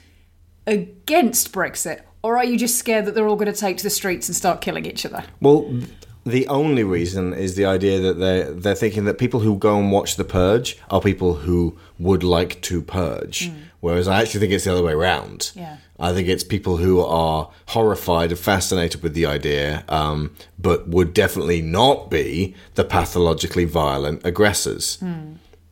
against 0.66 1.52
Brexit? 1.52 2.02
Or 2.22 2.36
are 2.36 2.44
you 2.44 2.56
just 2.56 2.78
scared 2.78 3.06
that 3.06 3.14
they're 3.14 3.26
all 3.26 3.36
going 3.36 3.52
to 3.52 3.58
take 3.58 3.78
to 3.78 3.82
the 3.82 3.90
streets 3.90 4.28
and 4.28 4.36
start 4.36 4.60
killing 4.60 4.86
each 4.86 5.04
other? 5.04 5.24
Well, 5.40 5.80
the 6.24 6.46
only 6.48 6.84
reason 6.84 7.32
is 7.32 7.56
the 7.56 7.64
idea 7.64 7.98
that 7.98 8.18
they're, 8.18 8.52
they're 8.52 8.74
thinking 8.74 9.06
that 9.06 9.18
people 9.18 9.40
who 9.40 9.56
go 9.56 9.78
and 9.78 9.90
watch 9.90 10.16
The 10.16 10.24
Purge 10.24 10.78
are 10.90 11.00
people 11.00 11.34
who 11.34 11.78
would 11.98 12.22
like 12.22 12.60
to 12.62 12.82
purge. 12.82 13.48
Mm. 13.48 13.54
Whereas 13.80 14.06
I 14.06 14.20
actually 14.20 14.40
think 14.40 14.52
it's 14.52 14.64
the 14.64 14.72
other 14.72 14.82
way 14.82 14.92
around. 14.92 15.52
Yeah. 15.54 15.78
I 16.00 16.12
think 16.12 16.28
it's 16.28 16.42
people 16.42 16.78
who 16.78 17.00
are 17.00 17.50
horrified 17.68 18.30
and 18.30 18.38
fascinated 18.38 19.02
with 19.02 19.14
the 19.14 19.26
idea, 19.26 19.84
um, 19.88 20.34
but 20.58 20.88
would 20.88 21.12
definitely 21.12 21.60
not 21.60 22.10
be 22.10 22.54
the 22.74 22.84
pathologically 22.84 23.66
violent 23.66 24.24
aggressors. 24.24 25.02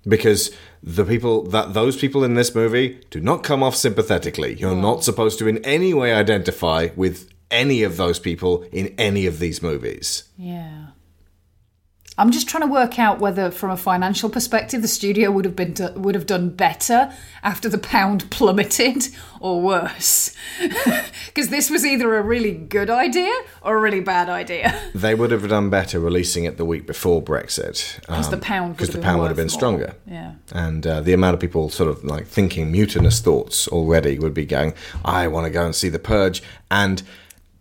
Because 0.07 0.51
the 0.83 1.05
people 1.05 1.43
that 1.45 1.75
those 1.75 1.97
people 1.97 2.23
in 2.25 2.35
this 2.35 2.55
movie 2.55 3.01
do 3.11 3.21
not 3.21 3.43
come 3.43 3.63
off 3.63 3.75
sympathetically. 3.75 4.55
You're 4.55 4.77
not 4.77 5.03
supposed 5.03 5.39
to 5.41 5.49
in 5.49 5.59
any 5.65 5.93
way 5.93 6.13
identify 6.13 6.89
with 6.95 7.29
any 7.51 7.83
of 7.83 7.97
those 7.97 8.19
people 8.19 8.63
in 8.71 8.95
any 8.99 9.27
of 9.27 9.39
these 9.39 9.63
movies. 9.63 10.25
Yeah. 10.37 10.89
I'm 12.19 12.31
just 12.33 12.49
trying 12.49 12.63
to 12.63 12.67
work 12.73 12.99
out 12.99 13.21
whether, 13.21 13.51
from 13.51 13.71
a 13.71 13.77
financial 13.77 14.29
perspective, 14.29 14.83
the 14.83 14.89
studio 14.89 15.31
would 15.31 15.45
have 15.45 15.55
been 15.57 15.75
would 15.95 16.15
have 16.17 16.27
done 16.27 16.51
better 16.51 17.13
after 17.43 17.69
the 17.69 17.79
pound 17.79 18.29
plummeted, 18.37 19.09
or 19.41 19.61
worse. 19.63 20.35
Because 21.29 21.51
this 21.51 21.71
was 21.71 21.85
either 21.87 22.17
a 22.17 22.23
really 22.23 22.51
good 22.53 22.91
idea 22.91 23.33
or 23.63 23.77
a 23.77 23.81
really 23.81 24.01
bad 24.01 24.29
idea. 24.29 24.75
They 24.95 25.15
would 25.15 25.31
have 25.31 25.49
done 25.49 25.71
better 25.71 26.01
releasing 26.01 26.45
it 26.45 26.57
the 26.57 26.65
week 26.65 26.85
before 26.87 27.23
Brexit. 27.23 28.05
'Cause 28.07 28.31
the 28.31 28.39
pound 28.39 28.77
because 28.77 28.91
the 28.91 28.99
pound 29.01 29.21
would 29.21 29.29
have 29.29 29.37
been 29.37 29.45
more. 29.45 29.51
stronger. 29.61 29.95
Yeah. 30.07 30.33
And 30.53 30.85
uh, 30.85 31.01
the 31.01 31.13
amount 31.13 31.35
of 31.35 31.41
people 31.41 31.71
sort 31.71 31.89
of 31.91 32.03
like 32.03 32.27
thinking 32.27 32.73
mutinous 32.73 33.21
thoughts 33.21 33.69
already 33.69 34.19
would 34.19 34.35
be 34.35 34.45
going, 34.47 34.75
I 35.05 35.29
want 35.29 35.45
to 35.47 35.51
go 35.51 35.65
and 35.65 35.75
see 35.75 35.89
The 35.89 36.01
Purge 36.01 36.43
and 36.71 37.03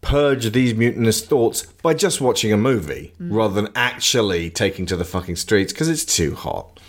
purge 0.07 0.49
these 0.53 0.73
mutinous 0.73 1.21
thoughts 1.21 1.63
by 1.83 1.93
just 1.93 2.21
watching 2.21 2.53
a 2.53 2.57
movie 2.57 3.13
Mm. 3.21 3.35
rather 3.35 3.53
than 3.53 3.67
actually 3.75 4.49
taking 4.49 4.85
to 4.85 4.95
the 4.95 5.03
fucking 5.03 5.35
streets 5.35 5.73
because 5.73 5.89
it's 5.89 6.05
too 6.05 6.33
hot. 6.33 6.79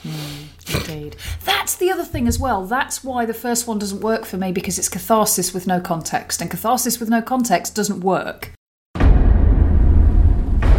Indeed. 0.72 1.16
That's 1.44 1.74
the 1.74 1.90
other 1.90 2.04
thing 2.04 2.28
as 2.28 2.38
well. 2.38 2.64
That's 2.64 3.02
why 3.02 3.24
the 3.26 3.34
first 3.34 3.66
one 3.66 3.80
doesn't 3.80 4.02
work 4.02 4.24
for 4.24 4.36
me 4.36 4.52
because 4.52 4.78
it's 4.78 4.88
catharsis 4.88 5.52
with 5.52 5.66
no 5.66 5.80
context, 5.80 6.40
and 6.40 6.48
catharsis 6.48 7.00
with 7.00 7.08
no 7.08 7.20
context 7.20 7.74
doesn't 7.74 8.00
work. 8.02 8.52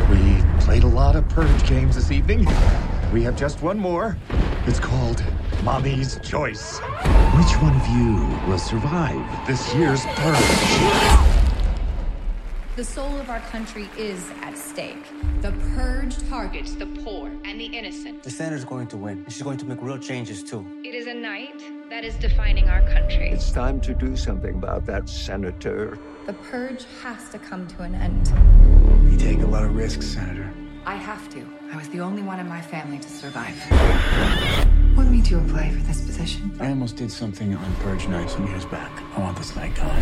We 0.09 0.41
played 0.61 0.83
a 0.83 0.87
lot 1.01 1.17
of 1.17 1.27
Purge 1.27 1.67
games 1.67 1.95
this 1.95 2.09
evening. 2.09 2.47
We 3.11 3.21
have 3.23 3.35
just 3.35 3.61
one 3.61 3.77
more. 3.77 4.17
It's 4.65 4.79
called 4.79 5.21
Mommy's 5.63 6.19
Choice. 6.23 6.77
Which 6.79 7.53
one 7.61 7.75
of 7.75 7.85
you 7.89 8.15
will 8.49 8.59
survive 8.59 9.47
this 9.47 9.73
year's 9.75 10.05
Purge? 10.05 11.38
The 12.79 12.85
soul 12.85 13.13
of 13.17 13.29
our 13.29 13.41
country 13.41 13.89
is 13.97 14.31
at 14.41 14.57
stake. 14.57 15.03
The 15.41 15.51
purge 15.75 16.15
targets 16.29 16.75
the 16.75 16.85
poor 16.85 17.29
and 17.43 17.59
the 17.59 17.65
innocent. 17.65 18.23
The 18.23 18.31
senator's 18.31 18.63
going 18.63 18.87
to 18.87 18.95
win, 18.95 19.17
and 19.17 19.33
she's 19.33 19.41
going 19.41 19.57
to 19.57 19.65
make 19.65 19.81
real 19.81 19.97
changes 19.97 20.41
too. 20.41 20.65
It 20.85 20.95
is 20.95 21.05
a 21.07 21.13
night 21.13 21.61
that 21.89 22.05
is 22.05 22.15
defining 22.15 22.69
our 22.69 22.79
country. 22.83 23.31
It's 23.31 23.51
time 23.51 23.81
to 23.81 23.93
do 23.93 24.15
something 24.15 24.55
about 24.55 24.85
that, 24.85 25.09
Senator. 25.09 25.99
The 26.25 26.31
purge 26.31 26.85
has 27.03 27.27
to 27.31 27.37
come 27.37 27.67
to 27.67 27.81
an 27.81 27.95
end. 27.95 28.31
You 29.11 29.17
take 29.17 29.41
a 29.41 29.45
lot 29.45 29.65
of 29.65 29.75
risks, 29.75 30.05
Senator. 30.05 30.49
I 30.85 30.95
have 30.95 31.29
to. 31.31 31.45
I 31.73 31.75
was 31.75 31.89
the 31.89 31.99
only 31.99 32.21
one 32.21 32.39
in 32.39 32.47
my 32.47 32.61
family 32.61 32.99
to 32.99 33.09
survive. 33.09 33.57
What 34.95 35.07
made 35.07 35.27
you 35.27 35.39
apply 35.39 35.71
for 35.71 35.81
this 35.83 35.99
position? 35.99 36.55
I 36.61 36.69
almost 36.69 36.95
did 36.95 37.11
something 37.11 37.53
on 37.53 37.75
Purge 37.81 38.07
Night 38.07 38.29
some 38.29 38.47
years 38.47 38.63
back. 38.63 39.03
I 39.17 39.19
want 39.19 39.37
this 39.37 39.53
night 39.57 39.75
gone. 39.75 40.01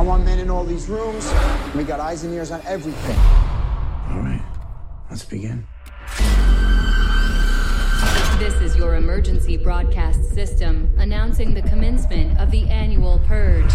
I 0.00 0.02
want 0.02 0.24
men 0.24 0.38
in 0.38 0.48
all 0.48 0.64
these 0.64 0.88
rooms. 0.88 1.30
We 1.76 1.84
got 1.84 2.00
eyes 2.00 2.24
and 2.24 2.32
ears 2.32 2.50
on 2.50 2.62
everything. 2.64 3.18
All 4.08 4.20
right, 4.20 4.42
let's 5.10 5.26
begin. 5.26 5.66
This 8.38 8.54
is 8.62 8.76
your 8.78 8.94
emergency 8.94 9.58
broadcast 9.58 10.32
system 10.32 10.90
announcing 10.96 11.52
the 11.52 11.60
commencement 11.60 12.40
of 12.40 12.50
the 12.50 12.66
annual 12.70 13.18
purge. 13.26 13.70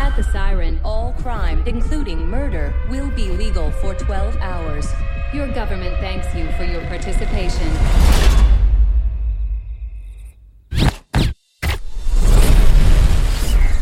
At 0.00 0.16
the 0.16 0.24
siren, 0.24 0.80
all 0.82 1.12
crime, 1.22 1.62
including 1.64 2.26
murder, 2.26 2.74
will 2.90 3.12
be 3.12 3.30
legal 3.30 3.70
for 3.70 3.94
12 3.94 4.36
hours. 4.38 4.88
Your 5.32 5.46
government 5.46 5.96
thanks 6.00 6.34
you 6.34 6.50
for 6.56 6.64
your 6.64 6.84
participation. 6.86 8.49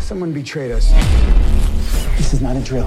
Someone 0.09 0.33
betrayed 0.33 0.71
us. 0.71 0.91
This 2.17 2.33
is 2.33 2.41
not 2.41 2.57
a 2.57 2.61
drill. 2.61 2.87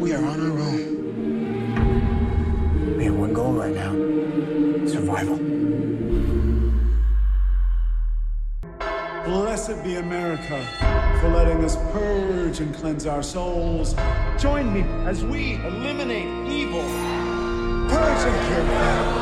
We 0.00 0.14
are 0.14 0.24
on 0.24 0.40
our 0.40 0.58
own. 0.58 0.86
We 2.96 3.04
have 3.04 3.14
one 3.14 3.34
goal 3.34 3.52
right 3.52 3.74
now 3.74 3.92
survival. 4.86 5.36
Blessed 9.26 9.84
be 9.84 9.96
America 9.96 10.66
for 11.20 11.28
letting 11.28 11.62
us 11.62 11.76
purge 11.92 12.60
and 12.60 12.74
cleanse 12.74 13.04
our 13.04 13.22
souls. 13.22 13.94
Join 14.38 14.72
me 14.72 14.80
as 15.06 15.26
we 15.26 15.56
eliminate 15.56 16.48
evil. 16.50 17.29
Purge 18.22 18.50
and 18.50 19.19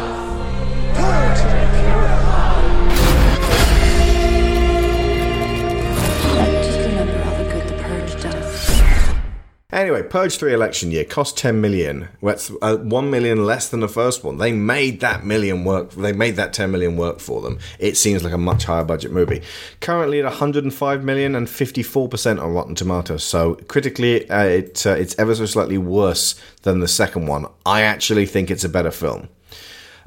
Purge 10.11 10.38
3 10.38 10.52
election 10.52 10.90
year 10.90 11.04
cost 11.04 11.36
10 11.36 11.61
million. 11.61 12.09
That's 12.22 12.50
uh, 12.62 12.76
1 12.76 13.11
million 13.11 13.44
less 13.44 13.68
than 13.68 13.80
the 13.80 13.88
first 13.88 14.24
one. 14.24 14.38
They 14.38 14.52
made 14.52 15.00
that 15.00 15.24
million 15.24 15.64
work. 15.64 15.90
They 15.90 16.12
made 16.12 16.36
that 16.36 16.52
10 16.52 16.70
million 16.70 16.96
work 16.96 17.20
for 17.20 17.40
them. 17.42 17.59
It 17.78 17.96
seems 17.96 18.24
like 18.24 18.32
a 18.32 18.38
much 18.38 18.64
higher 18.64 18.84
budget 18.84 19.12
movie. 19.12 19.42
Currently 19.80 20.18
at 20.18 20.24
105 20.24 21.04
million 21.04 21.34
and 21.34 21.46
54% 21.46 22.42
on 22.42 22.52
Rotten 22.52 22.74
Tomatoes. 22.74 23.22
So 23.22 23.54
critically, 23.68 24.28
uh, 24.28 24.44
it, 24.44 24.86
uh, 24.86 24.90
it's 24.90 25.18
ever 25.18 25.34
so 25.34 25.46
slightly 25.46 25.78
worse 25.78 26.40
than 26.62 26.80
the 26.80 26.88
second 26.88 27.26
one. 27.26 27.46
I 27.64 27.82
actually 27.82 28.26
think 28.26 28.50
it's 28.50 28.64
a 28.64 28.68
better 28.68 28.90
film. 28.90 29.28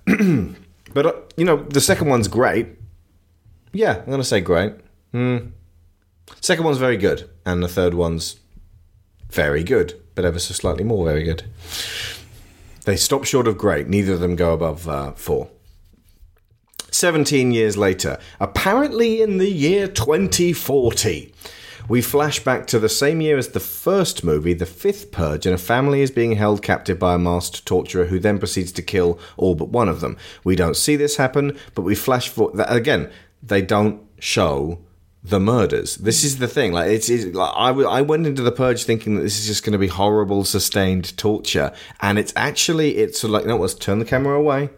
but, 0.94 1.06
uh, 1.06 1.14
you 1.38 1.46
know, 1.46 1.64
the 1.64 1.82
second 1.82 2.10
one's 2.10 2.28
great. 2.28 2.68
Yeah, 3.72 4.00
I'm 4.00 4.06
going 4.06 4.18
to 4.20 4.24
say 4.24 4.42
great. 4.42 4.74
Hmm. 5.12 5.38
Second 6.42 6.66
one's 6.66 6.78
very 6.78 6.98
good. 6.98 7.30
And 7.46 7.64
the 7.64 7.68
third 7.68 7.94
one's 7.94 8.41
very 9.32 9.64
good, 9.64 10.00
but 10.16 10.26
ever 10.26 10.40
so 10.40 10.54
slightly 10.54 10.84
more 10.84 11.06
very 11.06 11.24
good. 11.24 11.44
They 12.86 12.96
stop 12.96 13.26
short 13.26 13.48
of 13.48 13.58
great. 13.58 13.88
Neither 13.88 14.14
of 14.14 14.20
them 14.20 14.36
go 14.36 14.54
above 14.54 14.88
uh, 14.88 15.12
four. 15.14 15.50
17 16.92 17.52
years 17.52 17.78
later, 17.78 18.20
apparently 18.40 19.22
in 19.22 19.38
the 19.38 19.50
year 19.50 19.88
2040, 19.88 21.34
we 21.88 22.02
flash 22.02 22.44
back 22.44 22.68
to 22.68 22.80
the 22.80 22.90
same 22.90 23.22
year 23.22 23.38
as 23.38 23.50
the 23.50 23.60
first 23.60 24.24
movie, 24.24 24.54
The 24.54 24.66
Fifth 24.66 25.12
Purge, 25.12 25.46
and 25.46 25.56
a 25.56 25.58
family 25.58 26.02
is 26.02 26.12
being 26.12 26.34
held 26.34 26.62
captive 26.62 27.00
by 27.00 27.16
a 27.16 27.20
masked 27.20 27.66
torturer 27.66 28.06
who 28.06 28.20
then 28.20 28.40
proceeds 28.40 28.72
to 28.74 28.82
kill 28.82 29.20
all 29.38 29.56
but 29.56 29.70
one 29.70 29.90
of 29.90 30.02
them. 30.02 30.18
We 30.44 30.56
don't 30.56 30.78
see 30.78 30.96
this 30.96 31.18
happen, 31.18 31.58
but 31.76 31.84
we 31.84 31.96
flash 31.96 32.30
for 32.30 32.52
that 32.56 32.74
again. 32.74 33.10
They 33.42 33.62
don't 33.62 34.02
show 34.20 34.80
the 35.24 35.40
murders. 35.40 35.98
This 35.98 36.24
is 36.24 36.40
the 36.40 36.48
thing. 36.48 36.74
Like 36.74 36.90
it's, 36.90 37.10
it's 37.10 37.36
like 37.36 37.54
I, 37.56 37.68
w- 37.68 37.88
I 37.88 38.02
went 38.02 38.26
into 38.26 38.42
the 38.42 38.52
purge 38.52 38.84
thinking 38.84 39.16
that 39.16 39.22
this 39.22 39.40
is 39.40 39.48
just 39.48 39.64
going 39.64 39.74
to 39.74 39.80
be 39.80 39.88
horrible, 39.88 40.44
sustained 40.44 41.16
torture, 41.18 41.72
and 42.02 42.18
it's 42.18 42.34
actually 42.36 42.98
it's 42.98 43.20
sort 43.20 43.30
of 43.30 43.34
like 43.34 43.44
you 43.44 43.50
know 43.50 43.58
what? 43.58 43.64
Let's 43.64 43.76
turn 43.76 44.00
the 44.00 44.06
camera 44.06 44.38
away. 44.38 44.70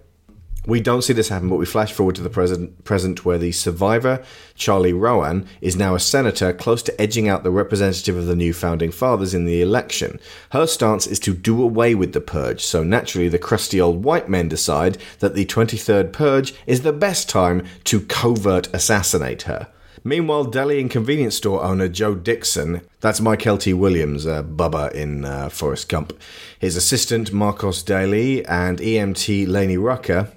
We 0.65 0.79
don't 0.79 1.01
see 1.01 1.11
this 1.11 1.27
happen, 1.27 1.49
but 1.49 1.57
we 1.57 1.65
flash 1.65 1.91
forward 1.91 2.15
to 2.15 2.21
the 2.21 2.29
present, 2.29 2.85
present 2.85 3.25
where 3.25 3.37
the 3.37 3.51
survivor, 3.51 4.23
Charlie 4.55 4.93
Roan, 4.93 5.45
is 5.59 5.75
now 5.75 5.93
a 5.93 5.99
senator 5.99 6.53
close 6.53 6.81
to 6.83 7.01
edging 7.01 7.27
out 7.27 7.43
the 7.43 7.51
representative 7.51 8.15
of 8.15 8.27
the 8.27 8.35
new 8.35 8.53
founding 8.53 8.89
fathers 8.89 9.33
in 9.33 9.43
the 9.43 9.61
election. 9.61 10.21
Her 10.51 10.65
stance 10.65 11.05
is 11.05 11.19
to 11.19 11.33
do 11.33 11.61
away 11.61 11.95
with 11.95 12.13
the 12.13 12.21
purge, 12.21 12.63
so 12.63 12.81
naturally 12.81 13.27
the 13.27 13.39
crusty 13.39 13.81
old 13.81 14.05
white 14.05 14.29
men 14.29 14.47
decide 14.47 14.97
that 15.19 15.35
the 15.35 15.45
23rd 15.45 16.13
purge 16.13 16.53
is 16.65 16.83
the 16.83 16.93
best 16.93 17.27
time 17.27 17.65
to 17.83 17.99
covert 17.99 18.73
assassinate 18.73 19.41
her. 19.41 19.67
Meanwhile, 20.03 20.45
deli 20.45 20.81
and 20.81 20.91
convenience 20.91 21.35
store 21.35 21.63
owner 21.63 21.87
Joe 21.87 22.15
Dixon, 22.15 22.81
that's 22.99 23.21
Mykelti 23.21 23.73
Williams, 23.73 24.27
uh, 24.27 24.43
Bubba 24.43 24.91
in 24.91 25.23
uh, 25.23 25.49
Forrest 25.49 25.87
Gump, 25.87 26.13
his 26.59 26.75
assistant 26.75 27.31
Marcos 27.31 27.83
Dali, 27.83 28.45
and 28.47 28.79
EMT 28.79 29.47
Laney 29.47 29.77
Rucker 29.77 30.29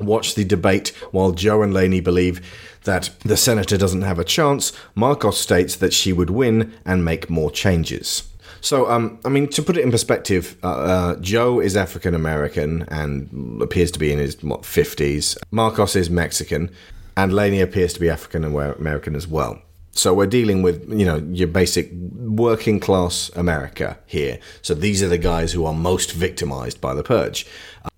watch 0.00 0.34
the 0.34 0.44
debate 0.44 0.88
while 1.10 1.32
Joe 1.32 1.62
and 1.62 1.74
Laney 1.74 2.00
believe 2.00 2.40
that 2.84 3.10
the 3.24 3.36
senator 3.36 3.76
doesn't 3.76 4.02
have 4.02 4.18
a 4.18 4.24
chance. 4.24 4.72
Marcos 4.94 5.38
states 5.38 5.76
that 5.76 5.92
she 5.92 6.12
would 6.12 6.30
win 6.30 6.72
and 6.84 7.04
make 7.04 7.30
more 7.30 7.50
changes. 7.50 8.24
So, 8.62 8.90
um, 8.90 9.18
I 9.24 9.28
mean, 9.30 9.48
to 9.48 9.62
put 9.62 9.76
it 9.76 9.84
in 9.84 9.90
perspective, 9.90 10.56
uh, 10.62 10.66
uh, 10.66 11.16
Joe 11.16 11.60
is 11.60 11.76
African 11.76 12.14
American 12.14 12.82
and 12.88 13.62
appears 13.62 13.90
to 13.92 13.98
be 13.98 14.12
in 14.12 14.18
his 14.18 14.42
what 14.42 14.64
fifties. 14.64 15.36
Marcos 15.50 15.96
is 15.96 16.10
Mexican, 16.10 16.70
and 17.16 17.32
Laney 17.32 17.60
appears 17.60 17.92
to 17.94 18.00
be 18.00 18.10
African 18.10 18.44
and 18.44 18.56
American 18.56 19.14
as 19.14 19.26
well. 19.26 19.60
So 19.92 20.14
we're 20.14 20.26
dealing 20.26 20.62
with, 20.62 20.88
you 20.88 21.04
know, 21.04 21.16
your 21.30 21.48
basic 21.48 21.90
working 21.92 22.78
class 22.78 23.30
America 23.34 23.98
here. 24.06 24.38
So 24.62 24.72
these 24.72 25.02
are 25.02 25.08
the 25.08 25.18
guys 25.18 25.52
who 25.52 25.66
are 25.66 25.74
most 25.74 26.12
victimized 26.12 26.80
by 26.80 26.94
the 26.94 27.02
purge. 27.02 27.46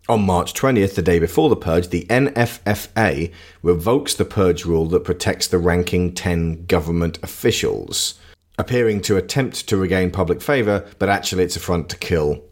On 0.08 0.22
March 0.22 0.52
20th, 0.54 0.94
the 0.94 1.02
day 1.02 1.18
before 1.18 1.48
the 1.48 1.56
purge, 1.56 1.88
the 1.88 2.06
NFFA 2.06 3.32
revokes 3.62 4.14
the 4.14 4.24
purge 4.24 4.64
rule 4.64 4.86
that 4.86 5.04
protects 5.04 5.46
the 5.46 5.58
ranking 5.58 6.12
10 6.12 6.66
government 6.66 7.18
officials, 7.22 8.18
appearing 8.58 9.00
to 9.02 9.16
attempt 9.16 9.68
to 9.68 9.76
regain 9.76 10.10
public 10.10 10.42
favour, 10.42 10.84
but 10.98 11.08
actually 11.08 11.44
it's 11.44 11.56
a 11.56 11.60
front 11.60 11.88
to 11.90 11.96
kill 11.96 12.42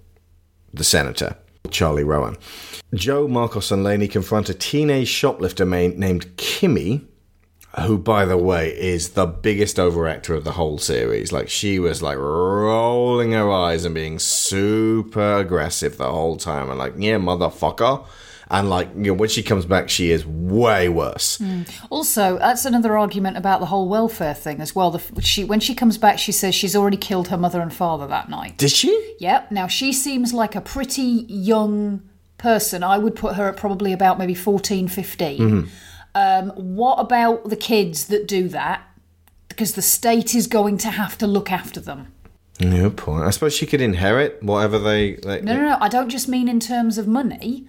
the 0.72 0.84
senator, 0.84 1.36
Charlie 1.70 2.04
Roan. 2.04 2.36
Joe, 2.94 3.28
Marcos, 3.28 3.70
and 3.70 3.84
Laney 3.84 4.08
confront 4.08 4.48
a 4.48 4.54
teenage 4.54 5.08
shoplifter 5.08 5.64
named 5.64 6.36
Kimmy, 6.36 7.06
who, 7.78 7.98
by 7.98 8.24
the 8.24 8.36
way, 8.36 8.70
is 8.76 9.10
the 9.10 9.26
biggest 9.26 9.76
overactor 9.76 10.36
of 10.36 10.42
the 10.44 10.52
whole 10.52 10.78
series. 10.78 11.30
Like, 11.30 11.48
she 11.48 11.78
was 11.78 12.02
like 12.02 12.18
rolling 12.18 13.32
her 13.32 13.50
eyes 13.50 13.84
and 13.84 13.94
being 13.94 14.18
super 14.18 15.36
aggressive 15.36 15.96
the 15.96 16.10
whole 16.10 16.36
time, 16.36 16.68
and 16.68 16.78
like, 16.78 16.94
yeah, 16.96 17.16
motherfucker. 17.16 18.04
And 18.50 18.68
like, 18.68 18.88
you 18.96 19.02
know, 19.02 19.14
when 19.14 19.28
she 19.28 19.44
comes 19.44 19.64
back, 19.64 19.88
she 19.88 20.10
is 20.10 20.26
way 20.26 20.88
worse. 20.88 21.38
Mm. 21.38 21.70
Also, 21.88 22.36
that's 22.36 22.64
another 22.64 22.98
argument 22.98 23.36
about 23.36 23.60
the 23.60 23.66
whole 23.66 23.88
welfare 23.88 24.34
thing 24.34 24.60
as 24.60 24.74
well. 24.74 24.90
The, 24.90 25.22
she 25.22 25.44
when 25.44 25.60
she 25.60 25.72
comes 25.72 25.98
back, 25.98 26.18
she 26.18 26.32
says 26.32 26.54
she's 26.54 26.74
already 26.74 26.96
killed 26.96 27.28
her 27.28 27.36
mother 27.36 27.60
and 27.60 27.72
father 27.72 28.08
that 28.08 28.28
night. 28.28 28.58
Did 28.58 28.72
she? 28.72 29.14
Yep. 29.20 29.52
Now 29.52 29.68
she 29.68 29.92
seems 29.92 30.32
like 30.34 30.56
a 30.56 30.60
pretty 30.60 31.24
young 31.28 32.02
person. 32.38 32.82
I 32.82 32.98
would 32.98 33.14
put 33.14 33.36
her 33.36 33.48
at 33.48 33.56
probably 33.56 33.92
about 33.92 34.18
maybe 34.18 34.34
14, 34.34 34.88
15. 34.88 35.38
Mm-hmm. 35.38 35.68
Um, 36.16 36.50
what 36.56 36.96
about 36.96 37.50
the 37.50 37.56
kids 37.56 38.08
that 38.08 38.26
do 38.26 38.48
that? 38.48 38.82
Because 39.48 39.74
the 39.74 39.82
state 39.82 40.34
is 40.34 40.48
going 40.48 40.76
to 40.78 40.90
have 40.90 41.16
to 41.18 41.26
look 41.28 41.52
after 41.52 41.78
them. 41.78 42.12
No 42.60 42.90
point. 42.90 43.24
I 43.24 43.30
suppose 43.30 43.54
she 43.54 43.66
could 43.66 43.80
inherit 43.80 44.42
whatever 44.42 44.78
they. 44.78 45.14
they 45.14 45.40
No, 45.40 45.54
no, 45.54 45.68
no. 45.68 45.78
I 45.80 45.88
don't 45.88 46.08
just 46.08 46.28
mean 46.28 46.48
in 46.48 46.58
terms 46.58 46.98
of 46.98 47.06
money. 47.06 47.68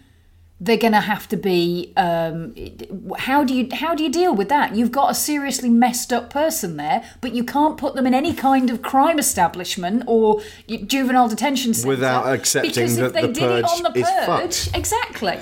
They're 0.64 0.78
going 0.78 0.94
to 0.94 1.00
have 1.02 1.28
to 1.30 1.38
be. 1.38 1.92
Um, 1.98 2.54
how 3.18 3.44
do 3.44 3.56
you 3.56 3.68
how 3.74 3.96
do 3.96 4.04
you 4.04 4.12
deal 4.12 4.36
with 4.36 4.48
that? 4.50 4.76
You've 4.76 4.92
got 4.92 5.10
a 5.10 5.16
seriously 5.16 5.70
messed 5.70 6.14
up 6.14 6.30
person 6.30 6.78
there, 6.78 7.04
but 7.20 7.34
you 7.34 7.44
can't 7.44 7.78
put 7.80 7.96
them 7.96 8.06
in 8.06 8.14
any 8.14 8.32
kind 8.32 8.70
of 8.70 8.84
crime 8.84 9.18
establishment 9.18 10.04
or 10.06 10.44
juvenile 10.86 11.28
detention 11.28 11.74
centre 11.74 11.88
Without 11.90 12.28
accepting 12.28 12.70
because 12.74 12.96
that 12.98 13.06
if 13.08 13.14
they 13.14 13.22
the 13.24 13.34
did 13.34 13.44
it 13.44 13.66
on 13.66 13.82
the 13.82 14.00
is 14.00 14.08
purge, 14.08 14.26
fucked. 14.28 14.70
exactly. 14.78 15.40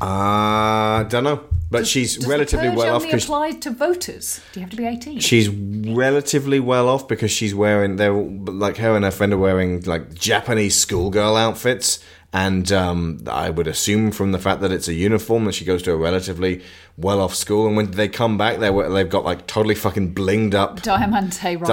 I 0.00 1.06
don't 1.08 1.24
know, 1.24 1.44
but 1.70 1.86
she's 1.86 2.16
Does 2.16 2.26
relatively 2.26 2.68
well 2.68 2.96
off 2.96 3.02
only 3.02 3.06
because 3.06 3.24
apply 3.24 3.52
to 3.52 3.70
voters? 3.70 4.40
Do 4.52 4.60
you 4.60 4.64
have 4.64 4.70
to 4.70 4.76
be 4.76 4.84
eighteen? 4.84 5.20
she's 5.20 5.48
relatively 5.48 6.60
well 6.60 6.88
off 6.88 7.08
because 7.08 7.30
she's 7.30 7.54
wearing 7.54 7.96
they're 7.96 8.12
like 8.12 8.76
her 8.76 8.94
and 8.94 9.04
her 9.04 9.10
friend 9.10 9.32
are 9.32 9.38
wearing 9.38 9.80
like 9.82 10.14
Japanese 10.14 10.76
schoolgirl 10.76 11.36
outfits. 11.36 12.00
And 12.36 12.70
um, 12.70 13.22
I 13.28 13.48
would 13.48 13.66
assume 13.66 14.10
from 14.10 14.32
the 14.32 14.38
fact 14.38 14.60
that 14.60 14.70
it's 14.70 14.88
a 14.88 14.92
uniform 14.92 15.46
that 15.46 15.52
she 15.54 15.64
goes 15.64 15.82
to 15.84 15.92
a 15.92 15.96
relatively 15.96 16.62
well-off 16.98 17.34
school, 17.34 17.66
and 17.66 17.78
when 17.78 17.92
they 17.92 18.08
come 18.08 18.36
back, 18.36 18.58
they 18.58 18.70
they've 18.90 19.08
got 19.08 19.24
like 19.24 19.46
totally 19.46 19.74
fucking 19.74 20.14
blinged 20.14 20.52
up 20.52 20.82
Diamante 20.82 21.56
rifles. 21.56 21.66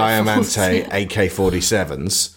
Diamante. 0.56 0.80
AK-47s. 1.04 2.34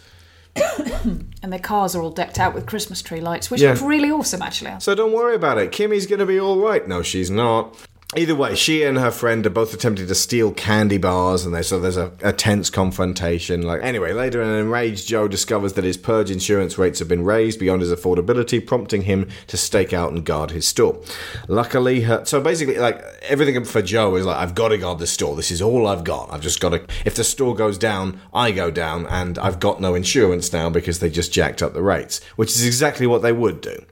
and 1.42 1.54
their 1.54 1.60
cars 1.60 1.96
are 1.96 2.02
all 2.02 2.12
decked 2.12 2.38
out 2.38 2.54
with 2.54 2.66
Christmas 2.66 3.02
tree 3.02 3.22
lights, 3.22 3.50
which 3.50 3.62
Yeah. 3.62 3.74
look 3.74 3.82
really 3.84 4.12
awesome, 4.12 4.42
actually. 4.42 4.74
So 4.80 4.94
don't 4.94 5.14
worry 5.14 5.36
about 5.36 5.58
it. 5.58 5.72
Kimmy's 5.72 6.06
going 6.06 6.20
to 6.20 6.26
be 6.26 6.40
all 6.40 6.58
right. 6.58 6.86
No, 6.86 7.02
she's 7.02 7.30
not. 7.32 7.76
Either 8.16 8.36
way, 8.36 8.56
she 8.56 8.84
and 8.84 8.98
her 8.98 9.12
friend 9.12 9.46
are 9.46 9.50
both 9.50 9.74
attempting 9.74 10.08
to 10.08 10.16
steal 10.16 10.54
candy 10.54 10.98
bars, 10.98 11.46
and 11.46 11.54
they, 11.54 11.62
so 11.62 11.78
there's 11.78 11.98
a, 11.98 12.10
a 12.22 12.32
tense 12.32 12.70
confrontation. 12.70 13.64
Like 13.64 13.84
anyway, 13.84 14.14
later, 14.14 14.42
an 14.42 14.58
enraged 14.58 15.10
Joe 15.10 15.28
discovers 15.28 15.74
that 15.74 15.84
his 15.84 15.98
purge 15.98 16.32
insurance 16.32 16.78
rates 16.78 17.00
have 17.00 17.10
been 17.10 17.26
raised 17.26 17.60
beyond 17.60 17.82
his 17.82 17.92
affordability, 17.92 18.66
prompting 18.66 19.02
him 19.02 19.28
to 19.48 19.58
stake 19.58 19.92
out 19.92 20.14
and 20.14 20.24
guard 20.24 20.52
his 20.52 20.66
store. 20.66 21.02
Luckily, 21.50 22.02
her 22.02 22.24
so 22.24 22.40
basically, 22.40 22.78
like 22.78 23.04
everything 23.24 23.62
for 23.66 23.82
Joe 23.82 24.16
is 24.16 24.26
like, 24.26 24.38
I've 24.38 24.56
got 24.56 24.70
to 24.70 24.78
guard 24.78 25.00
the 25.00 25.08
store. 25.08 25.36
This 25.36 25.52
is 25.52 25.62
all 25.62 25.86
I've 25.86 26.06
got. 26.06 26.32
I've 26.32 26.40
just 26.40 26.62
got 26.62 26.70
to. 26.70 26.86
If 27.04 27.16
the 27.16 27.26
store 27.26 27.56
goes 27.56 27.78
down, 27.78 28.22
I 28.34 28.52
go 28.52 28.72
down, 28.72 29.06
and 29.08 29.38
I've 29.38 29.60
got 29.60 29.82
no 29.82 29.96
insurance 29.96 30.54
now 30.54 30.70
because 30.70 31.00
they 31.00 31.10
just 31.10 31.34
jacked 31.34 31.62
up 31.62 31.74
the 31.74 31.84
rates, 31.84 32.24
which 32.38 32.52
is 32.52 32.66
exactly 32.66 33.06
what 33.06 33.22
they 33.22 33.34
would 33.34 33.60
do 33.60 33.86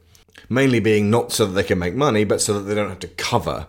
mainly 0.48 0.80
being 0.80 1.10
not 1.10 1.32
so 1.32 1.44
that 1.44 1.54
they 1.54 1.64
can 1.64 1.80
make 1.80 1.96
money, 1.96 2.24
but 2.24 2.40
so 2.40 2.54
that 2.54 2.62
they 2.62 2.76
don't 2.76 2.90
have 2.90 3.00
to 3.00 3.08
cover 3.08 3.66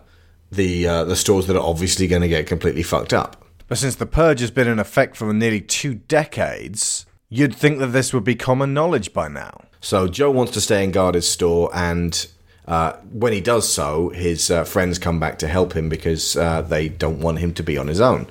the 0.51 0.87
uh, 0.87 1.03
the 1.03 1.15
stores 1.15 1.47
that 1.47 1.55
are 1.55 1.69
obviously 1.69 2.07
going 2.07 2.21
to 2.21 2.27
get 2.27 2.47
completely 2.47 2.83
fucked 2.83 3.13
up. 3.13 3.45
But 3.67 3.77
since 3.77 3.95
the 3.95 4.05
purge 4.05 4.39
has 4.39 4.51
been 4.51 4.67
in 4.67 4.79
effect 4.79 5.17
for 5.17 5.33
nearly 5.33 5.61
two 5.61 5.95
decades, 5.95 7.05
you'd 7.29 7.55
think 7.55 7.79
that 7.79 7.87
this 7.87 8.13
would 8.13 8.23
be 8.23 8.35
common 8.35 8.73
knowledge 8.73 9.11
by 9.13 9.27
now. 9.27 9.65
So 9.81 10.07
Joe 10.07 10.31
wants 10.31 10.53
to 10.53 10.61
stay 10.61 10.83
and 10.83 10.93
guard 10.93 11.15
his 11.15 11.29
store, 11.29 11.69
and 11.73 12.27
Uh, 12.67 12.91
when 13.13 13.31
he 13.31 13.39
does 13.39 13.65
so, 13.73 14.09
his 14.09 14.51
uh, 14.51 14.65
friends 14.65 14.99
come 14.99 15.19
back 15.21 15.39
to 15.39 15.47
help 15.47 15.71
him 15.73 15.87
because 15.87 16.35
uh, 16.35 16.61
they 16.61 16.89
don't 16.89 17.21
want 17.21 17.39
him 17.39 17.53
to 17.53 17.63
be 17.63 17.77
on 17.77 17.87
his 17.87 18.01
own. 18.01 18.27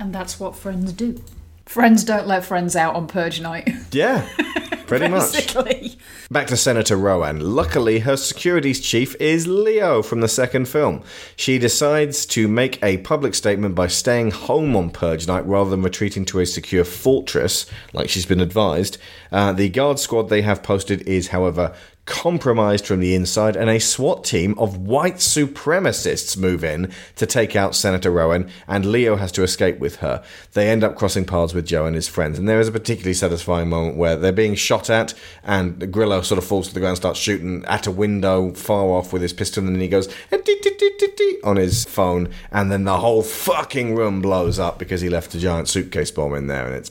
And 0.00 0.12
that's 0.12 0.40
what 0.40 0.56
friends 0.56 0.92
do. 0.92 1.22
Friends 1.68 2.02
don't 2.02 2.26
let 2.26 2.46
friends 2.46 2.74
out 2.74 2.94
on 2.94 3.06
purge 3.06 3.42
night. 3.42 3.68
Yeah, 3.92 4.26
pretty 4.86 5.06
much. 5.06 5.54
Back 6.30 6.46
to 6.46 6.56
Senator 6.56 6.96
Roan. 6.96 7.40
Luckily, 7.40 7.98
her 7.98 8.16
securities 8.16 8.80
chief 8.80 9.14
is 9.20 9.46
Leo 9.46 10.00
from 10.00 10.22
the 10.22 10.28
second 10.28 10.66
film. 10.66 11.02
She 11.36 11.58
decides 11.58 12.24
to 12.26 12.48
make 12.48 12.82
a 12.82 12.96
public 12.98 13.34
statement 13.34 13.74
by 13.74 13.86
staying 13.86 14.30
home 14.30 14.74
on 14.76 14.88
Purge 14.88 15.26
Night 15.26 15.46
rather 15.46 15.68
than 15.68 15.82
retreating 15.82 16.24
to 16.26 16.40
a 16.40 16.46
secure 16.46 16.84
fortress, 16.84 17.66
like 17.92 18.08
she's 18.08 18.26
been 18.26 18.40
advised. 18.40 18.96
Uh, 19.30 19.52
the 19.52 19.68
guard 19.68 19.98
squad 19.98 20.30
they 20.30 20.40
have 20.40 20.62
posted 20.62 21.02
is, 21.02 21.28
however, 21.28 21.74
compromised 22.08 22.86
from 22.86 23.00
the 23.00 23.14
inside, 23.14 23.54
and 23.54 23.68
a 23.68 23.78
SWAT 23.78 24.24
team 24.24 24.58
of 24.58 24.78
white 24.78 25.16
supremacists 25.16 26.36
move 26.36 26.64
in 26.64 26.90
to 27.16 27.26
take 27.26 27.54
out 27.54 27.74
Senator 27.74 28.10
Roan, 28.10 28.50
and 28.66 28.86
Leo 28.86 29.16
has 29.16 29.30
to 29.32 29.42
escape 29.42 29.78
with 29.78 29.96
her. 29.96 30.24
They 30.54 30.70
end 30.70 30.82
up 30.82 30.96
crossing 30.96 31.26
paths 31.26 31.52
with 31.52 31.66
Joe 31.66 31.84
and 31.84 31.94
his 31.94 32.08
friends, 32.08 32.38
and 32.38 32.48
there 32.48 32.60
is 32.60 32.68
a 32.68 32.72
particularly 32.72 33.14
satisfying 33.14 33.68
moment 33.68 33.96
where 33.96 34.16
they're 34.16 34.32
being 34.32 34.54
shot 34.54 34.88
at, 34.88 35.12
and 35.44 35.92
Grillo 35.92 36.22
sort 36.22 36.38
of 36.38 36.44
falls 36.44 36.68
to 36.68 36.74
the 36.74 36.80
ground, 36.80 36.96
starts 36.96 37.20
shooting 37.20 37.64
at 37.66 37.86
a 37.86 37.92
window 37.92 38.52
far 38.54 38.86
off 38.86 39.12
with 39.12 39.22
his 39.22 39.34
pistol, 39.34 39.64
and 39.64 39.74
then 39.74 39.82
he 39.82 39.88
goes 39.88 40.08
"Eh, 40.32 40.38
on 41.44 41.56
his 41.56 41.84
phone, 41.84 42.30
and 42.50 42.72
then 42.72 42.84
the 42.84 42.98
whole 42.98 43.22
fucking 43.22 43.94
room 43.94 44.22
blows 44.22 44.58
up 44.58 44.78
because 44.78 45.02
he 45.02 45.10
left 45.10 45.34
a 45.34 45.38
giant 45.38 45.68
suitcase 45.68 46.10
bomb 46.10 46.34
in 46.34 46.46
there, 46.46 46.66
and 46.66 46.74
it's. 46.74 46.90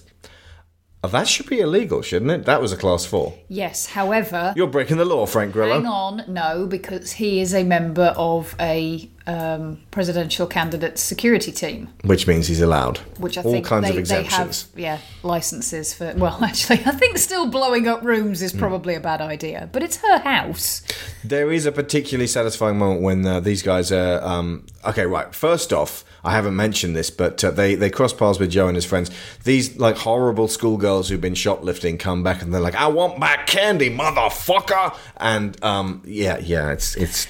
That 1.11 1.27
should 1.27 1.47
be 1.47 1.59
illegal, 1.59 2.01
shouldn't 2.01 2.31
it? 2.31 2.45
That 2.45 2.61
was 2.61 2.71
a 2.71 2.77
class 2.77 3.05
four. 3.05 3.33
Yes, 3.49 3.87
however, 3.87 4.53
You're 4.55 4.67
breaking 4.67 4.97
the 4.97 5.05
law, 5.05 5.25
Frank 5.25 5.53
Grillo. 5.53 5.73
hang 5.75 5.85
on, 5.85 6.23
no, 6.27 6.65
because 6.67 7.13
he 7.13 7.39
is 7.41 7.53
a 7.53 7.63
member 7.63 8.13
of 8.17 8.55
a 8.59 9.09
um, 9.25 9.79
presidential 9.91 10.47
candidate's 10.47 11.01
security 11.03 11.51
team, 11.51 11.89
Which 12.05 12.27
means 12.27 12.47
he's 12.47 12.61
allowed. 12.61 12.99
which 13.19 13.37
I 13.37 13.41
All 13.41 13.51
think 13.51 13.65
kinds 13.65 13.83
they, 13.89 13.97
of 13.97 14.07
they 14.07 14.23
have, 14.23 14.25
exemptions. 14.47 14.67
yeah, 14.75 14.99
licenses 15.23 15.93
for. 15.93 16.13
Well, 16.15 16.39
actually, 16.43 16.79
I 16.85 16.91
think 16.91 17.17
still 17.17 17.47
blowing 17.47 17.87
up 17.87 18.03
rooms 18.03 18.39
Hmm. 18.39 18.45
is 18.45 18.53
probably 18.53 18.95
a 18.95 18.99
bad 19.01 19.19
idea, 19.21 19.69
but 19.71 19.83
it's 19.83 19.97
her 19.97 20.19
house. 20.19 20.81
There 21.23 21.51
is 21.51 21.65
a 21.65 21.71
particularly 21.73 22.27
satisfying 22.27 22.77
moment 22.77 23.01
when 23.01 23.25
uh, 23.25 23.39
these 23.41 23.61
guys 23.63 23.91
are. 23.91 24.23
Um, 24.23 24.65
okay, 24.85 25.05
right. 25.05 25.33
First 25.35 25.73
off, 25.73 26.05
I 26.27 26.31
haven't 26.31 26.55
mentioned 26.55 26.95
this, 26.95 27.09
but 27.09 27.43
uh, 27.43 27.51
they 27.51 27.75
they 27.75 27.89
cross 27.89 28.13
paths 28.13 28.39
with 28.39 28.51
Joe 28.51 28.67
and 28.67 28.75
his 28.75 28.85
friends. 28.85 29.09
These 29.43 29.77
like 29.77 29.97
horrible 29.97 30.47
schoolgirls 30.47 31.09
who've 31.09 31.21
been 31.21 31.35
shoplifting 31.35 31.97
come 31.97 32.21
back 32.23 32.41
and 32.41 32.53
they're 32.53 32.61
like, 32.61 32.75
"I 32.75 32.87
want 32.87 33.17
my 33.17 33.35
candy, 33.45 33.89
motherfucker!" 33.89 34.95
And 35.17 35.63
um, 35.63 36.01
yeah, 36.05 36.37
yeah, 36.39 36.71
it's 36.71 36.95
it's. 36.95 37.27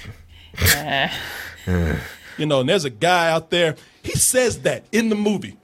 You 2.38 2.46
know, 2.46 2.60
and 2.60 2.68
there's 2.68 2.84
a 2.84 2.90
guy 2.90 3.30
out 3.30 3.50
there, 3.50 3.74
he 4.02 4.12
says 4.12 4.60
that 4.60 4.84
in 4.92 5.08
the 5.08 5.16
movie. 5.16 5.56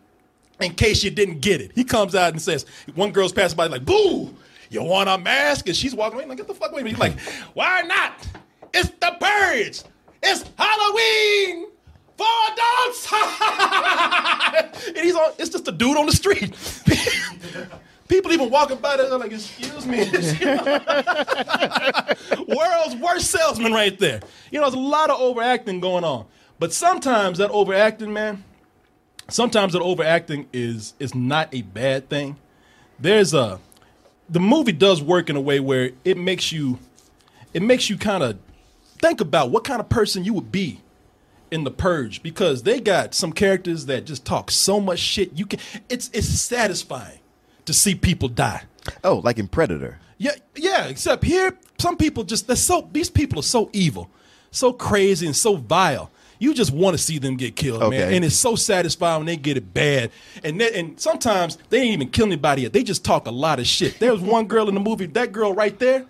In 0.60 0.74
case 0.74 1.02
you 1.02 1.10
didn't 1.10 1.40
get 1.40 1.60
it, 1.60 1.72
he 1.74 1.84
comes 1.84 2.14
out 2.14 2.32
and 2.32 2.40
says, 2.40 2.66
one 2.94 3.10
girl's 3.10 3.32
passing 3.32 3.56
by, 3.56 3.66
like, 3.66 3.84
boo, 3.84 4.34
you 4.70 4.82
want 4.82 5.08
a 5.08 5.18
mask? 5.18 5.66
And 5.68 5.76
she's 5.76 5.94
walking 5.94 6.18
away, 6.18 6.28
like, 6.28 6.38
get 6.38 6.46
the 6.46 6.54
fuck 6.54 6.72
away. 6.72 6.80
from. 6.82 6.88
He's 6.90 6.98
like, 6.98 7.18
why 7.54 7.82
not? 7.82 8.26
It's 8.72 8.88
the 8.90 9.16
purge. 9.20 9.82
It's 10.22 10.44
Halloween 10.56 11.66
for 12.16 12.26
adults. 12.52 13.12
and 14.88 14.98
he's 14.98 15.14
on, 15.14 15.32
it's 15.38 15.50
just 15.50 15.68
a 15.68 15.72
dude 15.72 15.96
on 15.96 16.06
the 16.06 16.12
street. 16.12 16.54
People 18.08 18.32
even 18.32 18.50
walking 18.50 18.76
by 18.78 18.96
there, 18.96 19.08
they're 19.08 19.18
like, 19.18 19.32
excuse 19.32 19.86
me. 19.86 19.98
World's 22.54 22.96
worst 22.96 23.30
salesman 23.30 23.72
right 23.72 23.98
there. 23.98 24.20
You 24.50 24.60
know, 24.60 24.66
there's 24.66 24.74
a 24.74 24.78
lot 24.78 25.08
of 25.10 25.18
overacting 25.20 25.80
going 25.80 26.04
on. 26.04 26.26
But 26.58 26.72
sometimes 26.72 27.38
that 27.38 27.50
overacting, 27.50 28.12
man, 28.12 28.44
sometimes 29.30 29.72
that 29.72 29.80
overacting 29.80 30.48
is 30.52 30.92
is 30.98 31.14
not 31.14 31.48
a 31.54 31.62
bad 31.62 32.10
thing. 32.10 32.36
There's 32.98 33.32
a 33.32 33.58
the 34.28 34.40
movie 34.40 34.72
does 34.72 35.02
work 35.02 35.30
in 35.30 35.36
a 35.36 35.40
way 35.40 35.58
where 35.58 35.90
it 36.04 36.18
makes 36.18 36.52
you 36.52 36.78
it 37.54 37.62
makes 37.62 37.88
you 37.88 37.96
kind 37.96 38.22
of 38.22 38.38
think 38.98 39.20
about 39.20 39.50
what 39.50 39.64
kind 39.64 39.80
of 39.80 39.88
person 39.88 40.24
you 40.24 40.34
would 40.34 40.52
be 40.52 40.80
in 41.54 41.64
the 41.64 41.70
purge 41.70 42.22
because 42.22 42.64
they 42.64 42.80
got 42.80 43.14
some 43.14 43.32
characters 43.32 43.86
that 43.86 44.04
just 44.04 44.24
talk 44.24 44.50
so 44.50 44.80
much 44.80 44.98
shit. 44.98 45.32
You 45.34 45.46
can 45.46 45.60
it's 45.88 46.10
it's 46.12 46.28
satisfying 46.28 47.20
to 47.64 47.72
see 47.72 47.94
people 47.94 48.28
die. 48.28 48.64
Oh, 49.02 49.16
like 49.24 49.38
in 49.38 49.48
Predator. 49.48 49.98
yeah 50.18 50.32
yeah 50.54 50.84
except 50.86 51.24
here 51.24 51.56
some 51.78 51.96
people 51.96 52.24
just 52.24 52.46
they're 52.46 52.56
so 52.56 52.88
these 52.92 53.08
people 53.08 53.38
are 53.38 53.42
so 53.42 53.70
evil 53.72 54.10
so 54.54 54.72
crazy 54.72 55.26
and 55.26 55.36
so 55.36 55.56
vile. 55.56 56.10
You 56.38 56.52
just 56.52 56.72
want 56.72 56.96
to 56.96 57.02
see 57.02 57.18
them 57.18 57.36
get 57.36 57.56
killed 57.56 57.80
man. 57.90 58.12
And 58.12 58.24
it's 58.24 58.36
so 58.36 58.54
satisfying 58.54 59.20
when 59.20 59.26
they 59.26 59.36
get 59.36 59.56
it 59.56 59.72
bad. 59.72 60.10
And 60.42 60.60
they, 60.60 60.78
and 60.78 60.98
sometimes 61.00 61.58
they 61.70 61.80
ain't 61.80 61.92
even 61.92 62.08
kill 62.10 62.26
anybody 62.26 62.62
yet. 62.62 62.72
They 62.72 62.82
just 62.82 63.04
talk 63.04 63.26
a 63.26 63.30
lot 63.30 63.60
of 63.60 63.66
shit. 63.66 63.98
There 63.98 64.12
was 64.12 64.20
one 64.20 64.46
girl 64.46 64.68
in 64.68 64.74
the 64.74 64.80
movie 64.80 65.06
that 65.06 65.32
girl 65.32 65.54
right 65.54 65.78
there 65.78 66.06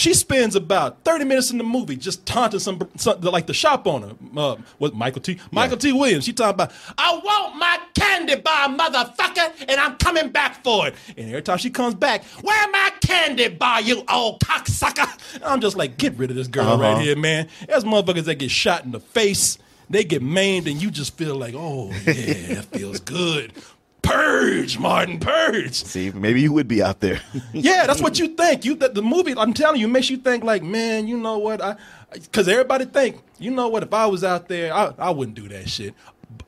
she 0.00 0.14
spends 0.14 0.56
about 0.56 1.04
30 1.04 1.24
minutes 1.26 1.50
in 1.50 1.58
the 1.58 1.64
movie 1.64 1.94
just 1.96 2.24
taunting 2.24 2.58
some, 2.60 2.88
some 2.96 3.20
like 3.20 3.46
the 3.46 3.52
shop 3.54 3.86
owner. 3.86 4.12
Uh, 4.36 4.56
what 4.78 4.94
Michael 4.94 5.20
T. 5.20 5.38
Michael 5.50 5.76
T. 5.76 5.92
Williams. 5.92 6.24
She 6.24 6.32
talking 6.32 6.54
about, 6.54 6.72
I 6.96 7.20
want 7.22 7.56
my 7.56 7.78
candy 7.94 8.36
bar, 8.36 8.68
motherfucker, 8.68 9.52
and 9.68 9.78
I'm 9.80 9.96
coming 9.96 10.30
back 10.30 10.62
for 10.64 10.88
it. 10.88 10.94
And 11.16 11.28
every 11.28 11.42
time 11.42 11.58
she 11.58 11.68
comes 11.70 11.94
back, 11.94 12.24
where 12.42 12.70
my 12.70 12.90
candy 13.02 13.48
bar, 13.48 13.82
you 13.82 14.02
old 14.08 14.40
cocksucker? 14.40 15.34
And 15.34 15.44
I'm 15.44 15.60
just 15.60 15.76
like, 15.76 15.98
get 15.98 16.16
rid 16.16 16.30
of 16.30 16.36
this 16.36 16.48
girl 16.48 16.66
Uh-huh. 16.68 16.82
right 16.82 17.02
here, 17.02 17.16
man. 17.16 17.48
There's 17.68 17.84
motherfuckers 17.84 18.24
that 18.24 18.36
get 18.36 18.50
shot 18.50 18.84
in 18.84 18.92
the 18.92 19.00
face, 19.00 19.58
they 19.90 20.04
get 20.04 20.22
maimed, 20.22 20.66
and 20.68 20.80
you 20.80 20.90
just 20.90 21.16
feel 21.18 21.36
like, 21.36 21.54
oh 21.56 21.90
yeah, 22.06 22.54
that 22.54 22.66
feels 22.72 23.00
good. 23.00 23.52
Purge, 24.02 24.78
Martin, 24.78 25.18
purge. 25.20 25.74
See, 25.74 26.10
maybe 26.10 26.40
you 26.40 26.52
would 26.52 26.68
be 26.68 26.82
out 26.82 27.00
there. 27.00 27.20
Yeah, 27.52 27.86
that's 27.86 28.00
what 28.00 28.18
you 28.18 28.28
think. 28.28 28.64
You 28.64 28.74
that 28.76 28.94
the 28.94 29.02
movie, 29.02 29.34
I'm 29.36 29.52
telling 29.52 29.80
you, 29.80 29.88
makes 29.88 30.08
you 30.08 30.16
think 30.16 30.44
like, 30.44 30.62
man, 30.62 31.08
you 31.08 31.16
know 31.16 31.38
what? 31.38 31.60
I 31.60 31.76
because 32.12 32.48
everybody 32.48 32.84
think, 32.84 33.20
you 33.38 33.50
know 33.50 33.68
what? 33.68 33.82
If 33.82 33.92
I 33.92 34.06
was 34.06 34.24
out 34.24 34.48
there, 34.48 34.72
I, 34.72 34.92
I 34.98 35.10
wouldn't 35.10 35.36
do 35.36 35.48
that 35.48 35.68
shit. 35.68 35.94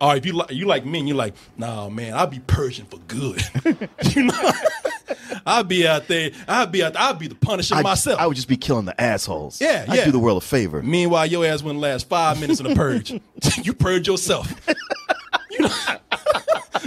Or 0.01 0.17
if 0.17 0.25
you 0.27 0.33
like 0.33 0.51
you 0.51 0.67
like 0.67 0.85
me, 0.85 1.01
and 1.01 1.09
you're 1.09 1.17
like, 1.17 1.35
nah, 1.57 1.89
man, 1.89 2.15
I'll 2.15 2.27
be 2.27 2.41
purging 2.41 2.87
for 2.87 2.99
good. 3.09 3.43
you 4.15 4.25
know, 4.25 4.51
I'd 5.47 5.69
be 5.69 5.87
out 5.87 6.09
there. 6.09 6.31
I'd 6.49 6.73
be 6.73 6.83
out. 6.83 6.95
There, 6.95 7.03
I'd 7.03 7.19
be 7.19 7.29
the 7.29 7.35
Punisher 7.35 7.75
I, 7.75 7.83
myself. 7.83 8.21
I 8.21 8.27
would 8.27 8.37
just 8.37 8.49
be 8.49 8.57
killing 8.57 8.85
the 8.85 9.01
assholes. 9.01 9.61
Yeah, 9.61 9.85
I'd 9.89 9.99
yeah. 9.99 10.05
do 10.05 10.13
the 10.13 10.19
world 10.19 10.43
a 10.43 10.47
favor. 10.47 10.83
Meanwhile, 10.83 11.27
your 11.27 11.45
ass 11.45 11.63
wouldn't 11.63 11.81
last 11.81 12.09
five 12.09 12.41
minutes 12.41 12.61
in 12.61 12.69
the 12.69 12.75
purge. 12.75 13.13
you 13.63 13.73
purge 13.75 14.07
yourself. 14.07 14.53
you 15.51 15.61
know, 15.61 15.75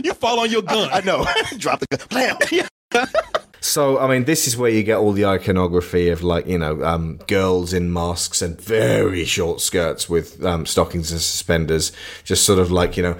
you 0.04 0.14
fall 0.14 0.40
on 0.40 0.52
your 0.52 0.62
gun. 0.62 0.90
I 0.92 1.02
know. 1.02 1.26
Drop 1.58 1.80
the 1.80 1.98
gun. 1.98 2.08
Blam. 2.10 3.08
So, 3.62 3.98
I 3.98 4.08
mean, 4.08 4.26
this 4.26 4.48
is 4.48 4.56
where 4.56 4.70
you 4.70 4.84
get 4.84 4.98
all 4.98 5.12
the 5.12 5.26
iconography 5.26 6.10
of, 6.10 6.22
like, 6.22 6.46
you 6.46 6.60
know, 6.60 6.84
um, 6.84 7.18
girls 7.28 7.74
in 7.74 7.92
masks 7.92 8.44
and 8.44 8.62
very 8.62 9.26
short 9.26 9.60
skirts 9.60 10.08
with 10.08 10.46
um, 10.46 10.68
stockings 10.68 11.12
and 11.12 11.20
suspenders, 11.20 11.92
just 12.24 12.46
sort 12.46 12.60
of 12.60 12.72
like, 12.72 12.96
you 12.96 13.02
know, 13.02 13.18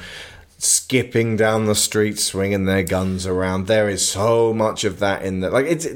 skipping 0.60 1.36
down 1.36 1.66
the 1.66 1.74
street, 1.76 2.20
swinging 2.20 2.66
their 2.66 2.84
guns 2.84 3.26
around. 3.26 3.66
There 3.66 3.90
is 3.90 4.08
so 4.08 4.54
much 4.54 4.84
of 4.84 5.00
that 5.00 5.24
in 5.24 5.40
the 5.40 5.50
like. 5.50 5.66
It's 5.66 5.88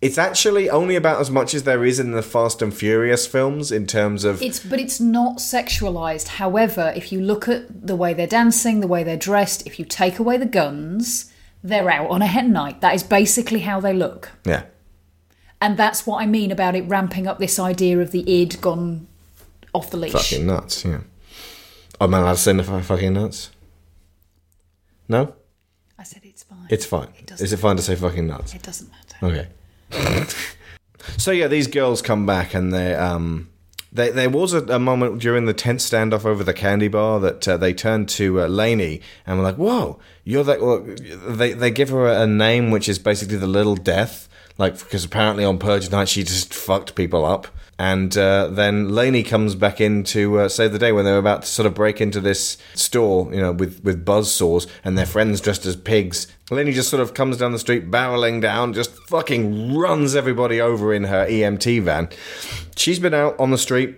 it's 0.00 0.16
actually 0.18 0.70
only 0.70 0.96
about 0.96 1.20
as 1.20 1.30
much 1.30 1.52
as 1.54 1.64
there 1.64 1.84
is 1.84 2.00
in 2.00 2.12
the 2.12 2.22
Fast 2.22 2.62
and 2.62 2.72
Furious 2.74 3.26
films 3.26 3.70
in 3.70 3.86
terms 3.86 4.24
of 4.24 4.40
It's 4.42 4.60
but 4.60 4.80
it's 4.80 5.00
not 5.00 5.36
sexualized. 5.38 6.28
However, 6.28 6.92
if 6.96 7.12
you 7.12 7.20
look 7.20 7.48
at 7.48 7.86
the 7.86 7.96
way 7.96 8.14
they're 8.14 8.26
dancing, 8.26 8.80
the 8.80 8.86
way 8.86 9.04
they're 9.04 9.16
dressed, 9.16 9.66
if 9.66 9.78
you 9.78 9.84
take 9.84 10.18
away 10.18 10.36
the 10.38 10.46
guns, 10.46 11.32
they're 11.62 11.90
out 11.90 12.08
on 12.10 12.22
a 12.22 12.26
hen 12.26 12.52
night. 12.52 12.80
That 12.80 12.94
is 12.94 13.02
basically 13.02 13.60
how 13.60 13.80
they 13.80 13.92
look. 13.92 14.30
yeah. 14.44 14.64
And 15.62 15.76
that's 15.76 16.06
what 16.06 16.22
I 16.22 16.26
mean 16.26 16.50
about 16.50 16.74
it 16.74 16.88
ramping 16.88 17.26
up 17.26 17.38
this 17.38 17.58
idea 17.58 18.00
of 18.00 18.12
the 18.12 18.24
id 18.26 18.62
gone 18.62 19.06
off 19.74 19.90
the 19.90 19.98
leash. 19.98 20.12
Fucking 20.12 20.46
nuts, 20.46 20.86
yeah. 20.86 21.00
Oh 22.00 22.06
man, 22.06 22.24
I'd 22.24 22.38
say 22.38 22.56
f- 22.58 22.86
fucking 22.86 23.12
nuts. 23.12 23.50
No? 25.06 25.34
I 25.98 26.02
said 26.04 26.22
it's 26.24 26.44
fine. 26.44 26.66
It's 26.70 26.86
fine. 26.86 27.08
Is 27.38 27.52
it 27.52 27.58
fine 27.58 27.76
to 27.76 27.82
say 27.82 27.94
fucking 27.94 28.26
nuts? 28.26 28.54
It 28.54 28.62
doesn't 28.62 28.90
matter. 28.90 29.26
Okay. 29.26 29.48
so 31.16 31.30
yeah, 31.30 31.48
these 31.48 31.66
girls 31.66 32.02
come 32.02 32.26
back 32.26 32.54
and 32.54 32.72
they 32.72 32.94
um 32.94 33.50
they, 33.92 34.10
there 34.10 34.30
was 34.30 34.52
a, 34.52 34.60
a 34.66 34.78
moment 34.78 35.20
during 35.20 35.46
the 35.46 35.54
tent 35.54 35.80
standoff 35.80 36.24
over 36.24 36.44
the 36.44 36.54
candy 36.54 36.88
bar 36.88 37.18
that 37.20 37.48
uh, 37.48 37.56
they 37.56 37.74
turned 37.74 38.08
to 38.10 38.42
uh, 38.42 38.46
Laney 38.46 39.00
and 39.26 39.38
were 39.38 39.44
like, 39.44 39.56
"Whoa, 39.56 39.98
you're 40.24 40.44
that." 40.44 40.60
Well, 40.60 40.86
they 41.26 41.52
they 41.52 41.70
give 41.70 41.88
her 41.88 42.06
a 42.06 42.26
name 42.26 42.70
which 42.70 42.88
is 42.88 42.98
basically 42.98 43.36
the 43.36 43.48
Little 43.48 43.74
Death, 43.74 44.28
like 44.60 44.78
because 44.78 45.04
apparently 45.04 45.44
on 45.44 45.58
Purge 45.58 45.90
Night 45.90 46.08
she 46.08 46.22
just 46.22 46.54
fucked 46.54 46.94
people 46.94 47.24
up. 47.24 47.48
And 47.78 48.14
uh, 48.18 48.48
then 48.48 48.90
Laney 48.90 49.22
comes 49.22 49.54
back 49.54 49.80
in 49.80 50.04
to 50.04 50.40
uh, 50.40 50.48
save 50.50 50.72
the 50.72 50.78
day 50.78 50.92
when 50.92 51.06
they're 51.06 51.16
about 51.16 51.42
to 51.42 51.48
sort 51.48 51.64
of 51.64 51.72
break 51.72 51.98
into 51.98 52.20
this 52.20 52.58
store, 52.74 53.32
you 53.32 53.40
know, 53.40 53.52
with, 53.52 53.82
with 53.82 54.04
buzz 54.04 54.30
saws 54.30 54.66
and 54.84 54.98
their 54.98 55.06
friends 55.06 55.40
dressed 55.40 55.64
as 55.64 55.76
pigs. 55.76 56.26
Lainey 56.50 56.72
just 56.72 56.90
sort 56.90 57.00
of 57.00 57.14
comes 57.14 57.38
down 57.38 57.52
the 57.52 57.58
street, 57.58 57.90
barreling 57.90 58.42
down, 58.42 58.74
just 58.74 58.94
fucking 59.08 59.74
runs 59.74 60.14
everybody 60.14 60.60
over 60.60 60.92
in 60.92 61.04
her 61.04 61.26
EMT 61.26 61.80
van. 61.80 62.10
She's 62.76 62.98
been 62.98 63.14
out 63.14 63.34
on 63.40 63.50
the 63.50 63.56
street 63.56 63.96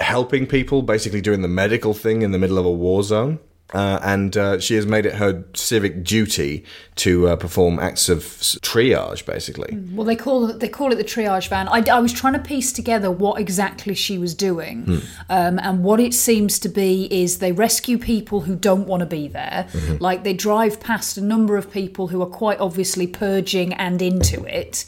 helping 0.00 0.44
people, 0.44 0.82
basically 0.82 1.20
doing 1.20 1.42
the 1.42 1.48
medical 1.48 1.94
thing 1.94 2.22
in 2.22 2.32
the 2.32 2.38
middle 2.38 2.58
of 2.58 2.66
a 2.66 2.72
war 2.72 3.04
zone. 3.04 3.38
Uh, 3.74 3.98
and 4.04 4.36
uh, 4.36 4.60
she 4.60 4.76
has 4.76 4.86
made 4.86 5.04
it 5.04 5.16
her 5.16 5.44
civic 5.52 6.04
duty 6.04 6.64
to 6.94 7.26
uh, 7.26 7.34
perform 7.34 7.80
acts 7.80 8.08
of 8.08 8.20
triage, 8.62 9.26
basically. 9.26 9.76
Well, 9.92 10.06
they 10.06 10.14
call 10.14 10.46
they 10.46 10.68
call 10.68 10.92
it 10.92 10.94
the 10.94 11.04
triage 11.04 11.48
van. 11.48 11.66
I, 11.68 11.82
I 11.90 11.98
was 11.98 12.12
trying 12.12 12.34
to 12.34 12.38
piece 12.38 12.72
together 12.72 13.10
what 13.10 13.40
exactly 13.40 13.94
she 13.94 14.16
was 14.16 14.32
doing, 14.32 14.84
Hmm. 14.84 14.98
um, 15.28 15.58
and 15.58 15.82
what 15.82 15.98
it 15.98 16.14
seems 16.14 16.60
to 16.60 16.68
be 16.68 17.08
is 17.10 17.38
they 17.38 17.50
rescue 17.50 17.98
people 17.98 18.42
who 18.42 18.54
don't 18.54 18.86
want 18.86 19.00
to 19.00 19.06
be 19.06 19.26
there. 19.26 19.66
Mm-hmm. 19.72 19.96
Like 20.00 20.22
they 20.22 20.34
drive 20.34 20.78
past 20.78 21.18
a 21.18 21.20
number 21.20 21.56
of 21.56 21.68
people 21.70 22.08
who 22.08 22.22
are 22.22 22.26
quite 22.26 22.60
obviously 22.60 23.08
purging 23.08 23.74
and 23.74 24.00
into 24.00 24.44
it. 24.44 24.84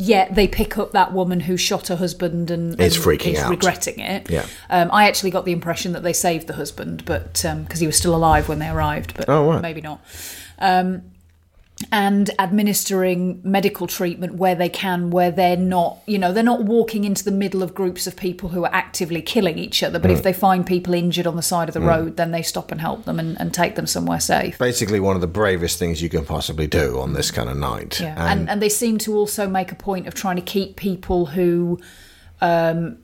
Yet 0.00 0.36
they 0.36 0.46
pick 0.46 0.78
up 0.78 0.92
that 0.92 1.12
woman 1.12 1.40
who 1.40 1.56
shot 1.56 1.88
her 1.88 1.96
husband 1.96 2.52
and, 2.52 2.80
Is 2.80 2.94
and 2.94 3.04
freaking 3.04 3.32
is 3.32 3.40
out. 3.40 3.50
regretting 3.50 3.98
it. 3.98 4.30
Yeah. 4.30 4.46
Um, 4.70 4.90
I 4.92 5.08
actually 5.08 5.32
got 5.32 5.44
the 5.44 5.50
impression 5.50 5.92
that 5.94 6.04
they 6.04 6.12
saved 6.12 6.46
the 6.46 6.52
husband, 6.54 7.04
but 7.04 7.32
because 7.34 7.80
he 7.80 7.86
was 7.86 7.96
still 7.96 8.14
alive 8.14 8.48
when 8.48 8.60
they 8.60 8.68
arrived, 8.68 9.14
but 9.16 9.28
Oh, 9.28 9.50
right. 9.50 9.60
maybe 9.60 9.80
not. 9.80 10.00
Um, 10.60 11.02
and 11.92 12.30
administering 12.40 13.40
medical 13.44 13.86
treatment 13.86 14.34
where 14.34 14.54
they 14.54 14.68
can, 14.68 15.10
where 15.10 15.30
they're 15.30 15.56
not, 15.56 15.98
you 16.06 16.18
know, 16.18 16.32
they're 16.32 16.42
not 16.42 16.64
walking 16.64 17.04
into 17.04 17.22
the 17.24 17.30
middle 17.30 17.62
of 17.62 17.72
groups 17.74 18.06
of 18.06 18.16
people 18.16 18.48
who 18.48 18.64
are 18.64 18.74
actively 18.74 19.22
killing 19.22 19.58
each 19.58 19.82
other. 19.82 19.98
But 20.00 20.10
if 20.10 20.20
Mm. 20.20 20.22
they 20.24 20.32
find 20.32 20.66
people 20.66 20.92
injured 20.92 21.26
on 21.26 21.36
the 21.36 21.42
side 21.42 21.68
of 21.68 21.74
the 21.74 21.80
Mm. 21.80 21.86
road, 21.86 22.16
then 22.16 22.32
they 22.32 22.42
stop 22.42 22.72
and 22.72 22.80
help 22.80 23.04
them 23.04 23.18
and, 23.20 23.40
and 23.40 23.54
take 23.54 23.76
them 23.76 23.86
somewhere 23.86 24.18
safe. 24.18 24.58
Basically, 24.58 24.98
one 24.98 25.14
of 25.14 25.20
the 25.20 25.28
bravest 25.28 25.78
things 25.78 26.02
you 26.02 26.08
can 26.08 26.24
possibly 26.24 26.66
do 26.66 26.98
on 26.98 27.12
this 27.12 27.30
kind 27.30 27.48
of 27.48 27.56
night. 27.56 28.00
Yeah, 28.00 28.14
and, 28.32 28.50
and 28.50 28.60
they 28.60 28.68
seem 28.68 28.98
to 28.98 29.14
also 29.16 29.46
make 29.48 29.70
a 29.70 29.76
point 29.76 30.08
of 30.08 30.14
trying 30.14 30.36
to 30.36 30.42
keep 30.42 30.74
people 30.76 31.26
who, 31.26 31.78
um, 32.40 32.96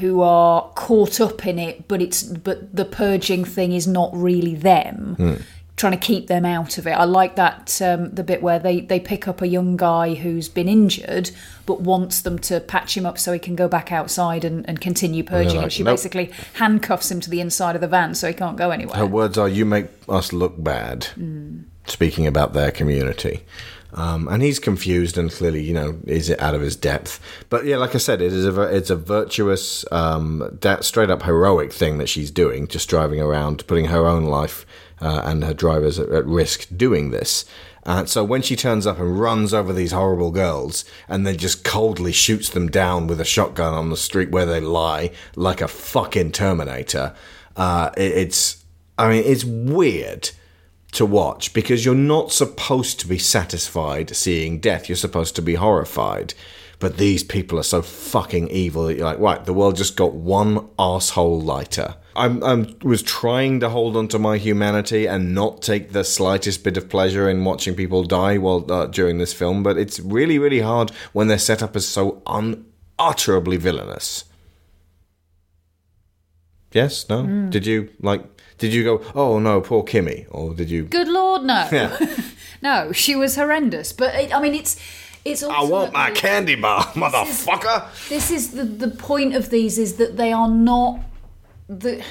who 0.00 0.20
are 0.22 0.68
caught 0.74 1.20
up 1.20 1.46
in 1.46 1.58
it, 1.58 1.88
but 1.88 2.02
it's 2.02 2.22
but 2.22 2.74
the 2.74 2.84
purging 2.84 3.44
thing 3.44 3.72
is 3.72 3.86
not 3.86 4.10
really 4.12 4.54
them. 4.54 5.14
Hmm. 5.16 5.34
Trying 5.80 5.92
to 5.92 5.98
keep 5.98 6.26
them 6.26 6.44
out 6.44 6.76
of 6.76 6.86
it. 6.86 6.90
I 6.90 7.04
like 7.04 7.36
that 7.36 7.80
um, 7.80 8.10
the 8.10 8.22
bit 8.22 8.42
where 8.42 8.58
they 8.58 8.82
they 8.82 9.00
pick 9.00 9.26
up 9.26 9.40
a 9.40 9.48
young 9.48 9.78
guy 9.78 10.12
who's 10.12 10.46
been 10.46 10.68
injured, 10.68 11.30
but 11.64 11.80
wants 11.80 12.20
them 12.20 12.38
to 12.40 12.60
patch 12.60 12.98
him 12.98 13.06
up 13.06 13.18
so 13.18 13.32
he 13.32 13.38
can 13.38 13.56
go 13.56 13.66
back 13.66 13.90
outside 13.90 14.44
and, 14.44 14.68
and 14.68 14.78
continue 14.78 15.24
purging. 15.24 15.56
like, 15.56 15.62
and 15.62 15.72
she 15.72 15.82
"Nope." 15.82 15.94
basically 15.94 16.32
handcuffs 16.52 17.10
him 17.10 17.20
to 17.20 17.30
the 17.30 17.40
inside 17.40 17.76
of 17.76 17.80
the 17.80 17.88
van 17.88 18.14
so 18.14 18.28
he 18.28 18.34
can't 18.34 18.58
go 18.58 18.72
anywhere. 18.72 18.98
Her 18.98 19.06
words 19.06 19.38
are, 19.38 19.48
"You 19.48 19.64
make 19.64 19.86
us 20.06 20.34
look 20.34 20.62
bad." 20.62 21.08
Mm. 21.18 21.64
Speaking 21.86 22.26
about 22.26 22.52
their 22.52 22.70
community, 22.70 23.46
um, 23.94 24.28
and 24.28 24.42
he's 24.42 24.58
confused 24.58 25.16
and 25.16 25.32
clearly, 25.32 25.62
you 25.62 25.72
know, 25.72 25.98
is 26.06 26.28
it 26.28 26.40
out 26.42 26.54
of 26.54 26.60
his 26.60 26.76
depth. 26.76 27.20
But 27.48 27.64
yeah, 27.64 27.78
like 27.78 27.94
I 27.94 27.98
said, 27.98 28.20
it 28.20 28.34
is 28.34 28.44
a 28.44 28.60
it's 28.64 28.90
a 28.90 28.96
virtuous, 28.96 29.90
um, 29.90 30.58
da- 30.60 30.82
straight 30.82 31.08
up 31.08 31.22
heroic 31.22 31.72
thing 31.72 31.96
that 31.96 32.10
she's 32.10 32.30
doing, 32.30 32.68
just 32.68 32.90
driving 32.90 33.20
around, 33.22 33.66
putting 33.66 33.86
her 33.86 34.06
own 34.06 34.24
life 34.24 34.66
uh, 35.00 35.22
and 35.24 35.44
her 35.44 35.54
drivers 35.54 35.98
at, 35.98 36.08
at 36.10 36.26
risk 36.26 36.66
doing 36.76 37.10
this. 37.10 37.44
Uh, 37.86 38.04
so 38.04 38.22
when 38.22 38.42
she 38.42 38.56
turns 38.56 38.86
up 38.86 38.98
and 38.98 39.18
runs 39.18 39.54
over 39.54 39.72
these 39.72 39.92
horrible 39.92 40.30
girls 40.30 40.84
and 41.08 41.26
then 41.26 41.36
just 41.38 41.64
coldly 41.64 42.12
shoots 42.12 42.50
them 42.50 42.68
down 42.68 43.06
with 43.06 43.20
a 43.20 43.24
shotgun 43.24 43.72
on 43.72 43.88
the 43.88 43.96
street 43.96 44.30
where 44.30 44.46
they 44.46 44.60
lie 44.60 45.10
like 45.34 45.60
a 45.60 45.68
fucking 45.68 46.30
Terminator, 46.30 47.14
uh, 47.56 47.90
it, 47.96 48.12
it's 48.12 48.64
I 48.98 49.08
mean 49.08 49.24
it's 49.24 49.44
weird 49.44 50.30
to 50.92 51.06
watch 51.06 51.54
because 51.54 51.84
you're 51.84 51.94
not 51.94 52.32
supposed 52.32 53.00
to 53.00 53.06
be 53.06 53.18
satisfied 53.18 54.14
seeing 54.14 54.60
death. 54.60 54.88
You're 54.88 54.96
supposed 54.96 55.36
to 55.36 55.42
be 55.42 55.54
horrified. 55.54 56.34
But 56.80 56.96
these 56.96 57.22
people 57.22 57.58
are 57.58 57.62
so 57.62 57.82
fucking 57.82 58.48
evil 58.48 58.84
that 58.84 58.96
you're 58.96 59.04
like, 59.04 59.18
right, 59.18 59.44
the 59.44 59.52
world 59.52 59.76
just 59.76 59.96
got 59.96 60.14
one 60.14 60.68
asshole 60.78 61.40
lighter. 61.40 61.96
I'm, 62.16 62.42
I'm 62.42 62.76
was 62.82 63.02
trying 63.02 63.60
to 63.60 63.68
hold 63.68 63.96
on 63.96 64.08
to 64.08 64.18
my 64.18 64.36
humanity 64.36 65.06
and 65.06 65.34
not 65.34 65.62
take 65.62 65.92
the 65.92 66.04
slightest 66.04 66.64
bit 66.64 66.76
of 66.76 66.88
pleasure 66.88 67.28
in 67.28 67.44
watching 67.44 67.74
people 67.74 68.04
die 68.04 68.38
while 68.38 68.70
uh, 68.70 68.86
during 68.86 69.18
this 69.18 69.32
film, 69.32 69.62
but 69.62 69.78
it's 69.78 70.00
really, 70.00 70.38
really 70.38 70.60
hard 70.60 70.90
when 71.12 71.28
they're 71.28 71.38
set 71.38 71.62
up 71.62 71.76
as 71.76 71.86
so 71.86 72.22
unutterably 72.26 73.56
villainous. 73.56 74.24
Yes? 76.72 77.08
No? 77.08 77.22
Mm. 77.22 77.50
Did 77.50 77.66
you 77.66 77.90
like? 78.00 78.24
Did 78.58 78.72
you 78.74 78.84
go? 78.84 79.04
Oh 79.14 79.38
no, 79.38 79.60
poor 79.60 79.82
Kimmy, 79.82 80.26
or 80.30 80.54
did 80.54 80.70
you? 80.70 80.84
Good 80.84 81.08
lord, 81.08 81.42
no, 81.42 81.68
Yeah. 81.72 81.96
no, 82.62 82.92
she 82.92 83.16
was 83.16 83.36
horrendous. 83.36 83.92
But 83.92 84.14
it, 84.14 84.34
I 84.34 84.40
mean, 84.40 84.54
it's 84.54 84.76
it's. 85.24 85.42
I 85.42 85.62
want 85.62 85.92
my 85.92 86.10
candy 86.10 86.54
bar, 86.54 86.84
motherfucker. 86.94 88.08
This 88.08 88.30
is 88.30 88.52
the 88.52 88.64
the 88.64 88.88
point 88.88 89.34
of 89.34 89.50
these 89.50 89.78
is 89.78 89.96
that 89.96 90.16
they 90.16 90.32
are 90.32 90.48
not 90.48 91.00
the. 91.70 92.02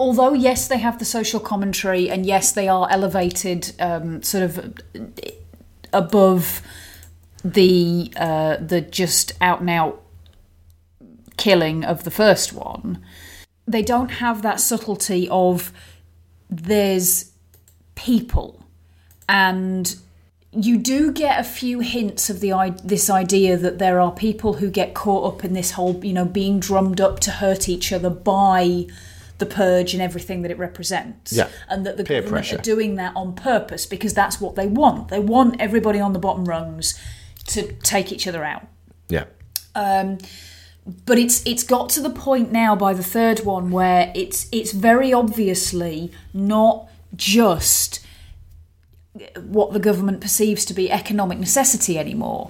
Although 0.00 0.32
yes, 0.32 0.66
they 0.66 0.78
have 0.78 0.98
the 0.98 1.04
social 1.04 1.40
commentary, 1.40 2.10
and 2.10 2.26
yes, 2.26 2.52
they 2.52 2.68
are 2.68 2.88
elevated, 2.90 3.72
um, 3.78 4.22
sort 4.22 4.42
of 4.44 4.74
above 5.92 6.62
the 7.44 8.12
uh, 8.16 8.56
the 8.56 8.80
just 8.80 9.32
out 9.40 9.60
and 9.60 9.70
out 9.70 10.02
killing 11.36 11.84
of 11.84 12.04
the 12.04 12.10
first 12.10 12.52
one. 12.52 13.04
They 13.66 13.82
don't 13.82 14.10
have 14.10 14.42
that 14.42 14.60
subtlety 14.60 15.28
of 15.28 15.72
there's 16.50 17.32
people 17.94 18.64
and 19.28 19.96
you 20.56 20.78
do 20.78 21.10
get 21.12 21.38
a 21.40 21.44
few 21.44 21.80
hints 21.80 22.30
of 22.30 22.40
the 22.40 22.52
this 22.84 23.10
idea 23.10 23.56
that 23.56 23.78
there 23.78 24.00
are 24.00 24.12
people 24.12 24.54
who 24.54 24.70
get 24.70 24.94
caught 24.94 25.34
up 25.34 25.44
in 25.44 25.52
this 25.52 25.72
whole 25.72 26.04
you 26.04 26.12
know 26.12 26.24
being 26.24 26.60
drummed 26.60 27.00
up 27.00 27.20
to 27.20 27.30
hurt 27.30 27.68
each 27.68 27.92
other 27.92 28.10
by 28.10 28.86
the 29.38 29.46
purge 29.46 29.94
and 29.94 30.02
everything 30.02 30.42
that 30.42 30.50
it 30.50 30.58
represents 30.58 31.32
Yeah. 31.32 31.48
and 31.68 31.84
that 31.84 31.96
the 31.96 32.04
Peer 32.04 32.20
government 32.22 32.44
pressure. 32.46 32.58
are 32.58 32.62
doing 32.62 32.94
that 32.96 33.12
on 33.16 33.34
purpose 33.34 33.84
because 33.84 34.14
that's 34.14 34.40
what 34.40 34.54
they 34.54 34.66
want 34.68 35.08
they 35.08 35.18
want 35.18 35.60
everybody 35.60 35.98
on 35.98 36.12
the 36.12 36.20
bottom 36.20 36.44
rungs 36.44 36.94
to 37.48 37.72
take 37.82 38.12
each 38.12 38.26
other 38.28 38.44
out 38.44 38.66
Yeah. 39.08 39.24
um, 39.74 40.18
but 41.06 41.18
it's 41.18 41.42
it's 41.46 41.62
got 41.64 41.88
to 41.90 42.00
the 42.00 42.10
point 42.10 42.52
now 42.52 42.76
by 42.76 42.92
the 42.94 43.02
third 43.02 43.40
one 43.40 43.70
where 43.70 44.12
it's 44.14 44.46
it's 44.52 44.70
very 44.72 45.12
obviously 45.12 46.12
not 46.32 46.88
just 47.16 48.03
what 49.36 49.72
the 49.72 49.80
government 49.80 50.20
perceives 50.20 50.64
to 50.66 50.74
be 50.74 50.90
economic 50.90 51.38
necessity 51.38 51.98
anymore. 51.98 52.48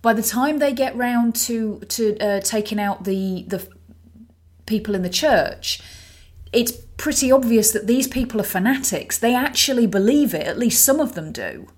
By 0.00 0.12
the 0.12 0.22
time 0.22 0.58
they 0.58 0.72
get 0.72 0.96
round 0.96 1.34
to 1.46 1.80
to 1.88 2.18
uh, 2.18 2.40
taking 2.40 2.80
out 2.80 3.04
the 3.04 3.44
the 3.48 3.66
people 4.66 4.94
in 4.94 5.02
the 5.02 5.10
church, 5.10 5.80
it's 6.52 6.72
pretty 6.96 7.30
obvious 7.30 7.72
that 7.72 7.86
these 7.86 8.08
people 8.08 8.40
are 8.40 8.44
fanatics. 8.44 9.18
They 9.18 9.34
actually 9.34 9.86
believe 9.86 10.34
it. 10.34 10.46
At 10.46 10.58
least 10.58 10.84
some 10.84 11.00
of 11.00 11.14
them 11.14 11.32
do 11.32 11.68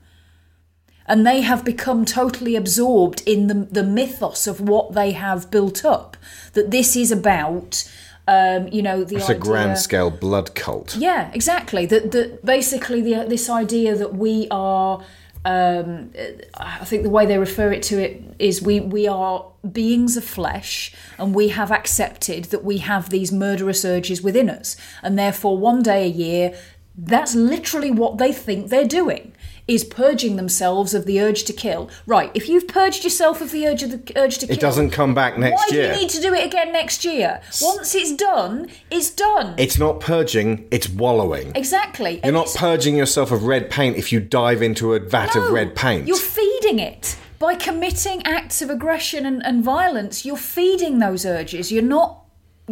and 1.10 1.26
they 1.26 1.40
have 1.40 1.64
become 1.64 2.04
totally 2.04 2.54
absorbed 2.54 3.20
in 3.26 3.48
the, 3.48 3.54
the 3.54 3.82
mythos 3.82 4.46
of 4.46 4.60
what 4.60 4.92
they 4.92 5.10
have 5.10 5.50
built 5.50 5.84
up. 5.84 6.16
That 6.52 6.70
this 6.70 6.94
is 6.94 7.10
about, 7.10 7.82
um, 8.30 8.68
you 8.68 8.80
know, 8.80 9.02
the 9.02 9.16
It's 9.16 9.28
a 9.28 9.34
grand 9.34 9.76
scale 9.76 10.08
blood 10.08 10.54
cult. 10.54 10.94
Yeah, 10.94 11.32
exactly. 11.34 11.84
That 11.84 12.12
that 12.12 12.44
basically 12.44 13.00
the 13.02 13.26
this 13.28 13.50
idea 13.50 13.96
that 13.96 14.14
we 14.14 14.46
are. 14.50 15.02
Um, 15.42 16.10
I 16.54 16.84
think 16.84 17.02
the 17.02 17.08
way 17.08 17.24
they 17.24 17.38
refer 17.38 17.72
it 17.72 17.82
to 17.84 17.98
it 17.98 18.22
is 18.38 18.60
we 18.60 18.78
we 18.78 19.08
are 19.08 19.46
beings 19.72 20.16
of 20.16 20.24
flesh, 20.24 20.94
and 21.18 21.34
we 21.34 21.48
have 21.48 21.72
accepted 21.72 22.44
that 22.46 22.62
we 22.62 22.78
have 22.78 23.10
these 23.10 23.32
murderous 23.32 23.84
urges 23.84 24.22
within 24.22 24.48
us, 24.48 24.76
and 25.02 25.18
therefore 25.18 25.58
one 25.58 25.82
day 25.82 26.04
a 26.04 26.08
year, 26.08 26.54
that's 26.96 27.34
literally 27.34 27.90
what 27.90 28.18
they 28.18 28.32
think 28.32 28.68
they're 28.68 28.86
doing 29.02 29.32
is 29.70 29.84
purging 29.84 30.34
themselves 30.34 30.94
of 30.94 31.06
the 31.06 31.20
urge 31.20 31.44
to 31.44 31.52
kill. 31.52 31.88
Right, 32.04 32.30
if 32.34 32.48
you've 32.48 32.66
purged 32.66 33.04
yourself 33.04 33.40
of 33.40 33.52
the 33.52 33.68
urge 33.68 33.84
of 33.84 33.90
the 33.92 34.12
urge 34.16 34.38
to 34.38 34.46
kill, 34.48 34.56
It 34.56 34.60
doesn't 34.60 34.90
come 34.90 35.14
back 35.14 35.38
next 35.38 35.70
why 35.70 35.76
year. 35.76 35.88
Why 35.88 35.94
do 35.94 36.00
you 36.00 36.02
need 36.02 36.10
to 36.10 36.20
do 36.20 36.34
it 36.34 36.44
again 36.44 36.72
next 36.72 37.04
year? 37.04 37.40
Once 37.62 37.94
it's 37.94 38.12
done, 38.12 38.68
it's 38.90 39.10
done. 39.10 39.54
It's 39.58 39.78
not 39.78 40.00
purging, 40.00 40.66
it's 40.72 40.88
wallowing. 40.88 41.52
exactly. 41.54 42.14
You're 42.14 42.20
And 42.24 42.34
not 42.34 42.48
purging 42.56 42.96
yourself 42.96 43.30
of 43.30 43.44
red 43.44 43.70
paint 43.70 43.96
if 43.96 44.10
you 44.10 44.18
dive 44.18 44.60
into 44.60 44.94
a 44.94 44.98
vat 44.98 45.36
of 45.36 45.50
red 45.52 45.76
paint. 45.76 46.08
You're 46.08 46.16
feeding 46.16 46.80
it. 46.80 47.16
By 47.38 47.54
committing 47.54 48.22
acts 48.26 48.60
of 48.60 48.68
aggression 48.68 49.24
and, 49.24 49.40
and 49.46 49.64
violence, 49.64 50.26
you're 50.26 50.36
feeding 50.36 50.98
those 50.98 51.24
urges. 51.24 51.70
You're 51.72 51.82
not 51.82 52.19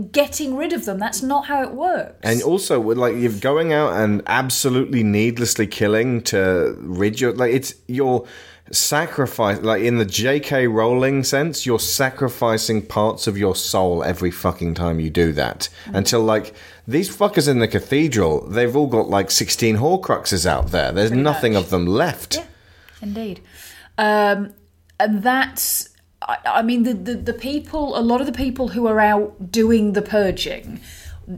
getting 0.06 0.56
rid 0.56 0.72
of 0.72 0.84
them. 0.84 0.98
That's 0.98 1.22
not 1.22 1.46
how 1.46 1.62
it 1.62 1.72
works. 1.72 2.20
And 2.22 2.42
also, 2.42 2.80
like 2.80 3.16
you're 3.16 3.32
going 3.32 3.72
out 3.72 3.92
and 3.94 4.22
absolutely 4.26 5.02
needlessly 5.02 5.66
killing 5.66 6.22
to 6.24 6.76
rid 6.80 7.20
your 7.20 7.32
like 7.32 7.52
it's 7.52 7.74
your 7.86 8.26
sacrifice. 8.70 9.60
Like 9.60 9.82
in 9.82 9.98
the 9.98 10.04
J.K. 10.04 10.66
Rowling 10.66 11.24
sense, 11.24 11.66
you're 11.66 11.78
sacrificing 11.78 12.84
parts 12.86 13.26
of 13.26 13.38
your 13.38 13.54
soul 13.54 14.02
every 14.02 14.30
fucking 14.30 14.74
time 14.74 15.00
you 15.00 15.10
do 15.10 15.32
that. 15.32 15.68
Until 15.86 16.22
like 16.22 16.54
these 16.86 17.14
fuckers 17.14 17.48
in 17.48 17.58
the 17.58 17.68
cathedral, 17.68 18.46
they've 18.48 18.74
all 18.74 18.86
got 18.86 19.08
like 19.08 19.30
16 19.30 19.76
Horcruxes 19.76 20.46
out 20.46 20.68
there. 20.68 20.92
There's 20.92 21.10
nothing 21.10 21.56
of 21.56 21.70
them 21.70 21.86
left. 21.86 22.38
Indeed. 23.02 23.40
Um, 23.96 24.54
and 24.98 25.22
that's. 25.22 25.90
I, 26.28 26.36
I 26.46 26.62
mean, 26.62 26.82
the, 26.84 26.92
the 26.94 27.14
the 27.14 27.32
people, 27.32 27.98
a 27.98 28.00
lot 28.02 28.20
of 28.20 28.26
the 28.26 28.32
people 28.32 28.68
who 28.68 28.86
are 28.86 29.00
out 29.00 29.50
doing 29.50 29.94
the 29.94 30.02
purging. 30.02 30.80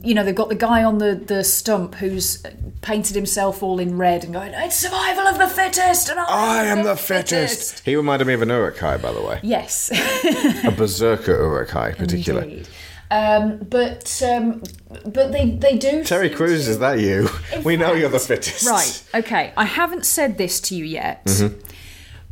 You 0.05 0.15
know, 0.15 0.23
they've 0.23 0.37
got 0.37 0.49
the 0.49 0.55
guy 0.55 0.85
on 0.85 0.99
the, 0.99 1.17
the 1.17 1.43
stump 1.43 1.97
who's 1.97 2.45
painted 2.81 3.17
himself 3.17 3.61
all 3.61 3.81
in 3.81 3.99
red 3.99 4.23
and 4.23 4.33
going, 4.33 4.53
It's 4.55 4.77
survival 4.77 5.27
of 5.27 5.37
the 5.39 5.49
fittest! 5.49 6.09
And 6.09 6.21
I 6.21 6.65
am 6.67 6.85
the 6.85 6.95
fittest. 6.95 7.81
He 7.85 7.97
reminded 7.97 8.29
me 8.29 8.35
of 8.35 8.43
an 8.43 8.51
Uruk-hai, 8.51 8.99
by 8.99 9.11
the 9.11 9.21
way. 9.21 9.41
Yes. 9.43 9.91
a 10.65 10.71
berserker 10.71 11.33
Uruk-hai, 11.33 11.91
particularly. 11.95 12.67
Um, 13.11 13.59
but 13.69 14.23
um, 14.23 14.63
but 15.07 15.33
they, 15.33 15.51
they 15.51 15.77
do. 15.77 16.05
Terry 16.05 16.31
Crews, 16.31 16.67
to- 16.67 16.71
is 16.71 16.79
that 16.79 17.01
you? 17.01 17.29
In 17.53 17.65
we 17.65 17.77
know 17.77 17.93
you're 17.93 18.09
the 18.09 18.21
fittest. 18.21 18.65
Right. 18.69 19.03
Okay. 19.25 19.53
I 19.57 19.65
haven't 19.65 20.07
said 20.07 20.39
this 20.39 20.61
to 20.61 20.77
you 20.77 20.85
yet, 20.85 21.25
Mhm. 21.25 21.61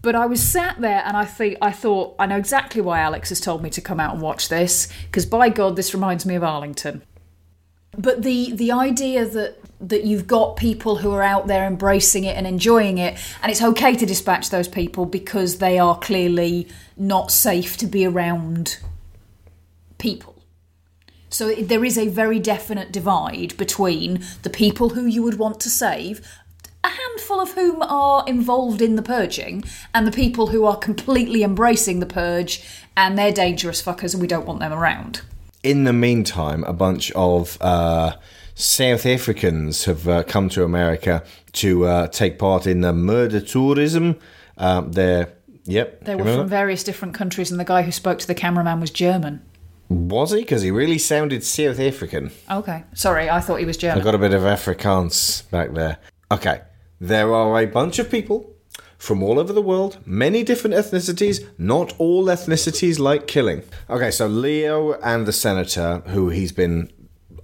But 0.03 0.15
I 0.15 0.27
was 0.27 0.47
sat 0.47 0.81
there 0.81 1.03
and 1.05 1.17
I 1.17 1.25
think 1.25 1.59
I 1.61 1.73
thought 1.73 2.15
I 2.19 2.27
know 2.27 2.37
exactly 2.37 2.81
why 2.81 3.01
Alex 3.01 3.31
has 3.31 3.41
told 3.41 3.63
me 3.63 3.71
to 3.71 3.81
come 3.81 4.01
out 4.01 4.13
and 4.13 4.23
watch 4.23 4.49
this 4.49 4.89
because 5.07 5.27
by 5.27 5.49
God, 5.49 5.77
this 5.77 5.95
reminds 5.95 6.25
me 6.25 6.35
of 6.35 6.45
Arlington. 6.45 7.03
But 7.97 8.23
the 8.23 8.53
the 8.53 8.71
idea 8.71 9.25
that 9.25 9.59
that 9.81 10.05
you've 10.05 10.27
got 10.27 10.57
people 10.57 10.97
who 10.97 11.13
are 11.13 11.23
out 11.23 11.47
there 11.47 11.67
embracing 11.67 12.25
it 12.25 12.37
and 12.37 12.47
enjoying 12.47 12.99
it, 12.99 13.19
and 13.43 13.51
it's 13.51 13.63
okay 13.63 13.95
to 13.95 14.07
dispatch 14.07 14.51
those 14.51 14.69
people 14.69 15.07
because 15.07 15.59
they 15.59 15.79
are 15.79 15.99
clearly 15.99 16.69
not 16.97 17.31
safe 17.31 17.77
to 17.79 17.87
be 17.87 18.07
around 18.07 18.79
people. 19.99 20.35
So 21.31 21.55
there 21.55 21.85
is 21.85 21.99
a 21.99 22.09
very 22.09 22.39
definite 22.39 22.91
divide 22.91 23.57
between 23.57 24.25
the 24.43 24.51
people 24.51 24.91
who 24.91 25.05
you 25.05 25.23
would 25.23 25.39
want 25.39 25.61
to 25.61 25.71
save, 25.71 26.27
a 26.85 26.89
handful 26.89 27.41
of 27.41 27.53
whom 27.53 27.83
are 27.83 28.25
involved 28.27 28.81
in 28.81 28.97
the 28.97 29.03
purging, 29.03 29.65
and 29.95 30.07
the 30.07 30.13
people 30.13 30.49
who 30.49 30.65
are 30.65 30.77
completely 30.77 31.43
embracing 31.43 32.01
the 32.01 32.07
purge 32.07 32.63
and 32.97 33.17
they're 33.17 33.33
dangerous 33.33 33.81
fuckers 33.81 34.13
and 34.13 34.21
we 34.21 34.27
don't 34.27 34.47
want 34.47 34.59
them 34.59 34.73
around. 34.73 35.23
In 35.63 35.85
the 35.85 35.93
meantime, 35.93 36.65
a 36.65 36.73
bunch 36.73 37.13
of 37.13 37.57
uh, 37.61 38.17
South 38.55 39.07
Africans 39.07 39.85
have 39.85 40.09
uh, 40.09 40.25
come 40.25 40.49
to 40.51 40.65
America 40.65 41.25
to 41.53 41.87
uh, 41.87 42.07
take 42.09 42.39
part 42.39 42.67
in 42.67 42.81
the 42.81 42.93
murder 42.93 43.41
tourism. 43.41 44.19
Um, 44.57 44.93
they're, 44.93 45.33
yep. 45.65 46.05
They 46.05 46.17
were 46.17 46.25
from 46.25 46.37
that? 46.39 46.47
various 46.47 46.83
different 46.83 47.15
countries, 47.15 47.53
and 47.53 47.61
the 47.61 47.65
guy 47.65 47.83
who 47.83 47.93
spoke 47.93 48.19
to 48.19 48.27
the 48.27 48.35
cameraman 48.35 48.81
was 48.81 48.91
German. 48.91 49.43
Was 49.89 50.33
he? 50.33 50.41
Because 50.41 50.63
he 50.63 50.71
really 50.71 50.99
sounded 50.99 51.45
South 51.45 51.79
African. 51.81 52.31
Okay. 52.51 52.83
Sorry, 52.95 53.31
I 53.31 53.41
thought 53.41 53.61
he 53.61 53.65
was 53.65 53.77
German. 53.77 54.01
I 54.01 54.05
got 54.05 54.15
a 54.15 54.19
bit 54.19 54.35
of 54.35 54.43
Afrikaans 54.43 55.49
back 55.51 55.73
there. 55.73 55.99
Okay, 56.31 56.61
there 57.01 57.35
are 57.35 57.61
a 57.61 57.67
bunch 57.67 57.99
of 57.99 58.11
people 58.11 58.55
from 58.99 59.23
all 59.23 59.39
over 59.39 59.53
the 59.53 59.63
world, 59.63 59.99
many 60.05 60.43
different 60.43 60.75
ethnicities. 60.75 61.47
Not 61.57 61.95
all 61.99 62.25
ethnicities 62.27 62.99
like 62.99 63.27
killing. 63.27 63.63
Okay, 63.89 64.11
so 64.11 64.27
Leo 64.27 64.95
and 65.01 65.25
the 65.25 65.33
senator, 65.33 66.03
who 66.07 66.31
he's 66.31 66.53
been 66.53 66.91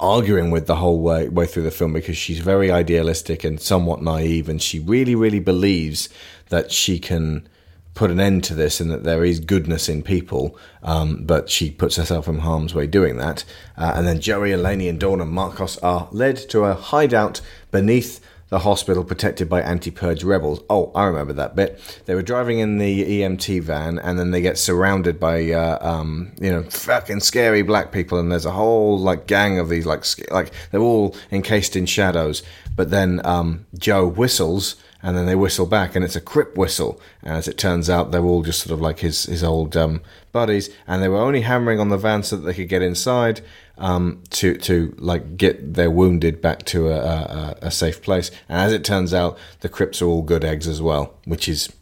arguing 0.01 0.51
with 0.51 0.67
the 0.67 0.77
whole 0.77 1.01
way, 1.01 1.29
way 1.29 1.47
through 1.47 1.63
the 1.63 1.71
film 1.71 1.93
because 1.93 2.17
she's 2.17 2.41
very 2.41 2.71
idealistic 2.71 3.45
and 3.45 3.61
somewhat 3.61 4.03
naive, 4.03 4.49
and 4.49 4.61
she 4.61 4.81
really, 4.81 5.15
really 5.15 5.39
believes 5.39 6.09
that 6.49 6.73
she 6.73 6.99
can 6.99 7.49
put 7.95 8.11
an 8.11 8.19
end 8.19 8.43
to 8.43 8.55
this 8.55 8.81
and 8.81 8.91
that 8.91 9.05
there 9.05 9.25
is 9.25 9.39
goodness 9.39 9.89
in 9.89 10.03
people, 10.03 10.59
um, 10.83 11.25
but 11.25 11.49
she 11.49 11.71
puts 11.71 11.95
herself 11.95 12.27
in 12.27 12.41
harm's 12.41 12.75
way 12.75 12.89
doing 12.89 13.19
that. 13.19 13.45
Uh, 13.77 13.93
and 13.95 14.05
then 14.05 14.21
Joey, 14.21 14.51
Eleni, 14.51 14.89
and 14.89 14.99
Dawn 14.99 15.21
and 15.21 15.31
Marcos 15.31 15.79
are 15.79 16.09
led 16.11 16.37
to 16.51 16.65
a 16.65 16.75
hideout 16.75 17.41
beneath 17.71 18.21
the 18.55 18.61
hospital 18.61 19.03
protected 19.03 19.49
by 19.49 19.61
anti-purge 19.61 20.23
rebels. 20.23 20.63
Oh, 20.71 20.93
I 20.95 21.07
remember 21.07 21.33
that 21.33 21.57
bit. 21.57 21.81
They 22.07 22.15
were 22.15 22.23
driving 22.23 22.61
in 22.61 22.79
the 22.79 23.21
EMT 23.21 23.63
van, 23.63 23.99
and 23.99 24.17
then 24.17 24.31
they 24.31 24.41
get 24.41 24.59
surrounded 24.59 25.19
by, 25.19 25.51
uh, 25.51 25.85
um, 25.85 26.31
you 26.41 26.53
know, 26.53 26.63
fucking 26.63 27.19
scary 27.19 27.63
black 27.63 27.91
people, 27.91 28.17
and 28.17 28.31
there's 28.31 28.47
a 28.47 28.53
whole 28.53 28.97
like 28.97 29.27
gang 29.27 29.59
of 29.59 29.69
these 29.69 29.87
like 29.87 30.05
like 30.31 30.53
they're 30.71 30.81
all 30.81 31.17
encased 31.33 31.75
in 31.75 31.85
shadows. 31.85 32.45
But 32.77 32.91
then 32.91 33.21
um, 33.27 33.67
Joe 33.77 34.07
whistles, 34.07 34.77
and 35.03 35.17
then 35.17 35.27
they 35.27 35.35
whistle 35.35 35.67
back, 35.67 35.97
and 35.97 36.05
it's 36.05 36.15
a 36.15 36.21
Crip 36.21 36.57
whistle. 36.57 37.01
And 37.25 37.37
as 37.37 37.49
it 37.49 37.59
turns 37.59 37.91
out, 37.91 38.13
they're 38.13 38.23
all 38.23 38.45
just 38.45 38.61
sort 38.61 38.73
of 38.73 38.81
like 38.81 39.01
his 39.01 39.25
his 39.25 39.43
old 39.43 39.77
um, 39.77 40.01
buddies, 40.31 40.71
and 40.87 41.03
they 41.03 41.09
were 41.09 41.19
only 41.19 41.41
hammering 41.41 41.81
on 41.81 41.89
the 41.89 41.99
van 41.99 42.23
so 42.23 42.37
that 42.37 42.43
they 42.43 42.55
could 42.55 42.69
get 42.69 42.83
inside 42.83 43.41
um, 43.79 44.23
to 44.31 44.57
to 44.57 44.95
like 44.99 45.37
get 45.37 45.75
their 45.75 45.91
wounded 45.91 46.41
back 46.41 46.65
to 46.67 46.89
a, 46.89 46.99
a, 46.99 47.59
a 47.63 47.71
safe 47.71 48.03
place. 48.03 48.31
And 48.49 48.61
as 48.61 48.73
it 48.73 48.85
turns 48.85 49.13
out, 49.13 49.39
the 49.61 49.69
Crips 49.69 50.01
are 50.01 50.07
all 50.07 50.23
good 50.23 50.45
eggs 50.45 50.69
as 50.69 50.81
well, 50.81 51.15
which 51.25 51.49
is 51.49 51.73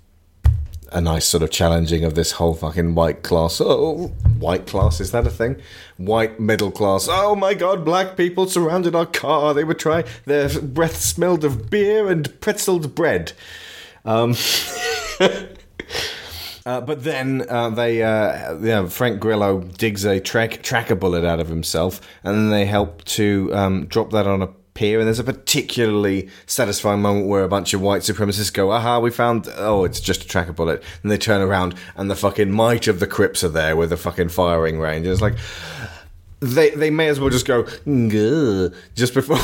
a 0.92 1.00
nice 1.00 1.24
sort 1.24 1.42
of 1.42 1.50
challenging 1.50 2.04
of 2.04 2.14
this 2.14 2.32
whole 2.32 2.54
fucking 2.54 2.94
white 2.94 3.22
class. 3.22 3.60
Oh, 3.60 4.08
white 4.38 4.66
class 4.66 5.00
is 5.00 5.10
that 5.12 5.26
a 5.26 5.30
thing? 5.30 5.60
White 5.96 6.38
middle 6.38 6.70
class. 6.70 7.08
Oh 7.10 7.34
my 7.34 7.54
god, 7.54 7.84
black 7.84 8.16
people 8.16 8.46
surrounded 8.46 8.94
our 8.94 9.06
car. 9.06 9.54
They 9.54 9.64
were 9.64 9.74
trying. 9.74 10.04
Their 10.26 10.48
breath 10.60 10.96
smelled 10.96 11.44
of 11.44 11.70
beer 11.70 12.08
and 12.08 12.28
pretzeled 12.40 12.94
bread. 12.94 13.32
Um, 14.04 14.34
Uh, 16.64 16.80
but 16.80 17.02
then 17.02 17.44
uh, 17.48 17.70
they, 17.70 18.02
uh, 18.02 18.56
yeah, 18.58 18.86
Frank 18.86 19.20
Grillo 19.20 19.60
digs 19.60 20.04
a 20.04 20.20
track, 20.20 20.62
tracker 20.62 20.94
bullet 20.94 21.24
out 21.24 21.40
of 21.40 21.48
himself, 21.48 22.00
and 22.22 22.36
then 22.36 22.50
they 22.50 22.66
help 22.66 23.04
to 23.04 23.50
um, 23.52 23.86
drop 23.86 24.10
that 24.10 24.26
on 24.26 24.42
a 24.42 24.48
pier. 24.74 24.98
And 25.00 25.06
there's 25.06 25.18
a 25.18 25.24
particularly 25.24 26.28
satisfying 26.46 27.02
moment 27.02 27.26
where 27.26 27.42
a 27.42 27.48
bunch 27.48 27.74
of 27.74 27.80
white 27.80 28.02
supremacists 28.02 28.52
go, 28.52 28.70
"Aha, 28.70 29.00
we 29.00 29.10
found! 29.10 29.48
Oh, 29.56 29.84
it's 29.84 30.00
just 30.00 30.24
a 30.24 30.28
tracker 30.28 30.52
bullet." 30.52 30.82
And 31.02 31.10
they 31.10 31.18
turn 31.18 31.40
around, 31.40 31.74
and 31.96 32.10
the 32.10 32.16
fucking 32.16 32.52
might 32.52 32.86
of 32.86 33.00
the 33.00 33.06
Crips 33.08 33.42
are 33.42 33.48
there 33.48 33.74
with 33.74 33.92
a 33.92 33.96
fucking 33.96 34.28
firing 34.28 34.78
range. 34.78 35.06
And 35.06 35.12
it's 35.12 35.22
like. 35.22 35.34
They, 36.44 36.70
they 36.70 36.90
may 36.90 37.06
as 37.06 37.20
well 37.20 37.30
just 37.30 37.46
go 37.46 37.62
just 38.96 39.14
before 39.14 39.38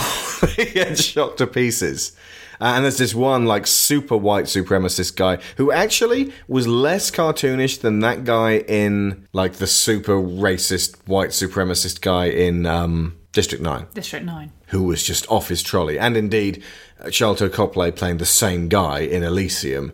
they 0.57 0.65
get 0.73 0.99
shot 0.99 1.39
to 1.39 1.47
pieces. 1.47 2.17
Uh, 2.61 2.73
and 2.77 2.85
there's 2.85 2.99
this 2.99 3.15
one 3.15 3.47
like 3.47 3.67
super 3.67 4.17
white 4.17 4.47
supremacist 4.47 5.15
guy 5.17 5.39
who 5.57 5.71
actually 5.73 6.33
was 6.49 6.67
less 6.67 7.11
cartoonish 7.11 7.81
than 7.81 8.01
that 8.01 8.25
guy 8.25 8.59
in 8.59 9.27
like 9.33 9.55
the 9.55 9.67
super 9.67 10.15
racist 10.17 10.97
white 11.07 11.31
supremacist 11.31 12.01
guy 12.01 12.27
in 12.27 12.67
um, 12.67 13.17
District 13.33 13.63
Nine, 13.63 13.87
District 13.95 14.25
9. 14.25 14.51
who 14.69 14.83
was 14.83 15.03
just 15.03 15.31
off 15.31 15.49
his 15.49 15.63
trolley. 15.63 15.99
And 15.99 16.17
indeed, 16.17 16.63
uh, 17.01 17.05
Sharlto 17.07 17.53
Copley 17.53 17.93
playing 17.93 18.17
the 18.19 18.27
same 18.27 18.69
guy 18.69 19.01
in 19.01 19.23
Elysium. 19.23 19.93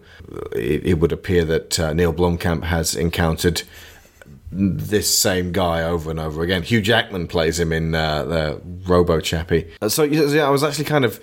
It, 0.53 0.87
it 0.87 0.95
would 1.01 1.13
appear 1.13 1.45
that 1.45 1.79
uh, 1.79 1.93
Neil 1.93 2.15
Blomkamp 2.15 2.65
has 2.65 2.95
encountered 2.95 3.63
this 4.51 5.13
same 5.13 5.53
guy 5.53 5.83
over 5.83 6.11
and 6.11 6.21
over 6.21 6.43
again. 6.43 6.63
Hugh 6.63 6.81
Jackman 6.81 7.27
plays 7.27 7.59
him 7.59 7.73
in 7.73 7.95
uh, 7.95 8.25
the 8.25 8.61
Robo 8.87 9.21
Chappie. 9.21 9.71
Uh, 9.83 9.89
So 9.89 10.05
yeah, 10.05 10.47
I 10.47 10.51
was 10.51 10.63
actually 10.63 10.85
kind 10.85 11.05
of 11.05 11.21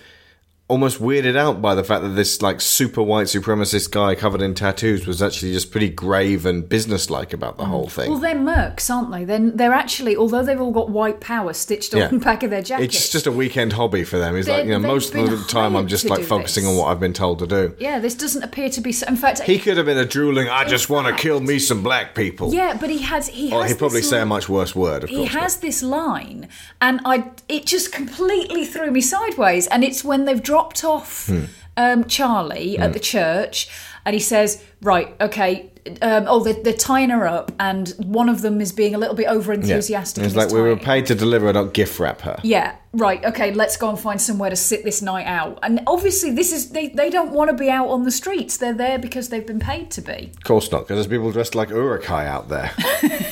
almost 0.72 1.02
weirded 1.02 1.36
out 1.36 1.62
by 1.62 1.76
the 1.76 1.84
fact 1.84 2.02
that 2.02 2.10
this 2.10 2.42
like 2.42 2.62
super 2.62 3.04
white 3.04 3.28
supremacist 3.28 3.92
guy 3.92 4.16
covered 4.16 4.42
in 4.42 4.54
tattoos 4.54 5.06
was 5.06 5.22
actually 5.22 5.52
just 5.52 5.70
pretty 5.70 5.90
grave 5.90 6.46
and 6.46 6.68
businesslike 6.70 7.34
about 7.34 7.58
the 7.58 7.66
mm. 7.66 7.68
whole 7.68 7.90
thing. 7.90 8.10
Well, 8.10 8.20
they're 8.20 8.36
mercs, 8.36 8.90
aren't 8.90 9.12
they? 9.12 9.26
Then 9.26 9.58
they're 9.58 9.74
actually, 9.74 10.16
although 10.16 10.44
they've 10.44 10.60
all 10.62 10.72
got 10.72 10.90
white 10.90 11.20
power 11.20 11.52
stitched 11.52 11.94
Yeah. 11.94 12.06
on 12.06 12.12
the 12.20 12.24
back 12.24 12.42
of 12.44 12.52
their 12.52 12.62
jackets. 12.62 12.96
It's 12.96 13.10
just 13.10 13.28
a 13.28 13.34
weekend 13.34 13.74
hobby 13.74 14.06
for 14.06 14.18
them. 14.18 14.38
It's 14.38 14.48
like 14.48 14.64
you 14.64 14.72
know, 14.72 14.80
most 14.80 15.14
of 15.14 15.30
the 15.30 15.44
time 15.50 15.76
I'm 15.76 15.90
just 15.90 16.06
like 16.06 16.24
focusing 16.24 16.64
this. 16.64 16.72
on 16.72 16.78
what 16.78 16.88
I've 16.88 17.02
been 17.02 17.12
told 17.14 17.40
to 17.40 17.48
do. 17.48 17.76
yeah, 17.78 18.00
this 18.00 18.16
doesn't 18.16 18.42
appear 18.42 18.70
to 18.70 18.80
be. 18.80 18.94
So, 18.94 19.08
in 19.08 19.18
fact, 19.18 19.42
He 19.42 19.60
could 19.60 19.76
have 19.76 19.86
been 19.86 19.98
a 19.98 20.06
drooling. 20.06 20.48
I 20.48 20.64
just 20.64 20.90
want 20.90 21.06
to 21.08 21.22
kill 21.22 21.42
me 21.42 21.60
some 21.60 21.84
black 21.84 22.16
people. 22.16 22.54
yeah, 22.54 22.78
but 22.80 22.90
he 22.90 23.00
has. 23.00 23.28
He 23.28 23.54
Or 23.54 23.66
he'd 23.66 23.78
probably 23.78 24.04
say 24.04 24.22
a 24.22 24.26
much 24.26 24.48
worse 24.48 24.74
word. 24.74 25.04
Of 25.04 25.10
He 25.10 25.18
course. 25.18 25.34
has 25.34 25.58
this 25.58 25.84
line, 25.84 26.48
and 26.80 27.02
I 27.04 27.30
it 27.50 27.66
just 27.66 27.92
completely 27.92 28.64
threw 28.66 28.90
me 28.90 29.02
sideways. 29.02 29.68
And 29.68 29.84
it's 29.84 30.02
when 30.02 30.24
they've 30.24 30.42
dropped 30.42 30.61
off 30.84 31.28
Hmm. 31.28 31.46
um, 31.78 32.04
Charlie 32.06 32.78
at 32.78 32.94
the 32.94 33.00
church, 33.00 33.68
and 34.06 34.14
he 34.14 34.20
says, 34.20 34.62
"Right, 34.82 35.16
okay." 35.20 35.68
Um, 36.04 36.26
oh, 36.28 36.44
they're, 36.44 36.62
they're 36.62 36.74
tying 36.74 37.10
her 37.10 37.26
up, 37.26 37.52
and 37.60 37.90
one 37.98 38.30
of 38.30 38.42
them 38.44 38.62
is 38.62 38.72
being 38.72 38.94
a 38.94 39.00
little 39.00 39.16
bit 39.16 39.26
over 39.26 39.52
Yeah. 39.52 39.62
enthusiastic. 39.62 40.24
It's 40.24 40.34
in 40.36 40.40
his 40.40 40.46
like 40.52 40.54
we 40.54 40.62
were 40.62 40.76
paid 40.78 41.08
to 41.08 41.16
deliver, 41.16 41.52
not 41.52 41.74
gift 41.74 42.00
wrap 42.00 42.22
her. 42.22 42.38
Yeah, 42.44 42.76
right. 42.94 43.26
Okay, 43.26 43.52
let's 43.52 43.78
go 43.78 43.90
and 43.90 44.00
find 44.00 44.22
somewhere 44.22 44.52
to 44.52 44.56
sit 44.56 44.84
this 44.84 45.02
night 45.02 45.26
out. 45.26 45.58
And 45.64 45.82
obviously, 45.88 46.30
this 46.30 46.52
is 46.52 46.70
they, 46.70 46.90
they 46.90 47.10
don't 47.10 47.32
want 47.32 47.50
to 47.50 47.58
be 47.58 47.68
out 47.72 47.88
on 47.88 48.04
the 48.04 48.12
streets. 48.12 48.58
They're 48.58 48.76
there 48.76 49.00
because 49.00 49.30
they've 49.30 49.48
been 49.54 49.60
paid 49.60 49.90
to 49.92 50.02
be. 50.02 50.32
Of 50.38 50.44
course 50.44 50.72
not, 50.72 50.82
because 50.84 50.98
there's 50.98 51.08
people 51.08 51.32
dressed 51.32 51.56
like 51.56 51.70
Uruk-hai 51.70 52.28
out 52.28 52.48
there. 52.50 52.70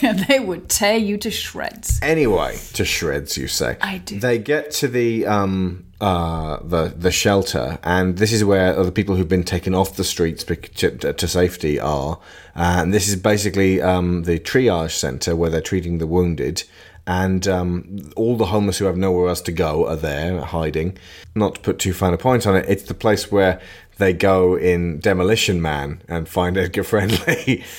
they 0.28 0.40
would 0.40 0.70
tear 0.70 0.98
you 0.98 1.18
to 1.20 1.30
shreds. 1.30 2.00
anyway, 2.02 2.58
to 2.74 2.84
shreds, 2.84 3.38
you 3.38 3.48
say. 3.48 3.78
I 3.80 4.00
do. 4.00 4.20
They 4.20 4.40
get 4.40 4.72
to 4.82 4.88
the 4.88 5.28
um 5.28 5.86
uh 6.02 6.60
the 6.64 6.94
the 6.96 7.12
shelter, 7.12 7.78
and 7.84 8.18
this 8.18 8.32
is 8.32 8.44
where 8.44 8.78
other 8.78 8.92
people 8.92 9.16
who've 9.16 9.28
been 9.28 9.44
taken 9.44 9.76
off 9.76 9.96
the 9.96 10.04
streets 10.04 10.44
to, 10.44 10.92
to 11.14 11.28
safety 11.28 11.80
are. 11.80 12.20
And 12.56 12.94
this 12.94 13.08
is 13.08 13.16
basically 13.16 13.82
um 13.82 14.24
the 14.24 14.40
triage 14.40 14.92
center 14.92 15.36
where 15.36 15.50
they're 15.50 15.62
treating 15.62 15.98
the 15.98 16.08
wounded. 16.08 16.64
And 17.08 17.48
um, 17.48 18.12
all 18.16 18.38
the 18.38 18.46
homeless 18.46 18.78
who 18.78 18.86
have 18.86 18.96
nowhere 18.96 19.30
else 19.30 19.42
to 19.42 19.52
go 19.52 19.88
are 19.88 19.96
there 19.96 20.42
hiding. 20.42 20.96
Not 21.34 21.56
to 21.56 21.62
put 21.62 21.80
too 21.80 21.92
fine 21.92 22.14
a 22.14 22.20
point 22.20 22.46
on 22.46 22.56
it, 22.56 22.66
it's 22.70 22.84
the 22.84 22.94
place 22.94 23.32
where 23.32 23.60
they 23.98 24.14
go 24.14 24.56
in 24.56 25.00
Demolition 25.00 25.60
Man 25.60 26.04
and 26.08 26.30
find 26.30 26.56
Edgar 26.56 26.84
Friendly. 26.84 27.64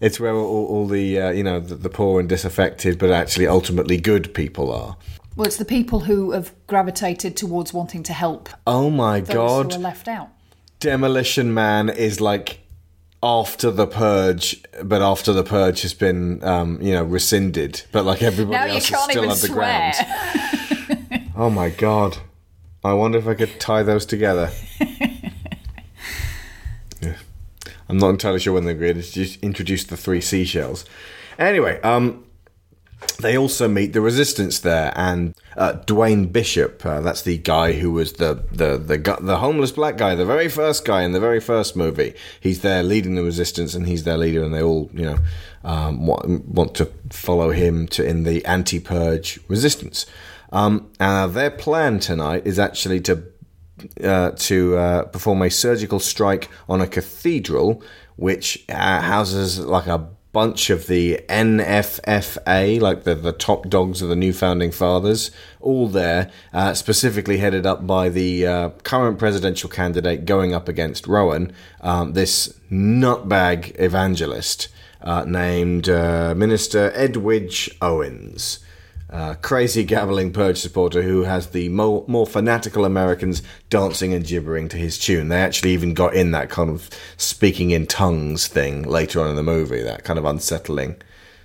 It's 0.00 0.18
where 0.18 0.34
all, 0.34 0.66
all 0.66 0.86
the 0.86 1.20
uh, 1.20 1.30
you 1.30 1.44
know 1.44 1.60
the, 1.60 1.74
the 1.74 1.90
poor 1.90 2.20
and 2.20 2.28
disaffected, 2.28 2.98
but 2.98 3.10
actually 3.10 3.46
ultimately 3.46 3.98
good 3.98 4.32
people 4.32 4.72
are. 4.72 4.96
Well, 5.40 5.46
it's 5.46 5.56
the 5.56 5.64
people 5.64 6.00
who 6.00 6.32
have 6.32 6.52
gravitated 6.66 7.34
towards 7.34 7.72
wanting 7.72 8.02
to 8.02 8.12
help 8.12 8.50
Oh 8.66 8.90
my 8.90 9.20
those 9.20 9.34
god! 9.34 9.72
who 9.72 9.78
are 9.78 9.82
left 9.82 10.06
out. 10.06 10.28
Demolition 10.80 11.54
Man 11.54 11.88
is 11.88 12.20
like 12.20 12.60
after 13.22 13.70
the 13.70 13.86
purge, 13.86 14.62
but 14.84 15.00
after 15.00 15.32
the 15.32 15.42
purge 15.42 15.80
has 15.80 15.94
been 15.94 16.44
um, 16.44 16.78
you 16.82 16.92
know 16.92 17.04
rescinded, 17.04 17.84
but 17.90 18.04
like 18.04 18.22
everybody 18.22 18.52
now 18.52 18.66
else 18.74 18.90
is 18.90 18.98
still 19.02 19.30
underground. 19.30 19.94
Oh 21.34 21.48
my 21.48 21.70
god! 21.70 22.18
I 22.84 22.92
wonder 22.92 23.16
if 23.16 23.26
I 23.26 23.32
could 23.32 23.58
tie 23.58 23.82
those 23.82 24.04
together. 24.04 24.50
yeah. 27.00 27.16
I'm 27.88 27.96
not 27.96 28.10
entirely 28.10 28.40
sure 28.40 28.52
when 28.52 28.66
they 28.66 28.72
agreed. 28.72 28.98
It's 28.98 29.12
just 29.12 29.42
introduced 29.42 29.88
the 29.88 29.96
three 29.96 30.20
seashells. 30.20 30.84
Anyway, 31.38 31.80
um, 31.80 32.26
they 33.20 33.36
also 33.36 33.68
meet 33.68 33.92
the 33.92 34.00
resistance 34.00 34.58
there, 34.58 34.92
and 34.96 35.34
uh, 35.56 35.74
Dwayne 35.86 36.32
Bishop. 36.32 36.84
Uh, 36.84 37.00
that's 37.00 37.22
the 37.22 37.38
guy 37.38 37.72
who 37.72 37.92
was 37.92 38.14
the 38.14 38.44
the 38.50 38.78
the 38.78 39.18
the 39.20 39.38
homeless 39.38 39.72
black 39.72 39.96
guy, 39.96 40.14
the 40.14 40.24
very 40.24 40.48
first 40.48 40.84
guy 40.84 41.02
in 41.02 41.12
the 41.12 41.20
very 41.20 41.40
first 41.40 41.76
movie. 41.76 42.14
He's 42.40 42.60
there 42.60 42.82
leading 42.82 43.14
the 43.14 43.22
resistance, 43.22 43.74
and 43.74 43.86
he's 43.86 44.04
their 44.04 44.18
leader, 44.18 44.42
and 44.42 44.54
they 44.54 44.62
all 44.62 44.90
you 44.92 45.04
know 45.04 45.18
um, 45.64 46.06
want, 46.06 46.48
want 46.48 46.74
to 46.76 46.86
follow 47.10 47.50
him 47.50 47.86
to 47.88 48.04
in 48.04 48.24
the 48.24 48.44
anti-purge 48.44 49.40
resistance. 49.48 50.06
Um, 50.52 50.90
uh, 50.98 51.26
their 51.26 51.50
plan 51.50 52.00
tonight 52.00 52.46
is 52.46 52.58
actually 52.58 53.00
to 53.02 53.22
uh, 54.02 54.32
to 54.32 54.76
uh, 54.76 55.04
perform 55.04 55.42
a 55.42 55.50
surgical 55.50 56.00
strike 56.00 56.48
on 56.68 56.80
a 56.80 56.86
cathedral, 56.86 57.82
which 58.16 58.64
uh, 58.68 59.00
houses 59.00 59.58
like 59.58 59.86
a 59.86 60.08
bunch 60.32 60.70
of 60.70 60.86
the 60.86 61.20
NFFA, 61.28 62.80
like 62.80 63.04
the, 63.04 63.14
the 63.14 63.32
top 63.32 63.68
dogs 63.68 64.00
of 64.00 64.08
the 64.08 64.16
new 64.16 64.32
founding 64.32 64.70
fathers, 64.70 65.30
all 65.60 65.88
there, 65.88 66.30
uh, 66.52 66.74
specifically 66.74 67.38
headed 67.38 67.66
up 67.66 67.86
by 67.86 68.08
the 68.08 68.46
uh, 68.46 68.68
current 68.84 69.18
presidential 69.18 69.68
candidate 69.68 70.24
going 70.24 70.54
up 70.54 70.68
against 70.68 71.06
Roan, 71.06 71.52
um, 71.80 72.12
this 72.12 72.54
nutbag 72.70 73.78
evangelist 73.80 74.68
uh, 75.02 75.24
named 75.24 75.88
uh, 75.88 76.34
Minister 76.36 76.92
Edwidge 76.94 77.70
Owens 77.80 78.60
uh, 79.12 79.34
crazy 79.42 79.82
gabbling 79.82 80.32
purge 80.32 80.58
supporter 80.58 81.02
who 81.02 81.22
has 81.22 81.48
the 81.48 81.68
more, 81.68 82.04
more 82.06 82.26
fanatical 82.26 82.84
Americans 82.84 83.42
dancing 83.68 84.14
and 84.14 84.26
gibbering 84.26 84.68
to 84.68 84.76
his 84.76 84.98
tune. 84.98 85.28
They 85.28 85.40
actually 85.40 85.72
even 85.72 85.94
got 85.94 86.14
in 86.14 86.30
that 86.30 86.48
kind 86.48 86.70
of 86.70 86.88
speaking 87.16 87.70
in 87.70 87.86
tongues 87.86 88.46
thing 88.46 88.82
later 88.82 89.20
on 89.20 89.30
in 89.30 89.36
the 89.36 89.42
movie, 89.42 89.82
that 89.82 90.04
kind 90.04 90.18
of 90.18 90.24
unsettling 90.24 90.96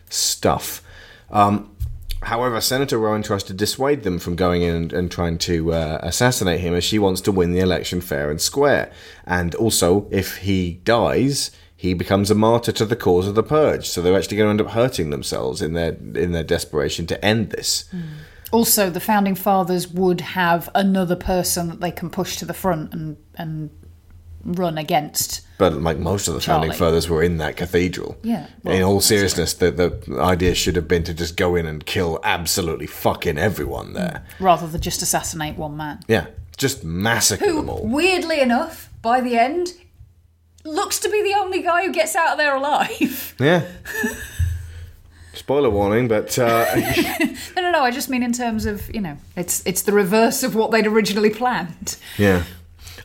stuff. 0.09 0.83
Um, 1.31 1.75
however, 2.21 2.61
Senator 2.61 2.99
Roan 2.99 3.23
tries 3.23 3.43
to 3.43 3.53
dissuade 3.53 4.03
them 4.03 4.19
from 4.19 4.35
going 4.35 4.61
in 4.61 4.75
and, 4.75 4.93
and 4.93 5.11
trying 5.11 5.39
to 5.39 5.73
uh, 5.73 5.99
assassinate 6.03 6.59
him 6.59 6.75
as 6.75 6.83
she 6.83 6.99
wants 6.99 7.21
to 7.21 7.31
win 7.31 7.51
the 7.51 7.59
election 7.59 7.99
fair 7.99 8.29
and 8.29 8.39
square. 8.39 8.91
And 9.25 9.55
also, 9.55 10.07
if 10.11 10.37
he 10.37 10.81
dies, 10.83 11.49
he 11.75 11.93
becomes 11.93 12.31
a 12.31 12.35
martyr 12.35 12.71
to 12.71 12.85
the 12.85 12.95
cause 12.95 13.27
of 13.27 13.35
the 13.35 13.43
purge. 13.43 13.87
So 13.87 14.01
they're 14.01 14.17
actually 14.17 14.37
going 14.37 14.47
to 14.47 14.51
end 14.51 14.69
up 14.69 14.73
hurting 14.73 15.09
themselves 15.09 15.61
in 15.61 15.73
their 15.73 15.89
in 15.93 16.31
their 16.31 16.43
desperation 16.43 17.05
to 17.07 17.25
end 17.25 17.51
this. 17.51 17.85
Mm. 17.93 18.03
Also, 18.51 18.89
the 18.89 18.99
founding 18.99 19.35
fathers 19.35 19.87
would 19.87 20.21
have 20.21 20.69
another 20.73 21.15
person 21.15 21.67
that 21.69 21.81
they 21.81 21.91
can 21.91 22.09
push 22.09 22.37
to 22.37 22.45
the 22.45 22.53
front 22.53 22.93
and 22.93 23.17
and 23.35 23.69
run 24.45 24.77
against. 24.77 25.41
But 25.57 25.73
like 25.81 25.97
most 25.97 26.27
of 26.27 26.33
the 26.33 26.41
founding 26.41 26.71
fathers 26.71 27.09
were 27.09 27.23
in 27.23 27.37
that 27.37 27.57
cathedral. 27.57 28.17
Yeah, 28.23 28.47
in 28.63 28.83
all 28.83 29.01
seriousness, 29.01 29.53
the 29.53 29.71
the 29.71 30.19
idea 30.21 30.55
should 30.55 30.75
have 30.75 30.87
been 30.87 31.03
to 31.03 31.13
just 31.13 31.35
go 31.35 31.55
in 31.55 31.65
and 31.65 31.85
kill 31.85 32.19
absolutely 32.23 32.87
fucking 32.87 33.37
everyone 33.37 33.93
there. 33.93 34.23
Mm. 34.37 34.45
Rather 34.45 34.67
than 34.67 34.81
just 34.81 35.01
assassinate 35.01 35.57
one 35.57 35.75
man. 35.75 35.99
Yeah, 36.07 36.27
just 36.55 36.83
massacre 36.83 37.45
Who, 37.45 37.55
them 37.57 37.69
all. 37.69 37.85
weirdly 37.85 38.39
enough, 38.39 38.89
by 39.01 39.21
the 39.21 39.37
end, 39.37 39.73
looks 40.65 40.99
to 40.99 41.09
be 41.09 41.21
the 41.23 41.35
only 41.37 41.61
guy 41.61 41.85
who 41.85 41.91
gets 41.93 42.15
out 42.15 42.31
of 42.33 42.37
there 42.37 42.55
alive. 42.55 43.35
Yeah. 43.39 43.65
Spoiler 45.33 45.69
warning, 45.69 46.07
but 46.07 46.39
uh, 46.39 46.65
no, 47.55 47.61
no, 47.61 47.71
no. 47.71 47.81
I 47.81 47.91
just 47.91 48.09
mean 48.09 48.23
in 48.23 48.31
terms 48.31 48.65
of 48.65 48.93
you 48.95 49.01
know, 49.01 49.17
it's 49.35 49.61
it's 49.65 49.81
the 49.81 49.91
reverse 49.91 50.41
of 50.43 50.55
what 50.55 50.71
they'd 50.71 50.87
originally 50.87 51.29
planned. 51.29 51.97
Yeah. 52.17 52.43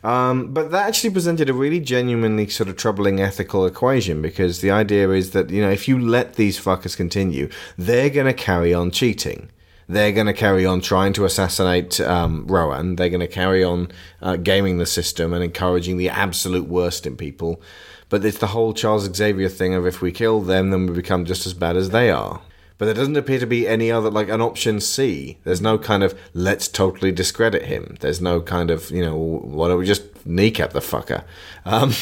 Um, 0.03 0.53
but 0.53 0.71
that 0.71 0.87
actually 0.87 1.11
presented 1.11 1.49
a 1.49 1.53
really 1.53 1.79
genuinely 1.79 2.47
sort 2.47 2.69
of 2.69 2.77
troubling 2.77 3.19
ethical 3.19 3.65
equation 3.65 4.21
because 4.21 4.61
the 4.61 4.71
idea 4.71 5.09
is 5.11 5.31
that, 5.31 5.49
you 5.51 5.61
know, 5.61 5.69
if 5.69 5.87
you 5.87 5.99
let 5.99 6.35
these 6.35 6.59
fuckers 6.59 6.97
continue, 6.97 7.49
they're 7.77 8.09
going 8.09 8.25
to 8.25 8.33
carry 8.33 8.73
on 8.73 8.89
cheating. 8.89 9.49
They're 9.87 10.11
going 10.11 10.27
to 10.27 10.33
carry 10.33 10.65
on 10.65 10.81
trying 10.81 11.13
to 11.13 11.25
assassinate 11.25 11.99
um, 11.99 12.45
Roan. 12.47 12.95
They're 12.95 13.09
going 13.09 13.19
to 13.19 13.27
carry 13.27 13.63
on 13.63 13.91
uh, 14.21 14.37
gaming 14.37 14.77
the 14.77 14.85
system 14.85 15.33
and 15.33 15.43
encouraging 15.43 15.97
the 15.97 16.09
absolute 16.09 16.67
worst 16.67 17.05
in 17.05 17.17
people. 17.17 17.61
But 18.09 18.25
it's 18.25 18.39
the 18.39 18.47
whole 18.47 18.73
Charles 18.73 19.13
Xavier 19.13 19.49
thing 19.49 19.73
of 19.73 19.85
if 19.85 20.01
we 20.01 20.11
kill 20.11 20.41
them, 20.41 20.69
then 20.69 20.87
we 20.87 20.93
become 20.93 21.25
just 21.25 21.45
as 21.45 21.53
bad 21.53 21.75
as 21.75 21.89
they 21.89 22.09
are. 22.09 22.41
But 22.77 22.85
there 22.85 22.95
doesn't 22.95 23.15
appear 23.15 23.37
to 23.37 23.45
be 23.45 23.67
any 23.67 23.91
other, 23.91 24.09
like 24.09 24.27
an 24.27 24.41
option 24.41 24.81
C. 24.81 25.37
There's 25.43 25.61
no 25.61 25.77
kind 25.77 26.01
of, 26.01 26.19
let's 26.33 26.67
totally 26.67 27.11
discredit 27.11 27.65
him. 27.65 27.95
There's 27.99 28.19
no 28.19 28.41
kind 28.41 28.71
of, 28.71 28.89
you 28.89 29.05
know, 29.05 29.15
why 29.15 29.67
don't 29.67 29.77
we 29.77 29.85
just 29.85 30.25
kneecap 30.25 30.71
the 30.71 30.79
fucker? 30.79 31.23
Um, 31.63 31.93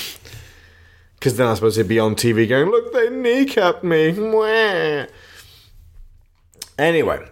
because 1.16 1.36
then 1.36 1.48
I 1.48 1.56
suppose 1.56 1.76
he'd 1.76 1.90
be 1.90 2.00
on 2.00 2.16
TV 2.16 2.48
going, 2.48 2.70
look, 2.70 2.94
they 2.94 3.08
kneecapped 3.08 3.84
me. 3.84 4.14
Mwah. 4.14 5.10
Anyway, 6.78 7.28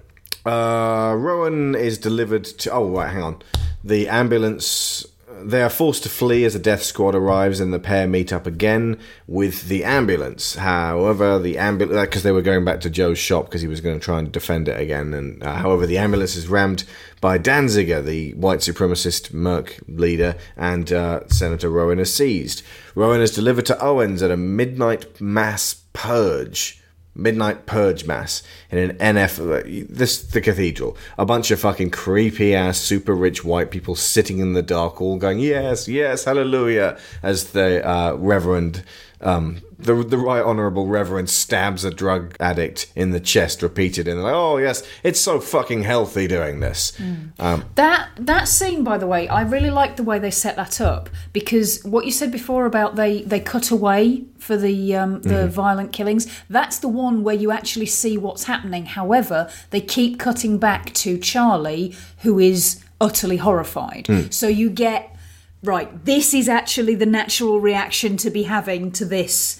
uh, 0.47 1.13
Roan 1.15 1.75
is 1.75 1.97
delivered 1.97 2.45
to. 2.45 2.71
Oh, 2.71 2.89
right, 2.89 3.11
hang 3.11 3.23
on. 3.23 3.41
The 3.83 4.07
ambulance. 4.07 5.05
They 5.39 5.61
are 5.61 5.69
forced 5.69 6.01
to 6.01 6.09
flee 6.09 6.45
as 6.45 6.55
a 6.55 6.59
death 6.59 6.81
squad 6.81 7.13
arrives, 7.13 7.59
and 7.59 7.71
the 7.71 7.79
pair 7.79 8.07
meet 8.07 8.33
up 8.33 8.47
again 8.47 8.99
with 9.27 9.67
the 9.67 9.83
ambulance. 9.83 10.55
However, 10.55 11.37
the 11.37 11.59
ambulance 11.59 12.07
because 12.07 12.23
they 12.23 12.31
were 12.31 12.41
going 12.41 12.65
back 12.65 12.81
to 12.81 12.89
Joe's 12.89 13.19
shop 13.19 13.45
because 13.45 13.61
he 13.61 13.67
was 13.67 13.79
going 13.79 13.99
to 13.99 14.03
try 14.03 14.17
and 14.17 14.31
defend 14.31 14.67
it 14.67 14.79
again. 14.79 15.13
And 15.13 15.43
uh, 15.43 15.57
however, 15.57 15.85
the 15.85 15.99
ambulance 15.99 16.35
is 16.35 16.47
rammed 16.47 16.85
by 17.21 17.37
Danziger, 17.37 18.03
the 18.03 18.33
white 18.33 18.59
supremacist 18.59 19.31
Merc 19.31 19.79
leader, 19.87 20.35
and 20.55 20.91
uh, 20.91 21.27
Senator 21.27 21.69
Roan 21.69 21.99
is 21.99 22.11
seized. 22.11 22.63
Roan 22.95 23.21
is 23.21 23.31
delivered 23.31 23.67
to 23.67 23.79
Owens 23.79 24.23
at 24.23 24.31
a 24.31 24.37
midnight 24.37 25.21
mass 25.21 25.83
purge 25.93 26.81
midnight 27.17 27.65
purge 27.65 28.05
mass 28.05 28.43
in 28.71 28.77
an 28.77 28.97
NF 28.97 29.87
this 29.89 30.21
the 30.21 30.41
cathedral. 30.41 30.95
A 31.17 31.25
bunch 31.25 31.51
of 31.51 31.59
fucking 31.59 31.91
creepy 31.91 32.55
ass 32.55 32.77
super 32.77 33.15
rich 33.15 33.43
white 33.43 33.71
people 33.71 33.95
sitting 33.95 34.39
in 34.39 34.53
the 34.53 34.61
dark 34.61 35.01
all 35.01 35.17
going 35.17 35.39
yes 35.39 35.87
yes 35.87 36.25
hallelujah 36.25 36.97
as 37.23 37.51
the 37.51 37.85
uh, 37.87 38.13
reverend 38.15 38.83
um, 39.21 39.61
the 39.79 39.93
the 39.95 40.17
right 40.17 40.43
honourable 40.43 40.87
reverend 40.87 41.29
stabs 41.29 41.83
a 41.83 41.91
drug 41.91 42.35
addict 42.39 42.91
in 42.95 43.11
the 43.11 43.19
chest 43.19 43.61
repeated 43.61 44.07
and 44.07 44.23
like 44.23 44.33
oh 44.33 44.57
yes 44.57 44.81
it's 45.03 45.19
so 45.19 45.39
fucking 45.39 45.83
healthy 45.83 46.27
doing 46.27 46.59
this 46.59 46.93
um, 47.39 47.63
That 47.75 48.09
that 48.17 48.47
scene, 48.47 48.83
by 48.83 48.97
the 48.97 49.05
way, 49.07 49.27
I 49.27 49.41
really 49.41 49.69
like 49.69 49.95
the 49.95 50.03
way 50.03 50.17
they 50.19 50.31
set 50.31 50.55
that 50.55 50.81
up 50.81 51.09
because 51.33 51.83
what 51.83 52.05
you 52.05 52.11
said 52.11 52.31
before 52.31 52.65
about 52.65 52.95
they 52.95 53.21
they 53.21 53.39
cut 53.39 53.69
away 53.71 54.25
for 54.39 54.57
the 54.57 54.95
um, 54.95 55.21
the. 55.21 55.29
Mhm. 55.29 55.57
violent 55.57 55.91
killings. 55.93 56.27
That's 56.49 56.79
the 56.79 56.87
one 56.87 57.23
where 57.23 57.35
you 57.35 57.51
actually 57.51 57.85
see 57.85 58.17
what's 58.17 58.43
happening. 58.45 58.85
However, 58.85 59.49
they 59.69 59.81
keep 59.81 60.19
cutting 60.19 60.57
back 60.57 60.93
to 60.95 61.17
Charlie, 61.17 61.95
who 62.19 62.39
is 62.39 62.79
utterly 62.99 63.37
horrified. 63.37 64.05
Mm. 64.05 64.33
So 64.33 64.47
you 64.47 64.69
get 64.69 65.15
right. 65.63 65.89
This 66.05 66.33
is 66.33 66.47
actually 66.49 66.95
the 66.95 67.05
natural 67.05 67.59
reaction 67.59 68.17
to 68.17 68.29
be 68.29 68.43
having 68.43 68.91
to 68.93 69.05
this. 69.05 69.59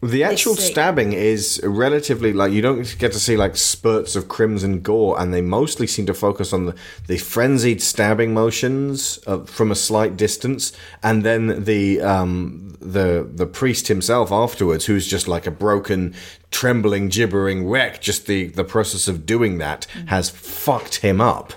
The 0.00 0.22
actual 0.22 0.54
stabbing 0.54 1.12
is 1.12 1.60
relatively 1.64 2.32
like 2.32 2.52
you 2.52 2.62
don't 2.62 2.96
get 3.00 3.10
to 3.12 3.18
see 3.18 3.36
like 3.36 3.56
spurts 3.56 4.14
of 4.14 4.28
crimson 4.28 4.80
gore, 4.80 5.20
and 5.20 5.34
they 5.34 5.40
mostly 5.40 5.88
seem 5.88 6.06
to 6.06 6.14
focus 6.14 6.52
on 6.52 6.66
the, 6.66 6.74
the 7.08 7.18
frenzied 7.18 7.82
stabbing 7.82 8.32
motions 8.32 9.18
uh, 9.26 9.40
from 9.40 9.72
a 9.72 9.74
slight 9.74 10.16
distance, 10.16 10.72
and 11.02 11.24
then 11.24 11.64
the 11.64 12.00
um, 12.00 12.76
the 12.80 13.28
the 13.28 13.46
priest 13.46 13.88
himself 13.88 14.30
afterwards, 14.30 14.86
who's 14.86 15.08
just 15.08 15.26
like 15.26 15.48
a 15.48 15.50
broken, 15.50 16.14
trembling, 16.52 17.08
gibbering 17.08 17.68
wreck. 17.68 18.00
Just 18.00 18.26
the 18.26 18.46
the 18.46 18.64
process 18.64 19.08
of 19.08 19.26
doing 19.26 19.58
that 19.58 19.86
has 20.06 20.30
fucked 20.30 20.96
him 20.96 21.20
up. 21.20 21.54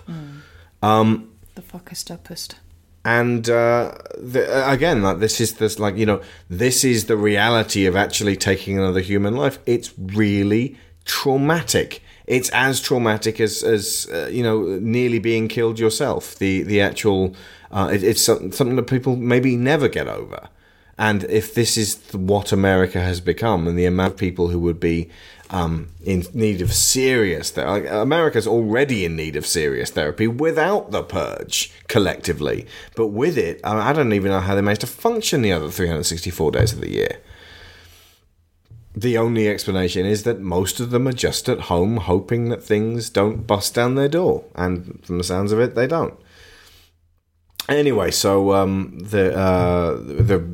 Um, 0.81 1.29
The 1.53 1.61
fuckest 1.61 2.09
uppest. 2.09 2.55
And 3.03 3.49
uh, 3.49 3.95
the, 4.17 4.47
uh, 4.47 4.71
again 4.71 5.01
like 5.01 5.19
this 5.19 5.41
is 5.41 5.55
this 5.55 5.79
like 5.79 5.95
you 5.95 6.05
know 6.05 6.21
this 6.49 6.83
is 6.83 7.05
the 7.05 7.17
reality 7.17 7.85
of 7.85 7.95
actually 7.95 8.35
taking 8.35 8.77
another 8.77 8.99
human 8.99 9.35
life. 9.35 9.59
It's 9.65 9.93
really 9.97 10.77
traumatic. 11.05 12.03
It's 12.27 12.49
as 12.49 12.79
traumatic 12.79 13.39
as 13.39 13.63
as 13.63 14.07
uh, 14.13 14.27
you 14.31 14.43
know 14.43 14.79
nearly 14.79 15.19
being 15.19 15.47
killed 15.47 15.79
yourself. 15.79 16.35
The 16.37 16.61
the 16.61 16.79
actual 16.81 17.35
uh, 17.71 17.89
it, 17.91 18.03
it's 18.03 18.21
something 18.21 18.75
that 18.75 18.83
people 18.83 19.15
maybe 19.15 19.55
never 19.57 19.87
get 19.87 20.07
over. 20.07 20.49
And 20.97 21.23
if 21.23 21.55
this 21.55 21.77
is 21.77 21.99
what 22.13 22.51
America 22.51 23.01
has 23.01 23.21
become, 23.21 23.67
and 23.67 23.75
the 23.75 23.87
amount 23.87 24.13
of 24.13 24.19
people 24.19 24.49
who 24.49 24.59
would 24.59 24.79
be 24.79 25.09
um, 25.51 25.89
in 26.01 26.25
need 26.33 26.61
of 26.61 26.73
serious 26.73 27.51
therapy, 27.51 27.87
America's 27.87 28.47
already 28.47 29.03
in 29.03 29.17
need 29.17 29.35
of 29.35 29.45
serious 29.45 29.89
therapy 29.91 30.25
without 30.25 30.91
the 30.91 31.03
purge 31.03 31.71
collectively. 31.89 32.65
But 32.95 33.07
with 33.07 33.37
it, 33.37 33.59
I 33.63 33.91
don't 33.91 34.13
even 34.13 34.31
know 34.31 34.39
how 34.39 34.55
they 34.55 34.61
managed 34.61 34.81
to 34.81 34.87
function 34.87 35.41
the 35.41 35.51
other 35.51 35.69
364 35.69 36.51
days 36.51 36.71
of 36.71 36.79
the 36.79 36.89
year. 36.89 37.19
The 38.95 39.17
only 39.17 39.47
explanation 39.47 40.05
is 40.05 40.23
that 40.23 40.39
most 40.39 40.79
of 40.79 40.89
them 40.89 41.07
are 41.07 41.13
just 41.13 41.49
at 41.49 41.61
home 41.61 41.97
hoping 41.97 42.49
that 42.49 42.63
things 42.63 43.09
don't 43.09 43.45
bust 43.45 43.75
down 43.75 43.95
their 43.95 44.09
door. 44.09 44.45
And 44.55 45.03
from 45.05 45.17
the 45.17 45.23
sounds 45.23 45.51
of 45.51 45.59
it, 45.59 45.75
they 45.75 45.87
don't. 45.87 46.17
Anyway, 47.67 48.11
so 48.11 48.53
um, 48.53 48.99
the 48.99 49.37
uh, 49.37 49.93
the 49.95 50.45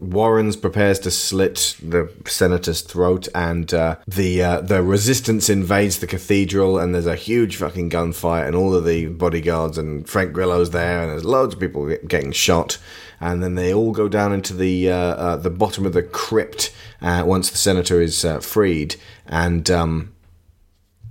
Warren's 0.00 0.56
prepares 0.56 0.98
to 1.00 1.10
slit 1.10 1.76
the 1.82 2.10
senator's 2.26 2.80
throat, 2.82 3.28
and 3.34 3.72
uh, 3.72 3.96
the 4.06 4.42
uh, 4.42 4.60
the 4.60 4.82
resistance 4.82 5.48
invades 5.48 5.98
the 5.98 6.06
cathedral, 6.06 6.78
and 6.78 6.94
there's 6.94 7.06
a 7.06 7.14
huge 7.16 7.56
fucking 7.56 7.90
gunfight, 7.90 8.46
and 8.46 8.54
all 8.56 8.74
of 8.74 8.84
the 8.84 9.06
bodyguards 9.06 9.78
and 9.78 10.08
Frank 10.08 10.32
Grillo's 10.32 10.70
there, 10.70 11.02
and 11.02 11.10
there's 11.12 11.24
loads 11.24 11.54
of 11.54 11.60
people 11.60 11.86
getting 12.06 12.32
shot, 12.32 12.78
and 13.20 13.42
then 13.42 13.54
they 13.54 13.72
all 13.72 13.92
go 13.92 14.08
down 14.08 14.32
into 14.32 14.52
the 14.54 14.90
uh, 14.90 14.96
uh, 14.96 15.36
the 15.36 15.50
bottom 15.50 15.86
of 15.86 15.92
the 15.92 16.02
crypt 16.02 16.74
uh, 17.00 17.22
once 17.26 17.48
the 17.50 17.56
senator 17.58 18.00
is 18.00 18.24
uh, 18.24 18.40
freed, 18.40 18.96
and 19.26 19.70
um, 19.70 20.12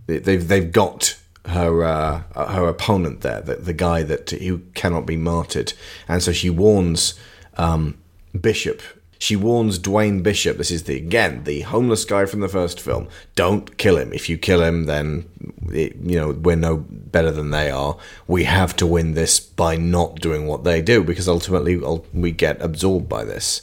they- 0.07 0.19
they've 0.19 0.47
they've 0.47 0.71
got 0.71 1.17
her 1.45 1.83
uh, 1.83 2.21
her 2.47 2.67
opponent 2.67 3.21
there, 3.21 3.41
the, 3.41 3.55
the 3.55 3.73
guy 3.73 4.03
that 4.03 4.29
who 4.29 4.59
cannot 4.75 5.05
be 5.05 5.17
martyred, 5.17 5.73
and 6.07 6.21
so 6.21 6.31
she 6.31 6.49
warns 6.49 7.15
um, 7.57 7.97
Bishop. 8.39 8.81
She 9.19 9.35
warns 9.37 9.79
Dwayne 9.79 10.21
Bishop. 10.21 10.57
This 10.57 10.71
is 10.71 10.83
the 10.83 10.97
again 10.97 11.45
the 11.45 11.61
homeless 11.61 12.03
guy 12.03 12.25
from 12.25 12.41
the 12.41 12.49
first 12.49 12.81
film. 12.81 13.07
Don't 13.35 13.77
kill 13.77 13.97
him. 13.97 14.11
If 14.11 14.27
you 14.27 14.37
kill 14.37 14.61
him, 14.61 14.85
then 14.85 15.29
it, 15.71 15.95
you 16.03 16.19
know 16.19 16.31
we're 16.31 16.57
no 16.57 16.77
better 16.77 17.31
than 17.31 17.51
they 17.51 17.69
are. 17.69 17.97
We 18.27 18.43
have 18.43 18.75
to 18.77 18.85
win 18.85 19.13
this 19.13 19.39
by 19.39 19.77
not 19.77 20.19
doing 20.19 20.45
what 20.45 20.65
they 20.65 20.81
do 20.81 21.03
because 21.03 21.29
ultimately 21.29 21.77
we 22.13 22.31
get 22.31 22.61
absorbed 22.61 23.07
by 23.07 23.23
this. 23.23 23.61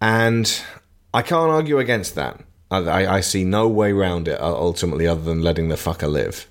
And 0.00 0.62
I 1.14 1.22
can't 1.22 1.50
argue 1.50 1.78
against 1.78 2.14
that. 2.16 2.40
I, 2.70 3.06
I, 3.06 3.20
see 3.20 3.44
no 3.44 3.68
way 3.68 3.92
round 3.92 4.26
it 4.26 4.40
uh, 4.40 4.52
ultimately 4.52 5.06
other 5.06 5.22
than 5.22 5.40
letting 5.40 5.68
the 5.68 5.76
fucker 5.76 6.10
live. 6.10 6.48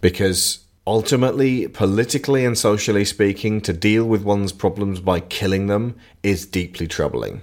Because 0.00 0.63
ultimately, 0.86 1.68
politically 1.68 2.44
and 2.44 2.56
socially 2.56 3.04
speaking, 3.04 3.60
to 3.62 3.72
deal 3.72 4.04
with 4.04 4.22
one's 4.22 4.52
problems 4.52 5.00
by 5.00 5.20
killing 5.20 5.66
them 5.66 5.96
is 6.22 6.46
deeply 6.46 6.86
troubling. 6.86 7.42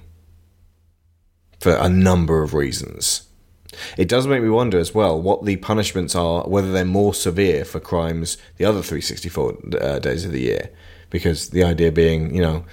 For 1.60 1.76
a 1.76 1.90
number 1.90 2.44
of 2.44 2.54
reasons. 2.54 3.28
It 3.98 4.10
does 4.10 4.28
make 4.28 4.44
me 4.44 4.50
wonder 4.50 4.78
as 4.80 4.94
well 4.94 5.22
what 5.22 5.46
the 5.46 5.56
punishments 5.58 6.16
are, 6.16 6.44
whether 6.44 6.72
they're 6.72 6.86
more 6.86 7.14
severe 7.14 7.64
for 7.64 7.80
crimes 7.80 8.38
the 8.58 8.66
other 8.66 8.82
364 8.82 9.58
uh, 9.80 10.00
days 10.00 10.26
of 10.26 10.32
the 10.32 10.42
year. 10.42 10.70
Because 11.10 11.50
the 11.50 11.64
idea 11.64 11.92
being, 11.92 12.34
you 12.34 12.42
know, 12.42 12.66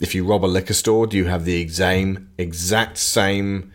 if 0.00 0.14
you 0.14 0.24
rob 0.24 0.44
a 0.44 0.46
liquor 0.46 0.74
store, 0.74 1.06
do 1.06 1.16
you 1.16 1.26
have 1.26 1.44
the 1.44 1.60
exact, 1.60 2.20
exact 2.38 2.98
same 2.98 3.72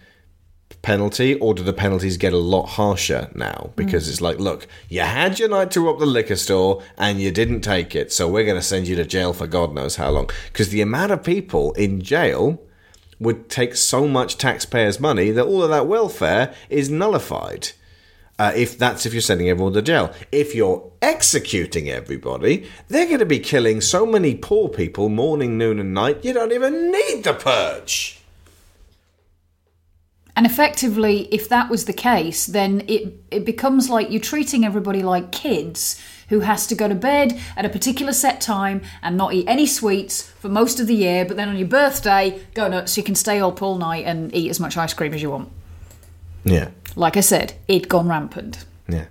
penalty, 0.82 1.36
or 1.36 1.54
do 1.54 1.64
the 1.64 1.74
penalties 1.74 2.18
get 2.18 2.34
a 2.34 2.38
lot 2.38 2.70
harsher 2.70 3.30
now? 3.36 3.72
Because 3.76 4.10
it's 4.10 4.22
like, 4.22 4.40
look, 4.40 4.68
you 4.90 5.02
had 5.02 5.40
your 5.40 5.50
night 5.50 5.72
to 5.72 5.82
rob 5.82 6.00
the 6.00 6.06
liquor 6.06 6.36
store 6.36 6.82
and 6.98 7.22
you 7.22 7.32
didn't 7.32 7.62
take 7.62 7.96
it, 7.96 8.12
so 8.12 8.28
we're 8.28 8.46
going 8.46 8.58
to 8.58 8.62
send 8.62 8.88
you 8.88 8.96
to 8.96 9.06
jail 9.06 9.34
for 9.34 9.48
God 9.48 9.74
knows 9.74 9.98
how 9.98 10.10
long. 10.10 10.30
Because 10.52 10.70
the 10.70 10.82
amount 10.82 11.12
of 11.12 11.24
people 11.24 11.74
in 11.74 12.02
jail 12.02 12.62
would 13.20 13.50
take 13.50 13.76
so 13.76 14.08
much 14.08 14.38
taxpayers' 14.38 15.00
money 15.00 15.30
that 15.30 15.46
all 15.46 15.64
of 15.64 15.70
that 15.70 15.88
welfare 15.88 16.54
is 16.70 16.90
nullified. 16.90 17.70
Uh, 18.40 18.52
if 18.56 18.76
that's 18.76 19.06
if 19.06 19.14
you're 19.14 19.22
sending 19.22 19.50
everyone 19.50 19.74
to 19.74 19.84
jail. 19.84 20.12
If 20.32 20.56
you're 20.56 20.92
executing 21.00 21.92
everybody, 21.92 22.68
they're 22.88 23.06
going 23.06 23.20
to 23.20 23.26
be 23.26 23.38
killing 23.38 23.82
so 23.82 24.04
many 24.04 24.34
poor 24.34 24.68
people 24.68 25.10
morning, 25.10 25.60
noon, 25.60 25.80
and 25.80 25.94
night. 25.94 26.26
You 26.26 26.34
don't 26.34 26.52
even 26.52 26.92
need 26.92 27.24
the 27.24 27.36
purge. 27.36 28.21
And 30.42 30.52
effectively, 30.52 31.28
if 31.32 31.50
that 31.50 31.70
was 31.70 31.86
the 31.86 31.94
case, 31.94 32.48
then 32.48 32.84
it 32.88 33.14
it 33.30 33.46
becomes 33.46 33.92
like 33.92 34.10
you're 34.10 34.20
treating 34.20 34.66
everybody 34.66 35.04
like 35.04 35.32
kids 35.32 36.02
who 36.30 36.40
has 36.40 36.66
to 36.66 36.74
go 36.74 36.88
to 36.88 36.96
bed 36.96 37.40
at 37.56 37.64
a 37.64 37.70
particular 37.70 38.12
set 38.12 38.42
time 38.42 38.82
and 39.04 39.16
not 39.16 39.36
eat 39.36 39.48
any 39.48 39.68
sweets 39.68 40.24
for 40.24 40.50
most 40.50 40.80
of 40.80 40.88
the 40.88 40.96
year, 40.96 41.26
but 41.26 41.38
then 41.38 41.48
on 41.48 41.58
your 41.58 41.68
birthday, 41.68 42.42
go 42.56 42.68
nuts, 42.68 42.98
you 42.98 43.04
can 43.04 43.14
stay 43.14 43.40
up 43.40 43.62
all 43.62 43.78
night 43.78 44.04
and 44.04 44.34
eat 44.34 44.50
as 44.50 44.60
much 44.60 44.78
ice 44.78 44.96
cream 44.96 45.14
as 45.14 45.22
you 45.22 45.30
want. 45.30 45.48
Yeah. 46.44 46.70
Like 46.96 47.18
I 47.18 47.22
said, 47.22 47.54
it 47.68 47.88
gone 47.88 48.08
rampant. 48.08 48.66
Yeah. 48.88 49.06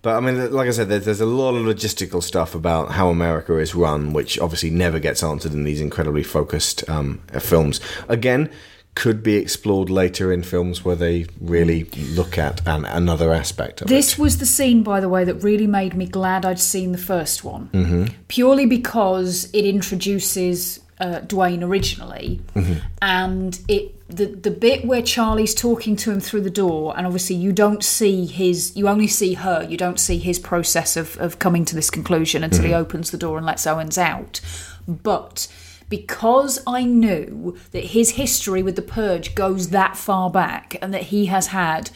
But 0.00 0.16
I 0.16 0.20
mean, 0.20 0.50
like 0.50 0.68
I 0.68 0.70
said, 0.70 0.88
there's, 0.88 1.04
there's 1.04 1.20
a 1.20 1.26
lot 1.26 1.54
of 1.54 1.66
logistical 1.66 2.22
stuff 2.22 2.54
about 2.54 2.92
how 2.92 3.10
America 3.10 3.58
is 3.58 3.74
run, 3.74 4.14
which 4.14 4.38
obviously 4.38 4.70
never 4.70 4.98
gets 5.00 5.22
answered 5.22 5.52
in 5.52 5.64
these 5.64 5.82
incredibly 5.82 6.22
focused 6.22 6.88
um, 6.88 7.20
films. 7.38 7.78
Again, 8.08 8.48
could 8.96 9.22
be 9.22 9.36
explored 9.36 9.88
later 9.88 10.32
in 10.32 10.42
films 10.42 10.84
where 10.84 10.96
they 10.96 11.24
really 11.40 11.84
look 12.14 12.36
at 12.36 12.60
an, 12.66 12.84
another 12.84 13.32
aspect 13.32 13.80
of 13.80 13.86
it. 13.86 13.88
This 13.94 14.18
was 14.18 14.38
the 14.38 14.46
scene, 14.46 14.82
by 14.82 15.00
the 15.00 15.08
way, 15.08 15.24
that 15.24 15.36
really 15.36 15.66
made 15.66 15.94
me 15.94 16.06
glad 16.06 16.44
I'd 16.44 16.58
seen 16.58 16.92
the 16.92 16.98
first 16.98 17.44
one. 17.44 17.70
it. 17.72 17.86
hmm 17.86 18.04
Purely 18.28 18.66
because 18.66 19.48
it 19.52 19.64
introduces 19.64 20.80
uh, 20.98 21.20
Dwayne 21.26 21.62
originally, 21.62 22.42
Mhm. 22.54 22.82
and 23.00 23.58
it 23.68 23.94
the 24.08 24.26
the 24.26 24.50
bit 24.50 24.84
where 24.84 25.00
Charlie's 25.00 25.54
talking 25.54 25.96
to 25.96 26.10
him 26.10 26.20
through 26.20 26.42
the 26.42 26.50
door, 26.50 26.92
and 26.94 27.06
obviously 27.06 27.36
you 27.36 27.52
don't 27.52 27.82
see 27.82 28.26
his, 28.26 28.76
you 28.76 28.86
only 28.86 29.06
see 29.06 29.32
her, 29.34 29.66
you 29.70 29.78
don't 29.78 29.98
see 29.98 30.18
his 30.18 30.38
process 30.38 30.98
of 30.98 31.16
of 31.18 31.38
coming 31.38 31.64
to 31.64 31.74
this 31.74 31.88
conclusion 31.88 32.44
until 32.44 32.64
he 32.64 32.72
Mhm. 32.72 32.80
opens 32.80 33.12
the 33.12 33.16
door 33.16 33.38
and 33.38 33.46
lets 33.46 33.66
Owens 33.66 33.96
out. 33.96 34.40
But 34.86 35.46
because 35.90 36.62
I 36.66 36.84
knew 36.84 37.58
that 37.72 37.84
his 37.84 38.12
history 38.12 38.62
with 38.62 38.76
the 38.76 38.82
purge 38.82 39.34
goes 39.34 39.68
that 39.68 39.98
far 39.98 40.30
back, 40.30 40.76
and 40.80 40.94
that 40.94 41.02
he 41.04 41.26
has 41.26 41.48
had 41.48 41.90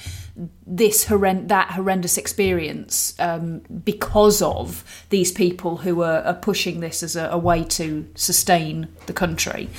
this 0.66 1.07
horrend- 1.07 1.47
that 1.49 1.71
horrendous 1.71 2.19
experience 2.19 3.15
um, 3.21 3.61
because 3.85 4.43
of 4.43 4.85
these 5.11 5.31
people 5.31 5.79
who 5.79 6.03
are, 6.03 6.23
are 6.23 6.35
pushing 6.35 6.81
this 6.81 7.03
as 7.05 7.15
a, 7.15 7.29
a 7.31 7.39
way 7.39 7.62
to 7.62 8.07
sustain 8.15 8.89
the 9.07 9.12
country. 9.12 9.71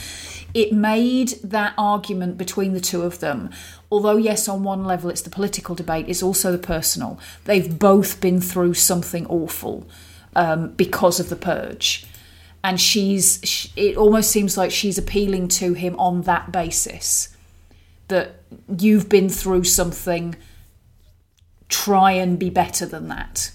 It 0.54 0.72
made 0.72 1.32
that 1.44 1.74
argument 1.78 2.38
between 2.38 2.72
the 2.72 2.80
two 2.80 3.02
of 3.02 3.20
them, 3.20 3.50
although, 3.92 4.16
yes, 4.16 4.48
on 4.48 4.64
one 4.64 4.86
level 4.86 5.10
it's 5.10 5.22
the 5.22 5.30
political 5.30 5.76
debate, 5.76 6.06
it's 6.08 6.24
also 6.24 6.54
the 6.54 6.58
personal. 6.58 7.20
They've 7.44 7.78
both 7.78 8.22
been 8.22 8.40
through 8.40 8.76
something 8.76 9.28
awful 9.28 9.86
um, 10.34 10.70
because 10.72 11.20
of 11.20 11.28
the 11.28 11.36
purge. 11.36 12.06
And 12.66 12.82
she's, 12.82 13.40
sh 13.44 13.68
it 13.76 13.96
almost 13.96 14.32
seems 14.32 14.58
like 14.58 14.72
she's 14.72 14.98
appealing 14.98 15.50
to 15.60 15.74
him 15.74 15.96
on 16.00 16.24
that 16.24 16.52
basis. 16.52 17.30
That 18.08 18.42
you've 18.68 19.08
been 19.08 19.30
through 19.30 19.66
something 19.66 20.36
try 21.70 22.12
and 22.12 22.40
be 22.40 22.50
better 22.50 22.88
than 22.88 23.08
that. 23.10 23.52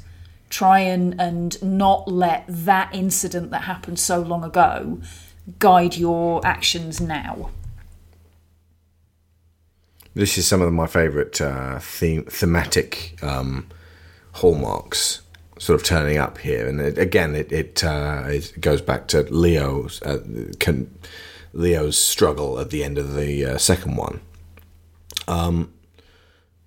Try 0.48 0.80
and 0.80 1.20
and 1.20 1.60
not 1.62 2.06
let 2.06 2.44
that 2.46 2.94
incident 2.94 3.50
that 3.50 3.62
happened 3.62 3.98
so 3.98 4.20
long 4.20 4.44
ago 4.44 5.00
guide 5.58 5.96
your 5.96 6.44
actions 6.46 7.00
now. 7.00 7.50
This 10.14 10.38
is 10.38 10.46
some 10.46 10.60
of 10.60 10.72
my 10.72 10.86
favourite 10.86 11.40
uh, 11.40 11.80
theme, 11.80 12.24
thematic 12.24 13.18
um, 13.22 13.66
hallmarks 14.32 15.22
sort 15.60 15.78
of 15.78 15.86
turning 15.86 16.16
up 16.16 16.38
here, 16.38 16.66
and 16.66 16.80
it, 16.80 16.98
again, 16.98 17.36
it 17.36 17.52
it, 17.52 17.84
uh, 17.84 18.24
it 18.26 18.60
goes 18.60 18.80
back 18.80 19.06
to 19.08 19.22
Leo's 19.24 20.02
uh, 20.02 20.18
con- 20.58 20.90
Leo's 21.52 21.98
struggle 21.98 22.58
at 22.58 22.70
the 22.70 22.82
end 22.82 22.96
of 22.96 23.14
the 23.14 23.44
uh, 23.44 23.58
second 23.58 23.96
one. 23.96 24.20
Um, 25.28 25.72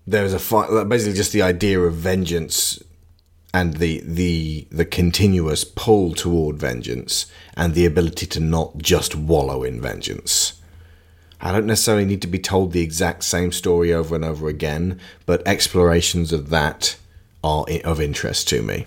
there's 0.05 0.33
a 0.33 0.39
fight, 0.39 0.87
basically 0.87 1.13
just 1.13 1.33
the 1.33 1.41
idea 1.41 1.79
of 1.79 1.95
vengeance 1.95 2.81
and 3.51 3.77
the 3.77 4.01
the 4.05 4.67
the 4.71 4.85
continuous 4.85 5.63
pull 5.63 6.13
toward 6.13 6.57
vengeance 6.57 7.25
and 7.57 7.73
the 7.73 7.85
ability 7.85 8.27
to 8.27 8.39
not 8.39 8.77
just 8.77 9.15
wallow 9.15 9.63
in 9.63 9.81
vengeance. 9.81 10.61
I 11.41 11.51
don't 11.51 11.65
necessarily 11.65 12.05
need 12.05 12.21
to 12.21 12.27
be 12.27 12.39
told 12.39 12.71
the 12.71 12.81
exact 12.81 13.23
same 13.23 13.51
story 13.51 13.91
over 13.91 14.15
and 14.15 14.23
over 14.23 14.47
again, 14.47 14.99
but 15.25 15.45
explorations 15.47 16.31
of 16.31 16.51
that 16.51 16.95
are 17.43 17.65
of 17.83 17.99
interest 17.99 18.47
to 18.49 18.61
me. 18.61 18.85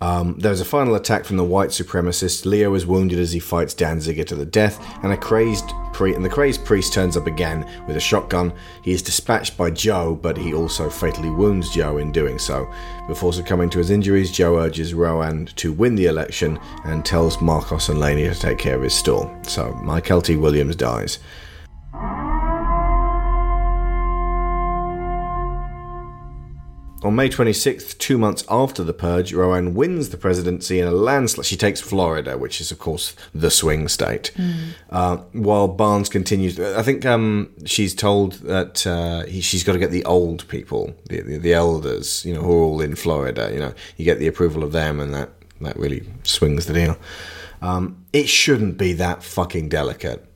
Um, 0.00 0.34
there's 0.38 0.60
a 0.60 0.66
final 0.66 0.96
attack 0.96 1.24
from 1.24 1.38
the 1.38 1.44
white 1.44 1.70
supremacists. 1.70 2.44
Leo 2.44 2.74
is 2.74 2.84
wounded 2.84 3.18
as 3.18 3.32
he 3.32 3.38
fights 3.38 3.74
Danziger 3.74 4.26
to 4.26 4.34
the 4.34 4.44
death, 4.44 4.78
and 5.02 5.18
crazed 5.18 5.70
pri- 5.94 6.14
and 6.14 6.22
the 6.22 6.28
crazed 6.28 6.62
priest 6.66 6.92
turns 6.92 7.16
up 7.16 7.26
again 7.26 7.66
with 7.86 7.96
a 7.96 8.00
shotgun. 8.00 8.52
He 8.82 8.92
is 8.92 9.00
dispatched 9.00 9.56
by 9.56 9.70
Joe, 9.70 10.14
but 10.14 10.36
he 10.36 10.52
also 10.52 10.90
fatally 10.90 11.30
wounds 11.30 11.70
Joe 11.70 11.96
in 11.96 12.12
doing 12.12 12.38
so. 12.38 12.70
Before 13.08 13.32
succumbing 13.32 13.70
to 13.70 13.78
his 13.78 13.90
injuries, 13.90 14.30
Joe 14.30 14.58
urges 14.58 14.92
Roan 14.92 15.46
to 15.56 15.72
win 15.72 15.94
the 15.94 16.06
election 16.06 16.58
and 16.84 17.02
tells 17.02 17.40
Marcos 17.40 17.88
and 17.88 17.98
Laney 17.98 18.24
to 18.24 18.34
take 18.34 18.58
care 18.58 18.76
of 18.76 18.82
his 18.82 18.94
store. 18.94 19.34
So 19.44 19.72
Michael 19.82 20.20
T. 20.20 20.36
Williams 20.36 20.76
dies. 20.76 21.18
On 27.04 27.14
May 27.14 27.28
26th, 27.28 27.98
two 27.98 28.16
months 28.16 28.44
after 28.48 28.82
the 28.82 28.94
purge, 28.94 29.34
Roan 29.34 29.74
wins 29.74 30.08
the 30.08 30.16
presidency 30.16 30.80
in 30.80 30.88
a 30.88 30.90
landslide. 30.90 31.44
She 31.44 31.56
takes 31.56 31.78
Florida, 31.78 32.38
which 32.38 32.62
is, 32.62 32.72
of 32.72 32.78
course, 32.78 33.14
the 33.34 33.50
swing 33.50 33.88
state. 33.88 34.32
Uh, 34.88 35.18
while 35.32 35.68
Barnes 35.68 36.08
continues, 36.08 36.58
I 36.58 36.82
think 36.82 37.04
um, 37.04 37.52
she's 37.66 37.94
told 37.94 38.32
that 38.44 38.86
uh, 38.86 39.26
he, 39.26 39.42
she's 39.42 39.62
got 39.62 39.74
to 39.74 39.78
get 39.78 39.90
the 39.90 40.04
old 40.06 40.48
people, 40.48 40.94
the, 41.10 41.20
the, 41.20 41.36
the 41.36 41.52
elders, 41.52 42.24
you 42.24 42.32
know, 42.32 42.40
who 42.40 42.52
are 42.52 42.62
all 42.62 42.80
in 42.80 42.96
Florida. 42.96 43.50
You 43.52 43.60
know, 43.60 43.74
you 43.98 44.06
get 44.06 44.18
the 44.18 44.26
approval 44.26 44.64
of 44.64 44.72
them, 44.72 44.98
and 44.98 45.12
that, 45.12 45.28
that 45.60 45.76
really 45.76 46.08
swings 46.22 46.64
the 46.64 46.72
deal. 46.72 46.96
Um, 47.60 48.02
it 48.14 48.30
shouldn't 48.30 48.78
be 48.78 48.94
that 48.94 49.22
fucking 49.22 49.68
delicate. 49.68 50.26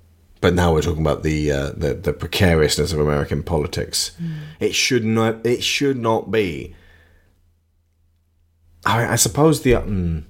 But 0.40 0.54
now 0.54 0.72
we're 0.72 0.82
talking 0.82 1.02
about 1.02 1.22
the 1.22 1.50
uh, 1.50 1.70
the, 1.76 1.94
the 1.94 2.12
precariousness 2.12 2.92
of 2.92 3.00
American 3.00 3.42
politics. 3.42 4.12
It 4.60 4.74
should 4.74 5.04
not. 5.04 5.44
It 5.44 5.62
should 5.62 5.98
not 5.98 6.30
be. 6.30 6.74
I, 8.86 9.12
I 9.12 9.16
suppose 9.16 9.62
the. 9.62 9.72
Mm, 9.72 10.24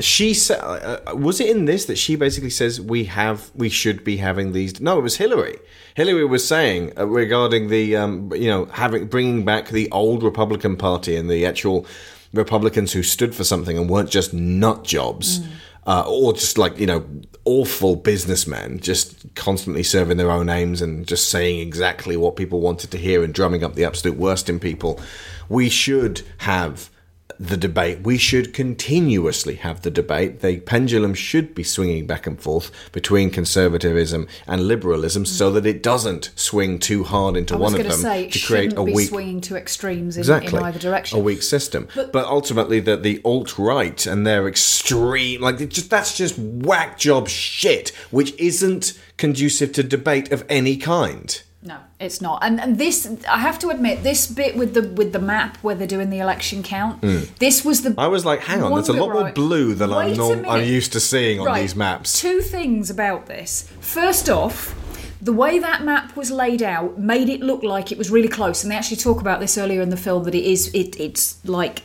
she 0.00 0.32
said, 0.32 0.60
uh, 0.60 1.16
was 1.16 1.40
it 1.40 1.50
in 1.50 1.64
this 1.64 1.86
that 1.86 1.98
she 1.98 2.14
basically 2.14 2.50
says 2.50 2.80
we 2.80 3.04
have, 3.04 3.50
we 3.54 3.68
should 3.68 4.04
be 4.04 4.18
having 4.18 4.52
these? 4.52 4.80
No, 4.80 4.98
it 4.98 5.02
was 5.02 5.16
Hillary. 5.16 5.58
Hillary 5.94 6.24
was 6.24 6.46
saying 6.46 6.92
uh, 6.96 7.06
regarding 7.06 7.68
the, 7.68 7.96
um, 7.96 8.32
you 8.32 8.48
know, 8.48 8.66
having 8.66 9.06
bringing 9.06 9.44
back 9.44 9.68
the 9.68 9.90
old 9.90 10.22
Republican 10.22 10.76
Party 10.76 11.16
and 11.16 11.28
the 11.28 11.44
actual 11.44 11.84
Republicans 12.32 12.92
who 12.92 13.02
stood 13.02 13.34
for 13.34 13.42
something 13.42 13.76
and 13.76 13.90
weren't 13.90 14.10
just 14.10 14.32
nut 14.32 14.84
jobs. 14.84 15.40
Uh, 15.88 16.04
or 16.06 16.34
just 16.34 16.58
like 16.58 16.78
you 16.78 16.84
know 16.84 17.02
awful 17.46 17.96
businessmen 17.96 18.78
just 18.78 19.34
constantly 19.34 19.82
serving 19.82 20.18
their 20.18 20.30
own 20.30 20.50
aims 20.50 20.82
and 20.82 21.06
just 21.06 21.30
saying 21.30 21.60
exactly 21.60 22.14
what 22.14 22.36
people 22.36 22.60
wanted 22.60 22.90
to 22.90 22.98
hear 22.98 23.24
and 23.24 23.32
drumming 23.32 23.64
up 23.64 23.74
the 23.74 23.86
absolute 23.86 24.18
worst 24.18 24.50
in 24.50 24.60
people. 24.60 25.00
We 25.48 25.70
should 25.70 26.20
have 26.38 26.90
the 27.38 27.56
debate. 27.56 28.00
We 28.00 28.18
should 28.18 28.52
continuously 28.52 29.56
have 29.56 29.82
the 29.82 29.90
debate. 29.90 30.40
The 30.40 30.60
pendulum 30.60 31.14
should 31.14 31.54
be 31.54 31.62
swinging 31.62 32.06
back 32.06 32.26
and 32.26 32.40
forth 32.40 32.70
between 32.92 33.30
conservatism 33.30 34.26
and 34.46 34.66
liberalism 34.66 35.24
so 35.24 35.50
that 35.52 35.64
it 35.64 35.82
doesn't 35.82 36.30
swing 36.34 36.78
too 36.78 37.04
hard 37.04 37.36
into 37.36 37.56
one 37.56 37.74
of 37.74 37.82
them 37.82 37.92
say 37.92 38.28
to 38.28 38.46
create 38.46 38.76
a 38.76 38.82
weak 38.82 39.08
swinging 39.08 39.40
to 39.42 39.56
extremes 39.56 40.16
in, 40.16 40.22
exactly. 40.22 40.58
in 40.58 40.64
either 40.64 40.78
direction. 40.78 41.18
a 41.18 41.22
weak 41.22 41.42
system. 41.42 41.88
But, 41.94 42.28
ultimately 42.28 42.80
the 42.80 42.96
the 42.96 43.20
alt 43.24 43.58
right 43.58 44.04
and 44.04 44.26
their 44.26 44.46
extreme 44.48 45.40
like 45.40 45.60
it 45.60 45.70
just 45.70 45.88
that's 45.88 46.16
just 46.16 46.38
whack 46.38 46.98
job 46.98 47.28
shit 47.28 47.90
which 48.10 48.34
isn't 48.38 48.98
conducive 49.16 49.72
to 49.72 49.82
debate 49.82 50.30
of 50.30 50.44
any 50.48 50.76
kind 50.76 51.42
No, 51.68 51.76
it's 52.00 52.20
not. 52.22 52.38
And 52.42 52.58
and 52.60 52.78
this, 52.78 53.06
I 53.28 53.38
have 53.38 53.58
to 53.58 53.68
admit, 53.68 54.02
this 54.02 54.26
bit 54.26 54.56
with 54.56 54.72
the 54.72 54.82
with 55.00 55.12
the 55.12 55.18
map 55.18 55.58
where 55.58 55.74
they're 55.74 55.86
doing 55.96 56.08
the 56.08 56.18
election 56.18 56.62
count, 56.62 57.02
Mm. 57.02 57.28
this 57.38 57.64
was 57.64 57.82
the. 57.82 57.94
I 57.98 58.06
was 58.08 58.24
like, 58.24 58.40
hang 58.40 58.62
on, 58.62 58.72
there's 58.72 58.88
a 58.88 58.94
lot 58.94 59.12
more 59.12 59.30
blue 59.32 59.74
than 59.74 59.92
I'm, 59.92 60.16
norm- 60.16 60.46
I'm 60.48 60.64
used 60.64 60.92
to 60.94 61.00
seeing 61.00 61.40
on 61.40 61.46
Right, 61.46 61.60
these 61.60 61.76
maps. 61.76 62.18
Two 62.20 62.40
things 62.40 62.88
about 62.88 63.26
this. 63.26 63.68
First 63.80 64.30
off, 64.30 64.74
the 65.20 65.32
way 65.32 65.58
that 65.58 65.82
map 65.84 66.16
was 66.16 66.30
laid 66.30 66.62
out 66.62 66.98
made 66.98 67.28
it 67.28 67.40
look 67.40 67.62
like 67.62 67.92
it 67.92 67.98
was 67.98 68.10
really 68.10 68.28
close, 68.28 68.62
and 68.64 68.72
they 68.72 68.76
actually 68.76 68.96
talk 68.96 69.20
about 69.20 69.38
this 69.40 69.58
earlier 69.58 69.82
in 69.82 69.90
the 69.90 69.96
film 69.98 70.24
that 70.24 70.34
it 70.34 70.44
is. 70.44 70.68
It, 70.74 70.98
it's 70.98 71.36
like 71.44 71.82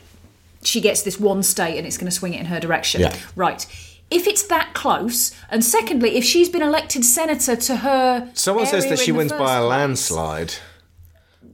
she 0.62 0.80
gets 0.80 1.02
this 1.02 1.20
one 1.20 1.44
state 1.44 1.78
and 1.78 1.86
it's 1.86 1.98
going 1.98 2.10
to 2.10 2.16
swing 2.16 2.34
it 2.34 2.40
in 2.40 2.46
her 2.46 2.60
direction. 2.62 3.02
Yeah. 3.02 3.14
Right. 3.36 3.66
If 4.12 4.28
it's 4.28 4.44
that 4.44 4.74
close, 4.74 5.32
and 5.50 5.64
secondly, 5.66 6.16
if 6.18 6.24
she's 6.24 6.48
been 6.50 6.62
elected 6.62 7.04
senator 7.04 7.56
to 7.56 7.78
her, 7.78 8.30
Someone 8.34 8.66
says 8.68 8.88
that 8.88 9.00
she 9.00 9.12
wins 9.12 9.32
by 9.32 9.58
a 9.58 9.60
place, 9.62 9.70
landslide. 9.70 10.54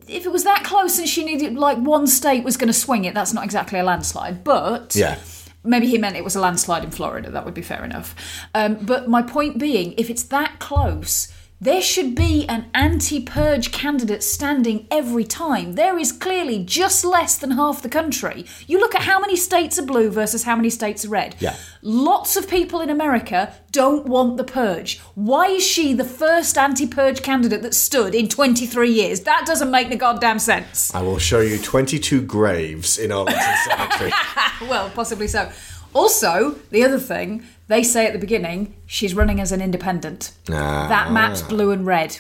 if 0.08 0.26
it 0.26 0.32
was 0.32 0.44
that 0.44 0.64
close 0.64 0.98
and 1.00 1.08
she 1.08 1.24
needed 1.24 1.56
like 1.56 1.78
one 1.78 2.06
state 2.08 2.44
was 2.44 2.58
going 2.58 2.68
to 2.68 2.74
swing 2.74 3.06
it, 3.06 3.14
that's 3.14 3.32
not 3.34 3.44
exactly 3.46 3.80
a 3.80 3.84
landslide. 3.84 4.44
But 4.44 4.96
Yeah. 4.96 5.18
maybe 5.64 5.88
he 5.88 5.98
meant 5.98 6.16
it 6.18 6.24
was 6.24 6.36
a 6.36 6.42
landslide 6.42 6.84
in 6.84 6.92
Florida. 6.92 7.30
That 7.32 7.46
would 7.46 7.54
be 7.54 7.62
fair 7.62 7.86
enough. 7.86 8.16
Um, 8.54 8.76
but 8.82 9.08
my 9.08 9.22
point 9.22 9.58
being, 9.58 9.94
if 9.98 10.10
it's 10.10 10.24
that 10.24 10.60
close. 10.60 11.32
There 11.62 11.82
should 11.82 12.16
be 12.16 12.48
an 12.48 12.70
anti 12.74 13.20
purge 13.22 13.74
candidate 13.74 14.24
standing 14.24 14.88
every 14.90 15.26
time. 15.26 15.74
There 15.74 16.00
is 16.00 16.14
clearly 16.14 16.64
just 16.64 17.04
less 17.04 17.38
than 17.38 17.52
half 17.52 17.82
the 17.82 17.90
country. 17.90 18.46
You 18.66 18.80
look 18.80 18.96
at 18.96 19.02
how 19.02 19.20
many 19.20 19.36
states 19.36 19.78
are 19.78 19.86
blue 19.86 20.10
versus 20.10 20.44
how 20.44 20.56
many 20.56 20.70
states 20.70 21.04
are 21.04 21.10
red. 21.10 21.36
Yeah. 21.38 21.58
Lots 21.82 22.38
of 22.38 22.50
people 22.50 22.80
in 22.80 22.90
America 22.90 23.54
don't 23.74 24.06
want 24.06 24.38
the 24.38 24.46
purge. 24.46 25.00
Why 25.16 25.48
is 25.48 25.68
she 25.68 25.92
the 25.92 26.06
first 26.06 26.58
anti 26.58 26.88
purge 26.88 27.22
candidate 27.22 27.62
that 27.64 27.76
stood 27.76 28.16
in 28.16 28.30
23 28.30 28.90
years? 28.90 29.20
That 29.22 29.44
doesn't 29.46 29.70
make 29.70 29.90
the 29.90 29.98
goddamn 29.98 30.40
sense. 30.40 30.96
I 30.96 31.02
will 31.02 31.20
show 31.20 31.42
you 31.42 31.58
22 31.58 32.22
graves 32.22 32.98
in 32.98 33.12
Arlington 33.12 33.56
Cemetery. 33.68 34.14
well, 34.62 34.90
possibly 34.92 35.28
so. 35.28 35.52
Also, 35.94 36.52
the 36.72 36.86
other 36.86 37.00
thing, 37.00 37.44
they 37.70 37.84
say 37.84 38.06
at 38.06 38.14
the 38.14 38.20
beginning, 38.20 38.76
she's 38.86 39.14
running 39.14 39.40
as 39.40 39.52
an 39.52 39.62
independent. 39.62 40.34
That 40.48 41.12
map's 41.12 41.42
blue 41.44 41.72
and 41.72 41.86
red. 41.86 42.20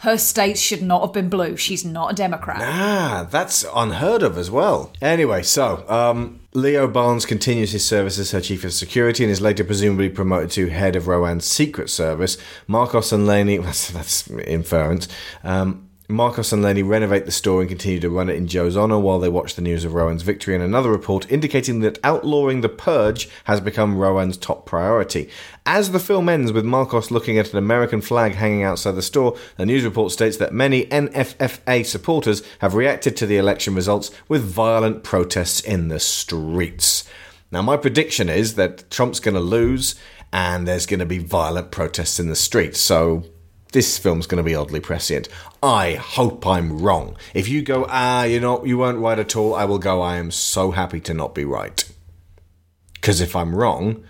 Her 0.00 0.18
states 0.18 0.60
should 0.60 0.82
not 0.82 1.00
have 1.00 1.12
been 1.12 1.28
blue. 1.28 1.56
She's 1.56 1.84
not 1.84 2.12
a 2.12 2.14
Democrat. 2.14 2.60
Ah, 2.60 3.26
that's 3.30 3.64
unheard 3.74 4.22
of 4.22 4.36
as 4.36 4.50
well. 4.50 4.92
Anyway, 5.00 5.44
so 5.44 5.88
um, 5.88 6.40
Leo 6.54 6.88
Barnes 6.88 7.24
continues 7.24 7.70
his 7.70 7.86
service 7.86 8.18
as 8.18 8.32
her 8.32 8.40
chief 8.40 8.64
of 8.64 8.72
security 8.72 9.22
and 9.24 9.30
is 9.30 9.40
later 9.40 9.64
presumably 9.64 10.08
promoted 10.08 10.50
to 10.52 10.68
head 10.68 10.96
of 10.96 11.06
Roan's 11.06 11.46
secret 11.46 11.88
service. 11.88 12.36
Marcos 12.66 13.12
and 13.12 13.26
Laney, 13.26 13.56
that's, 13.58 13.90
that's 13.92 14.28
inference. 14.28 15.06
Um, 15.44 15.88
Marcos 16.08 16.52
and 16.52 16.62
Laney 16.62 16.82
renovate 16.82 17.26
the 17.26 17.32
store 17.32 17.60
and 17.60 17.68
continue 17.68 18.00
to 18.00 18.10
run 18.10 18.28
it 18.28 18.34
in 18.34 18.48
Joe's 18.48 18.76
honor 18.76 18.98
while 18.98 19.20
they 19.20 19.28
watch 19.28 19.54
the 19.54 19.62
news 19.62 19.84
of 19.84 19.94
Roan's 19.94 20.22
victory 20.22 20.54
and 20.54 20.62
another 20.62 20.90
report 20.90 21.30
indicating 21.30 21.80
that 21.80 21.98
outlawing 22.02 22.60
the 22.60 22.68
purge 22.68 23.28
has 23.44 23.60
become 23.60 23.96
Roan's 23.96 24.36
top 24.36 24.66
priority. 24.66 25.30
As 25.64 25.92
the 25.92 26.00
film 26.00 26.28
ends 26.28 26.52
with 26.52 26.64
Marcos 26.64 27.10
looking 27.10 27.38
at 27.38 27.52
an 27.52 27.58
American 27.58 28.00
flag 28.00 28.34
hanging 28.34 28.64
outside 28.64 28.96
the 28.96 29.02
store, 29.02 29.36
the 29.56 29.64
news 29.64 29.84
report 29.84 30.10
states 30.12 30.36
that 30.38 30.52
many 30.52 30.86
NFFA 30.86 31.86
supporters 31.86 32.42
have 32.58 32.74
reacted 32.74 33.16
to 33.16 33.26
the 33.26 33.36
election 33.36 33.74
results 33.74 34.10
with 34.28 34.42
violent 34.42 35.04
protests 35.04 35.60
in 35.60 35.88
the 35.88 36.00
streets. 36.00 37.08
Now, 37.52 37.62
my 37.62 37.76
prediction 37.76 38.28
is 38.28 38.56
that 38.56 38.90
Trump's 38.90 39.20
going 39.20 39.34
to 39.34 39.40
lose 39.40 39.94
and 40.32 40.66
there's 40.66 40.86
going 40.86 41.00
to 41.00 41.06
be 41.06 41.18
violent 41.18 41.70
protests 41.70 42.18
in 42.18 42.28
the 42.28 42.36
streets. 42.36 42.80
So 42.80 43.24
this 43.72 43.98
film's 43.98 44.26
going 44.26 44.42
to 44.42 44.48
be 44.48 44.54
oddly 44.54 44.80
prescient. 44.80 45.28
I 45.62 45.94
hope 45.94 46.46
I'm 46.46 46.80
wrong. 46.80 47.16
If 47.34 47.48
you 47.48 47.62
go, 47.62 47.86
ah, 47.88 48.24
you 48.24 48.40
know, 48.40 48.64
you 48.64 48.78
weren't 48.78 48.98
right 48.98 49.18
at 49.18 49.36
all, 49.36 49.54
I 49.54 49.64
will 49.64 49.78
go, 49.78 50.00
I 50.00 50.16
am 50.16 50.30
so 50.30 50.70
happy 50.70 51.00
to 51.00 51.14
not 51.14 51.34
be 51.34 51.44
right. 51.44 51.84
Because 52.94 53.20
if 53.20 53.34
I'm 53.34 53.54
wrong, 53.54 54.04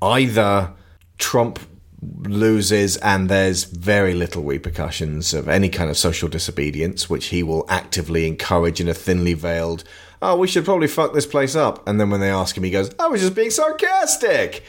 either 0.00 0.72
Trump 1.18 1.58
loses 2.00 2.96
and 2.98 3.28
there's 3.28 3.64
very 3.64 4.14
little 4.14 4.42
repercussions 4.44 5.34
of 5.34 5.48
any 5.48 5.68
kind 5.68 5.90
of 5.90 5.96
social 5.96 6.28
disobedience, 6.28 7.10
which 7.10 7.26
he 7.26 7.42
will 7.42 7.64
actively 7.68 8.26
encourage 8.26 8.80
in 8.80 8.88
a 8.88 8.94
thinly 8.94 9.34
veiled, 9.34 9.82
oh, 10.22 10.36
we 10.36 10.46
should 10.46 10.64
probably 10.64 10.86
fuck 10.86 11.12
this 11.12 11.26
place 11.26 11.56
up. 11.56 11.86
And 11.88 12.00
then 12.00 12.10
when 12.10 12.20
they 12.20 12.30
ask 12.30 12.56
him, 12.56 12.64
he 12.64 12.70
goes, 12.70 12.94
I 12.98 13.08
was 13.08 13.20
just 13.20 13.34
being 13.34 13.50
sarcastic. 13.50 14.62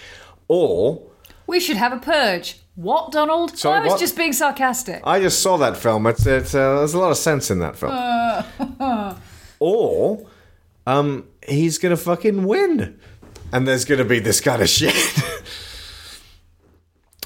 Or 0.47 1.03
We 1.45 1.59
should 1.59 1.77
have 1.77 1.93
a 1.93 1.97
purge. 1.97 2.59
What, 2.75 3.11
Donald? 3.11 3.57
Sorry, 3.57 3.79
I 3.79 3.83
was 3.83 3.91
what? 3.91 3.99
just 3.99 4.15
being 4.15 4.33
sarcastic. 4.33 5.01
I 5.03 5.19
just 5.19 5.41
saw 5.41 5.57
that 5.57 5.75
film. 5.75 6.07
It's, 6.07 6.25
it's 6.25 6.55
uh, 6.55 6.77
there's 6.77 6.93
a 6.93 6.99
lot 6.99 7.11
of 7.11 7.17
sense 7.17 7.51
in 7.51 7.59
that 7.59 7.75
film. 7.75 7.91
Uh, 7.93 9.15
or 9.59 10.25
um, 10.87 11.27
he's 11.47 11.77
gonna 11.77 11.97
fucking 11.97 12.45
win, 12.45 12.99
and 13.51 13.67
there's 13.67 13.85
gonna 13.85 14.05
be 14.05 14.19
this 14.19 14.39
kind 14.39 14.61
of 14.61 14.69
shit. 14.69 14.95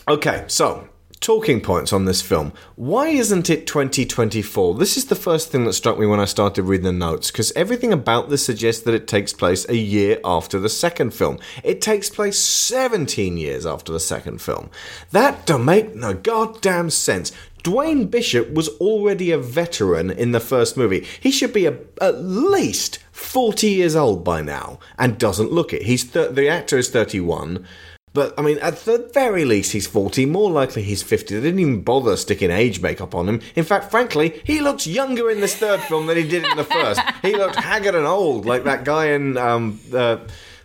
okay, 0.07 0.45
so 0.47 0.89
Talking 1.23 1.61
points 1.61 1.93
on 1.93 2.03
this 2.03 2.21
film. 2.21 2.51
Why 2.75 3.07
isn't 3.07 3.49
it 3.49 3.65
2024? 3.65 4.75
This 4.75 4.97
is 4.97 5.05
the 5.05 5.15
first 5.15 5.49
thing 5.49 5.63
that 5.63 5.71
struck 5.71 5.97
me 5.97 6.05
when 6.05 6.19
I 6.19 6.25
started 6.25 6.63
reading 6.63 6.83
the 6.83 6.91
notes, 6.91 7.31
because 7.31 7.53
everything 7.53 7.93
about 7.93 8.29
this 8.29 8.45
suggests 8.45 8.83
that 8.83 8.93
it 8.93 9.07
takes 9.07 9.31
place 9.31 9.65
a 9.69 9.77
year 9.77 10.19
after 10.25 10.59
the 10.59 10.67
second 10.67 11.13
film. 11.13 11.39
It 11.63 11.79
takes 11.79 12.09
place 12.09 12.37
17 12.37 13.37
years 13.37 13.65
after 13.65 13.93
the 13.93 14.01
second 14.01 14.41
film. 14.41 14.69
That 15.11 15.45
don't 15.45 15.63
make 15.63 15.95
no 15.95 16.13
goddamn 16.13 16.89
sense. 16.89 17.31
Dwayne 17.63 18.11
Bishop 18.11 18.51
was 18.51 18.67
already 18.79 19.31
a 19.31 19.37
veteran 19.37 20.11
in 20.11 20.33
the 20.33 20.41
first 20.41 20.75
movie. 20.75 21.07
He 21.21 21.31
should 21.31 21.53
be 21.53 21.67
a, 21.67 21.77
at 22.01 22.21
least 22.21 22.99
40 23.13 23.69
years 23.69 23.95
old 23.95 24.25
by 24.25 24.41
now 24.41 24.77
and 24.99 25.17
doesn't 25.17 25.53
look 25.53 25.71
it. 25.71 25.83
He's 25.83 26.03
th- 26.03 26.31
the 26.31 26.49
actor 26.49 26.77
is 26.77 26.89
31. 26.89 27.65
But 28.13 28.37
I 28.37 28.43
mean, 28.43 28.59
at 28.59 28.77
the 28.85 29.09
very 29.13 29.43
least, 29.43 29.71
he's 29.71 29.87
40. 29.87 30.27
More 30.27 30.51
likely, 30.51 30.83
he's 30.83 31.01
50. 31.01 31.33
They 31.33 31.41
didn't 31.41 31.59
even 31.59 31.81
bother 31.81 32.15
sticking 32.15 32.51
age 32.51 32.79
makeup 32.79 33.15
on 33.15 33.27
him. 33.27 33.41
In 33.55 33.63
fact, 33.63 33.89
frankly, 33.89 34.41
he 34.43 34.61
looks 34.61 34.85
younger 34.85 35.31
in 35.31 35.41
this 35.41 35.55
third 35.55 35.81
film 35.81 36.05
than 36.05 36.17
he 36.17 36.27
did 36.27 36.45
in 36.45 36.55
the 36.55 36.63
first. 36.63 37.01
He 37.23 37.35
looked 37.35 37.55
haggard 37.55 37.95
and 37.95 38.05
old, 38.05 38.45
like 38.45 38.65
that 38.65 38.85
guy 38.85 39.07
in 39.07 39.37
um, 39.37 39.79
uh, 39.93 40.17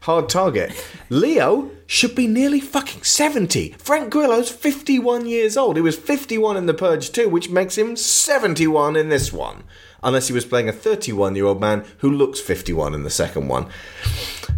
Hard 0.03 0.29
Target. 0.29 0.73
Leo 1.09 1.71
should 1.87 2.15
be 2.15 2.27
nearly 2.27 2.61
fucking 2.61 3.03
70. 3.03 3.77
Frank 3.79 4.11
Grillo's 4.11 4.51
51 4.51 5.27
years 5.27 5.57
old. 5.57 5.77
He 5.77 5.83
was 5.83 5.97
51 5.97 6.57
in 6.57 6.67
The 6.67 6.75
Purge 6.75 7.11
2, 7.13 7.29
which 7.29 7.49
makes 7.49 7.79
him 7.79 7.97
71 7.97 8.97
in 8.97 9.09
this 9.09 9.33
one. 9.33 9.65
Unless 10.03 10.29
he 10.29 10.35
was 10.35 10.45
playing 10.45 10.69
a 10.69 10.73
31 10.73 11.35
year 11.35 11.47
old 11.47 11.61
man 11.61 11.85
who 11.99 12.11
looks 12.11 12.41
51 12.41 12.95
in 12.95 13.05
the 13.05 13.11
second 13.11 13.49
one. 13.49 13.69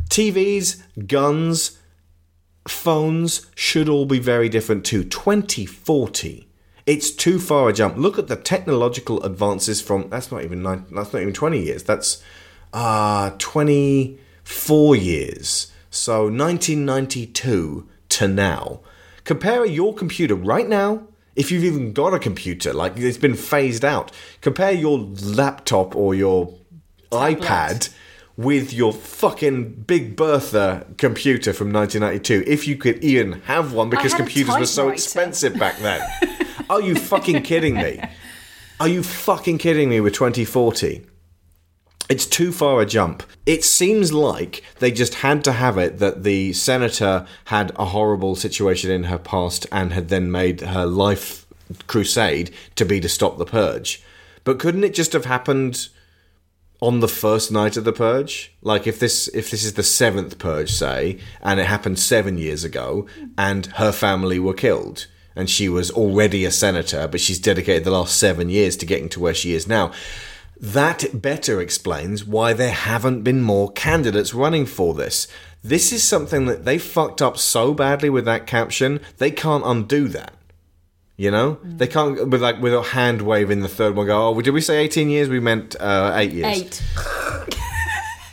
TVs, 0.08 0.82
guns, 1.06 1.78
phones 2.68 3.46
should 3.54 3.88
all 3.88 4.06
be 4.06 4.18
very 4.18 4.48
different 4.48 4.84
too. 4.84 5.04
2040. 5.04 6.48
It's 6.86 7.10
too 7.10 7.38
far 7.38 7.68
a 7.68 7.72
jump. 7.72 7.96
Look 7.96 8.18
at 8.18 8.28
the 8.28 8.36
technological 8.36 9.22
advances 9.22 9.80
from 9.80 10.08
that's 10.10 10.32
not 10.32 10.44
even 10.44 10.62
nine, 10.62 10.86
that's 10.90 11.12
not 11.12 11.22
even 11.22 11.34
20 11.34 11.58
years. 11.58 11.82
That's 11.82 12.22
uh 12.72 13.30
24 13.38 14.96
years. 14.96 15.72
So 15.90 16.24
1992 16.24 17.88
to 18.08 18.28
now. 18.28 18.80
Compare 19.24 19.66
your 19.66 19.94
computer 19.94 20.34
right 20.34 20.68
now 20.68 21.06
if 21.36 21.50
you've 21.50 21.64
even 21.64 21.92
got 21.92 22.12
a 22.12 22.18
computer, 22.18 22.72
like 22.72 22.96
it's 22.96 23.16
been 23.16 23.34
phased 23.34 23.84
out. 23.84 24.12
Compare 24.40 24.72
your 24.72 24.98
laptop 24.98 25.94
or 25.94 26.14
your 26.14 26.58
iPad 27.12 27.88
with 28.40 28.72
your 28.72 28.90
fucking 28.90 29.70
Big 29.82 30.16
Bertha 30.16 30.86
computer 30.96 31.52
from 31.52 31.70
1992, 31.70 32.50
if 32.50 32.66
you 32.66 32.74
could 32.74 33.04
even 33.04 33.42
have 33.42 33.74
one, 33.74 33.90
because 33.90 34.14
computers 34.14 34.58
were 34.58 34.64
so 34.64 34.88
expensive 34.88 35.58
back 35.58 35.76
then. 35.80 36.00
Are 36.70 36.80
you 36.80 36.94
fucking 36.94 37.42
kidding 37.42 37.74
me? 37.74 38.00
Are 38.80 38.88
you 38.88 39.02
fucking 39.02 39.58
kidding 39.58 39.90
me 39.90 40.00
with 40.00 40.14
2040? 40.14 41.04
It's 42.08 42.24
too 42.24 42.50
far 42.50 42.80
a 42.80 42.86
jump. 42.86 43.24
It 43.44 43.62
seems 43.62 44.10
like 44.10 44.64
they 44.78 44.90
just 44.90 45.16
had 45.16 45.44
to 45.44 45.52
have 45.52 45.76
it 45.76 45.98
that 45.98 46.22
the 46.22 46.54
senator 46.54 47.26
had 47.44 47.72
a 47.76 47.84
horrible 47.84 48.36
situation 48.36 48.90
in 48.90 49.04
her 49.04 49.18
past 49.18 49.66
and 49.70 49.92
had 49.92 50.08
then 50.08 50.30
made 50.30 50.62
her 50.62 50.86
life 50.86 51.46
crusade 51.88 52.54
to 52.76 52.86
be 52.86 53.00
to 53.00 53.08
stop 53.08 53.36
the 53.36 53.44
purge. 53.44 54.02
But 54.44 54.58
couldn't 54.58 54.84
it 54.84 54.94
just 54.94 55.12
have 55.12 55.26
happened 55.26 55.90
on 56.80 57.00
the 57.00 57.08
first 57.08 57.52
night 57.52 57.76
of 57.76 57.84
the 57.84 57.92
purge? 57.92 58.52
Like 58.62 58.86
if 58.86 58.98
this 58.98 59.28
if 59.28 59.50
this 59.50 59.64
is 59.64 59.74
the 59.74 59.82
seventh 59.82 60.38
purge, 60.38 60.70
say, 60.70 61.18
and 61.42 61.60
it 61.60 61.66
happened 61.66 61.98
seven 61.98 62.38
years 62.38 62.64
ago, 62.64 63.06
and 63.36 63.66
her 63.66 63.92
family 63.92 64.38
were 64.38 64.54
killed, 64.54 65.06
and 65.36 65.48
she 65.48 65.68
was 65.68 65.90
already 65.90 66.44
a 66.44 66.50
senator, 66.50 67.06
but 67.06 67.20
she's 67.20 67.38
dedicated 67.38 67.84
the 67.84 67.90
last 67.90 68.18
seven 68.18 68.48
years 68.48 68.76
to 68.78 68.86
getting 68.86 69.08
to 69.10 69.20
where 69.20 69.34
she 69.34 69.52
is 69.52 69.68
now. 69.68 69.92
That 70.60 71.22
better 71.22 71.58
explains 71.58 72.26
why 72.26 72.52
there 72.52 72.70
haven't 72.70 73.22
been 73.22 73.40
more 73.40 73.72
candidates 73.72 74.34
running 74.34 74.66
for 74.66 74.92
this. 74.92 75.26
This 75.64 75.90
is 75.90 76.04
something 76.04 76.44
that 76.46 76.66
they 76.66 76.76
fucked 76.76 77.22
up 77.22 77.38
so 77.38 77.72
badly 77.72 78.10
with 78.10 78.26
that 78.26 78.46
caption, 78.46 79.00
they 79.16 79.30
can't 79.30 79.64
undo 79.64 80.08
that. 80.08 80.34
You 81.20 81.30
know, 81.30 81.58
they 81.62 81.86
can't 81.86 82.30
with 82.30 82.40
like 82.40 82.62
with 82.62 82.72
a 82.72 82.80
hand 82.80 83.20
wave 83.20 83.50
in 83.50 83.60
the 83.60 83.68
third 83.68 83.94
one. 83.94 84.06
Go, 84.06 84.28
oh, 84.28 84.40
did 84.40 84.52
we 84.52 84.62
say 84.62 84.78
eighteen 84.78 85.10
years? 85.10 85.28
We 85.28 85.38
meant 85.38 85.76
uh, 85.78 86.12
eight 86.14 86.32
years. 86.32 86.46
Eight. 86.46 86.82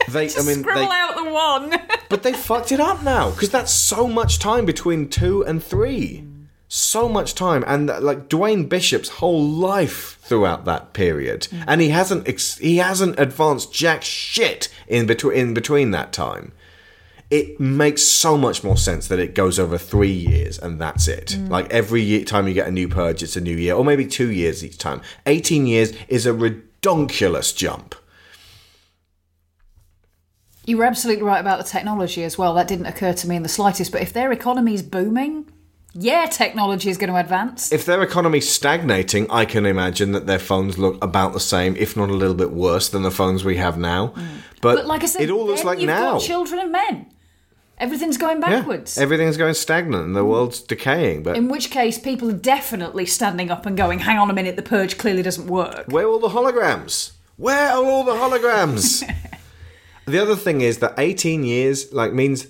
They, 0.09 0.30
I 0.34 0.41
mean, 0.43 0.61
Scribble 0.61 0.84
they, 0.84 0.88
out 0.88 1.15
the 1.18 1.30
one. 1.30 1.81
but 2.09 2.23
they 2.23 2.31
fucked 2.31 2.72
it 2.72 2.80
up 2.80 3.03
now 3.03 3.31
because 3.31 3.49
that's 3.49 3.73
so 3.73 4.07
much 4.07 4.39
time 4.39 4.64
between 4.64 5.09
two 5.09 5.43
and 5.43 5.61
three. 5.61 6.26
So 6.69 7.09
much 7.09 7.35
time, 7.35 7.65
and 7.68 7.88
like 7.88 8.30
Dwayne 8.30 8.69
Bishop's 8.69 9.09
whole 9.09 9.43
life 9.45 10.18
throughout 10.22 10.64
that 10.64 10.93
period, 10.93 11.49
and 11.68 11.81
he 11.81 11.89
hasn't 11.89 12.26
ex- 12.26 12.57
he 12.59 12.77
hasn't 12.77 13.19
advanced 13.19 13.73
jack 13.73 14.01
shit 14.01 14.69
in 14.88 15.07
between 15.07 15.38
in 15.38 15.53
between 15.53 15.91
that 15.91 16.14
time. 16.14 16.53
It 17.30 17.60
makes 17.60 18.04
so 18.04 18.38
much 18.38 18.64
more 18.64 18.78
sense 18.78 19.08
that 19.10 19.20
it 19.20 19.36
goes 19.36 19.60
over 19.60 19.78
three 19.78 20.12
years 20.12 20.58
and 20.58 20.80
that's 20.80 21.10
it. 21.10 21.36
Mm. 21.38 21.49
Like 21.49 21.70
every 21.72 22.02
year, 22.02 22.24
time 22.24 22.48
you 22.48 22.54
get 22.54 22.68
a 22.68 22.72
new 22.72 22.88
purge, 22.88 23.22
it's 23.22 23.36
a 23.36 23.41
new 23.41 23.56
year, 23.56 23.76
or 23.76 23.84
maybe 23.84 24.06
two 24.06 24.32
years 24.32 24.64
each 24.64 24.78
time. 24.78 25.02
Eighteen 25.26 25.68
years 25.68 25.94
is 26.08 26.26
a 26.26 26.32
redonkulous 26.32 27.54
jump. 27.56 27.95
You 30.66 30.78
were 30.78 30.86
absolutely 30.86 31.24
right 31.24 31.40
about 31.40 31.58
the 31.58 31.64
technology 31.64 32.24
as 32.24 32.38
well. 32.38 32.54
That 32.54 32.68
didn't 32.68 32.88
occur 32.88 33.14
to 33.14 33.28
me 33.28 33.36
in 33.36 33.44
the 33.44 33.49
slightest. 33.49 33.91
But 33.91 34.02
if 34.02 34.12
their 34.12 34.32
economy's 34.34 34.84
booming, 34.84 35.49
yeah, 35.94 36.26
technology 36.26 36.90
is 36.90 36.98
going 36.98 37.10
to 37.10 37.18
advance. 37.18 37.72
If 37.72 37.86
their 37.86 38.04
economy's 38.04 38.49
stagnating, 38.49 39.32
I 39.32 39.45
can 39.45 39.66
imagine 39.66 40.12
that 40.12 40.28
their 40.28 40.40
phones 40.40 40.78
look 40.78 41.02
about 41.04 41.34
the 41.34 41.40
same, 41.40 41.76
if 41.78 41.95
not 41.95 42.10
a 42.10 42.14
little 42.14 42.36
bit 42.36 42.52
worse 42.52 42.90
than 42.90 43.04
the 43.04 43.12
phones 43.12 43.44
we 43.45 43.58
have 43.58 43.78
now. 43.78 44.10
Mm. 44.10 44.28
But, 44.62 44.76
But 44.76 44.86
like 44.88 45.04
I 45.04 45.08
said, 45.08 45.22
it 45.22 45.30
all 45.30 45.45
looks 45.45 45.64
like 45.64 45.80
now. 45.80 46.14
got 46.14 46.22
children 46.22 46.60
and 46.60 46.72
men. 46.72 47.06
Everything's 47.80 48.18
going 48.18 48.41
Yeah, 48.41 48.60
backwards. 48.60 48.98
everything's 48.98 49.38
going 49.38 49.54
stagnant 49.54 50.06
and 50.06 50.16
the 50.16 50.24
mm. 50.24 50.30
world's 50.30 50.62
decaying. 50.62 51.24
But 51.24 51.38
In 51.38 51.48
which 51.48 51.70
case, 51.70 51.99
people 51.99 52.30
are 52.30 52.34
definitely 52.34 53.06
standing 53.06 53.52
up 53.52 53.66
and 53.66 53.78
going, 53.78 53.99
hang 53.99 54.18
on 54.18 54.30
a 54.30 54.34
minute, 54.34 54.56
the 54.56 54.64
purge 54.64 54.98
clearly 54.98 55.22
doesn't 55.22 55.48
work. 55.48 55.86
where 55.88 56.06
are 56.06 56.10
all 56.10 56.20
the 56.20 56.30
holograms? 56.30 57.12
Where 57.36 57.70
are 57.72 57.84
all 57.84 58.04
the 58.04 58.14
holograms? 58.14 59.08
the 60.06 60.20
other 60.20 60.36
thing 60.36 60.62
is 60.62 60.80
that 60.80 60.95
18 60.98 61.44
years 61.44 61.94
like 61.94 62.14
means 62.14 62.48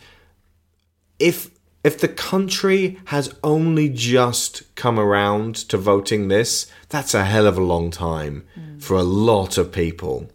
if 1.20 1.52
if 1.84 2.00
the 2.00 2.08
country 2.08 3.00
has 3.06 3.34
only 3.44 3.88
just 3.88 4.76
come 4.76 5.00
around 5.00 5.56
to 5.56 5.78
voting 5.78 6.28
this, 6.28 6.68
that's 6.90 7.14
a 7.14 7.24
hell 7.24 7.48
of 7.48 7.58
a 7.58 7.64
long 7.64 7.92
time 7.92 8.46
mm. 8.58 8.82
for 8.82 8.96
a 8.96 9.04
lot 9.04 9.58
of 9.58 9.72
people. 9.72 10.30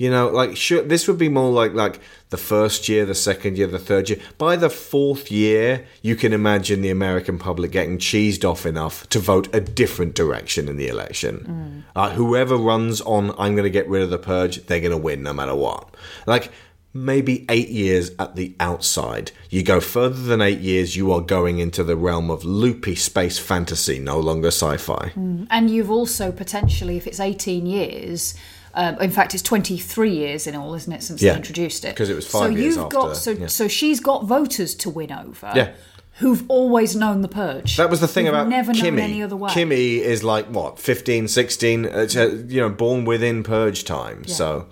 You 0.00 0.08
know, 0.08 0.28
like 0.28 0.56
sure, 0.56 0.80
this 0.80 1.06
would 1.06 1.18
be 1.18 1.28
more 1.28 1.52
like 1.52 1.74
like 1.74 2.00
the 2.30 2.38
first 2.38 2.88
year, 2.88 3.04
the 3.04 3.14
second 3.14 3.58
year, 3.58 3.66
the 3.66 3.78
third 3.78 4.08
year. 4.08 4.18
By 4.38 4.56
the 4.56 4.70
fourth 4.70 5.30
year, 5.30 5.84
you 6.00 6.16
can 6.16 6.32
imagine 6.32 6.80
the 6.80 6.88
American 6.88 7.38
public 7.38 7.70
getting 7.70 7.98
cheesed 7.98 8.42
off 8.42 8.64
enough 8.64 9.06
to 9.10 9.18
vote 9.18 9.54
a 9.54 9.60
different 9.60 10.14
direction 10.14 10.68
in 10.68 10.78
the 10.78 10.88
election. 10.88 11.84
Uh, 11.94 12.12
whoever 12.12 12.56
runs 12.56 13.02
on, 13.02 13.32
I'm 13.32 13.54
going 13.54 13.64
to 13.64 13.76
get 13.78 13.86
rid 13.90 14.02
of 14.02 14.08
the 14.08 14.16
purge, 14.16 14.64
they're 14.64 14.80
going 14.80 14.90
to 14.90 14.96
win 14.96 15.22
no 15.22 15.34
matter 15.34 15.54
what. 15.54 15.94
Like 16.26 16.50
maybe 16.94 17.44
eight 17.50 17.68
years 17.68 18.10
at 18.18 18.36
the 18.36 18.54
outside. 18.58 19.32
You 19.50 19.62
go 19.62 19.80
further 19.80 20.22
than 20.22 20.40
eight 20.40 20.60
years, 20.60 20.96
you 20.96 21.12
are 21.12 21.20
going 21.20 21.58
into 21.58 21.84
the 21.84 21.94
realm 21.94 22.30
of 22.30 22.42
loopy 22.42 22.94
space 22.94 23.38
fantasy, 23.38 23.98
no 23.98 24.18
longer 24.18 24.48
sci-fi. 24.48 25.12
And 25.50 25.70
you've 25.70 25.90
also 25.90 26.32
potentially, 26.32 26.96
if 26.96 27.06
it's 27.06 27.20
18 27.20 27.66
years, 27.66 28.34
um, 28.74 28.96
in 29.00 29.10
fact, 29.10 29.34
it's 29.34 29.42
23 29.42 30.10
years 30.10 30.46
in 30.46 30.54
all, 30.56 30.74
isn't 30.74 30.92
it, 30.92 31.02
since 31.02 31.20
Yeah, 31.22 31.32
they 31.32 31.38
introduced 31.38 31.84
it? 31.84 31.96
'cause 31.96 32.08
it 32.08 32.14
was 32.14 32.26
so 32.28 32.40
five 32.40 32.52
years 32.52 32.76
you've 32.76 32.84
after, 32.84 32.96
Got, 32.96 33.16
so, 33.16 33.30
yeah. 33.32 33.46
so 33.46 33.68
she's 33.68 34.00
got 34.00 34.24
voters 34.26 34.74
to 34.76 34.90
win 34.90 35.10
over. 35.12 35.52
Yeah. 35.54 35.70
Who've 36.18 36.44
always 36.48 36.94
known 36.94 37.22
the 37.22 37.28
purge. 37.28 37.76
That 37.78 37.88
was 37.88 38.00
the 38.00 38.08
thing 38.08 38.28
about 38.28 38.48
never 38.48 38.72
Kimmy. 38.72 38.82
known 38.92 38.98
any 38.98 39.22
other 39.22 39.36
way. 39.36 39.50
Kimmy 39.50 40.00
is 40.00 40.22
like 40.22 40.46
what 40.48 40.78
15, 40.78 41.28
16, 41.28 41.86
uh, 41.86 42.06
you 42.46 42.60
know, 42.60 42.68
born 42.68 43.04
within 43.06 43.42
purge 43.42 43.84
time. 43.84 44.26
So 44.26 44.66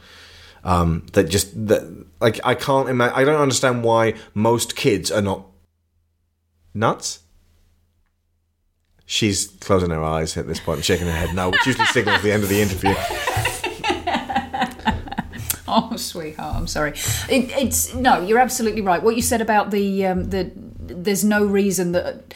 um, 0.62 1.06
that 1.14 1.24
just 1.30 1.66
that 1.68 2.04
like 2.20 2.38
I 2.44 2.54
can't 2.54 2.88
imagine. 2.90 3.16
I 3.16 3.24
don't 3.24 3.40
understand 3.40 3.82
why 3.82 4.12
most 4.34 4.76
kids 4.76 5.10
are 5.10 5.22
not 5.22 5.46
nuts. 6.74 7.20
She's 9.06 9.46
closing 9.60 9.88
her 9.88 10.04
eyes 10.04 10.36
at 10.36 10.46
this 10.48 10.60
point 10.60 10.78
and 10.78 10.84
shaking 10.84 11.06
her 11.06 11.12
head 11.12 11.34
no, 11.34 11.48
which 11.48 11.64
usually 11.66 11.86
signals 11.86 12.20
the 12.22 12.30
end 12.32 12.42
of 12.42 12.50
the 12.50 12.60
interview. 12.60 12.94
Oh, 15.70 15.96
sweetheart, 15.96 16.56
I'm 16.56 16.66
sorry. 16.66 16.92
It, 17.28 17.50
it's 17.56 17.94
no, 17.94 18.20
you're 18.22 18.38
absolutely 18.38 18.80
right. 18.80 19.02
What 19.02 19.16
you 19.16 19.22
said 19.22 19.40
about 19.42 19.70
the 19.70 20.06
um, 20.06 20.30
the 20.30 20.50
there's 20.54 21.24
no 21.24 21.44
reason 21.44 21.92
that 21.92 22.32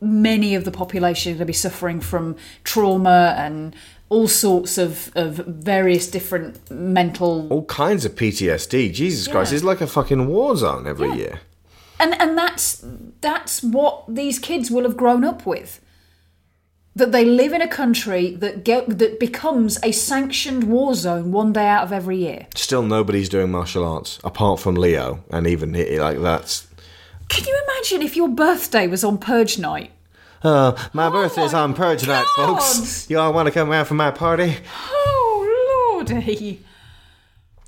many 0.00 0.54
of 0.54 0.64
the 0.64 0.70
population 0.70 1.32
are 1.32 1.34
going 1.34 1.40
to 1.40 1.44
be 1.46 1.52
suffering 1.52 2.00
from 2.00 2.36
trauma 2.62 3.34
and 3.36 3.74
all 4.10 4.28
sorts 4.28 4.78
of, 4.78 5.10
of 5.16 5.34
various 5.34 6.08
different 6.10 6.70
mental 6.70 7.48
All 7.50 7.64
kinds 7.64 8.04
of 8.04 8.14
PTSD. 8.14 8.92
Jesus 8.92 9.26
Christ, 9.28 9.50
Yeah. 9.52 9.56
it's 9.56 9.64
like 9.64 9.80
a 9.80 9.86
fucking 9.86 10.28
war 10.28 10.56
zone 10.56 10.86
every 10.86 11.10
year. 11.10 11.40
and 12.00 12.14
and 12.20 12.38
that's 12.38 12.84
that's 13.20 13.62
what 13.62 14.04
these 14.08 14.38
kids 14.38 14.70
will 14.70 14.84
have 14.84 14.96
grown 14.96 15.24
up 15.24 15.44
with. 15.44 15.80
That 16.98 17.12
they 17.12 17.24
live 17.24 17.52
in 17.52 17.62
a 17.62 17.68
country 17.68 18.34
that 18.36 18.64
get, 18.64 18.98
that 18.98 19.18
becomes 19.18 19.78
a 19.82 19.92
sanctioned 19.92 20.64
war 20.64 20.94
zone 20.94 21.32
one 21.32 21.52
day 21.52 21.66
out 21.66 21.84
of 21.84 21.92
every 21.92 22.18
year. 22.18 22.46
Still, 22.54 22.82
nobody's 22.82 23.28
doing 23.28 23.50
martial 23.50 23.84
arts 23.84 24.18
apart 24.22 24.60
from 24.60 24.74
Leo, 24.74 25.24
and 25.30 25.46
even 25.46 25.74
he, 25.74 25.98
like 25.98 26.20
that's. 26.20 26.66
Can 27.28 27.44
you 27.46 27.60
imagine 27.68 28.02
if 28.02 28.16
your 28.16 28.28
birthday 28.28 28.86
was 28.86 29.04
on 29.04 29.18
Purge 29.18 29.58
night? 29.58 29.92
Uh, 30.42 30.76
my 30.92 31.08
birthday's 31.10 31.54
on 31.54 31.74
Purge 31.74 32.06
night, 32.06 32.26
folks. 32.36 33.08
You 33.10 33.18
all 33.18 33.32
want 33.32 33.46
to 33.46 33.52
come 33.52 33.70
around 33.70 33.86
for 33.86 33.94
my 33.94 34.10
party? 34.10 34.56
Oh 34.90 35.96
lordy! 35.98 36.64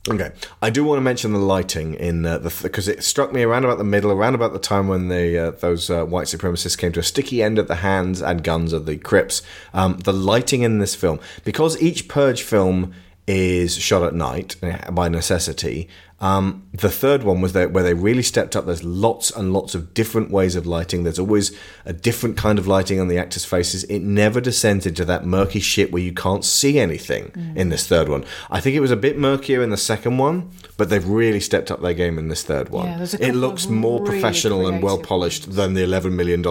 Okay, 0.09 0.33
I 0.63 0.71
do 0.71 0.83
want 0.83 0.97
to 0.97 1.03
mention 1.03 1.35
the 1.35 1.39
lighting 1.39 1.93
in 1.93 2.25
uh, 2.25 2.39
the 2.39 2.59
because 2.63 2.89
it 2.89 3.05
struck 3.05 3.35
me 3.35 3.43
around 3.43 3.67
about 3.67 3.77
the 3.77 3.85
middle, 3.85 4.11
around 4.11 4.35
about 4.35 4.55
the 4.55 4.59
time 4.59 4.89
when 4.89 5.09
the 5.09 5.39
uh, 5.39 5.51
those 5.51 5.91
uh, 5.91 6.07
white 6.07 6.27
supremacists 6.27 6.79
came 6.79 6.91
to 6.93 7.01
a 7.01 7.03
sticky 7.03 7.43
end 7.43 7.59
at 7.59 7.69
the 7.69 7.77
hands 7.77 8.23
and 8.23 8.43
guns 8.43 8.73
of 8.73 8.87
the 8.87 8.97
Crips. 8.97 9.43
Um, 9.75 9.99
the 9.99 10.15
lighting 10.15 10.63
in 10.63 10.79
this 10.79 10.95
film, 10.95 11.21
because 11.45 11.81
each 11.83 12.09
Purge 12.09 12.43
film 12.43 12.95
is 13.27 13.77
shot 13.77 14.03
at 14.03 14.15
night 14.15 14.57
uh, 14.63 14.91
by 14.91 15.11
necessity. 15.11 15.87
Um, 16.21 16.69
the 16.73 16.91
third 16.91 17.23
one 17.23 17.41
was 17.41 17.55
that 17.55 17.73
where 17.73 17.83
they 17.83 17.95
really 17.95 18.23
stepped 18.23 18.55
up. 18.55 18.67
There's 18.67 18.85
lots 18.85 19.31
and 19.31 19.55
lots 19.55 19.75
of 19.75 19.95
different 19.95 20.31
ways 20.31 20.55
of 20.55 20.67
lighting. 20.67 21.03
There's 21.03 21.19
always 21.19 21.57
a 21.87 21.95
different 21.95 22.37
kind 22.37 22.59
of 22.59 22.67
lighting 22.67 23.01
on 23.01 23.09
the 23.09 23.17
actors' 23.17 23.47
faces. 23.47 23.85
It 23.85 24.01
never 24.01 24.41
descends 24.41 24.85
into 24.85 25.05
that 25.07 25.25
murky 25.25 25.61
shit 25.61 25.93
where 25.93 26.03
you 26.03 26.13
can't 26.13 26.45
see 26.45 26.79
anything 26.79 27.33
in 27.57 27.71
this 27.71 27.87
third 27.87 28.09
one. 28.09 28.25
I 28.51 28.61
think 28.61 28.77
it 28.77 28.81
was 28.81 28.91
a 28.91 28.97
bit 28.97 29.17
murkier 29.17 29.63
in 29.63 29.71
the 29.71 29.79
second 29.79 30.19
one, 30.19 30.51
but 30.77 30.91
they've 30.91 31.07
really 31.07 31.41
stepped 31.41 31.71
up 31.71 31.81
their 31.81 31.95
game 31.95 32.19
in 32.19 32.29
this 32.29 32.43
third 32.43 32.69
one. 32.69 32.87
Yeah, 32.87 33.07
it 33.19 33.35
looks 33.35 33.67
more 33.67 34.01
really 34.01 34.11
professional 34.11 34.67
and 34.67 34.83
well 34.83 34.99
polished 34.99 35.55
than 35.55 35.73
the 35.73 35.83
$11 35.83 36.13
million 36.13 36.45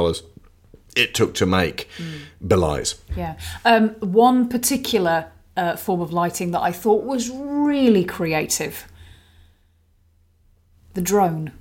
it 0.96 1.14
took 1.14 1.36
to 1.36 1.46
make 1.46 1.88
belies. 2.46 2.96
Yeah. 3.16 3.38
Um, 3.64 3.90
one 4.00 4.50
particular 4.50 5.32
uh, 5.56 5.76
form 5.76 6.02
of 6.02 6.12
lighting 6.12 6.52
that 6.52 6.62
I 6.62 6.72
thought 6.72 7.04
was 7.04 7.30
really 7.30 8.04
creative 8.04 8.89
the 11.00 11.06
drone. 11.06 11.54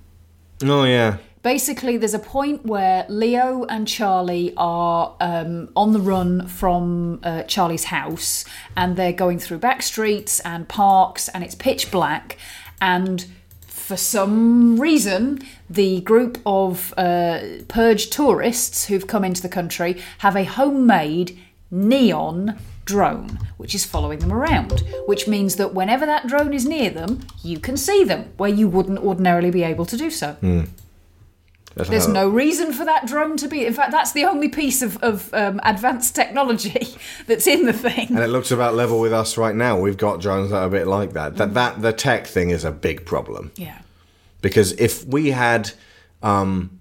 Oh, 0.64 0.82
yeah. 0.82 1.18
Basically, 1.44 1.96
there's 1.96 2.12
a 2.12 2.18
point 2.18 2.66
where 2.66 3.06
Leo 3.08 3.64
and 3.66 3.86
Charlie 3.86 4.52
are 4.56 5.14
um, 5.20 5.70
on 5.76 5.92
the 5.92 6.00
run 6.00 6.48
from 6.48 7.20
uh, 7.22 7.44
Charlie's 7.44 7.84
house, 7.84 8.44
and 8.76 8.96
they're 8.96 9.12
going 9.12 9.38
through 9.38 9.58
back 9.58 9.82
streets 9.82 10.40
and 10.40 10.68
parks, 10.68 11.28
and 11.28 11.44
it's 11.44 11.54
pitch 11.54 11.92
black. 11.92 12.36
And 12.80 13.26
for 13.68 13.96
some 13.96 14.80
reason, 14.80 15.38
the 15.70 16.00
group 16.00 16.38
of 16.44 16.92
uh, 16.96 17.40
purge 17.68 18.10
tourists 18.10 18.86
who've 18.86 19.06
come 19.06 19.24
into 19.24 19.40
the 19.40 19.48
country 19.48 20.02
have 20.18 20.34
a 20.34 20.42
homemade 20.42 21.38
neon 21.70 22.58
drone 22.94 23.28
which 23.60 23.74
is 23.78 23.84
following 23.94 24.18
them 24.24 24.32
around 24.32 24.76
which 25.10 25.24
means 25.34 25.52
that 25.60 25.70
whenever 25.78 26.06
that 26.06 26.26
drone 26.26 26.52
is 26.60 26.64
near 26.74 26.90
them 26.90 27.20
you 27.50 27.58
can 27.66 27.76
see 27.76 28.00
them 28.10 28.22
where 28.40 28.50
you 28.60 28.66
wouldn't 28.74 28.98
ordinarily 29.08 29.50
be 29.50 29.62
able 29.72 29.86
to 29.92 29.96
do 30.04 30.10
so 30.10 30.28
Hmm. 30.40 30.62
That's 31.74 31.90
there's 31.90 32.08
no 32.08 32.28
reason 32.28 32.72
for 32.72 32.84
that 32.86 33.06
drone 33.06 33.36
to 33.36 33.46
be 33.54 33.60
in 33.64 33.72
fact 33.78 33.92
that's 33.92 34.12
the 34.12 34.24
only 34.24 34.48
piece 34.48 34.80
of, 34.82 34.96
of 35.10 35.32
um, 35.32 35.60
advanced 35.62 36.16
technology 36.16 36.84
that's 37.28 37.46
in 37.46 37.66
the 37.66 37.72
thing 37.72 38.08
And 38.08 38.18
it 38.18 38.32
looks 38.36 38.50
about 38.50 38.74
level 38.74 38.98
with 38.98 39.12
us 39.12 39.36
right 39.38 39.54
now. 39.54 39.78
We've 39.78 39.96
got 40.06 40.20
drones 40.20 40.50
that 40.50 40.60
are 40.62 40.66
a 40.66 40.70
bit 40.70 40.88
like 40.88 41.12
that. 41.12 41.34
Mm. 41.34 41.36
That 41.36 41.54
that 41.54 41.82
the 41.82 41.92
tech 41.92 42.26
thing 42.26 42.50
is 42.50 42.64
a 42.64 42.72
big 42.72 43.04
problem. 43.12 43.52
yeah 43.66 43.78
Because 44.46 44.72
if 44.88 45.04
we 45.04 45.30
had 45.30 45.70
um 46.22 46.80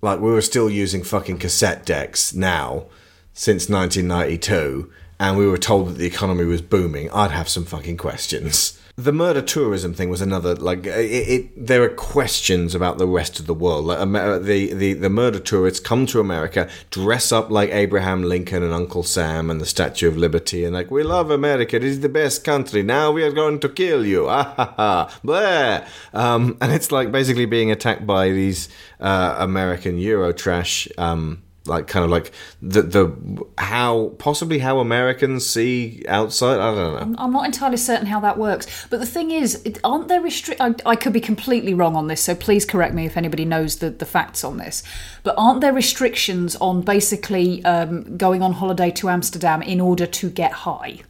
like 0.00 0.20
we 0.20 0.30
were 0.30 0.46
still 0.52 0.70
using 0.70 1.02
fucking 1.02 1.38
cassette 1.38 1.80
decks 1.92 2.32
now 2.34 2.86
since 3.32 3.62
1992 3.68 4.92
and 5.18 5.36
we 5.36 5.46
were 5.46 5.58
told 5.58 5.88
that 5.88 5.98
the 5.98 6.06
economy 6.06 6.44
was 6.44 6.62
booming, 6.62 7.10
I'd 7.10 7.30
have 7.30 7.48
some 7.48 7.64
fucking 7.64 7.96
questions. 7.96 8.78
The 8.98 9.12
murder 9.12 9.42
tourism 9.42 9.92
thing 9.92 10.08
was 10.08 10.22
another 10.22 10.54
like 10.54 10.86
it, 10.86 10.88
it 11.28 11.66
there 11.66 11.82
are 11.82 11.90
questions 11.90 12.74
about 12.74 12.96
the 12.96 13.06
rest 13.06 13.38
of 13.38 13.46
the 13.46 13.52
world. 13.52 13.84
Like, 13.84 13.98
Amer- 13.98 14.38
the, 14.38 14.72
the 14.72 14.94
the 14.94 15.10
murder 15.10 15.38
tourists 15.38 15.80
come 15.80 16.06
to 16.06 16.18
America, 16.18 16.66
dress 16.90 17.30
up 17.30 17.50
like 17.50 17.68
Abraham 17.74 18.22
Lincoln 18.22 18.62
and 18.62 18.72
Uncle 18.72 19.02
Sam 19.02 19.50
and 19.50 19.60
the 19.60 19.66
Statue 19.66 20.08
of 20.08 20.16
Liberty, 20.16 20.64
and 20.64 20.72
like 20.72 20.90
we 20.90 21.02
love 21.02 21.30
America. 21.30 21.76
It 21.76 21.84
is 21.84 22.00
the 22.00 22.08
best 22.08 22.42
country. 22.42 22.82
Now 22.82 23.12
we 23.12 23.22
are 23.22 23.32
going 23.32 23.60
to 23.60 23.68
kill 23.68 24.06
you. 24.06 24.28
Ah 24.36 24.54
ha 24.56 24.74
ha. 24.76 25.20
Blah. 25.22 25.86
Um, 26.14 26.56
and 26.62 26.72
it's 26.72 26.90
like 26.90 27.12
basically 27.12 27.44
being 27.44 27.70
attacked 27.70 28.06
by 28.06 28.30
these 28.30 28.70
uh, 28.98 29.36
American 29.38 29.98
Euro 29.98 30.32
trash. 30.32 30.88
Um, 30.96 31.42
like 31.66 31.86
kind 31.86 32.04
of 32.04 32.10
like 32.10 32.32
the 32.62 32.82
the 32.82 33.44
how 33.58 34.14
possibly 34.18 34.58
how 34.58 34.78
Americans 34.78 35.46
see 35.46 36.04
outside. 36.08 36.58
I 36.60 36.74
don't 36.74 36.76
know. 36.76 36.98
I'm, 36.98 37.16
I'm 37.18 37.32
not 37.32 37.46
entirely 37.46 37.76
certain 37.76 38.06
how 38.06 38.20
that 38.20 38.38
works 38.38 38.66
but 38.90 39.00
the 39.00 39.06
thing 39.06 39.30
is 39.30 39.62
it, 39.64 39.78
aren't 39.84 40.08
there 40.08 40.20
restrict 40.20 40.60
I, 40.60 40.74
I 40.84 40.96
could 40.96 41.12
be 41.12 41.20
completely 41.20 41.74
wrong 41.74 41.96
on 41.96 42.06
this 42.08 42.22
so 42.22 42.34
please 42.34 42.64
correct 42.64 42.94
me 42.94 43.06
if 43.06 43.16
anybody 43.16 43.44
knows 43.44 43.76
the, 43.76 43.90
the 43.90 44.06
facts 44.06 44.44
on 44.44 44.56
this 44.58 44.82
but 45.22 45.34
aren't 45.38 45.60
there 45.60 45.72
restrictions 45.72 46.56
on 46.56 46.82
basically 46.82 47.64
um, 47.64 48.16
going 48.16 48.42
on 48.42 48.52
holiday 48.52 48.90
to 48.92 49.08
amsterdam 49.08 49.62
in 49.62 49.80
order 49.80 50.06
to 50.06 50.30
get 50.30 50.52
high 50.52 51.00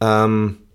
Um, 0.00 0.65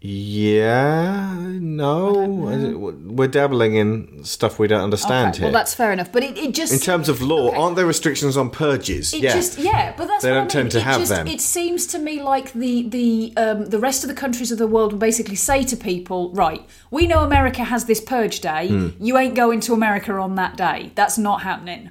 yeah, 0.00 1.34
no, 1.34 2.12
we're 2.12 3.26
dabbling 3.26 3.74
in 3.74 4.22
stuff 4.22 4.58
we 4.60 4.68
don't 4.68 4.82
understand 4.82 5.30
okay, 5.30 5.38
here. 5.38 5.46
well 5.46 5.52
that's 5.52 5.74
fair 5.74 5.90
enough 5.90 6.12
but 6.12 6.22
it, 6.22 6.38
it 6.38 6.54
just 6.54 6.72
in 6.72 6.78
terms 6.78 7.08
of 7.08 7.20
law, 7.20 7.50
aren't 7.50 7.74
there 7.74 7.84
restrictions 7.84 8.36
on 8.36 8.50
purges? 8.50 9.12
It 9.12 9.22
yeah, 9.22 9.32
just 9.32 9.58
yeah, 9.58 9.94
but 9.96 10.06
that's 10.06 10.22
They 10.22 10.28
don't 10.30 10.38
I 10.38 10.40
mean. 10.42 10.48
tend 10.48 10.70
to 10.72 10.78
it 10.78 10.84
have 10.84 11.00
just, 11.00 11.10
them. 11.10 11.26
It 11.26 11.40
seems 11.40 11.86
to 11.88 11.98
me 11.98 12.22
like 12.22 12.52
the 12.52 12.88
the 12.88 13.32
um, 13.36 13.66
the 13.66 13.80
rest 13.80 14.04
of 14.04 14.08
the 14.08 14.14
countries 14.14 14.52
of 14.52 14.58
the 14.58 14.68
world 14.68 14.92
will 14.92 15.00
basically 15.00 15.34
say 15.34 15.64
to 15.64 15.76
people, 15.76 16.30
right, 16.32 16.64
we 16.92 17.08
know 17.08 17.24
America 17.24 17.64
has 17.64 17.86
this 17.86 18.00
purge 18.00 18.40
day. 18.40 18.68
Hmm. 18.68 18.88
You 19.00 19.18
ain't 19.18 19.34
going 19.34 19.58
to 19.60 19.72
America 19.72 20.12
on 20.12 20.36
that 20.36 20.56
day. 20.56 20.92
That's 20.94 21.18
not 21.18 21.42
happening. 21.42 21.90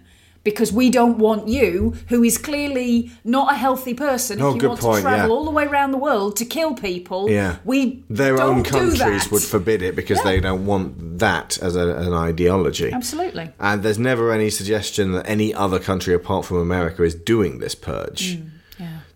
Because 0.51 0.71
we 0.81 0.89
don't 0.89 1.17
want 1.27 1.41
you, 1.57 1.73
who 2.11 2.19
is 2.23 2.37
clearly 2.37 3.11
not 3.25 3.47
a 3.51 3.57
healthy 3.65 3.93
person, 3.93 4.33
Oh, 4.41 4.55
if 4.55 4.61
you 4.61 4.69
want 4.69 4.79
point, 4.81 4.97
to 4.97 5.01
travel 5.01 5.27
yeah. 5.27 5.33
all 5.35 5.45
the 5.49 5.51
way 5.59 5.65
around 5.65 5.91
the 5.91 5.97
world 6.09 6.31
to 6.41 6.45
kill 6.45 6.71
people. 6.89 7.21
Yeah. 7.29 7.51
we 7.65 7.77
their 8.09 8.35
own 8.47 8.63
countries 8.63 9.29
would 9.31 9.43
forbid 9.43 9.81
it 9.81 9.93
because 10.01 10.19
Yeah. 10.19 10.29
they 10.31 10.39
don't 10.39 10.65
want 10.65 11.19
that 11.19 11.49
as 11.67 11.75
a, 11.75 11.85
an 12.05 12.13
ideology. 12.13 12.91
Absolutely. 12.93 13.45
And 13.59 13.83
there's 13.83 13.99
never 13.99 14.31
any 14.31 14.49
suggestion 14.49 15.05
that 15.15 15.25
any 15.27 15.49
other 15.53 15.79
country 15.79 16.13
apart 16.21 16.45
from 16.45 16.57
America 16.57 17.03
is 17.03 17.15
doing 17.15 17.59
this 17.59 17.75
purge. 17.75 18.37
Mm, 18.37 18.49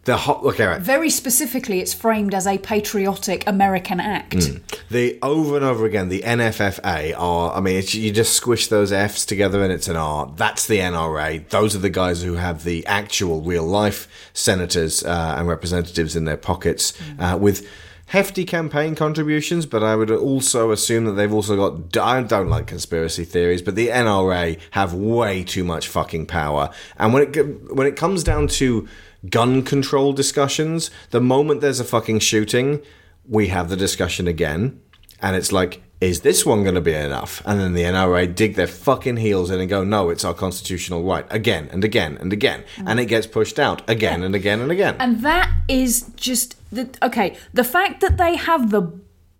The 0.03 0.17
hot 0.17 0.43
look 0.43 0.59
at 0.59 0.77
it. 0.77 0.81
Very 0.81 1.11
specifically, 1.11 1.79
it's 1.79 1.93
framed 1.93 2.33
as 2.33 2.47
a 2.47 2.57
patriotic 2.57 3.45
American 3.45 3.99
act. 3.99 4.37
Mm. 4.37 4.61
The 4.89 5.19
over 5.21 5.55
and 5.55 5.63
over 5.63 5.85
again, 5.85 6.09
the 6.09 6.21
NFFA 6.21 7.13
are. 7.15 7.53
I 7.53 7.59
mean, 7.59 7.77
it's, 7.77 7.93
you 7.93 8.11
just 8.11 8.33
squish 8.33 8.67
those 8.67 8.91
Fs 8.91 9.27
together 9.27 9.63
and 9.63 9.71
it's 9.71 9.87
an 9.87 9.95
R. 9.95 10.31
That's 10.35 10.65
the 10.65 10.79
NRA. 10.79 11.47
Those 11.49 11.75
are 11.75 11.79
the 11.79 11.91
guys 11.91 12.23
who 12.23 12.33
have 12.33 12.63
the 12.63 12.85
actual 12.87 13.41
real 13.41 13.63
life 13.63 14.31
senators 14.33 15.03
uh, 15.03 15.35
and 15.37 15.47
representatives 15.47 16.15
in 16.15 16.25
their 16.25 16.37
pockets 16.37 16.99
uh, 17.19 17.37
with 17.39 17.69
hefty 18.07 18.43
campaign 18.43 18.95
contributions. 18.95 19.67
But 19.67 19.83
I 19.83 19.95
would 19.95 20.09
also 20.09 20.71
assume 20.71 21.05
that 21.05 21.11
they've 21.11 21.31
also 21.31 21.55
got. 21.55 21.95
I 22.03 22.23
don't 22.23 22.49
like 22.49 22.65
conspiracy 22.65 23.23
theories, 23.23 23.61
but 23.61 23.75
the 23.75 23.89
NRA 23.89 24.57
have 24.71 24.95
way 24.95 25.43
too 25.43 25.63
much 25.63 25.87
fucking 25.87 26.25
power. 26.25 26.71
And 26.97 27.13
when 27.13 27.21
it 27.21 27.71
when 27.71 27.85
it 27.85 27.95
comes 27.95 28.23
down 28.23 28.47
to 28.47 28.87
gun 29.29 29.63
control 29.63 30.13
discussions, 30.13 30.91
the 31.11 31.21
moment 31.21 31.61
there's 31.61 31.79
a 31.79 31.85
fucking 31.85 32.19
shooting, 32.19 32.81
we 33.27 33.47
have 33.47 33.69
the 33.69 33.77
discussion 33.77 34.27
again. 34.27 34.81
And 35.21 35.35
it's 35.35 35.51
like, 35.51 35.83
is 36.01 36.21
this 36.21 36.43
one 36.43 36.63
going 36.63 36.75
to 36.75 36.81
be 36.81 36.95
enough? 36.95 37.43
And 37.45 37.59
then 37.59 37.73
the 37.73 37.83
NRA 37.83 38.33
dig 38.33 38.55
their 38.55 38.65
fucking 38.65 39.17
heels 39.17 39.51
in 39.51 39.59
and 39.59 39.69
go, 39.69 39.83
no, 39.83 40.09
it's 40.09 40.25
our 40.25 40.33
constitutional 40.33 41.03
right. 41.03 41.25
Again 41.29 41.69
and 41.71 41.83
again 41.83 42.17
and 42.19 42.33
again. 42.33 42.63
And 42.87 42.99
it 42.99 43.05
gets 43.05 43.27
pushed 43.27 43.59
out 43.59 43.87
again 43.87 44.23
and 44.23 44.33
again 44.33 44.61
and 44.61 44.71
again. 44.71 44.95
And 44.99 45.21
that 45.21 45.51
is 45.67 46.09
just 46.15 46.57
the 46.71 46.89
okay. 47.03 47.37
The 47.53 47.63
fact 47.63 48.01
that 48.01 48.17
they 48.17 48.35
have 48.35 48.71
the 48.71 48.81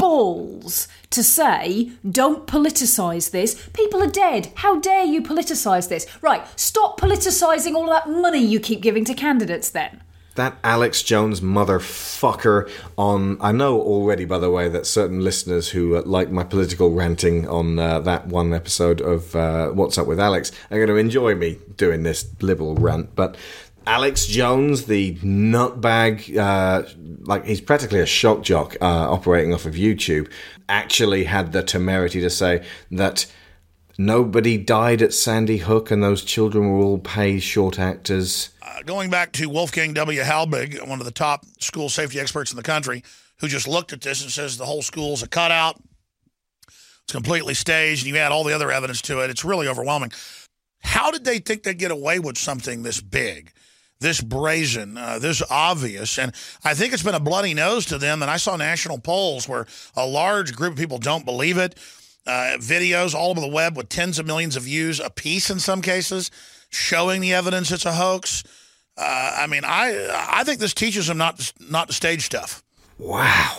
balls 0.01 0.87
to 1.15 1.21
say, 1.23 1.91
"Don't 2.21 2.47
politicize 2.55 3.31
this." 3.31 3.49
People 3.73 4.01
are 4.03 4.15
dead. 4.25 4.43
How 4.63 4.73
dare 4.79 5.05
you 5.13 5.21
politicize 5.21 5.87
this? 5.89 6.05
Right. 6.21 6.43
Stop 6.59 6.99
politicizing 6.99 7.75
all 7.75 7.89
that 7.95 8.09
money 8.09 8.43
you 8.53 8.59
keep 8.59 8.81
giving 8.81 9.05
to 9.05 9.13
candidates. 9.13 9.69
Then. 9.69 10.01
That 10.35 10.55
Alex 10.63 11.03
Jones 11.03 11.41
motherfucker 11.41 12.69
on. 12.97 13.37
I 13.41 13.51
know 13.51 13.81
already, 13.81 14.25
by 14.25 14.39
the 14.39 14.49
way, 14.49 14.69
that 14.69 14.85
certain 14.87 15.19
listeners 15.29 15.69
who 15.73 15.97
uh, 15.97 16.03
like 16.05 16.31
my 16.31 16.45
political 16.45 16.89
ranting 17.01 17.47
on 17.49 17.77
uh, 17.77 17.99
that 17.99 18.27
one 18.27 18.53
episode 18.53 19.01
of 19.01 19.35
uh, 19.35 19.67
What's 19.71 19.97
Up 19.97 20.07
with 20.07 20.21
Alex 20.21 20.51
are 20.69 20.77
going 20.77 20.87
to 20.87 20.95
enjoy 20.95 21.35
me 21.35 21.59
doing 21.75 22.03
this 22.03 22.19
liberal 22.41 22.75
rant. 22.75 23.13
But 23.13 23.35
Alex 23.87 24.27
Jones, 24.27 24.85
the 24.85 25.15
nutbag, 25.15 26.37
uh, 26.37 26.83
like 27.21 27.45
he's 27.45 27.61
practically 27.61 27.99
a 27.99 28.05
shock 28.05 28.43
jock 28.43 28.77
uh, 28.81 29.11
operating 29.11 29.53
off 29.53 29.65
of 29.65 29.73
YouTube, 29.73 30.31
actually 30.69 31.23
had 31.23 31.51
the 31.51 31.63
temerity 31.63 32.21
to 32.21 32.29
say 32.29 32.63
that 32.91 33.25
nobody 33.97 34.57
died 34.57 35.01
at 35.01 35.13
Sandy 35.13 35.57
Hook 35.57 35.91
and 35.91 36.03
those 36.03 36.23
children 36.23 36.69
were 36.69 36.79
all 36.79 36.99
paid 36.99 37.39
short 37.39 37.79
actors. 37.79 38.49
Uh, 38.61 38.81
going 38.83 39.09
back 39.09 39.31
to 39.33 39.47
Wolfgang 39.49 39.93
W. 39.93 40.21
Halbig, 40.21 40.87
one 40.87 40.99
of 40.99 41.05
the 41.05 41.11
top 41.11 41.45
school 41.59 41.89
safety 41.89 42.19
experts 42.19 42.51
in 42.51 42.57
the 42.57 42.63
country, 42.63 43.03
who 43.39 43.47
just 43.47 43.67
looked 43.67 43.93
at 43.93 44.01
this 44.01 44.21
and 44.21 44.31
says 44.31 44.57
the 44.57 44.65
whole 44.65 44.81
school's 44.81 45.23
a 45.23 45.27
cutout. 45.27 45.81
It's 46.67 47.13
completely 47.13 47.55
staged, 47.55 48.05
and 48.05 48.13
you 48.13 48.17
add 48.19 48.31
all 48.31 48.43
the 48.43 48.53
other 48.53 48.71
evidence 48.71 49.01
to 49.03 49.23
it. 49.23 49.29
It's 49.29 49.43
really 49.43 49.67
overwhelming. 49.67 50.11
How 50.83 51.11
did 51.11 51.25
they 51.25 51.39
think 51.39 51.63
they'd 51.63 51.77
get 51.77 51.91
away 51.91 52.19
with 52.19 52.37
something 52.37 52.83
this 52.83 53.01
big, 53.01 53.51
this 54.01 54.19
brazen, 54.21 54.97
uh, 54.97 55.17
this 55.19 55.41
obvious? 55.49 56.19
And 56.19 56.33
I 56.63 56.73
think 56.73 56.93
it's 56.93 57.03
been 57.03 57.15
a 57.15 57.19
bloody 57.19 57.53
nose 57.53 57.85
to 57.87 57.97
them. 57.97 58.21
And 58.21 58.29
I 58.29 58.37
saw 58.37 58.57
national 58.57 58.99
polls 58.99 59.47
where 59.47 59.65
a 59.95 60.05
large 60.05 60.53
group 60.53 60.73
of 60.73 60.77
people 60.77 60.97
don't 60.97 61.25
believe 61.25 61.57
it. 61.57 61.77
Uh, 62.27 62.57
videos 62.59 63.15
all 63.15 63.31
over 63.31 63.41
the 63.41 63.47
web 63.47 63.75
with 63.75 63.89
tens 63.89 64.19
of 64.19 64.27
millions 64.27 64.55
of 64.55 64.63
views 64.63 64.99
a 64.99 65.09
piece 65.09 65.49
in 65.49 65.59
some 65.59 65.81
cases, 65.81 66.29
showing 66.69 67.19
the 67.21 67.33
evidence 67.33 67.71
it's 67.71 67.85
a 67.85 67.93
hoax. 67.93 68.43
Uh, 68.95 69.37
I 69.39 69.47
mean, 69.47 69.63
I 69.65 70.27
I 70.29 70.43
think 70.43 70.59
this 70.59 70.73
teaches 70.73 71.07
them 71.07 71.17
not 71.17 71.39
to, 71.39 71.53
not 71.59 71.87
to 71.87 71.93
stage 71.93 72.23
stuff. 72.23 72.61
Wow. 72.99 73.57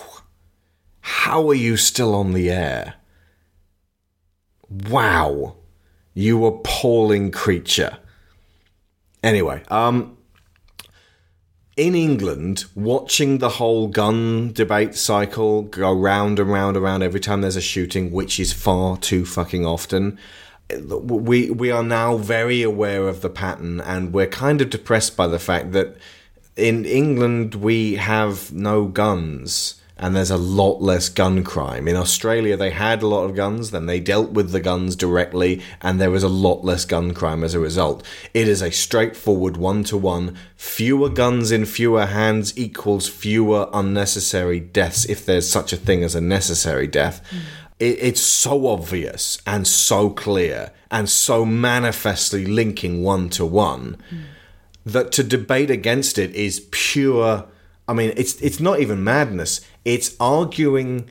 How 1.01 1.48
are 1.48 1.55
you 1.55 1.77
still 1.77 2.14
on 2.14 2.32
the 2.32 2.51
air? 2.51 2.94
Wow. 4.89 5.56
You 6.14 6.47
appalling 6.47 7.32
creature. 7.32 7.98
Anyway, 9.23 9.62
um 9.69 10.16
in 11.76 11.94
England, 11.94 12.64
watching 12.74 13.38
the 13.38 13.48
whole 13.48 13.88
gun 13.88 14.52
debate 14.52 14.94
cycle 14.94 15.62
go 15.62 15.92
round 15.92 16.38
and 16.38 16.50
round 16.50 16.76
and 16.76 16.84
round 16.84 17.02
every 17.02 17.20
time 17.20 17.40
there's 17.40 17.56
a 17.56 17.62
shooting, 17.62 18.10
which 18.10 18.38
is 18.38 18.52
far 18.52 18.96
too 18.98 19.24
fucking 19.24 19.64
often, 19.64 20.18
we 20.80 21.50
we 21.50 21.70
are 21.70 21.82
now 21.82 22.16
very 22.16 22.62
aware 22.62 23.08
of 23.08 23.20
the 23.20 23.30
pattern, 23.30 23.80
and 23.80 24.12
we're 24.12 24.26
kind 24.26 24.60
of 24.60 24.70
depressed 24.70 25.16
by 25.16 25.26
the 25.26 25.38
fact 25.38 25.72
that 25.72 25.96
in 26.56 26.84
England 26.84 27.54
we 27.54 27.96
have 27.96 28.52
no 28.52 28.86
guns 28.86 29.81
and 30.02 30.16
there's 30.16 30.32
a 30.32 30.36
lot 30.36 30.82
less 30.82 31.08
gun 31.08 31.44
crime. 31.44 31.86
In 31.86 31.94
Australia, 31.94 32.56
they 32.56 32.70
had 32.70 33.02
a 33.02 33.06
lot 33.06 33.22
of 33.24 33.36
guns, 33.36 33.70
then 33.70 33.86
they 33.86 34.00
dealt 34.00 34.32
with 34.32 34.50
the 34.50 34.60
guns 34.60 34.96
directly, 34.96 35.62
and 35.80 36.00
there 36.00 36.10
was 36.10 36.24
a 36.24 36.28
lot 36.28 36.64
less 36.64 36.84
gun 36.84 37.14
crime 37.14 37.44
as 37.44 37.54
a 37.54 37.60
result. 37.60 38.04
It 38.34 38.48
is 38.48 38.60
a 38.60 38.72
straightforward 38.72 39.56
one 39.56 39.84
to 39.84 39.96
one. 39.96 40.36
Fewer 40.56 41.08
guns 41.08 41.52
in 41.52 41.64
fewer 41.64 42.06
hands 42.06 42.58
equals 42.58 43.08
fewer 43.08 43.70
unnecessary 43.72 44.58
deaths, 44.58 45.04
if 45.04 45.24
there's 45.24 45.48
such 45.48 45.72
a 45.72 45.76
thing 45.76 46.02
as 46.02 46.16
a 46.16 46.20
necessary 46.20 46.88
death. 46.88 47.24
Hmm. 47.30 47.38
It, 47.78 47.98
it's 48.00 48.20
so 48.20 48.66
obvious 48.66 49.40
and 49.46 49.68
so 49.68 50.10
clear 50.10 50.72
and 50.90 51.08
so 51.08 51.46
manifestly 51.46 52.44
linking 52.44 53.04
one 53.04 53.30
to 53.30 53.46
one 53.46 53.96
that 54.84 55.12
to 55.12 55.22
debate 55.22 55.70
against 55.70 56.18
it 56.18 56.34
is 56.34 56.66
pure. 56.72 57.46
I 57.88 57.92
mean, 57.92 58.12
it's 58.16 58.34
it's 58.40 58.60
not 58.60 58.80
even 58.80 59.04
madness. 59.04 59.60
It's 59.84 60.16
arguing 60.20 61.10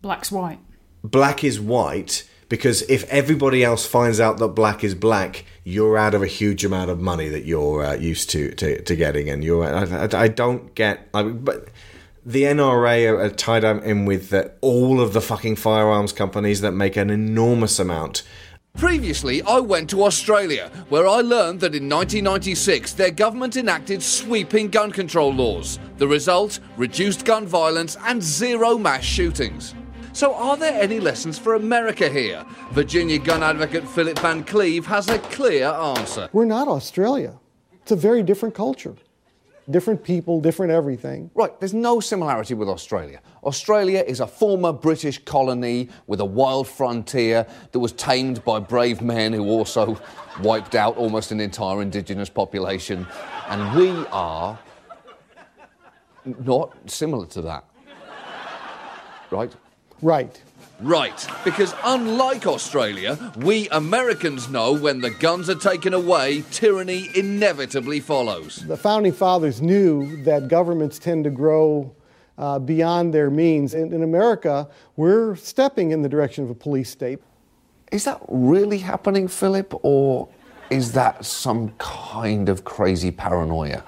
Black's 0.00 0.30
white. 0.30 0.60
black 1.02 1.42
is 1.42 1.60
white 1.60 2.28
because 2.48 2.82
if 2.82 3.08
everybody 3.10 3.64
else 3.64 3.86
finds 3.86 4.20
out 4.20 4.38
that 4.38 4.48
black 4.48 4.84
is 4.84 4.94
black, 4.94 5.44
you're 5.64 5.98
out 5.98 6.14
of 6.14 6.22
a 6.22 6.28
huge 6.28 6.64
amount 6.64 6.90
of 6.90 7.00
money 7.00 7.28
that 7.28 7.44
you're 7.44 7.84
uh, 7.84 7.94
used 7.94 8.30
to, 8.30 8.52
to 8.52 8.80
to 8.82 8.96
getting, 8.96 9.28
and 9.28 9.42
you're. 9.42 9.64
I, 9.64 10.08
I, 10.12 10.28
don't 10.28 10.74
get. 10.74 11.08
I, 11.12 11.24
but 11.24 11.68
the 12.24 12.44
NRA 12.44 13.10
are, 13.10 13.20
are 13.20 13.30
tied 13.30 13.64
up 13.64 13.82
in 13.82 14.04
with 14.04 14.30
the, 14.30 14.52
all 14.60 15.00
of 15.00 15.12
the 15.12 15.20
fucking 15.20 15.56
firearms 15.56 16.12
companies 16.12 16.60
that 16.60 16.72
make 16.72 16.96
an 16.96 17.10
enormous 17.10 17.78
amount. 17.78 18.22
Previously, 18.76 19.40
I 19.42 19.58
went 19.58 19.88
to 19.90 20.04
Australia, 20.04 20.70
where 20.90 21.08
I 21.08 21.22
learned 21.22 21.60
that 21.60 21.74
in 21.74 21.88
1996 21.88 22.92
their 22.92 23.10
government 23.10 23.56
enacted 23.56 24.02
sweeping 24.02 24.68
gun 24.68 24.92
control 24.92 25.32
laws. 25.32 25.78
The 25.96 26.06
result 26.06 26.60
reduced 26.76 27.24
gun 27.24 27.46
violence 27.46 27.96
and 28.04 28.22
zero 28.22 28.76
mass 28.76 29.02
shootings. 29.02 29.74
So, 30.12 30.34
are 30.34 30.58
there 30.58 30.78
any 30.78 31.00
lessons 31.00 31.38
for 31.38 31.54
America 31.54 32.10
here? 32.10 32.44
Virginia 32.72 33.18
gun 33.18 33.42
advocate 33.42 33.88
Philip 33.88 34.18
Van 34.18 34.44
Cleave 34.44 34.84
has 34.84 35.08
a 35.08 35.18
clear 35.20 35.68
answer. 35.68 36.28
We're 36.34 36.44
not 36.44 36.68
Australia. 36.68 37.38
It's 37.80 37.92
a 37.92 37.96
very 37.96 38.22
different 38.22 38.54
culture. 38.54 38.96
Different 39.68 40.04
people, 40.04 40.40
different 40.40 40.72
everything. 40.72 41.30
Right, 41.34 41.58
there's 41.58 41.74
no 41.74 41.98
similarity 41.98 42.54
with 42.54 42.68
Australia. 42.68 43.20
Australia 43.42 44.04
is 44.06 44.20
a 44.20 44.26
former 44.26 44.72
British 44.72 45.18
colony 45.24 45.88
with 46.06 46.20
a 46.20 46.24
wild 46.24 46.68
frontier 46.68 47.46
that 47.72 47.78
was 47.78 47.92
tamed 47.92 48.44
by 48.44 48.60
brave 48.60 49.02
men 49.02 49.32
who 49.32 49.44
also 49.44 49.98
wiped 50.42 50.76
out 50.76 50.96
almost 50.96 51.32
an 51.32 51.40
entire 51.40 51.82
indigenous 51.82 52.30
population. 52.30 53.06
And 53.48 53.76
we 53.76 53.90
are 54.12 54.56
not 56.24 56.76
similar 56.88 57.26
to 57.26 57.42
that. 57.42 57.64
Right? 59.30 59.52
Right. 60.00 60.42
Right, 60.80 61.26
because 61.42 61.74
unlike 61.84 62.46
Australia, 62.46 63.32
we 63.38 63.66
Americans 63.70 64.50
know 64.50 64.74
when 64.74 65.00
the 65.00 65.10
guns 65.10 65.48
are 65.48 65.54
taken 65.54 65.94
away, 65.94 66.44
tyranny 66.50 67.08
inevitably 67.14 68.00
follows. 68.00 68.56
The 68.56 68.76
founding 68.76 69.12
fathers 69.12 69.62
knew 69.62 70.22
that 70.24 70.48
governments 70.48 70.98
tend 70.98 71.24
to 71.24 71.30
grow 71.30 71.94
uh, 72.36 72.58
beyond 72.58 73.14
their 73.14 73.30
means. 73.30 73.72
In, 73.72 73.94
in 73.94 74.02
America, 74.02 74.68
we're 74.96 75.34
stepping 75.36 75.92
in 75.92 76.02
the 76.02 76.08
direction 76.10 76.44
of 76.44 76.50
a 76.50 76.54
police 76.54 76.90
state. 76.90 77.20
Is 77.90 78.04
that 78.04 78.20
really 78.28 78.78
happening, 78.78 79.28
Philip, 79.28 79.72
or 79.82 80.28
is 80.68 80.92
that 80.92 81.24
some 81.24 81.70
kind 81.78 82.50
of 82.50 82.64
crazy 82.64 83.10
paranoia? 83.10 83.82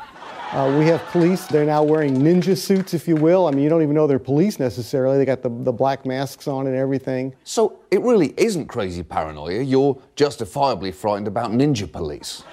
Uh, 0.52 0.74
we 0.78 0.86
have 0.86 1.04
police, 1.08 1.44
they're 1.46 1.66
now 1.66 1.82
wearing 1.82 2.16
ninja 2.16 2.56
suits, 2.56 2.94
if 2.94 3.06
you 3.06 3.14
will. 3.14 3.46
I 3.46 3.50
mean, 3.50 3.62
you 3.62 3.68
don't 3.68 3.82
even 3.82 3.94
know 3.94 4.06
they're 4.06 4.18
police 4.18 4.58
necessarily. 4.58 5.18
They 5.18 5.26
got 5.26 5.42
the, 5.42 5.50
the 5.50 5.72
black 5.72 6.06
masks 6.06 6.48
on 6.48 6.66
and 6.66 6.74
everything. 6.74 7.34
So 7.44 7.80
it 7.90 8.00
really 8.00 8.32
isn't 8.38 8.66
crazy 8.66 9.02
paranoia. 9.02 9.60
You're 9.60 10.00
justifiably 10.16 10.90
frightened 10.90 11.28
about 11.28 11.50
ninja 11.50 11.90
police. 11.90 12.44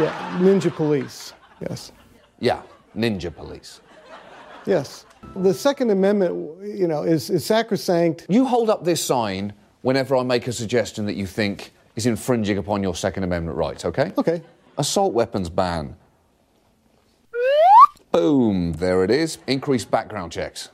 Yeah, 0.00 0.38
ninja 0.40 0.74
police, 0.74 1.34
yes. 1.60 1.92
Yeah, 2.40 2.62
ninja 2.96 3.34
police. 3.34 3.82
Yes. 4.64 5.04
The 5.36 5.52
Second 5.52 5.90
Amendment, 5.90 6.64
you 6.64 6.88
know, 6.88 7.02
is, 7.02 7.28
is 7.28 7.44
sacrosanct. 7.44 8.24
You 8.30 8.46
hold 8.46 8.70
up 8.70 8.84
this 8.84 9.04
sign 9.04 9.52
whenever 9.82 10.16
I 10.16 10.22
make 10.22 10.46
a 10.46 10.52
suggestion 10.52 11.04
that 11.04 11.14
you 11.16 11.26
think 11.26 11.72
is 11.94 12.06
infringing 12.06 12.56
upon 12.56 12.82
your 12.82 12.94
Second 12.94 13.24
Amendment 13.24 13.58
rights, 13.58 13.84
okay? 13.84 14.12
Okay. 14.16 14.40
Assault 14.78 15.12
weapons 15.12 15.50
ban. 15.50 15.94
Boom, 18.12 18.72
there 18.72 19.04
it 19.04 19.10
is. 19.10 19.38
Increased 19.46 19.90
background 19.90 20.32
checks. 20.32 20.70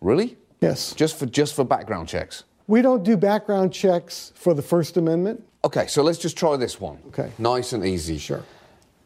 Really? 0.00 0.36
Yes. 0.60 0.94
Just 0.94 1.18
for 1.18 1.26
just 1.26 1.54
for 1.54 1.64
background 1.64 2.08
checks. 2.08 2.44
We 2.66 2.82
don't 2.82 3.02
do 3.02 3.16
background 3.16 3.72
checks 3.72 4.32
for 4.34 4.54
the 4.54 4.62
First 4.62 4.96
Amendment. 4.96 5.42
Okay, 5.64 5.86
so 5.86 6.02
let's 6.02 6.18
just 6.18 6.36
try 6.36 6.56
this 6.56 6.80
one. 6.80 6.98
Okay. 7.08 7.32
Nice 7.38 7.72
and 7.72 7.84
easy. 7.84 8.18
Sure. 8.18 8.44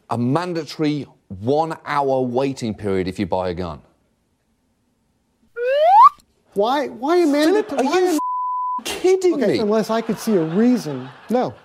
A 0.09 0.17
mandatory 0.17 1.07
one 1.39 1.77
hour 1.85 2.21
waiting 2.21 2.73
period 2.73 3.07
if 3.07 3.17
you 3.19 3.25
buy 3.25 3.49
a 3.49 3.53
gun. 3.53 3.81
Why? 6.53 6.87
Why 6.87 7.17
a 7.17 7.25
mandatory? 7.25 7.87
are 7.87 8.11
you 8.11 8.19
kidding 8.83 9.35
okay, 9.35 9.53
me? 9.53 9.59
Unless 9.59 9.89
I 9.89 10.01
could 10.01 10.19
see 10.19 10.35
a 10.35 10.43
reason. 10.43 11.09
No, 11.29 11.55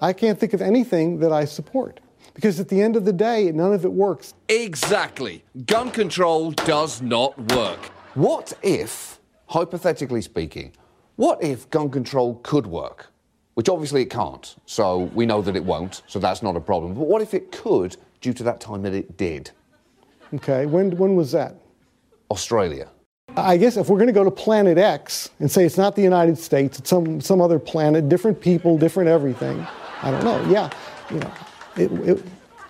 I 0.00 0.12
can't 0.12 0.38
think 0.38 0.54
of 0.54 0.62
anything 0.62 1.18
that 1.20 1.32
I 1.32 1.44
support 1.44 2.00
because 2.34 2.60
at 2.60 2.68
the 2.68 2.82
end 2.82 2.96
of 2.96 3.04
the 3.04 3.12
day, 3.12 3.50
none 3.52 3.72
of 3.72 3.84
it 3.84 3.92
works. 3.92 4.34
Exactly. 4.48 5.44
Gun 5.66 5.90
control 5.90 6.50
does 6.50 7.00
not 7.00 7.38
work. 7.52 7.78
What 8.14 8.52
if, 8.62 9.20
hypothetically 9.46 10.22
speaking, 10.22 10.72
what 11.16 11.42
if 11.42 11.70
gun 11.70 11.90
control 11.90 12.40
could 12.42 12.66
work? 12.66 13.12
Which 13.54 13.68
obviously 13.68 14.02
it 14.02 14.10
can't, 14.10 14.56
so 14.66 15.10
we 15.14 15.26
know 15.26 15.40
that 15.40 15.54
it 15.54 15.64
won't, 15.64 16.02
so 16.08 16.18
that's 16.18 16.42
not 16.42 16.56
a 16.56 16.60
problem. 16.60 16.94
But 16.94 17.06
what 17.06 17.22
if 17.22 17.34
it 17.34 17.52
could 17.52 17.96
due 18.20 18.32
to 18.32 18.42
that 18.42 18.60
time 18.60 18.82
that 18.82 18.94
it 18.94 19.16
did? 19.16 19.52
Okay, 20.34 20.66
when 20.66 20.96
when 20.96 21.14
was 21.14 21.30
that? 21.32 21.54
Australia. 22.32 22.88
I 23.36 23.56
guess 23.56 23.76
if 23.76 23.88
we're 23.88 23.96
going 23.96 24.08
to 24.08 24.12
go 24.12 24.24
to 24.24 24.30
Planet 24.30 24.78
X 24.78 25.30
and 25.38 25.50
say 25.50 25.64
it's 25.64 25.76
not 25.76 25.94
the 25.94 26.02
United 26.02 26.36
States, 26.36 26.80
it's 26.80 26.90
some 26.90 27.20
some 27.20 27.40
other 27.40 27.60
planet, 27.60 28.08
different 28.08 28.40
people, 28.40 28.76
different 28.76 29.08
everything. 29.08 29.64
I 30.02 30.10
don't 30.10 30.24
know. 30.24 30.44
Yeah, 30.50 30.70
you 31.10 31.20
know, 31.20 31.32
it, 31.76 31.92
it, 31.92 32.24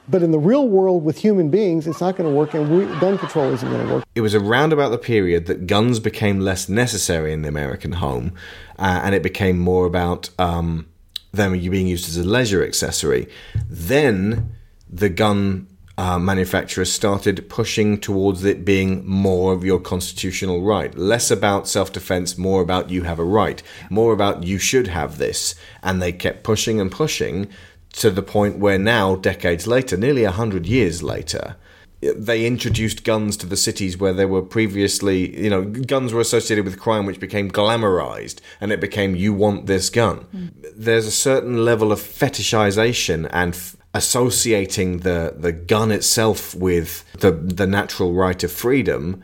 but 0.09 0.23
in 0.23 0.33
the 0.33 0.39
real 0.39 0.69
world 0.69 1.05
with 1.05 1.19
human 1.19 1.51
beings, 1.51 1.87
it's 1.87 2.01
not 2.01 2.17
going 2.17 2.29
to 2.29 2.37
work, 2.37 2.55
and 2.55 2.71
we, 2.71 2.85
gun 3.01 3.17
control 3.17 3.53
isn't 3.53 3.69
going 3.69 3.87
to 3.87 3.95
work. 3.95 4.05
It 4.15 4.21
was 4.21 4.35
around 4.35 4.73
about 4.73 4.91
the 4.91 4.99
period 4.99 5.47
that 5.47 5.67
guns 5.67 5.99
became 5.99 6.41
less 6.41 6.69
necessary 6.69 7.33
in 7.33 7.43
the 7.43 7.49
American 7.49 7.93
home, 7.93 8.35
uh, 8.79 9.01
and 9.03 9.15
it 9.15 9.23
became 9.23 9.59
more 9.59 9.87
about 9.87 10.29
um, 10.39 10.87
them 11.33 11.53
being 11.53 11.87
used 11.87 12.09
as 12.09 12.19
a 12.19 12.25
leisure 12.25 12.65
accessory. 12.65 13.29
Then 13.69 14.55
the 14.91 15.09
gun 15.09 15.69
uh, 15.97 16.19
manufacturers 16.19 16.93
started 16.93 17.49
pushing 17.49 17.99
towards 17.99 18.45
it 18.45 18.65
being 18.65 19.07
more 19.07 19.53
of 19.53 19.65
your 19.65 19.79
constitutional 19.79 20.63
right. 20.63 20.97
Less 20.99 21.31
about 21.31 21.69
self 21.69 21.93
defense, 21.93 22.37
more 22.37 22.61
about 22.61 22.91
you 22.91 23.05
have 23.05 23.19
a 23.19 23.25
right, 23.25 23.63
more 23.91 24.13
about 24.13 24.43
you 24.43 24.59
should 24.59 24.89
have 24.89 25.19
this. 25.19 25.55
And 25.83 26.03
they 26.03 26.13
kept 26.13 26.43
pushing 26.43 26.81
and 26.81 26.91
pushing 26.91 27.49
to 27.95 28.11
the 28.11 28.23
point 28.23 28.59
where 28.59 28.79
now, 28.79 29.15
decades 29.15 29.67
later, 29.67 29.97
nearly 29.97 30.25
a 30.25 30.31
hundred 30.31 30.67
years 30.67 31.03
later, 31.03 31.57
they 32.01 32.45
introduced 32.45 33.05
guns 33.05 33.37
to 33.39 33.47
the 33.47 33.57
cities 33.57 33.97
where 33.97 34.13
they 34.13 34.27
were 34.27 34.43
previously, 34.43 35.41
you 35.41 35.49
know, 35.49 35.65
guns 35.65 36.13
were 36.13 36.21
associated 36.21 36.65
with 36.65 36.79
crime, 36.79 37.07
which 37.07 37.21
became 37.21 37.51
glamorized, 37.51 38.41
and 38.61 38.73
it 38.73 38.81
became 38.81 39.15
you 39.15 39.33
want 39.33 39.67
this 39.67 39.91
gun. 39.91 40.27
Mm. 40.35 40.51
There's 40.77 41.07
a 41.07 41.13
certain 41.13 41.65
level 41.65 41.93
of 41.93 42.01
fetishization 42.01 43.29
and 43.33 43.55
f- 43.55 43.77
associating 43.95 44.99
the 44.99 45.35
the 45.39 45.53
gun 45.53 45.91
itself 45.91 46.55
with 46.55 47.05
the 47.21 47.31
the 47.31 47.67
natural 47.67 48.13
right 48.13 48.43
of 48.43 48.53
freedom, 48.53 49.23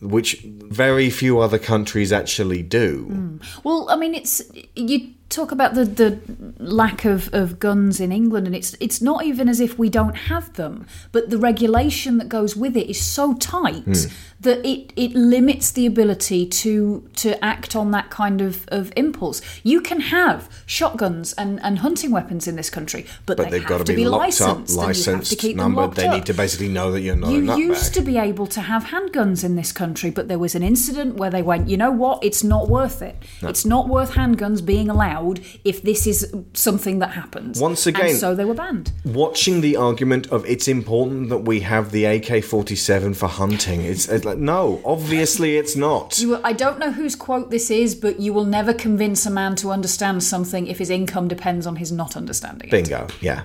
which 0.00 0.40
very 0.44 1.10
few 1.10 1.38
other 1.38 1.58
countries 1.58 2.12
actually 2.12 2.62
do. 2.62 3.06
Mm. 3.08 3.64
Well, 3.64 3.88
I 3.88 3.96
mean, 3.96 4.14
it's 4.14 4.42
you 4.74 5.14
talk 5.30 5.52
about 5.52 5.74
the 5.74 5.84
the 5.84 6.20
lack 6.58 7.04
of, 7.04 7.32
of 7.32 7.58
guns 7.58 8.00
in 8.00 8.12
England, 8.12 8.46
and 8.46 8.54
it's 8.54 8.76
it's 8.80 9.00
not 9.00 9.24
even 9.24 9.48
as 9.48 9.60
if 9.60 9.78
we 9.78 9.88
don't 9.88 10.16
have 10.16 10.52
them, 10.54 10.86
but 11.12 11.30
the 11.30 11.38
regulation 11.38 12.18
that 12.18 12.28
goes 12.28 12.54
with 12.54 12.76
it 12.76 12.90
is 12.90 13.00
so 13.00 13.34
tight 13.34 13.84
Hmm. 13.84 13.92
That 14.42 14.64
it 14.66 14.92
it 14.96 15.12
limits 15.14 15.70
the 15.72 15.84
ability 15.86 16.46
to 16.46 17.06
to 17.16 17.42
act 17.44 17.76
on 17.76 17.90
that 17.90 18.08
kind 18.10 18.40
of, 18.40 18.64
of 18.68 18.92
impulse. 18.96 19.42
You 19.62 19.80
can 19.82 20.00
have 20.00 20.48
shotguns 20.66 21.32
and, 21.34 21.60
and 21.62 21.80
hunting 21.80 22.10
weapons 22.10 22.46
in 22.48 22.56
this 22.56 22.70
country, 22.70 23.04
but, 23.26 23.36
But 23.36 23.44
they 23.44 23.50
they've 23.50 23.60
have 23.62 23.68
got 23.68 23.78
to 23.78 23.84
to 23.84 23.94
be, 23.94 24.06
locked 24.06 24.20
licensed, 24.40 24.48
up, 24.48 24.56
and 24.58 24.68
you 24.70 24.76
have 24.80 24.86
to 25.04 25.10
licensed, 25.12 25.38
keep 25.38 25.56
them 25.56 25.74
numbered. 25.74 25.96
They 25.96 26.06
up. 26.08 26.14
need 26.14 26.26
to 26.26 26.34
basically 26.34 26.68
know 26.68 26.90
that 26.92 27.00
you're 27.02 27.16
not 27.16 27.30
You 27.32 27.42
used 27.42 27.92
to 27.94 28.00
be 28.00 28.16
able 28.16 28.46
to 28.48 28.60
have 28.62 28.84
handguns 28.86 29.44
in 29.44 29.56
this 29.56 29.72
country, 29.72 30.10
but 30.10 30.28
there 30.28 30.38
was 30.38 30.54
an 30.54 30.62
incident 30.62 31.16
where 31.16 31.30
they 31.30 31.42
went, 31.42 31.68
you 31.68 31.76
know 31.76 31.90
what, 31.90 32.24
it's 32.24 32.42
not 32.42 32.68
worth 32.68 33.02
it. 33.02 33.16
No. 33.42 33.48
It's 33.48 33.66
not 33.66 33.88
worth 33.88 34.12
handguns 34.12 34.64
being 34.64 34.88
allowed 34.88 35.40
if 35.64 35.82
this 35.82 36.06
is 36.06 36.32
something 36.54 36.98
that 37.00 37.10
happens. 37.10 37.60
Once 37.60 37.86
again- 37.86 38.06
And 38.10 38.16
so 38.18 38.34
they 38.34 38.44
were 38.46 38.54
banned. 38.54 38.92
Watching 39.04 39.60
the 39.60 39.76
argument 39.76 40.28
of 40.28 40.46
it's 40.46 40.68
important 40.68 41.28
that 41.28 41.38
we 41.44 41.60
have 41.60 41.90
the 41.90 42.04
AK 42.06 42.42
47 42.42 43.14
for 43.14 43.28
hunting, 43.28 43.82
it's, 43.82 44.08
it's 44.08 44.24
like, 44.30 44.38
no, 44.38 44.80
obviously 44.84 45.56
it's 45.56 45.74
not. 45.74 46.18
Will, 46.22 46.40
I 46.44 46.52
don't 46.52 46.78
know 46.78 46.92
whose 46.92 47.16
quote 47.16 47.50
this 47.50 47.70
is, 47.70 47.94
but 47.94 48.20
you 48.20 48.32
will 48.32 48.44
never 48.44 48.72
convince 48.72 49.26
a 49.26 49.30
man 49.30 49.56
to 49.56 49.70
understand 49.70 50.22
something 50.22 50.68
if 50.68 50.78
his 50.78 50.88
income 50.88 51.26
depends 51.26 51.66
on 51.66 51.76
his 51.76 51.90
not 51.90 52.16
understanding 52.16 52.68
it. 52.68 52.70
Bingo, 52.70 53.08
yeah. 53.20 53.42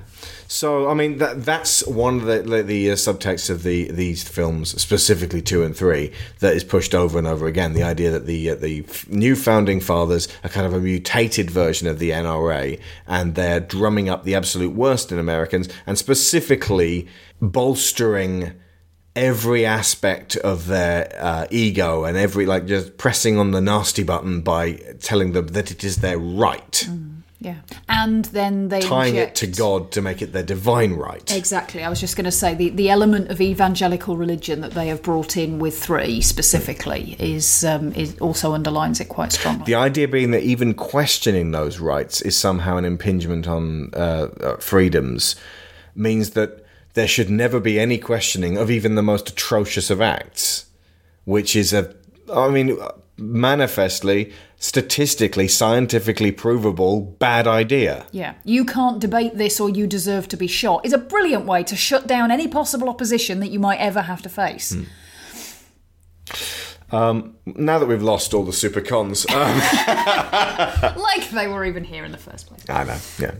So, 0.48 0.88
I 0.90 0.94
mean, 0.94 1.18
that 1.18 1.44
that's 1.44 1.86
one 1.88 2.18
of 2.18 2.26
the, 2.26 2.44
the, 2.44 2.62
the 2.62 2.91
uh, 2.91 2.95
subtexts 2.95 3.49
of 3.49 3.64
the 3.64 3.91
these 3.91 4.24
films, 4.24 4.80
specifically 4.80 5.41
two 5.41 5.64
and 5.64 5.76
three, 5.76 6.12
that 6.40 6.56
is 6.56 6.64
pushed 6.64 6.94
over 6.94 7.18
and 7.18 7.26
over 7.26 7.48
again. 7.48 7.74
The 7.74 7.84
idea 7.84 8.12
that 8.12 8.28
the 8.28 8.52
uh, 8.52 8.56
the 8.56 8.86
new 9.10 9.36
founding 9.36 9.80
fathers 9.80 10.28
are 10.44 10.49
kind 10.49 10.68
of 10.68 10.74
a 10.74 10.80
mutated 10.80 11.49
version 11.49 11.88
of 11.88 11.98
the 11.98 12.12
NRA, 12.12 12.80
and 13.07 13.34
they're 13.34 13.60
drumming 13.60 14.07
up 14.07 14.24
the 14.24 14.36
absolute 14.36 14.76
worst 14.76 15.12
in 15.12 15.18
Americans, 15.18 15.68
and 15.88 15.98
specifically 15.98 17.07
bolstering 17.41 18.53
every 19.16 19.66
aspect 19.66 20.36
of 20.38 20.68
their 20.68 21.16
uh, 21.20 21.48
ego 21.50 22.04
and 22.04 22.18
every 22.18 22.46
like 22.46 22.66
just 22.66 22.98
pressing 22.98 23.38
on 23.38 23.52
the 23.52 23.62
nasty 23.62 24.04
button 24.04 24.42
by 24.42 24.74
telling 25.00 25.32
them 25.32 25.48
that 25.48 25.72
it 25.72 25.84
is 25.84 25.98
their 25.98 26.18
right, 26.18 26.88
Yeah. 27.40 27.56
And 27.88 28.26
then 28.26 28.70
they 28.70 28.82
tying 28.82 29.16
inject- 29.16 29.44
it 29.44 29.54
to 29.54 29.58
God 29.58 29.92
to 29.92 30.02
make 30.02 30.22
it 30.22 30.34
their 30.34 30.44
divine 30.44 30.94
right. 30.94 31.32
Exactly. 31.36 31.84
I 31.84 31.90
was 31.90 32.00
just 32.00 32.16
going 32.16 32.26
to 32.26 32.32
say 32.32 32.56
the, 32.56 32.70
the 32.72 32.90
element 32.90 33.30
of 33.30 33.40
evangelical 33.40 34.18
religion 34.18 34.62
that 34.62 34.72
they 34.72 34.88
have 34.88 35.04
brought 35.04 35.38
in 35.38 35.60
with 35.60 35.78
three 35.78 36.22
specifically 36.22 37.16
is 37.20 37.64
um, 37.64 37.92
is 37.94 38.18
also 38.20 38.54
underlines 38.54 39.00
it 39.00 39.10
quite 39.10 39.32
strongly. 39.32 39.66
The 39.66 39.76
idea 39.76 40.08
being 40.08 40.32
that 40.32 40.44
even 40.44 40.74
questioning 40.74 41.52
those 41.52 41.80
rights 41.80 42.22
is 42.22 42.36
somehow 42.36 42.78
an 42.78 42.86
impingement 42.86 43.48
on 43.48 43.92
uh, 43.94 44.28
uh, 44.42 44.58
freedoms 44.58 45.36
means 45.94 46.32
that 46.32 46.65
there 46.95 47.07
should 47.07 47.30
never 47.30 47.59
be 47.59 47.80
any 47.80 47.97
questioning 47.97 48.57
of 48.57 48.72
even 48.72 48.95
the 48.95 49.03
most 49.03 49.30
atrocious 49.30 49.89
of 49.89 50.01
acts, 50.01 50.65
which 51.26 51.55
is 51.55 51.72
a, 51.73 51.93
I 52.34 52.49
mean, 52.49 52.77
manifestly, 53.17 54.34
statistically, 54.57 55.47
scientifically 55.47 56.31
provable 56.31 57.01
bad 57.01 57.47
idea. 57.47 58.07
Yeah, 58.11 58.35
you 58.43 58.65
can't 58.65 58.99
debate 58.99 59.35
this 59.35 59.59
or 59.59 59.69
you 59.69 59.88
deserve 59.88 60.27
to 60.30 60.38
be 60.38 60.47
shot 60.47 60.85
is 60.85 60.93
a 60.93 60.97
brilliant 60.97 61.45
way 61.45 61.63
to 61.63 61.76
shut 61.76 62.07
down 62.07 62.31
any 62.31 62.47
possible 62.47 62.89
opposition 62.89 63.41
that 63.41 63.51
you 63.51 63.59
might 63.59 63.80
ever 63.80 64.01
have 64.01 64.22
to 64.23 64.30
face. 64.30 64.76
Um, 66.91 67.35
now 67.45 67.80
that 67.80 67.88
we've 67.88 68.01
lost 68.01 68.34
all 68.34 68.43
the 68.43 68.53
super 68.53 68.80
cons, 68.80 69.26
um, 69.30 69.57
like 70.97 71.30
they 71.31 71.47
were 71.47 71.65
even 71.65 71.84
here 71.84 72.05
in 72.05 72.11
the 72.11 72.17
first 72.17 72.47
place. 72.47 72.63
I 72.69 72.84
know, 72.85 72.97
yeah. 73.19 73.31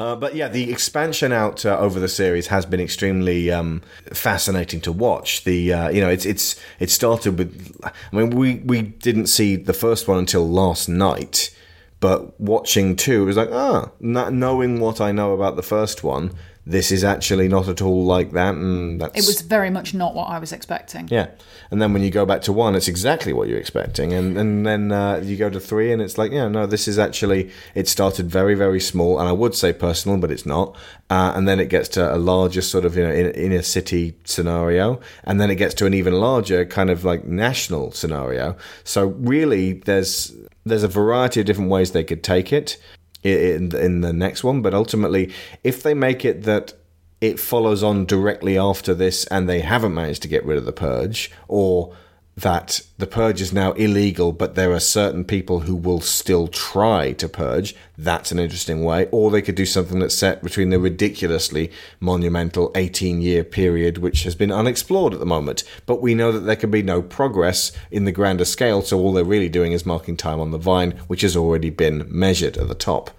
Uh, 0.00 0.16
but 0.16 0.34
yeah, 0.34 0.48
the 0.48 0.72
expansion 0.72 1.30
out 1.30 1.66
uh, 1.66 1.78
over 1.78 2.00
the 2.00 2.08
series 2.08 2.46
has 2.46 2.64
been 2.64 2.80
extremely 2.80 3.50
um, 3.50 3.82
fascinating 4.14 4.80
to 4.80 4.90
watch. 4.90 5.44
The 5.44 5.74
uh, 5.74 5.90
you 5.90 6.00
know 6.00 6.08
it's 6.08 6.24
it's 6.24 6.56
it 6.78 6.88
started 6.88 7.38
with 7.38 7.78
I 7.84 7.92
mean 8.10 8.30
we 8.30 8.56
we 8.60 8.80
didn't 8.80 9.26
see 9.26 9.56
the 9.56 9.74
first 9.74 10.08
one 10.08 10.18
until 10.18 10.48
last 10.48 10.88
night, 10.88 11.54
but 12.00 12.40
watching 12.40 12.96
two 12.96 13.24
it 13.24 13.26
was 13.26 13.36
like 13.36 13.50
ah 13.52 13.90
knowing 14.00 14.80
what 14.80 15.02
I 15.02 15.12
know 15.12 15.34
about 15.34 15.56
the 15.56 15.62
first 15.62 16.02
one, 16.02 16.32
this 16.66 16.92
is 16.92 17.02
actually 17.02 17.48
not 17.48 17.68
at 17.68 17.80
all 17.80 18.04
like 18.04 18.32
that, 18.32 18.54
and 18.54 19.00
that's 19.00 19.18
It 19.18 19.26
was 19.26 19.40
very 19.40 19.70
much 19.70 19.94
not 19.94 20.14
what 20.14 20.28
I 20.28 20.38
was 20.38 20.52
expecting. 20.52 21.08
yeah. 21.10 21.28
And 21.70 21.80
then 21.80 21.92
when 21.92 22.02
you 22.02 22.10
go 22.10 22.26
back 22.26 22.42
to 22.42 22.52
one, 22.52 22.74
it's 22.74 22.88
exactly 22.88 23.32
what 23.32 23.48
you're 23.48 23.58
expecting. 23.58 24.12
And, 24.12 24.36
and 24.36 24.66
then 24.66 24.92
uh, 24.92 25.20
you 25.24 25.36
go 25.36 25.48
to 25.48 25.60
three, 25.60 25.92
and 25.92 26.02
it's 26.02 26.18
like, 26.18 26.32
yeah, 26.32 26.48
no, 26.48 26.66
this 26.66 26.86
is 26.86 26.98
actually, 26.98 27.50
it 27.74 27.88
started 27.88 28.30
very, 28.30 28.54
very 28.54 28.80
small. 28.80 29.18
And 29.18 29.28
I 29.28 29.32
would 29.32 29.54
say 29.54 29.72
personal, 29.72 30.18
but 30.18 30.30
it's 30.30 30.44
not. 30.44 30.76
Uh, 31.08 31.32
and 31.34 31.48
then 31.48 31.60
it 31.60 31.68
gets 31.68 31.88
to 31.90 32.14
a 32.14 32.18
larger 32.18 32.60
sort 32.60 32.84
of, 32.84 32.96
you 32.96 33.04
know, 33.04 33.12
in, 33.12 33.30
inner 33.30 33.62
city 33.62 34.16
scenario. 34.24 35.00
And 35.24 35.40
then 35.40 35.50
it 35.50 35.56
gets 35.56 35.74
to 35.74 35.86
an 35.86 35.94
even 35.94 36.14
larger 36.14 36.64
kind 36.66 36.90
of 36.90 37.04
like 37.04 37.24
national 37.24 37.92
scenario. 37.92 38.56
So 38.84 39.06
really, 39.06 39.74
there's, 39.74 40.34
there's 40.64 40.82
a 40.82 40.88
variety 40.88 41.40
of 41.40 41.46
different 41.46 41.70
ways 41.70 41.92
they 41.92 42.04
could 42.04 42.22
take 42.22 42.52
it 42.52 42.76
in, 43.22 43.74
in 43.74 44.00
the 44.00 44.12
next 44.12 44.44
one. 44.44 44.62
But 44.62 44.74
ultimately, 44.74 45.32
if 45.64 45.82
they 45.82 45.94
make 45.94 46.24
it 46.24 46.42
that 46.44 46.74
it 47.20 47.38
follows 47.38 47.82
on 47.82 48.06
directly 48.06 48.56
after 48.56 48.94
this 48.94 49.26
and 49.26 49.48
they 49.48 49.60
haven't 49.60 49.94
managed 49.94 50.22
to 50.22 50.28
get 50.28 50.44
rid 50.44 50.56
of 50.56 50.64
the 50.64 50.72
purge 50.72 51.30
or 51.48 51.94
that 52.40 52.80
the 52.96 53.06
purge 53.06 53.40
is 53.40 53.52
now 53.52 53.72
illegal 53.72 54.32
but 54.32 54.54
there 54.54 54.72
are 54.72 54.80
certain 54.80 55.24
people 55.24 55.60
who 55.60 55.74
will 55.74 56.00
still 56.00 56.48
try 56.48 57.12
to 57.12 57.28
purge. 57.28 57.74
That's 57.98 58.32
an 58.32 58.38
interesting 58.38 58.82
way. 58.82 59.08
Or 59.10 59.30
they 59.30 59.42
could 59.42 59.54
do 59.54 59.66
something 59.66 59.98
that's 59.98 60.14
set 60.14 60.42
between 60.42 60.70
the 60.70 60.78
ridiculously 60.78 61.70
monumental 61.98 62.72
18 62.74 63.20
year 63.20 63.44
period 63.44 63.98
which 63.98 64.22
has 64.22 64.34
been 64.34 64.50
unexplored 64.50 65.12
at 65.12 65.20
the 65.20 65.26
moment. 65.26 65.64
But 65.86 66.00
we 66.00 66.14
know 66.14 66.32
that 66.32 66.40
there 66.40 66.56
can 66.56 66.70
be 66.70 66.82
no 66.82 67.02
progress 67.02 67.72
in 67.90 68.04
the 68.04 68.12
grander 68.12 68.46
scale 68.46 68.80
so 68.82 68.98
all 68.98 69.12
they're 69.12 69.24
really 69.24 69.50
doing 69.50 69.72
is 69.72 69.84
marking 69.84 70.16
time 70.16 70.40
on 70.40 70.50
the 70.50 70.58
vine 70.58 70.92
which 71.08 71.20
has 71.20 71.36
already 71.36 71.70
been 71.70 72.06
measured 72.08 72.56
at 72.56 72.68
the 72.68 72.74
top. 72.74 73.10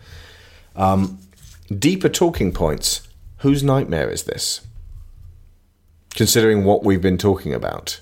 Um, 0.75 1.19
deeper 1.69 2.09
talking 2.09 2.51
points. 2.51 3.07
Whose 3.39 3.63
nightmare 3.63 4.09
is 4.09 4.23
this? 4.23 4.61
Considering 6.11 6.63
what 6.63 6.83
we've 6.83 7.01
been 7.01 7.17
talking 7.17 7.53
about. 7.53 7.99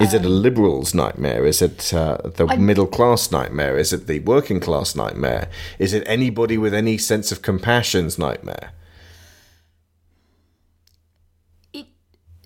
Is 0.00 0.14
it 0.14 0.24
a 0.24 0.28
liberal's 0.28 0.94
nightmare? 0.94 1.44
Is 1.44 1.60
it 1.60 1.92
uh, 1.92 2.18
the 2.24 2.46
I- 2.46 2.56
middle 2.56 2.86
class 2.86 3.32
nightmare? 3.32 3.76
Is 3.76 3.92
it 3.92 4.06
the 4.06 4.20
working 4.20 4.60
class 4.60 4.94
nightmare? 4.94 5.48
Is 5.78 5.92
it 5.92 6.04
anybody 6.06 6.56
with 6.56 6.72
any 6.72 6.98
sense 6.98 7.32
of 7.32 7.42
compassion's 7.42 8.18
nightmare? 8.18 8.70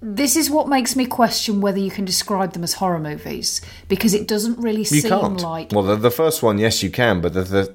This 0.05 0.35
is 0.35 0.51
what 0.51 0.67
makes 0.69 0.97
me 0.97 1.07
question 1.07 1.61
whether 1.61 1.79
you 1.79 1.91
can 1.91 2.05
describe 2.05 2.55
them 2.55 2.65
as 2.65 2.73
horror 2.75 2.99
movies 2.99 3.61
because 3.87 4.15
it 4.15 4.27
doesn't 4.27 4.59
really 4.59 4.79
You 4.81 4.85
seem 4.85 5.11
can't. 5.11 5.41
like 5.41 5.71
Well, 5.71 5.85
the, 5.85 5.95
the 5.95 6.11
first 6.11 6.43
one, 6.43 6.59
yes, 6.59 6.83
you 6.83 6.91
can. 6.91 7.21
But 7.21 7.35
the, 7.35 7.43
the 7.45 7.75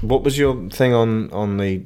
what 0.00 0.22
was 0.22 0.38
your 0.38 0.68
thing 0.70 0.94
on 0.94 1.32
on 1.32 1.56
the 1.56 1.82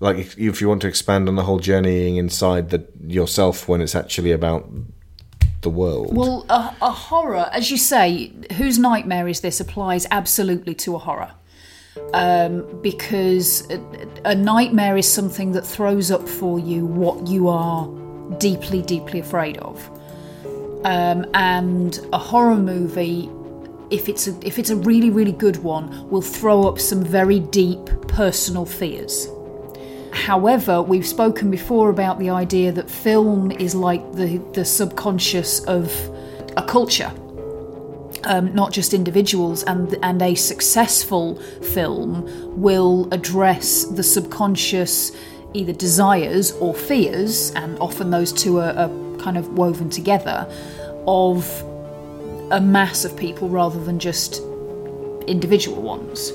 like 0.00 0.16
if, 0.16 0.38
if 0.38 0.60
you 0.62 0.68
want 0.70 0.80
to 0.82 0.88
expand 0.88 1.28
on 1.28 1.34
the 1.34 1.42
whole 1.42 1.58
journeying 1.58 2.16
inside 2.16 2.70
the 2.70 2.86
yourself 3.06 3.68
when 3.68 3.82
it's 3.82 3.94
actually 3.94 4.32
about 4.32 4.70
the 5.64 5.70
world? 5.70 6.16
Well, 6.16 6.46
a, 6.48 6.74
a 6.80 6.90
horror, 6.90 7.50
as 7.52 7.70
you 7.70 7.76
say, 7.76 8.32
whose 8.56 8.78
nightmare 8.78 9.26
is 9.26 9.40
this 9.40 9.58
applies 9.58 10.06
absolutely 10.12 10.74
to 10.76 10.94
a 10.94 10.98
horror. 10.98 11.32
Um, 12.12 12.80
because 12.82 13.68
a, 13.70 13.80
a 14.24 14.34
nightmare 14.34 14.96
is 14.96 15.10
something 15.10 15.52
that 15.52 15.62
throws 15.62 16.10
up 16.10 16.28
for 16.28 16.58
you 16.58 16.86
what 16.86 17.28
you 17.28 17.48
are 17.48 17.88
deeply, 18.38 18.82
deeply 18.82 19.20
afraid 19.20 19.58
of. 19.58 19.90
Um, 20.84 21.24
and 21.34 21.98
a 22.12 22.18
horror 22.18 22.56
movie, 22.56 23.30
if 23.90 24.08
it's 24.08 24.26
a, 24.26 24.46
if 24.46 24.58
it's 24.58 24.70
a 24.70 24.76
really, 24.76 25.10
really 25.10 25.32
good 25.32 25.58
one, 25.58 26.08
will 26.10 26.22
throw 26.22 26.68
up 26.68 26.78
some 26.78 27.02
very 27.02 27.40
deep 27.40 27.84
personal 28.08 28.66
fears. 28.66 29.28
However, 30.14 30.80
we've 30.80 31.06
spoken 31.06 31.50
before 31.50 31.90
about 31.90 32.18
the 32.18 32.30
idea 32.30 32.72
that 32.72 32.88
film 32.88 33.50
is 33.50 33.74
like 33.74 34.12
the, 34.12 34.38
the 34.52 34.64
subconscious 34.64 35.60
of 35.64 35.92
a 36.56 36.62
culture. 36.62 37.12
Um, 38.22 38.54
not 38.54 38.72
just 38.72 38.94
individuals, 38.94 39.64
and 39.64 39.98
and 40.02 40.22
a 40.22 40.34
successful 40.34 41.34
film 41.74 42.24
will 42.58 43.06
address 43.12 43.84
the 43.84 44.02
subconscious 44.02 45.12
either 45.52 45.74
desires 45.74 46.52
or 46.52 46.74
fears, 46.74 47.50
and 47.50 47.78
often 47.80 48.10
those 48.10 48.32
two 48.32 48.60
are, 48.60 48.72
are 48.72 48.88
kind 49.18 49.36
of 49.36 49.58
woven 49.58 49.90
together, 49.90 50.46
of 51.06 51.62
a 52.50 52.60
mass 52.60 53.04
of 53.04 53.14
people 53.16 53.48
rather 53.48 53.82
than 53.84 53.98
just 53.98 54.40
individual 55.26 55.82
ones. 55.82 56.32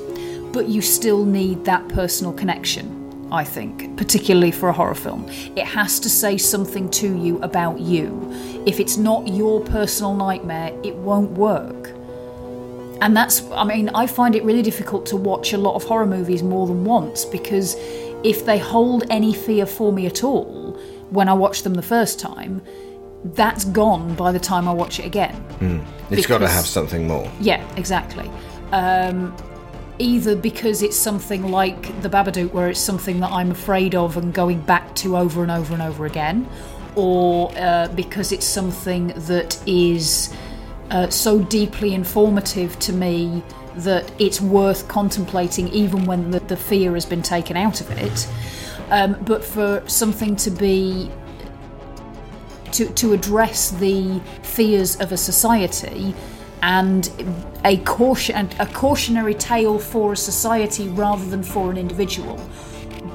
But 0.51 0.67
you 0.67 0.81
still 0.81 1.25
need 1.25 1.65
that 1.65 1.87
personal 1.89 2.33
connection, 2.33 2.98
I 3.31 3.43
think, 3.43 3.95
particularly 3.97 4.51
for 4.51 4.69
a 4.69 4.73
horror 4.73 4.95
film. 4.95 5.27
It 5.55 5.65
has 5.65 5.99
to 6.01 6.09
say 6.09 6.37
something 6.37 6.89
to 6.91 7.17
you 7.17 7.39
about 7.39 7.79
you. 7.79 8.27
If 8.65 8.79
it's 8.79 8.97
not 8.97 9.27
your 9.27 9.61
personal 9.61 10.15
nightmare, 10.15 10.71
it 10.83 10.95
won't 10.95 11.31
work. 11.31 11.91
And 13.01 13.15
that's, 13.15 13.43
I 13.51 13.63
mean, 13.63 13.89
I 13.89 14.07
find 14.07 14.35
it 14.35 14.43
really 14.43 14.61
difficult 14.61 15.05
to 15.07 15.17
watch 15.17 15.53
a 15.53 15.57
lot 15.57 15.75
of 15.75 15.83
horror 15.83 16.05
movies 16.05 16.43
more 16.43 16.67
than 16.67 16.83
once 16.83 17.23
because 17.23 17.75
if 18.23 18.45
they 18.45 18.57
hold 18.57 19.03
any 19.09 19.33
fear 19.33 19.65
for 19.65 19.93
me 19.93 20.05
at 20.05 20.23
all 20.23 20.73
when 21.09 21.29
I 21.29 21.33
watch 21.33 21.63
them 21.63 21.75
the 21.75 21.81
first 21.81 22.19
time, 22.19 22.61
that's 23.23 23.65
gone 23.65 24.15
by 24.15 24.31
the 24.31 24.39
time 24.39 24.67
I 24.67 24.73
watch 24.73 24.99
it 24.99 25.05
again. 25.05 25.35
Mm. 25.59 25.85
It's 26.09 26.27
got 26.27 26.39
to 26.39 26.47
have 26.47 26.65
something 26.65 27.07
more. 27.07 27.29
Yeah, 27.39 27.65
exactly. 27.75 28.29
Um, 28.71 29.35
either 29.99 30.35
because 30.35 30.81
it's 30.81 30.97
something 30.97 31.51
like 31.51 32.01
The 32.01 32.09
Babadook, 32.09 32.51
where 32.53 32.69
it's 32.69 32.79
something 32.79 33.19
that 33.19 33.31
I'm 33.31 33.51
afraid 33.51 33.93
of 33.93 34.17
and 34.17 34.33
going 34.33 34.61
back 34.61 34.95
to 34.95 35.17
over 35.17 35.43
and 35.43 35.51
over 35.51 35.73
and 35.73 35.83
over 35.83 36.05
again, 36.05 36.47
or 36.95 37.51
uh, 37.57 37.89
because 37.89 38.31
it's 38.31 38.45
something 38.45 39.07
that 39.15 39.61
is 39.67 40.33
uh, 40.89 41.09
so 41.09 41.39
deeply 41.39 41.93
informative 41.93 42.79
to 42.79 42.93
me 42.93 43.43
that 43.75 44.11
it's 44.19 44.41
worth 44.41 44.87
contemplating 44.87 45.67
even 45.69 46.05
when 46.05 46.31
the, 46.31 46.39
the 46.39 46.57
fear 46.57 46.93
has 46.93 47.05
been 47.05 47.21
taken 47.21 47.55
out 47.55 47.81
of 47.81 47.91
it. 47.91 48.27
Um, 48.89 49.17
but 49.21 49.43
for 49.43 49.83
something 49.87 50.35
to 50.37 50.49
be 50.49 51.11
to, 52.71 52.87
to 52.87 53.13
address 53.13 53.71
the 53.71 54.19
fears 54.43 54.95
of 54.97 55.11
a 55.11 55.17
society 55.17 56.15
and 56.61 57.11
a 57.65 57.77
caution 57.77 58.49
a 58.59 58.65
cautionary 58.67 59.33
tale 59.33 59.79
for 59.79 60.13
a 60.13 60.17
society 60.17 60.87
rather 60.89 61.25
than 61.25 61.43
for 61.43 61.71
an 61.71 61.77
individual 61.77 62.39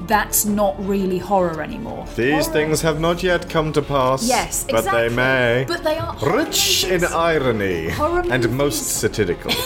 that's 0.07 0.45
not 0.45 0.75
really 0.85 1.17
horror 1.17 1.61
anymore 1.61 2.05
These 2.15 2.47
things 2.47 2.81
have 2.81 2.99
not 2.99 3.23
yet 3.23 3.49
come 3.49 3.73
to 3.73 3.81
pass. 3.81 4.27
Yes, 4.27 4.63
but 4.69 4.85
they 4.85 5.09
may. 5.09 5.65
But 5.67 5.83
they 5.83 5.97
are 5.97 6.15
rich 6.21 6.83
in 6.83 7.03
irony 7.05 7.89
Horror 7.89 8.23
and 8.29 8.55
most 8.55 8.99
satirical. 8.99 9.51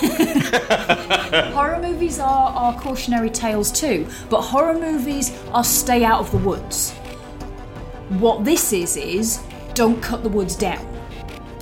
horror 1.54 1.80
movies 1.82 2.20
are, 2.20 2.50
are 2.52 2.80
cautionary 2.80 3.30
tales 3.30 3.72
too 3.72 4.08
but 4.30 4.42
horror 4.42 4.74
movies 4.74 5.32
are 5.52 5.64
stay 5.64 6.04
out 6.04 6.20
of 6.20 6.32
the 6.32 6.38
woods 6.38 6.92
what 8.18 8.44
this 8.44 8.74
is 8.74 8.98
is 8.98 9.40
don't 9.74 10.02
cut 10.02 10.24
the 10.24 10.30
woods 10.30 10.56
down 10.56 10.86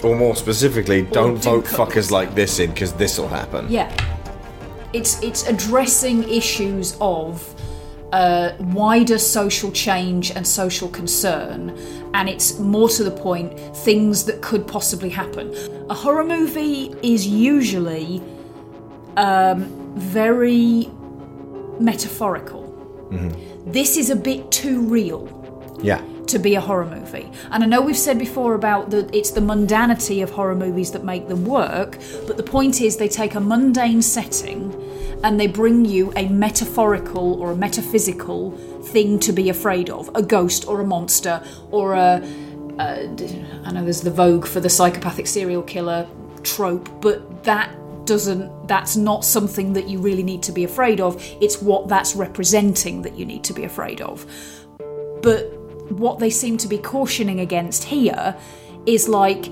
or 0.04 0.16
more 0.16 0.36
specifically, 0.36 1.02
don't 1.04 1.36
do 1.36 1.62
vote 1.62 1.66
fuckers 1.66 2.12
like 2.12 2.36
this 2.36 2.60
in 2.60 2.72
because 2.72 2.94
this 2.94 3.18
will 3.18 3.28
happen. 3.28 3.68
Yeah. 3.70 3.92
It's 4.94 5.22
it's 5.22 5.48
addressing 5.48 6.24
issues 6.30 6.98
of 7.02 7.54
uh, 8.14 8.52
wider 8.60 9.20
social 9.20 9.72
change 9.72 10.32
and 10.32 10.48
social 10.48 10.88
concern, 10.88 11.78
and 12.14 12.30
it's 12.30 12.58
more 12.58 12.88
to 12.90 13.04
the 13.04 13.12
point 13.12 13.60
things 13.78 14.24
that 14.26 14.42
could 14.42 14.66
possibly 14.66 15.10
happen. 15.10 15.54
A 15.90 15.94
horror 15.94 16.24
movie 16.24 16.96
is 17.04 17.28
usually 17.28 18.22
um, 19.18 19.66
very 19.98 20.90
metaphorical. 21.80 22.64
This 23.66 23.98
is 23.98 24.10
a 24.10 24.16
bit 24.16 24.50
too 24.52 24.82
real 24.82 25.28
Yeah. 25.82 26.02
To 26.28 26.40
be 26.40 26.56
a 26.56 26.62
horror 26.62 26.86
movie. 26.86 27.32
And 27.52 27.64
I 27.64 27.68
know 27.68 27.82
we've 27.82 27.98
said 27.98 28.20
before 28.20 28.56
about 28.56 28.90
that 28.92 29.14
it's 29.14 29.32
the 29.32 29.42
mundanity 29.42 30.24
of 30.24 30.32
horror 30.32 30.56
movies 30.56 30.92
that 30.92 31.04
make 31.04 31.28
them 31.28 31.46
work, 31.46 31.98
but 32.26 32.38
the 32.38 32.44
point 32.44 32.82
is 32.82 32.98
they 32.98 33.08
take 33.08 33.36
a 33.36 33.40
mundane 33.40 34.02
setting 34.02 34.74
and 35.24 35.40
they 35.40 35.48
bring 35.48 35.86
you 35.86 36.14
a 36.16 36.28
metaphorical 36.28 37.42
or 37.42 37.52
a 37.52 37.56
metaphysical 37.56 38.52
thing 38.84 39.20
to 39.20 39.34
be 39.34 39.50
afraid 39.50 39.90
of, 39.90 40.10
a 40.16 40.22
ghost 40.22 40.68
or 40.68 40.82
a 40.82 40.86
monster 40.86 41.44
or 41.72 41.94
a 41.94 42.24
uh, 42.80 43.08
d- 43.16 43.44
I 43.64 43.72
know 43.72 43.84
there's 43.84 44.02
the 44.02 44.12
vogue 44.12 44.46
for 44.46 44.60
the 44.60 44.70
psychopathic 44.70 45.26
serial 45.26 45.64
killer 45.64 46.08
trope, 46.44 46.90
but 47.02 47.44
that 47.44 47.76
doesn't 48.06 48.68
that's 48.68 48.96
not 48.96 49.26
something 49.26 49.74
that 49.74 49.88
you 49.90 50.00
really 50.00 50.24
need 50.24 50.44
to 50.44 50.52
be 50.52 50.64
afraid 50.64 51.02
of. 51.02 51.22
It's 51.42 51.62
what 51.62 51.88
that's 51.88 52.16
representing 52.16 53.02
that 53.02 53.18
you 53.18 53.26
need 53.26 53.44
to 53.46 53.54
be 53.54 53.64
afraid 53.64 54.02
of. 54.02 54.26
But 55.22 55.57
what 55.90 56.20
they 56.20 56.30
seem 56.30 56.58
to 56.58 56.68
be 56.68 56.78
cautioning 56.78 57.40
against 57.40 57.86
here 57.86 58.36
is 58.86 59.08
like, 59.08 59.50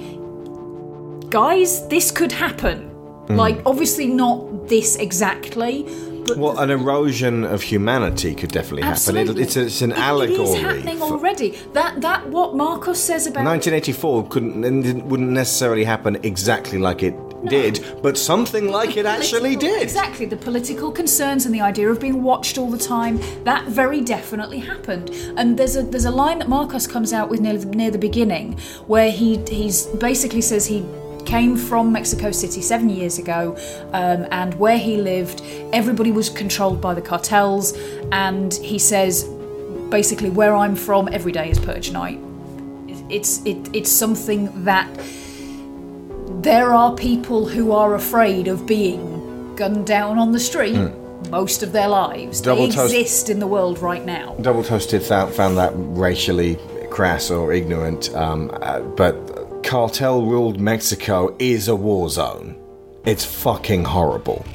guys, 1.30 1.88
this 1.88 2.12
could 2.12 2.32
happen. 2.32 2.90
Mm. 3.28 3.36
Like, 3.36 3.62
obviously, 3.66 4.08
not 4.08 4.68
this 4.68 4.96
exactly, 4.96 5.86
but 6.26 6.38
Well, 6.38 6.58
an 6.60 6.70
erosion 6.70 7.44
of 7.44 7.62
humanity 7.62 8.36
could 8.36 8.52
definitely 8.52 8.84
happen. 8.84 9.18
It, 9.18 9.38
it's, 9.38 9.56
it's 9.56 9.82
an 9.82 9.92
it 9.92 9.98
allegory. 9.98 10.42
is 10.50 10.56
happening 10.62 10.98
for- 10.98 11.04
already. 11.14 11.52
That 11.74 12.02
that 12.02 12.28
what 12.30 12.56
Marcos 12.56 13.00
says 13.00 13.28
about 13.28 13.46
1984 13.46 14.28
couldn't 14.30 14.64
and 14.64 15.04
wouldn't 15.10 15.32
necessarily 15.32 15.84
happen 15.84 16.18
exactly 16.24 16.78
like 16.78 17.04
it 17.04 17.16
did, 17.46 17.86
but 18.02 18.18
something 18.18 18.70
like 18.72 18.98
it 18.98 19.06
actually 19.06 19.56
did. 19.56 19.84
Exactly, 19.84 20.26
the 20.26 20.38
political 20.38 20.92
concerns 20.92 21.46
and 21.46 21.54
the 21.54 21.62
idea 21.62 21.90
of 21.90 22.00
being 22.00 22.24
watched 22.24 22.58
all 22.58 22.72
the 22.72 22.78
time, 22.78 23.20
that 23.44 23.66
very 23.68 24.02
definitely 24.02 24.60
happened. 24.60 25.10
And 25.38 25.58
there's 25.58 25.76
a 25.76 25.84
there's 25.84 26.06
a 26.06 26.12
line 26.12 26.40
that 26.40 26.50
Marcos 26.50 26.88
comes 26.88 27.14
out 27.14 27.30
with 27.30 27.42
near, 27.42 27.58
near 27.66 27.92
the 27.92 28.00
beginning 28.00 28.58
where 28.88 29.12
he 29.12 29.38
he's 29.48 29.86
basically 29.86 30.42
says 30.42 30.66
he 30.66 30.84
came 31.26 31.58
from 31.58 31.92
Mexico 31.92 32.32
City 32.32 32.62
seven 32.62 32.90
years 32.90 33.18
ago, 33.20 33.56
um, 33.94 34.28
and 34.32 34.54
where 34.56 34.78
he 34.78 34.98
lived, 34.98 35.42
everybody 35.74 36.12
was 36.12 36.30
controlled 36.30 36.82
by 36.82 36.94
the 36.94 37.02
cartels. 37.02 37.74
And 38.12 38.54
he 38.54 38.80
says, 38.80 39.24
basically, 39.90 40.30
where 40.30 40.56
I'm 40.56 40.76
from, 40.76 41.10
every 41.12 41.32
day 41.32 41.50
is 41.50 41.60
purge 41.60 41.92
night. 41.92 42.20
It's 43.10 43.44
it, 43.46 43.70
it's 43.74 43.92
something 43.92 44.66
that 44.66 44.90
there 46.42 46.74
are 46.74 46.96
people 46.96 47.48
who 47.48 47.72
are 47.72 47.96
afraid 47.96 48.48
of 48.48 48.66
being 48.66 49.56
gunned 49.56 49.88
down 49.88 50.18
on 50.18 50.32
the 50.32 50.40
street 50.40 50.92
most 51.30 51.64
of 51.64 51.72
their 51.72 51.88
lives. 51.88 52.42
Double 52.42 52.68
they 52.68 52.74
toast- 52.74 52.94
exist 52.94 53.30
in 53.30 53.40
the 53.40 53.48
world 53.48 53.80
right 53.80 54.06
now. 54.06 54.36
Double 54.42 54.64
Toasted 54.64 55.04
found, 55.04 55.34
found 55.34 55.58
that 55.58 55.72
racially 55.76 56.58
crass 56.90 57.32
or 57.32 57.52
ignorant, 57.52 58.14
um, 58.16 58.50
uh, 58.62 58.80
but 58.80 59.16
cartel 59.66 60.22
ruled 60.22 60.60
Mexico 60.60 61.36
is 61.40 61.68
a 61.68 61.76
war 61.76 62.08
zone. 62.08 62.56
It's 63.04 63.26
fucking 63.26 63.84
horrible. 63.84 64.46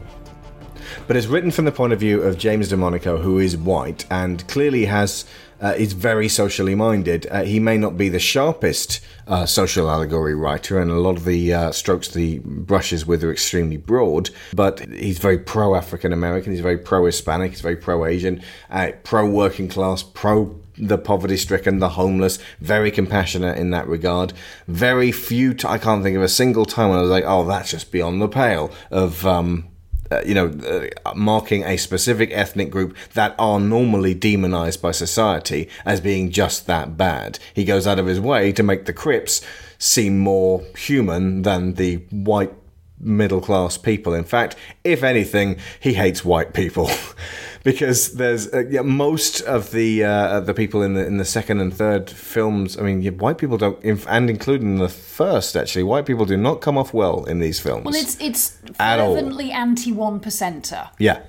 But 1.09 1.17
it's 1.17 1.27
written 1.27 1.51
from 1.51 1.65
the 1.65 1.73
point 1.73 1.93
of 1.93 1.99
view 1.99 2.23
of 2.23 2.39
James 2.39 2.71
DeMonaco, 2.71 3.21
who 3.21 3.41
is 3.41 3.57
white 3.57 4.07
and 4.09 4.47
clearly 4.47 4.85
has 4.85 5.25
uh, 5.61 5.75
is 5.77 5.93
very 5.93 6.29
socially 6.29 6.75
minded. 6.75 7.27
Uh, 7.29 7.43
he 7.43 7.59
may 7.59 7.77
not 7.77 7.97
be 7.97 8.09
the 8.09 8.21
sharpest 8.21 9.01
uh, 9.27 9.45
social 9.45 9.91
allegory 9.91 10.35
writer, 10.35 10.81
and 10.81 10.91
a 10.91 11.01
lot 11.01 11.17
of 11.17 11.25
the 11.25 11.53
uh, 11.53 11.73
strokes 11.73 12.09
the 12.09 12.39
brushes 12.39 13.05
with 13.05 13.23
are 13.25 13.33
extremely 13.33 13.77
broad. 13.77 14.31
But 14.55 14.81
he's 14.91 15.19
very 15.19 15.39
pro 15.39 15.75
African 15.75 16.13
American. 16.13 16.53
He's 16.53 16.63
very 16.63 16.79
pro 16.79 17.05
Hispanic. 17.05 17.51
He's 17.51 17.61
very 17.61 17.77
pro 17.77 18.07
Asian, 18.07 18.43
uh, 18.71 18.93
pro 19.03 19.29
working 19.29 19.69
class, 19.69 20.03
pro 20.03 20.47
the 20.81 20.99
poverty 20.99 21.37
stricken, 21.37 21.79
the 21.79 21.91
homeless, 21.91 22.39
very 22.61 22.91
compassionate 22.91 23.59
in 23.59 23.71
that 23.71 23.87
regard. 23.87 24.33
Very 24.67 25.13
few, 25.13 25.55
t- 25.55 25.69
I 25.69 25.79
can't 25.79 26.03
think 26.03 26.17
of 26.17 26.23
a 26.23 26.29
single 26.29 26.65
time 26.65 26.91
when 26.91 26.99
I 26.99 27.03
was 27.03 27.11
like, 27.11 27.25
oh, 27.27 27.47
that's 27.47 27.71
just 27.71 27.93
beyond 27.93 28.21
the 28.21 28.29
pale 28.29 28.73
of, 28.91 29.27
um, 29.27 29.69
uh, 30.11 30.23
you 30.27 30.35
know, 30.35 30.49
uh, 30.49 31.15
marking 31.15 31.63
a 31.63 31.77
specific 31.77 32.31
ethnic 32.33 32.71
group 32.71 32.97
that 33.15 33.35
are 33.39 33.61
normally 33.61 34.15
demonized 34.15 34.83
by 34.83 34.91
society 34.91 35.69
as 35.85 36.01
being 36.01 36.31
just 36.31 36.67
that 36.67 36.97
bad. 36.97 37.39
He 37.55 37.65
goes 37.65 37.87
out 37.87 37.99
of 37.99 38.07
his 38.07 38.21
way 38.21 38.53
to 38.53 38.63
make 38.63 38.87
the 38.87 38.93
Crips 38.93 39.41
seem 39.79 40.19
more 40.19 40.63
human 40.77 41.43
than 41.43 41.75
the 41.75 41.97
white 42.11 42.53
middle 43.01 43.41
class 43.41 43.77
people. 43.79 44.15
In 44.15 44.25
fact, 44.25 44.57
if 44.85 45.03
anything, 45.03 45.57
he 45.81 45.95
hates 45.95 46.25
white 46.25 46.55
people. 46.55 46.91
Because 47.63 48.15
there's 48.15 48.51
uh, 48.55 48.65
yeah, 48.71 48.81
most 48.81 49.43
of 49.43 49.71
the 49.71 50.03
uh, 50.03 50.41
the 50.41 50.55
people 50.55 50.83
in 50.83 50.95
the 50.95 51.05
in 51.07 51.19
the 51.19 51.27
second 51.27 51.61
and 51.61 51.75
third 51.75 52.09
films. 52.09 52.79
I 52.79 52.81
mean, 52.81 53.03
yeah, 53.03 53.11
white 53.11 53.37
people 53.37 53.59
don't, 53.59 53.79
inf- 53.85 54.09
and 54.09 54.31
including 54.31 54.79
the 54.79 54.89
first 54.89 55.55
actually, 55.57 55.83
white 55.83 56.07
people 56.07 56.25
do 56.25 56.39
not 56.39 56.63
come 56.63 56.79
off 56.79 56.95
well 56.95 57.25
in 57.25 57.39
these 57.39 57.61
films. 57.61 57.85
Well, 57.85 57.95
it's 57.95 58.19
it's 58.19 58.57
fervently 58.79 59.51
anti 59.51 59.93
one 59.93 60.21
percenter. 60.21 60.89
yeah, 60.99 61.21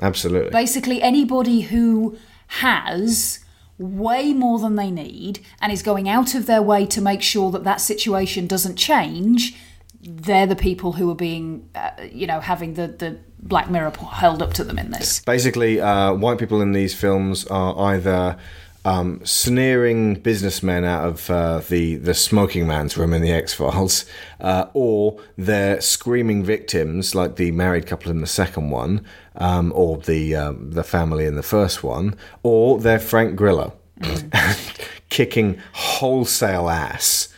absolutely. 0.00 0.48
Basically, 0.52 1.02
anybody 1.02 1.60
who 1.60 2.16
has 2.46 3.44
way 3.76 4.32
more 4.32 4.58
than 4.58 4.76
they 4.76 4.90
need 4.90 5.40
and 5.60 5.70
is 5.70 5.82
going 5.82 6.08
out 6.08 6.34
of 6.34 6.46
their 6.46 6.62
way 6.62 6.86
to 6.86 7.00
make 7.00 7.20
sure 7.22 7.50
that 7.50 7.64
that 7.64 7.80
situation 7.80 8.46
doesn't 8.46 8.76
change, 8.76 9.54
they're 10.04 10.46
the 10.46 10.56
people 10.56 10.92
who 10.92 11.10
are 11.10 11.14
being, 11.14 11.68
uh, 11.74 11.90
you 12.12 12.26
know, 12.26 12.40
having 12.40 12.74
the, 12.74 12.88
the 12.88 13.18
Black 13.40 13.70
Mirror 13.70 13.92
held 14.12 14.42
up 14.42 14.52
to 14.54 14.64
them 14.64 14.78
in 14.78 14.90
this. 14.90 15.20
Basically, 15.20 15.80
uh, 15.80 16.14
white 16.14 16.38
people 16.38 16.60
in 16.60 16.72
these 16.72 16.94
films 16.94 17.46
are 17.46 17.92
either 17.92 18.36
um, 18.84 19.24
sneering 19.24 20.14
businessmen 20.16 20.84
out 20.84 21.06
of 21.06 21.30
uh, 21.30 21.60
the 21.68 21.96
the 21.96 22.14
smoking 22.14 22.66
man's 22.66 22.98
room 22.98 23.14
in 23.14 23.22
the 23.22 23.32
X 23.32 23.54
Files, 23.54 24.04
uh, 24.40 24.66
or 24.74 25.18
they're 25.38 25.80
screaming 25.80 26.44
victims 26.44 27.14
like 27.14 27.36
the 27.36 27.50
married 27.52 27.86
couple 27.86 28.10
in 28.10 28.20
the 28.20 28.26
second 28.26 28.70
one, 28.70 29.04
um, 29.36 29.72
or 29.74 29.98
the 29.98 30.36
um, 30.36 30.70
the 30.72 30.84
family 30.84 31.24
in 31.24 31.34
the 31.34 31.42
first 31.42 31.82
one, 31.82 32.14
or 32.42 32.78
they're 32.78 32.98
Frank 32.98 33.36
Grillo 33.36 33.74
kicking 35.08 35.58
wholesale 35.72 36.68
ass. 36.68 37.28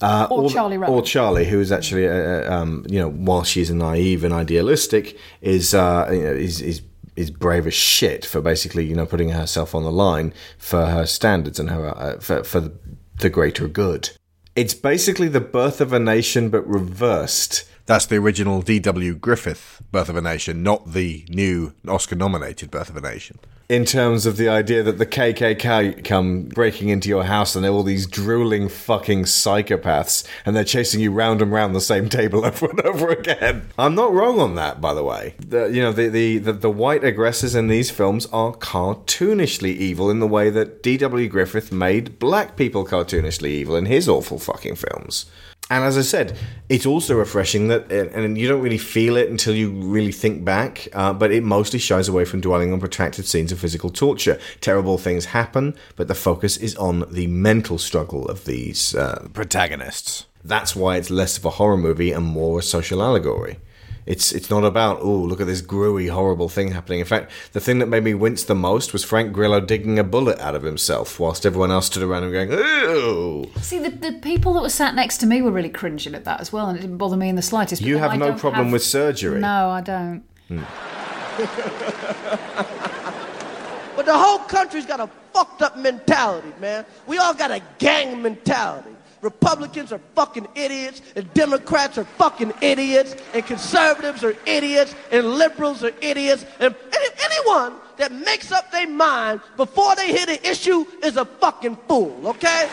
Uh, 0.00 0.26
Or 0.30 0.50
Charlie 0.50 0.76
Roan. 0.76 0.90
or 0.90 1.02
Charlie, 1.02 1.46
who 1.46 1.58
is 1.60 1.72
actually, 1.72 2.06
uh, 2.06 2.12
uh, 2.12 2.48
um, 2.50 2.84
you 2.88 2.98
know, 2.98 3.08
while 3.10 3.44
she's 3.44 3.70
naive 3.70 4.24
and 4.24 4.34
idealistic, 4.34 5.16
is 5.40 5.74
uh, 5.74 6.08
you 6.12 6.22
know, 6.22 6.32
is 6.32 6.60
is 6.60 6.82
is 7.16 7.30
brave 7.30 7.66
as 7.66 7.72
shit 7.74 8.26
for 8.26 8.42
basically, 8.42 8.84
you 8.84 8.94
know, 8.94 9.06
putting 9.06 9.30
herself 9.30 9.74
on 9.74 9.84
the 9.84 9.90
line 9.92 10.34
for 10.58 10.86
her 10.86 11.06
standards 11.06 11.58
and 11.58 11.70
her 11.70 11.88
uh, 11.96 12.18
for 12.20 12.44
for 12.44 12.60
the, 12.60 12.72
the 13.20 13.30
greater 13.30 13.66
good. 13.68 14.10
It's 14.54 14.74
basically 14.74 15.28
the 15.28 15.40
birth 15.40 15.80
of 15.80 15.92
a 15.92 15.98
nation, 15.98 16.50
but 16.50 16.66
reversed. 16.66 17.64
That's 17.86 18.06
the 18.06 18.16
original 18.16 18.62
D.W. 18.62 19.14
Griffith 19.14 19.80
Birth 19.92 20.08
of 20.08 20.16
a 20.16 20.20
Nation, 20.20 20.62
not 20.62 20.92
the 20.92 21.24
new 21.28 21.72
Oscar 21.86 22.16
nominated 22.16 22.70
Birth 22.70 22.88
of 22.90 22.96
a 22.96 23.00
Nation. 23.00 23.38
In 23.68 23.84
terms 23.84 24.26
of 24.26 24.36
the 24.36 24.48
idea 24.48 24.82
that 24.82 24.98
the 24.98 25.06
KKK 25.06 26.04
come 26.04 26.44
breaking 26.44 26.88
into 26.88 27.08
your 27.08 27.24
house 27.24 27.56
and 27.56 27.64
they're 27.64 27.72
all 27.72 27.82
these 27.82 28.06
drooling 28.06 28.68
fucking 28.68 29.24
psychopaths 29.24 30.26
and 30.44 30.54
they're 30.54 30.64
chasing 30.64 31.00
you 31.00 31.10
round 31.10 31.42
and 31.42 31.50
round 31.50 31.74
the 31.74 31.80
same 31.80 32.08
table 32.08 32.44
over 32.44 32.70
and 32.70 32.80
over 32.82 33.08
again. 33.08 33.68
I'm 33.78 33.94
not 33.94 34.12
wrong 34.12 34.38
on 34.38 34.54
that, 34.54 34.80
by 34.80 34.94
the 34.94 35.02
way. 35.02 35.34
The, 35.38 35.66
you 35.66 35.82
know, 35.82 35.92
the, 35.92 36.08
the, 36.08 36.38
the, 36.38 36.52
the 36.52 36.70
white 36.70 37.02
aggressors 37.02 37.54
in 37.54 37.66
these 37.66 37.90
films 37.90 38.26
are 38.26 38.52
cartoonishly 38.52 39.74
evil 39.74 40.10
in 40.10 40.20
the 40.20 40.28
way 40.28 40.48
that 40.50 40.82
D.W. 40.82 41.28
Griffith 41.28 41.72
made 41.72 42.18
black 42.18 42.56
people 42.56 42.86
cartoonishly 42.86 43.48
evil 43.48 43.74
in 43.74 43.86
his 43.86 44.08
awful 44.08 44.38
fucking 44.38 44.76
films. 44.76 45.26
And 45.68 45.82
as 45.82 45.98
I 45.98 46.02
said, 46.02 46.38
it's 46.68 46.86
also 46.86 47.16
refreshing 47.16 47.66
that, 47.68 47.90
and 47.90 48.38
you 48.38 48.46
don't 48.46 48.62
really 48.62 48.78
feel 48.78 49.16
it 49.16 49.28
until 49.28 49.52
you 49.52 49.70
really 49.72 50.12
think 50.12 50.44
back, 50.44 50.86
uh, 50.92 51.12
but 51.12 51.32
it 51.32 51.42
mostly 51.42 51.80
shies 51.80 52.08
away 52.08 52.24
from 52.24 52.40
dwelling 52.40 52.72
on 52.72 52.78
protracted 52.78 53.26
scenes 53.26 53.50
of 53.50 53.58
physical 53.58 53.90
torture. 53.90 54.38
Terrible 54.60 54.96
things 54.96 55.26
happen, 55.26 55.74
but 55.96 56.06
the 56.06 56.14
focus 56.14 56.56
is 56.56 56.76
on 56.76 57.04
the 57.10 57.26
mental 57.26 57.78
struggle 57.78 58.26
of 58.26 58.44
these 58.44 58.94
uh, 58.94 59.26
protagonists. 59.32 60.26
That's 60.44 60.76
why 60.76 60.98
it's 60.98 61.10
less 61.10 61.36
of 61.36 61.44
a 61.44 61.50
horror 61.50 61.76
movie 61.76 62.12
and 62.12 62.24
more 62.24 62.60
a 62.60 62.62
social 62.62 63.02
allegory. 63.02 63.58
It's 64.06 64.30
it's 64.32 64.48
not 64.50 64.64
about 64.64 65.00
oh 65.02 65.10
look 65.16 65.40
at 65.40 65.48
this 65.48 65.60
gruey 65.62 66.08
horrible 66.08 66.48
thing 66.48 66.70
happening. 66.70 67.00
In 67.00 67.06
fact, 67.06 67.30
the 67.52 67.60
thing 67.60 67.80
that 67.80 67.86
made 67.86 68.04
me 68.04 68.14
wince 68.14 68.44
the 68.44 68.54
most 68.54 68.92
was 68.92 69.02
Frank 69.04 69.32
Grillo 69.32 69.60
digging 69.60 69.98
a 69.98 70.04
bullet 70.04 70.38
out 70.38 70.54
of 70.54 70.62
himself, 70.62 71.18
whilst 71.18 71.44
everyone 71.44 71.72
else 71.72 71.86
stood 71.86 72.04
around 72.04 72.22
and 72.22 72.32
going 72.32 72.52
ooh. 72.52 73.50
See, 73.60 73.78
the, 73.80 73.90
the 73.90 74.12
people 74.22 74.54
that 74.54 74.62
were 74.62 74.68
sat 74.68 74.94
next 74.94 75.18
to 75.18 75.26
me 75.26 75.42
were 75.42 75.50
really 75.50 75.68
cringing 75.70 76.14
at 76.14 76.24
that 76.24 76.40
as 76.40 76.52
well, 76.52 76.68
and 76.68 76.78
it 76.78 76.82
didn't 76.82 76.98
bother 76.98 77.16
me 77.16 77.28
in 77.28 77.34
the 77.34 77.42
slightest. 77.42 77.82
You 77.82 77.98
have 77.98 78.12
I 78.12 78.16
no 78.16 78.34
problem 78.34 78.66
have- 78.66 78.72
with 78.72 78.84
surgery. 78.84 79.40
No, 79.40 79.70
I 79.70 79.80
don't. 79.80 80.22
Hmm. 80.48 80.62
But 83.96 84.04
the 84.04 84.16
whole 84.16 84.38
country's 84.40 84.84
got 84.84 85.00
a 85.00 85.08
fucked 85.32 85.62
up 85.62 85.78
mentality, 85.78 86.52
man. 86.60 86.84
We 87.06 87.16
all 87.16 87.32
got 87.32 87.50
a 87.50 87.62
gang 87.78 88.20
mentality. 88.20 88.90
Republicans 89.26 89.92
are 89.92 90.00
fucking 90.14 90.46
idiots, 90.54 91.02
and 91.16 91.32
Democrats 91.34 91.98
are 91.98 92.04
fucking 92.04 92.52
idiots, 92.62 93.16
and 93.34 93.44
conservatives 93.44 94.22
are 94.22 94.36
idiots, 94.46 94.94
and 95.10 95.26
liberals 95.26 95.82
are 95.82 95.90
idiots, 96.00 96.46
and 96.60 96.72
any, 96.94 97.08
anyone 97.24 97.74
that 97.96 98.12
makes 98.12 98.52
up 98.52 98.70
their 98.70 98.88
mind 98.88 99.40
before 99.56 99.96
they 99.96 100.12
hit 100.12 100.28
an 100.28 100.38
issue 100.44 100.86
is 101.02 101.16
a 101.16 101.24
fucking 101.24 101.76
fool, 101.88 102.16
okay? 102.24 102.68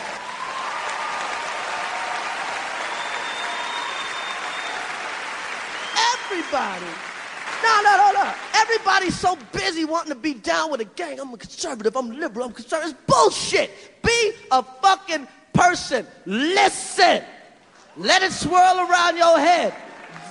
Everybody. 6.14 6.86
No, 7.64 7.80
no, 7.82 7.96
no, 7.96 8.12
no. 8.22 8.34
Everybody's 8.54 9.18
so 9.18 9.36
busy 9.52 9.84
wanting 9.84 10.10
to 10.10 10.18
be 10.18 10.34
down 10.34 10.70
with 10.70 10.80
a 10.80 10.84
gang. 10.84 11.18
I'm 11.18 11.34
a 11.34 11.36
conservative. 11.36 11.96
I'm 11.96 12.10
liberal. 12.12 12.46
I'm 12.46 12.52
conservative. 12.52 12.94
It's 12.94 13.12
bullshit. 13.12 13.70
Be 14.02 14.32
a 14.52 14.62
fucking 14.62 15.26
person. 15.54 16.06
Listen. 16.26 17.22
Let 17.96 18.22
it 18.22 18.32
swirl 18.32 18.86
around 18.90 19.16
your 19.16 19.38
head. 19.38 19.72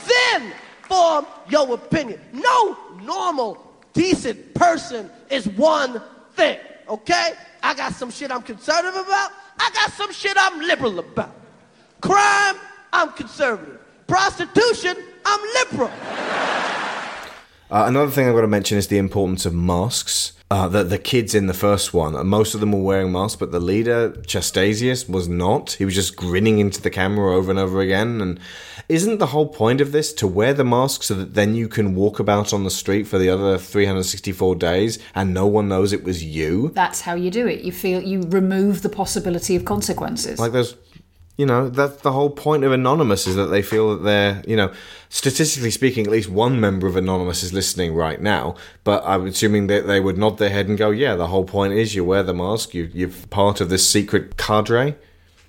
Then 0.08 0.54
form 0.84 1.26
your 1.50 1.74
opinion. 1.74 2.20
No 2.34 2.78
normal, 3.02 3.74
decent 3.94 4.54
person 4.54 5.10
is 5.30 5.48
one 5.48 6.02
thing. 6.36 6.60
Okay? 6.90 7.34
I 7.62 7.74
got 7.74 7.94
some 7.94 8.12
shit 8.12 8.32
I'm 8.32 8.42
conservative 8.42 9.00
about. 9.00 9.32
I 9.58 9.70
got 9.74 9.92
some 9.94 10.12
shit 10.12 10.36
I'm 10.38 10.60
liberal 10.60 11.00
about. 11.00 11.34
Crime, 12.02 12.58
I'm 12.92 13.12
conservative. 13.14 13.80
Prostitution, 14.08 14.98
I'm 15.26 15.40
liberal. 15.54 15.92
Uh, 17.72 17.86
another 17.88 18.12
thing 18.12 18.28
I've 18.28 18.36
got 18.36 18.42
to 18.42 18.48
mention 18.48 18.78
is 18.78 18.88
the 18.88 18.98
importance 18.98 19.46
of 19.46 19.54
masks. 19.54 20.34
Uh, 20.54 20.68
the, 20.68 20.84
the 20.84 21.00
kids 21.00 21.34
in 21.34 21.48
the 21.48 21.54
first 21.54 21.96
one, 21.96 22.28
most 22.28 22.54
of 22.54 22.60
them 22.60 22.72
were 22.72 22.84
wearing 22.84 23.12
masks, 23.12 23.36
but 23.36 23.52
the 23.52 23.60
leader, 23.60 24.12
Chastasius, 24.28 25.10
was 25.10 25.28
not. 25.28 25.72
He 25.72 25.84
was 25.84 25.96
just 25.96 26.16
grinning 26.16 26.60
into 26.60 26.80
the 26.80 26.92
camera 26.92 27.36
over 27.36 27.50
and 27.50 27.60
over 27.60 27.82
again. 27.82 28.22
And 28.22 28.40
isn't 28.88 29.18
the 29.18 29.26
whole 29.26 29.48
point 29.48 29.82
of 29.82 29.92
this 29.92 30.14
to 30.14 30.28
wear 30.28 30.54
the 30.54 30.64
mask 30.64 31.02
so 31.02 31.16
that 31.16 31.34
then 31.34 31.56
you 31.56 31.68
can 31.68 31.96
walk 31.96 32.20
about 32.20 32.54
on 32.54 32.66
the 32.66 32.70
street 32.70 33.08
for 33.08 33.18
the 33.18 33.30
other 33.30 33.58
364 33.58 34.54
days 34.58 35.00
and 35.16 35.34
no 35.34 35.48
one 35.48 35.70
knows 35.70 35.92
it 35.92 36.04
was 36.04 36.24
you? 36.24 36.70
That's 36.76 37.02
how 37.02 37.16
you 37.16 37.32
do 37.32 37.48
it. 37.48 37.62
You 37.62 37.72
feel 37.72 38.04
you 38.04 38.22
remove 38.22 38.84
the 38.84 38.90
possibility 38.90 39.56
of 39.56 39.66
consequences. 39.66 40.38
Like 40.38 40.52
those, 40.52 40.76
you 41.38 41.48
know, 41.48 41.68
that's 41.68 42.02
the 42.02 42.12
whole 42.12 42.30
point 42.30 42.64
of 42.64 42.72
Anonymous 42.72 43.26
is 43.26 43.36
that 43.36 43.48
they 43.48 43.64
feel 43.64 43.96
that 43.96 44.04
they're, 44.04 44.44
you 44.48 44.56
know, 44.56 44.72
statistically 45.10 45.72
speaking, 45.72 46.06
at 46.06 46.12
least 46.12 46.30
one 46.30 46.60
member 46.60 46.86
of 46.86 46.96
Anonymous 46.96 47.42
is 47.42 47.52
listening 47.52 47.96
right 47.96 48.22
now. 48.22 48.56
But 48.84 49.04
I'm 49.06 49.26
assuming 49.26 49.68
that 49.68 49.88
they 49.88 50.00
would 50.00 50.18
nod 50.18 50.38
their 50.38 50.52
head 50.52 50.68
and 50.68 50.78
go, 50.78 50.92
yeah, 50.92 51.16
the 51.16 51.28
whole 51.28 51.46
point 51.46 51.74
is 51.74 51.96
you 51.96 52.06
wear 52.06 52.22
the 52.22 52.36
mask, 52.36 52.76
you, 52.76 52.90
you're 52.94 53.10
part 53.32 53.62
of 53.62 53.70
this 53.70 53.90
secret 53.90 54.38
cadre, 54.38 54.96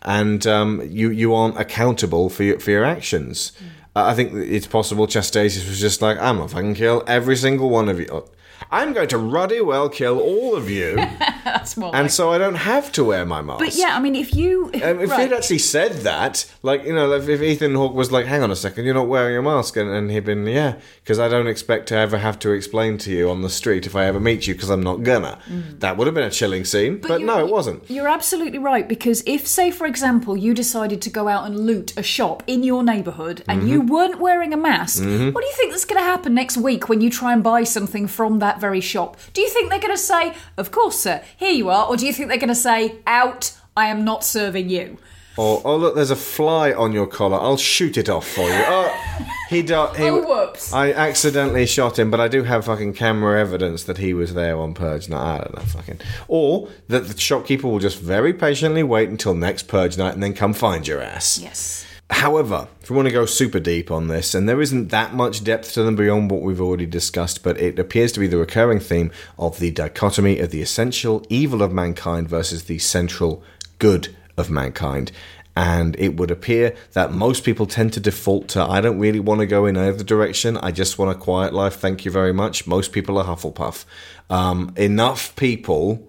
and 0.01 0.47
um, 0.47 0.81
you, 0.89 1.11
you 1.11 1.35
aren't 1.35 1.59
accountable 1.59 2.31
for 2.31 2.45
your, 2.45 2.61
for 2.61 2.71
your 2.71 2.85
actions. 2.85 3.53
Uh, 3.95 4.05
I 4.07 4.15
think 4.15 4.33
it's 4.33 4.67
possible 4.67 5.07
Chastasius 5.07 5.69
was 5.69 5.81
just 5.81 6.01
like, 6.01 6.19
I'm 6.19 6.39
to 6.39 6.49
fucking 6.49 6.75
kill 6.75 7.05
every 7.07 7.37
single 7.37 7.69
one 7.69 7.91
of 7.91 8.01
you. 8.01 8.25
I'm 8.71 8.93
going 8.93 9.09
to 9.09 9.19
ruddy 9.19 9.61
well 9.61 9.89
kill 9.89 10.19
all 10.21 10.57
of 10.57 10.69
you. 10.71 10.97
That's 11.45 11.77
more 11.77 11.95
and 11.95 12.05
like- 12.05 12.11
so 12.11 12.33
I 12.33 12.39
don't 12.39 12.55
have 12.57 12.91
to 12.93 13.05
wear 13.05 13.25
my 13.25 13.43
mask. 13.43 13.59
But 13.61 13.75
yeah, 13.77 13.97
I 13.97 14.01
mean, 14.01 14.15
if 14.17 14.35
you 14.35 14.67
Um, 14.83 15.01
if 15.01 15.11
right. 15.11 15.29
he'd 15.29 15.35
actually 15.37 15.59
said 15.59 15.93
that, 16.03 16.51
like, 16.63 16.85
you 16.85 16.95
know, 16.95 17.13
if, 17.13 17.29
if 17.29 17.41
Ethan 17.43 17.75
Hawke 17.75 17.95
was 17.95 18.11
like, 18.11 18.27
hang 18.27 18.43
on 18.43 18.51
a 18.51 18.57
second, 18.57 18.85
you're 18.85 18.95
not 18.95 19.09
wearing 19.09 19.37
a 19.37 19.43
mask, 19.43 19.77
and, 19.77 19.89
and 19.91 20.11
he'd 20.11 20.25
been, 20.25 20.47
yeah, 20.47 20.77
because 21.03 21.19
I 21.19 21.29
don't 21.29 21.47
expect 21.47 21.89
to 21.89 21.97
ever 21.97 22.19
have 22.19 22.39
to 22.41 22.51
explain 22.51 22.99
to 22.99 23.11
you 23.13 23.31
on 23.31 23.43
the 23.43 23.51
street 23.51 23.87
if 23.87 23.95
I 23.95 24.07
ever 24.07 24.19
meet 24.21 24.47
you, 24.47 24.55
because 24.55 24.71
I'm 24.71 24.83
not 24.83 25.03
gonna. 25.03 25.39
That 25.79 25.97
would 25.97 26.07
have 26.07 26.15
been 26.15 26.25
a 26.25 26.31
chilling 26.31 26.65
scene, 26.65 26.99
but, 26.99 27.21
you- 27.21 27.27
no, 27.27 27.39
it 27.45 27.51
wasn't. 27.53 27.89
You're 27.91 28.09
absolutely 28.09 28.59
right 28.59 28.89
because 28.89 29.23
if, 29.27 29.47
say, 29.47 29.71
for 29.71 29.87
example, 29.87 30.37
you 30.37 30.55
decided 30.55 31.01
to 31.03 31.11
go 31.11 31.29
out 31.29 31.45
and 31.47 31.67
loot 31.67 31.93
a 31.97 32.03
shop 32.03 32.43
in 32.47 32.63
your 32.63 32.83
neighbourhood 32.83 33.45
and 33.49 33.69
you 33.69 33.83
Mhm. 33.83 33.89
weren't 33.89 34.21
wearing 34.21 34.53
a 34.53 34.57
mask, 34.57 35.03
Mhm. 35.03 35.33
what 35.33 35.43
do 35.43 35.47
you 35.47 35.53
think 35.55 35.71
that's 35.73 35.85
going 35.85 36.01
to 36.01 36.05
happen 36.05 36.35
next 36.35 36.57
week 36.57 36.89
when 36.89 37.01
you 37.01 37.11
try 37.11 37.33
and 37.33 37.43
buy 37.43 37.63
something 37.65 38.07
from 38.07 38.39
that 38.41 38.54
very 38.61 38.81
shop? 38.81 39.17
Do 39.33 39.41
you 39.41 39.49
think 39.49 39.71
they're 39.71 39.79
going 39.81 39.95
to 39.95 39.99
say, 39.99 40.35
"Of 40.57 40.71
course, 40.71 40.99
sir, 40.99 41.23
here 41.37 41.53
you 41.53 41.69
are," 41.71 41.87
or 41.87 41.97
do 41.97 42.07
you 42.07 42.13
think 42.13 42.29
they're 42.29 42.39
going 42.39 42.49
to 42.49 42.55
say, 42.55 42.97
"Out, 43.07 43.53
I 43.77 43.87
am 43.87 44.05
not 44.05 44.25
serving 44.25 44.69
you"? 44.69 44.99
Or, 45.37 45.61
oh, 45.65 45.77
look, 45.77 45.97
there's 45.97 46.13
a 46.13 46.17
fly 46.17 46.73
on 46.73 46.93
your 46.93 47.09
collar. 47.09 47.41
I'll 47.41 47.57
shoot 47.57 47.97
it 47.99 48.09
off 48.09 48.27
for 48.29 48.49
you. 48.49 48.55
Oh, 48.67 49.27
he, 49.51 49.63
do- 49.63 49.89
he 49.97 50.05
Oh, 50.09 50.23
whoops. 50.25 50.73
I 50.73 50.93
accidentally 50.93 51.67
shot 51.67 51.99
him, 51.99 52.09
but 52.11 52.19
I 52.21 52.29
do 52.29 52.45
have 52.45 52.65
fucking 52.67 52.95
camera 52.95 53.41
evidence 53.41 53.83
that 53.85 53.99
he 53.99 54.15
was 54.15 54.35
there 54.35 54.57
on 54.57 54.75
Purge 54.75 55.09
night. 55.09 55.35
I 55.35 55.39
don't 55.39 55.57
know, 55.57 55.63
fucking. 55.63 56.01
Or 56.29 56.69
that 56.89 57.09
the 57.09 57.19
shopkeeper 57.19 57.67
will 57.69 57.79
just 57.81 57.99
very 57.99 58.33
patiently 58.33 58.83
wait 58.85 59.09
until 59.09 59.35
next 59.35 59.65
Purge 59.69 59.99
night 59.99 60.15
and 60.15 60.23
then 60.23 60.35
come 60.35 60.53
find 60.55 60.87
your 60.87 61.01
ass. 61.03 61.39
Yes. 61.39 61.85
However, 62.15 62.69
if 62.81 62.91
we 62.91 62.97
want 62.97 63.09
to 63.09 63.13
go 63.13 63.27
super 63.27 63.59
deep 63.59 63.91
on 63.91 64.07
this, 64.07 64.37
and 64.37 64.49
there 64.49 64.63
isn't 64.63 64.89
that 64.91 65.15
much 65.15 65.43
depth 65.43 65.73
to 65.75 65.83
them 65.83 65.97
beyond 65.97 66.31
what 66.31 66.43
we've 66.43 66.61
already 66.61 66.87
discussed, 66.87 67.43
but 67.43 67.61
it 67.61 67.77
appears 67.77 68.13
to 68.13 68.21
be 68.21 68.29
the 68.29 68.39
recurring 68.39 68.79
theme 68.79 69.11
of 69.37 69.59
the 69.59 69.73
dichotomy 69.73 70.39
of 70.39 70.51
the 70.51 70.63
essential 70.63 71.27
evil 71.29 71.61
of 71.61 71.73
mankind 71.73 72.29
versus 72.29 72.65
the 72.65 72.79
central 72.79 73.43
good 73.81 74.15
of 74.37 74.49
mankind. 74.49 75.11
And 75.57 75.97
it 75.99 76.17
would 76.17 76.31
appear 76.31 76.77
that 76.93 77.13
most 77.13 77.43
people 77.43 77.67
tend 77.67 77.93
to 77.95 78.01
default 78.01 78.47
to, 78.51 78.63
I 78.63 78.81
don't 78.81 79.01
really 79.01 79.21
want 79.21 79.41
to 79.41 79.47
go 79.47 79.67
in 79.67 79.77
either 79.77 80.05
direction. 80.05 80.57
I 80.59 80.71
just 80.71 80.97
want 80.99 81.11
a 81.11 81.21
quiet 81.21 81.53
life. 81.53 81.75
Thank 81.75 82.05
you 82.05 82.13
very 82.13 82.33
much. 82.33 82.65
Most 82.65 82.93
people 82.93 83.19
are 83.19 83.25
Hufflepuff. 83.25 83.85
Um, 84.31 84.73
enough 84.77 85.35
people 85.35 86.09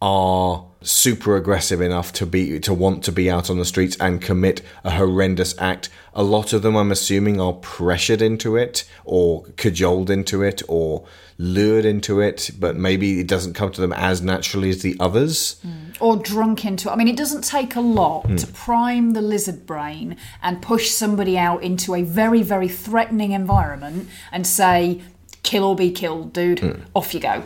are 0.00 0.64
super 0.80 1.36
aggressive 1.36 1.80
enough 1.80 2.12
to 2.12 2.24
be 2.24 2.60
to 2.60 2.72
want 2.72 3.02
to 3.02 3.10
be 3.10 3.28
out 3.28 3.50
on 3.50 3.58
the 3.58 3.64
streets 3.64 3.96
and 3.98 4.22
commit 4.22 4.62
a 4.84 4.90
horrendous 4.92 5.54
act. 5.58 5.88
A 6.14 6.22
lot 6.22 6.52
of 6.52 6.62
them, 6.62 6.76
I'm 6.76 6.92
assuming, 6.92 7.40
are 7.40 7.52
pressured 7.52 8.22
into 8.22 8.56
it 8.56 8.84
or 9.04 9.44
cajoled 9.56 10.08
into 10.08 10.42
it 10.42 10.62
or 10.68 11.04
lured 11.36 11.84
into 11.84 12.20
it, 12.20 12.50
but 12.58 12.76
maybe 12.76 13.18
it 13.20 13.26
doesn't 13.28 13.54
come 13.54 13.70
to 13.72 13.80
them 13.80 13.92
as 13.92 14.20
naturally 14.22 14.70
as 14.70 14.82
the 14.82 14.96
others. 15.00 15.56
or 16.00 16.16
drunk 16.16 16.64
into 16.64 16.88
it. 16.88 16.92
I 16.92 16.96
mean, 16.96 17.08
it 17.08 17.16
doesn't 17.16 17.42
take 17.42 17.74
a 17.74 17.80
lot 17.80 18.24
Hmm. 18.26 18.36
to 18.36 18.46
prime 18.46 19.12
the 19.14 19.20
lizard 19.22 19.66
brain 19.66 20.16
and 20.40 20.62
push 20.62 20.90
somebody 20.90 21.36
out 21.36 21.64
into 21.64 21.92
a 21.96 22.02
very, 22.02 22.42
very 22.44 22.68
threatening 22.68 23.32
environment 23.32 24.08
and 24.30 24.46
say, 24.46 25.00
kill 25.48 25.64
or 25.64 25.74
be 25.74 25.90
killed, 25.90 26.32
dude. 26.32 26.60
Hmm. 26.60 26.82
Off 26.94 27.14
you 27.14 27.20
go. 27.20 27.42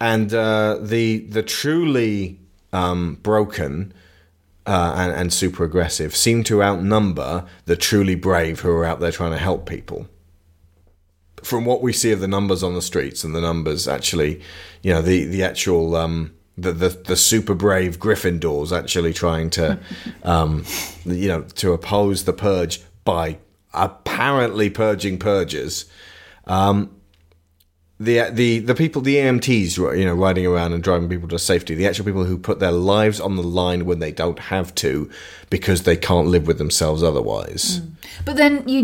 and 0.00 0.32
uh, 0.32 0.78
the 0.80 1.18
the 1.18 1.42
truly 1.42 2.40
um, 2.72 3.18
broken 3.22 3.92
uh, 4.66 4.94
and, 4.96 5.12
and 5.12 5.32
super 5.32 5.62
aggressive 5.64 6.16
seem 6.16 6.42
to 6.44 6.62
outnumber 6.62 7.44
the 7.66 7.76
truly 7.76 8.14
brave 8.14 8.60
who 8.60 8.70
are 8.70 8.84
out 8.84 8.98
there 9.00 9.12
trying 9.12 9.32
to 9.32 9.38
help 9.38 9.68
people. 9.68 10.08
From 11.42 11.66
what 11.66 11.82
we 11.82 11.92
see 11.92 12.10
of 12.12 12.20
the 12.20 12.28
numbers 12.28 12.62
on 12.62 12.72
the 12.74 12.80
streets 12.80 13.22
and 13.22 13.34
the 13.34 13.42
numbers 13.42 13.86
actually, 13.86 14.40
you 14.82 14.92
know, 14.94 15.02
the 15.02 15.26
the 15.26 15.42
actual 15.42 15.94
um, 15.96 16.32
the, 16.56 16.72
the 16.72 16.88
the 16.88 17.16
super 17.16 17.54
brave 17.54 17.98
Gryffindors 17.98 18.76
actually 18.76 19.12
trying 19.12 19.50
to, 19.50 19.78
um, 20.22 20.64
you 21.04 21.28
know, 21.28 21.42
to 21.56 21.72
oppose 21.72 22.24
the 22.24 22.32
purge 22.32 22.80
by 23.04 23.36
apparently 23.74 24.70
purging 24.70 25.18
purgers. 25.18 25.84
Um, 26.46 26.90
the 28.00 28.28
the 28.30 28.58
the 28.58 28.74
people 28.74 29.00
the 29.02 29.16
EMTs 29.16 29.76
you 29.96 30.04
know 30.04 30.14
riding 30.14 30.44
around 30.46 30.72
and 30.72 30.82
driving 30.82 31.08
people 31.08 31.28
to 31.28 31.38
safety 31.38 31.74
the 31.76 31.86
actual 31.86 32.04
people 32.04 32.24
who 32.24 32.36
put 32.36 32.58
their 32.58 32.72
lives 32.72 33.20
on 33.20 33.36
the 33.36 33.42
line 33.42 33.84
when 33.84 34.00
they 34.00 34.10
don't 34.10 34.38
have 34.40 34.74
to 34.74 35.08
because 35.48 35.84
they 35.84 35.96
can't 35.96 36.26
live 36.26 36.46
with 36.46 36.58
themselves 36.58 37.02
otherwise 37.02 37.80
mm. 37.80 37.90
But 38.24 38.36
then 38.36 38.68
you. 38.68 38.82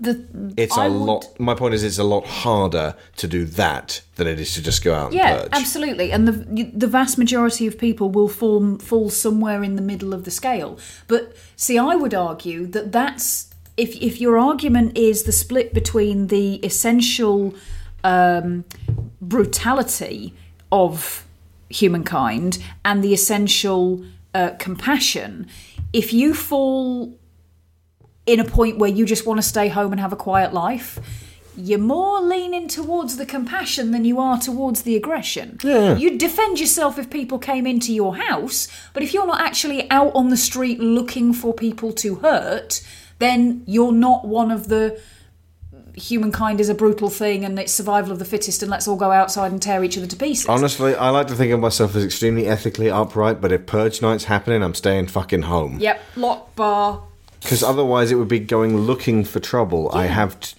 the 0.00 0.24
it's 0.56 0.76
I 0.76 0.86
a 0.86 0.90
would- 0.90 0.98
lot 0.98 1.40
my 1.40 1.54
point 1.54 1.74
is 1.74 1.82
it's 1.84 1.98
a 1.98 2.04
lot 2.04 2.24
harder 2.26 2.94
to 3.16 3.26
do 3.26 3.44
that 3.46 4.02
than 4.16 4.26
it 4.26 4.38
is 4.40 4.54
to 4.54 4.62
just 4.62 4.82
go 4.84 4.94
out 4.94 5.06
and 5.06 5.14
Yeah, 5.14 5.40
purge 5.42 5.48
absolutely, 5.52 6.12
and 6.12 6.26
the 6.28 6.70
the 6.74 6.86
vast 6.86 7.18
majority 7.18 7.66
of 7.66 7.78
people 7.78 8.10
will 8.10 8.28
fall 8.28 8.78
fall 8.78 9.10
somewhere 9.10 9.62
in 9.62 9.76
the 9.76 9.82
middle 9.82 10.12
of 10.14 10.24
the 10.24 10.30
scale. 10.30 10.78
But 11.08 11.34
see, 11.56 11.78
I 11.78 11.94
would 11.94 12.14
argue 12.14 12.66
that 12.68 12.92
that's 12.92 13.50
if 13.76 13.96
if 13.96 14.20
your 14.20 14.38
argument 14.38 14.96
is 14.96 15.24
the 15.24 15.32
split 15.32 15.72
between 15.74 16.28
the 16.28 16.54
essential 16.64 17.54
um, 18.04 18.64
brutality 19.20 20.34
of 20.72 21.26
humankind 21.68 22.58
and 22.84 23.02
the 23.02 23.14
essential 23.14 24.04
uh, 24.34 24.50
compassion, 24.58 25.46
if 25.92 26.12
you 26.12 26.34
fall 26.34 27.16
in 28.26 28.38
a 28.38 28.44
point 28.44 28.78
where 28.78 28.90
you 28.90 29.04
just 29.06 29.26
want 29.26 29.38
to 29.38 29.42
stay 29.42 29.68
home 29.68 29.92
and 29.92 30.00
have 30.00 30.12
a 30.12 30.16
quiet 30.16 30.52
life, 30.52 30.98
you're 31.56 31.78
more 31.78 32.20
leaning 32.20 32.68
towards 32.68 33.16
the 33.16 33.26
compassion 33.26 33.90
than 33.90 34.04
you 34.04 34.18
are 34.20 34.38
towards 34.38 34.82
the 34.82 34.96
aggression. 34.96 35.58
Yeah. 35.62 35.96
You'd 35.96 36.18
defend 36.18 36.60
yourself 36.60 36.98
if 36.98 37.10
people 37.10 37.38
came 37.38 37.66
into 37.66 37.92
your 37.92 38.16
house, 38.16 38.68
but 38.92 39.02
if 39.02 39.12
you're 39.12 39.26
not 39.26 39.40
actually 39.40 39.90
out 39.90 40.12
on 40.14 40.30
the 40.30 40.36
street 40.36 40.78
looking 40.80 41.32
for 41.32 41.52
people 41.52 41.92
to 41.94 42.16
hurt, 42.16 42.82
then 43.18 43.62
you're 43.66 43.92
not 43.92 44.26
one 44.26 44.50
of 44.50 44.68
the 44.68 45.00
humankind 46.00 46.60
is 46.60 46.68
a 46.68 46.74
brutal 46.74 47.10
thing 47.10 47.44
and 47.44 47.58
it's 47.58 47.72
survival 47.72 48.10
of 48.12 48.18
the 48.18 48.24
fittest 48.24 48.62
and 48.62 48.70
let's 48.70 48.88
all 48.88 48.96
go 48.96 49.10
outside 49.12 49.52
and 49.52 49.60
tear 49.62 49.84
each 49.84 49.96
other 49.98 50.06
to 50.06 50.16
pieces. 50.16 50.46
honestly 50.48 50.94
I 50.94 51.10
like 51.10 51.26
to 51.28 51.34
think 51.34 51.52
of 51.52 51.60
myself 51.60 51.94
as 51.94 52.04
extremely 52.04 52.46
ethically 52.48 52.90
upright 52.90 53.40
but 53.40 53.52
if 53.52 53.66
purge 53.66 54.00
night's 54.02 54.24
happening 54.24 54.62
I'm 54.62 54.74
staying 54.74 55.06
fucking 55.08 55.42
home 55.42 55.78
Yep, 55.80 56.00
lock 56.16 56.56
bar. 56.56 57.02
because 57.42 57.62
otherwise 57.62 58.10
it 58.10 58.16
would 58.16 58.28
be 58.28 58.40
going 58.40 58.76
looking 58.78 59.24
for 59.24 59.40
trouble. 59.40 59.90
I 59.92 60.06
have 60.06 60.38
t- 60.40 60.56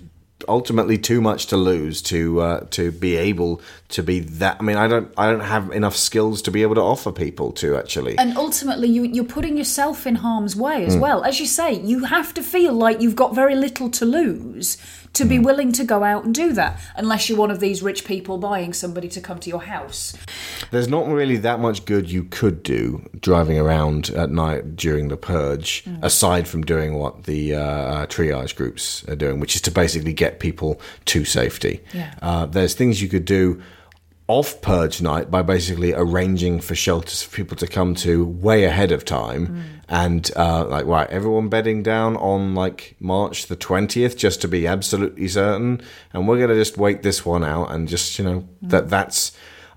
ultimately 0.50 0.98
too 0.98 1.22
much 1.22 1.46
to 1.48 1.56
lose 1.58 2.02
to 2.02 2.42
uh, 2.42 2.60
to 2.72 2.92
be 2.92 3.16
able 3.16 3.62
to 3.90 4.02
be 4.02 4.20
that. 4.22 4.58
I 4.60 4.64
mean, 4.64 4.76
I 4.78 4.88
don't 4.88 5.14
I 5.16 5.30
don't 5.30 5.42
have 5.42 5.72
enough 5.72 5.96
skills 5.96 6.42
to 6.44 6.52
be 6.52 6.64
able 6.64 6.74
to 6.76 6.82
offer 6.82 7.12
people 7.12 7.52
to 7.62 7.78
actually. 7.78 8.18
And 8.18 8.36
ultimately, 8.36 8.88
you, 8.90 9.04
you're 9.04 9.24
putting 9.38 9.56
yourself 9.56 10.08
in 10.08 10.16
harm's 10.16 10.56
way 10.56 10.84
as 10.86 10.96
Mm. 10.96 11.00
well. 11.02 11.24
As 11.24 11.40
you 11.40 11.46
say, 11.46 11.74
you 11.74 12.06
have 12.06 12.34
to 12.34 12.42
feel 12.42 12.74
like 12.74 13.00
you've 13.02 13.16
got 13.16 13.36
very 13.36 13.56
little 13.56 13.90
to 13.92 14.04
lose 14.06 14.78
to 15.14 15.26
be 15.26 15.38
willing 15.38 15.72
to 15.74 15.84
go 15.84 16.04
out 16.04 16.24
and 16.24 16.34
do 16.34 16.54
that, 16.54 16.80
unless 16.96 17.28
you're 17.28 17.38
one 17.38 17.52
of 17.52 17.60
these 17.60 17.82
rich 17.84 18.06
people 18.06 18.38
buying 18.38 18.72
somebody 18.74 19.10
to 19.10 19.20
come 19.22 19.40
to 19.40 19.50
your 19.50 19.64
house. 19.64 20.16
There's 20.72 20.88
not 20.88 21.08
really 21.08 21.38
that 21.38 21.60
much 21.60 21.86
good 21.86 22.10
you 22.10 22.24
could 22.24 22.64
do 22.64 23.10
driving 23.20 23.60
around 23.60 24.10
at 24.12 24.30
night 24.30 24.76
during 24.76 25.10
the 25.10 25.18
purge, 25.18 25.84
Mm. 25.86 26.00
aside 26.04 26.48
from 26.48 26.62
doing 26.64 26.94
what 26.96 27.24
the 27.24 27.56
uh, 27.56 28.06
triage 28.08 28.56
groups 28.56 29.04
are 29.08 29.16
doing, 29.16 29.40
which 29.40 29.56
is 29.56 29.62
to 29.62 29.72
basically 29.72 30.14
get 30.14 30.40
people 30.40 30.80
to 31.06 31.26
safety. 31.26 31.82
Yeah. 31.94 32.14
Uh, 32.22 32.46
there's 32.46 32.74
things 32.74 33.02
you 33.02 33.10
could 33.10 33.26
do 33.26 33.62
off 34.32 34.62
purge 34.62 35.02
night 35.02 35.30
by 35.30 35.41
basically 35.41 35.94
arranging 35.94 36.62
for 36.62 36.74
shelters 36.74 37.22
for 37.22 37.36
people 37.36 37.58
to 37.58 37.68
come 37.68 37.94
to 37.94 38.24
way 38.24 38.64
ahead 38.64 38.94
of 38.94 39.03
time 39.03 39.45
mm. 39.48 39.64
and 39.90 40.32
uh, 40.38 40.66
like 40.68 40.86
right 40.86 41.10
everyone 41.10 41.49
bedding 41.49 41.84
down 41.84 42.16
on 42.16 42.56
like 42.56 42.95
march 43.02 43.48
the 43.48 43.58
20th 43.58 44.16
just 44.16 44.40
to 44.40 44.48
be 44.48 44.66
absolutely 44.66 45.28
certain. 45.28 45.82
And 46.14 46.30
we're 46.30 46.38
going 46.38 46.48
to 46.48 46.56
just 46.56 46.78
wait 46.78 47.03
this 47.03 47.26
one 47.26 47.44
out 47.44 47.72
and 47.72 47.90
just 47.90 48.18
you 48.18 48.24
know 48.24 48.40
mm. 48.40 48.70
that 48.70 48.90
that's 48.90 49.34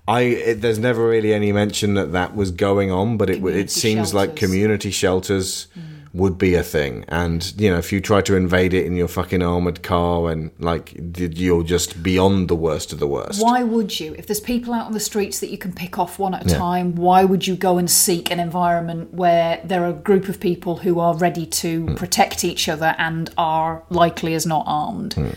I 0.07 0.21
it, 0.21 0.61
there's 0.61 0.79
never 0.79 1.05
really 1.05 1.33
any 1.33 1.51
mention 1.51 1.95
that 1.95 2.13
that 2.13 2.33
was 2.33 2.51
going 2.51 2.91
on, 2.91 3.17
but 3.17 3.29
it 3.29 3.43
it 3.43 3.69
seems 3.69 4.13
like 4.13 4.37
community 4.37 4.89
shelters 4.89 5.67
mm. 5.77 5.94
Would 6.15 6.37
be 6.37 6.55
a 6.55 6.63
thing. 6.63 7.03
And 7.09 7.53
you 7.57 7.69
know, 7.69 7.77
if 7.77 7.91
you 7.91 7.99
try 7.99 8.21
to 8.21 8.35
invade 8.35 8.73
it 8.73 8.85
in 8.85 8.95
your 8.95 9.07
fucking 9.07 9.43
armored 9.43 9.83
car, 9.83 10.31
and 10.31 10.51
like 10.59 10.93
you're 11.17 11.63
just 11.63 12.01
beyond 12.01 12.47
the 12.47 12.55
worst 12.55 12.93
of 12.93 12.99
the 12.99 13.07
worst. 13.07 13.41
Why 13.43 13.63
would 13.63 13.99
you? 13.99 14.15
If 14.17 14.27
there's 14.27 14.39
people 14.39 14.73
out 14.73 14.85
on 14.87 14.93
the 14.93 14.99
streets 14.99 15.39
that 15.41 15.49
you 15.49 15.57
can 15.57 15.73
pick 15.73 15.99
off 15.99 16.17
one 16.17 16.33
at 16.33 16.45
a 16.45 16.49
Yeah. 16.49 16.57
time, 16.57 16.95
why 16.95 17.23
would 17.25 17.45
you 17.45 17.55
go 17.55 17.77
and 17.77 17.89
seek 17.91 18.31
an 18.31 18.39
environment 18.39 19.13
where 19.13 19.59
there 19.63 19.83
are 19.83 19.89
a 19.89 19.93
group 19.93 20.29
of 20.29 20.39
people 20.39 20.77
who 20.77 20.99
are 20.99 21.15
ready 21.15 21.45
to 21.45 21.85
Hmm. 21.87 21.95
protect 21.95 22.43
each 22.43 22.69
other 22.69 22.95
and 22.97 23.29
are 23.37 23.83
likely 23.89 24.33
as 24.33 24.45
not 24.45 24.63
armed? 24.65 25.13
Hmm. 25.15 25.27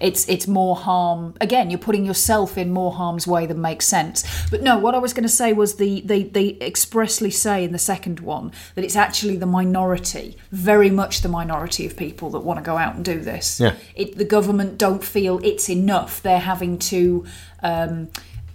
It's 0.00 0.28
it's 0.28 0.46
more 0.46 0.76
harm. 0.76 1.34
Again, 1.40 1.70
you're 1.70 1.78
putting 1.78 2.06
yourself 2.06 2.56
in 2.56 2.72
more 2.72 2.92
harm's 2.92 3.26
way 3.26 3.46
than 3.46 3.60
makes 3.60 3.86
sense. 3.86 4.24
But 4.50 4.62
no, 4.62 4.78
what 4.78 4.94
I 4.94 4.98
was 4.98 5.12
going 5.12 5.24
to 5.24 5.28
say 5.28 5.52
was 5.52 5.76
the 5.76 6.00
they 6.00 6.24
they 6.24 6.56
expressly 6.60 7.30
say 7.30 7.64
in 7.64 7.72
the 7.72 7.78
second 7.78 8.20
one 8.20 8.52
that 8.74 8.84
it's 8.84 8.96
actually 8.96 9.36
the 9.36 9.46
minority, 9.46 10.36
very 10.50 10.90
much 10.90 11.20
the 11.20 11.28
minority 11.28 11.86
of 11.86 11.96
people 11.96 12.30
that 12.30 12.40
want 12.40 12.58
to 12.58 12.64
go 12.64 12.78
out 12.78 12.94
and 12.94 13.04
do 13.04 13.20
this. 13.20 13.60
Yeah. 13.60 13.74
It, 13.94 14.16
the 14.16 14.24
government 14.24 14.78
don't 14.78 15.04
feel 15.04 15.38
it's 15.44 15.68
enough. 15.68 16.22
They're 16.22 16.40
having 16.40 16.78
to. 16.78 17.24
Um, 17.62 18.08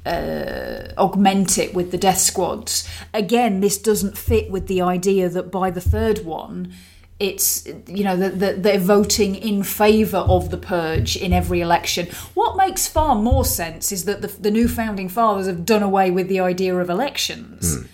uh, 0.06 0.94
augment 1.00 1.58
it 1.58 1.74
with 1.74 1.90
the 1.92 1.98
death 1.98 2.20
squads. 2.20 2.88
Again, 3.14 3.60
this 3.60 3.78
doesn't 3.78 4.18
fit 4.18 4.52
with 4.52 4.68
the 4.68 4.82
idea 4.82 5.30
that 5.30 5.52
by 5.52 5.72
the 5.72 5.82
third 5.82 6.24
one, 6.24 6.72
it's 7.20 7.66
you 7.88 8.04
know 8.04 8.18
that 8.18 8.40
that 8.40 8.64
they're 8.64 8.80
voting 8.80 9.36
in 9.36 9.64
favour 9.64 10.18
of 10.18 10.52
the 10.52 10.58
purge 10.58 11.16
in 11.16 11.32
every 11.32 11.62
election. 11.62 12.08
What 12.34 12.58
makes 12.58 12.88
far 12.88 13.16
more 13.16 13.46
sense 13.46 13.92
is 13.92 14.06
that 14.06 14.22
the, 14.22 14.28
the 14.28 14.52
new 14.52 14.68
founding 14.68 15.08
fathers 15.08 15.48
have 15.48 15.66
done 15.66 15.84
away 15.84 16.12
with 16.12 16.28
the 16.28 16.42
idea 16.42 16.76
of 16.76 16.90
elections. 16.90 17.86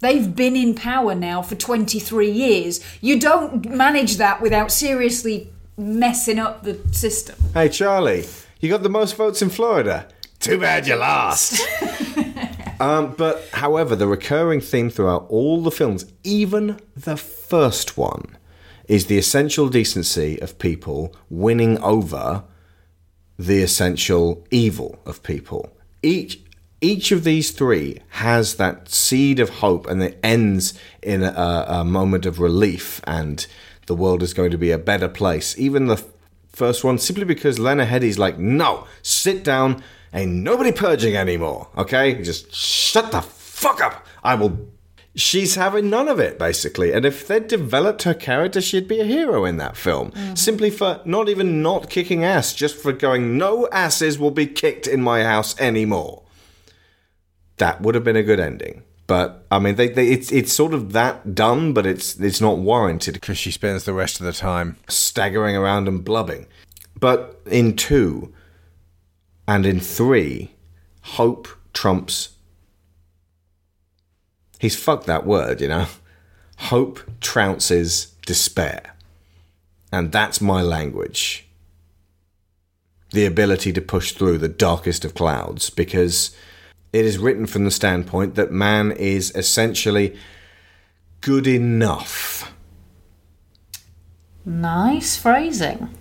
They've 0.00 0.34
been 0.34 0.56
in 0.56 0.74
power 0.74 1.14
now 1.14 1.42
for 1.42 1.54
23 1.54 2.28
years. 2.28 2.80
You 3.00 3.20
don't 3.20 3.70
manage 3.70 4.16
that 4.16 4.42
without 4.42 4.72
seriously 4.72 5.52
messing 5.76 6.40
up 6.40 6.64
the 6.64 6.80
system. 6.92 7.36
Hey 7.54 7.68
Charlie, 7.68 8.26
you 8.60 8.68
got 8.68 8.82
the 8.82 8.88
most 8.88 9.16
votes 9.16 9.42
in 9.42 9.50
Florida. 9.50 10.08
Too 10.40 10.58
bad 10.58 10.88
you 10.88 10.96
lost. 10.96 11.62
um, 12.80 13.14
but 13.16 13.48
however, 13.52 13.94
the 13.94 14.08
recurring 14.08 14.60
theme 14.60 14.90
throughout 14.90 15.26
all 15.28 15.62
the 15.62 15.70
films, 15.70 16.06
even 16.24 16.80
the 16.96 17.16
first 17.16 17.96
one, 17.96 18.36
is 18.92 19.06
the 19.06 19.16
essential 19.16 19.70
decency 19.70 20.38
of 20.42 20.58
people 20.58 21.16
winning 21.30 21.78
over 21.78 22.44
the 23.38 23.62
essential 23.62 24.46
evil 24.50 25.00
of 25.06 25.22
people. 25.22 25.74
Each 26.02 26.38
each 26.82 27.10
of 27.10 27.24
these 27.24 27.52
three 27.52 28.02
has 28.10 28.56
that 28.56 28.90
seed 28.90 29.40
of 29.40 29.48
hope, 29.48 29.86
and 29.86 30.02
it 30.02 30.18
ends 30.22 30.78
in 31.00 31.22
a, 31.22 31.64
a 31.68 31.84
moment 31.86 32.26
of 32.26 32.38
relief, 32.38 33.00
and 33.04 33.46
the 33.86 33.94
world 33.94 34.22
is 34.22 34.34
going 34.34 34.50
to 34.50 34.58
be 34.58 34.70
a 34.72 34.78
better 34.78 35.08
place. 35.08 35.58
Even 35.58 35.86
the 35.86 36.04
first 36.50 36.84
one, 36.84 36.98
simply 36.98 37.24
because 37.24 37.58
Lena 37.58 37.86
Headey's 37.86 38.18
like, 38.18 38.38
no, 38.38 38.86
sit 39.00 39.42
down, 39.42 39.82
ain't 40.12 40.32
nobody 40.32 40.70
purging 40.70 41.16
anymore, 41.16 41.68
okay? 41.78 42.20
Just 42.20 42.54
shut 42.54 43.10
the 43.10 43.22
fuck 43.22 43.80
up. 43.80 44.06
I 44.22 44.34
will. 44.34 44.68
She's 45.14 45.56
having 45.56 45.90
none 45.90 46.08
of 46.08 46.18
it, 46.18 46.38
basically. 46.38 46.92
And 46.92 47.04
if 47.04 47.26
they'd 47.26 47.46
developed 47.46 48.04
her 48.04 48.14
character, 48.14 48.62
she'd 48.62 48.88
be 48.88 49.00
a 49.00 49.04
hero 49.04 49.44
in 49.44 49.58
that 49.58 49.76
film. 49.76 50.10
Mm. 50.12 50.38
Simply 50.38 50.70
for 50.70 51.02
not 51.04 51.28
even 51.28 51.60
not 51.60 51.90
kicking 51.90 52.24
ass, 52.24 52.54
just 52.54 52.76
for 52.76 52.92
going, 52.92 53.36
no 53.36 53.68
asses 53.70 54.18
will 54.18 54.30
be 54.30 54.46
kicked 54.46 54.86
in 54.86 55.02
my 55.02 55.22
house 55.22 55.58
anymore. 55.60 56.22
That 57.58 57.82
would 57.82 57.94
have 57.94 58.04
been 58.04 58.16
a 58.16 58.22
good 58.22 58.40
ending. 58.40 58.84
but 59.06 59.44
I 59.50 59.58
mean, 59.58 59.74
they, 59.74 59.88
they, 59.88 60.08
it's 60.08 60.32
it's 60.32 60.52
sort 60.54 60.72
of 60.72 60.92
that 60.92 61.34
dumb, 61.34 61.74
but 61.74 61.84
it's 61.84 62.18
it's 62.18 62.40
not 62.40 62.56
warranted 62.58 63.14
because 63.14 63.36
she 63.36 63.50
spends 63.50 63.84
the 63.84 63.92
rest 63.92 64.18
of 64.20 64.24
the 64.24 64.32
time 64.32 64.76
staggering 64.88 65.54
around 65.54 65.86
and 65.88 66.02
blubbing. 66.02 66.46
But 66.98 67.38
in 67.44 67.76
two 67.76 68.32
and 69.46 69.66
in 69.66 69.80
three, 69.80 70.54
hope 71.02 71.48
trumps. 71.74 72.31
He's 74.62 74.76
fucked 74.76 75.06
that 75.06 75.26
word, 75.26 75.60
you 75.60 75.66
know. 75.66 75.86
Hope 76.56 77.00
trounces 77.20 78.12
despair, 78.24 78.94
and 79.90 80.12
that's 80.12 80.40
my 80.40 80.62
language. 80.62 81.48
The 83.10 83.26
ability 83.26 83.72
to 83.72 83.80
push 83.80 84.12
through 84.12 84.38
the 84.38 84.48
darkest 84.48 85.04
of 85.04 85.16
clouds, 85.16 85.68
because 85.68 86.30
it 86.92 87.04
is 87.04 87.18
written 87.18 87.46
from 87.48 87.64
the 87.64 87.72
standpoint 87.72 88.36
that 88.36 88.52
man 88.52 88.92
is 88.92 89.32
essentially 89.34 90.16
good 91.22 91.48
enough. 91.48 92.52
Nice 94.44 95.16
phrasing. 95.16 95.92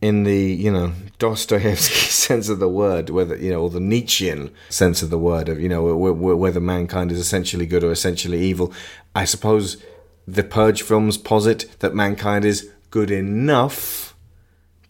In 0.00 0.22
the, 0.22 0.38
you 0.38 0.70
know, 0.70 0.92
Dostoevsky 1.18 2.11
sense 2.22 2.48
of 2.48 2.58
the 2.58 2.68
word, 2.68 3.10
whether, 3.10 3.36
you 3.36 3.50
know, 3.50 3.62
or 3.62 3.70
the 3.70 3.80
Nietzschean 3.80 4.50
sense 4.68 5.02
of 5.02 5.10
the 5.10 5.18
word, 5.18 5.48
of, 5.48 5.60
you 5.60 5.68
know, 5.68 5.94
whether 5.94 6.60
mankind 6.60 7.12
is 7.12 7.18
essentially 7.18 7.66
good 7.66 7.84
or 7.84 7.92
essentially 7.92 8.40
evil, 8.40 8.72
I 9.14 9.24
suppose 9.24 9.82
the 10.26 10.44
Purge 10.44 10.82
films 10.82 11.18
posit 11.18 11.68
that 11.80 11.94
mankind 11.94 12.44
is 12.44 12.70
good 12.90 13.10
enough 13.10 14.14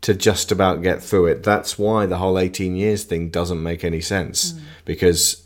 to 0.02 0.14
just 0.14 0.52
about 0.52 0.82
get 0.82 1.02
through 1.02 1.26
it. 1.26 1.42
That's 1.42 1.78
why 1.78 2.06
the 2.06 2.18
whole 2.18 2.38
18 2.38 2.76
years 2.76 3.04
thing 3.04 3.30
doesn't 3.30 3.62
make 3.62 3.84
any 3.84 4.00
sense. 4.00 4.52
Mm. 4.52 4.60
Because 4.84 5.42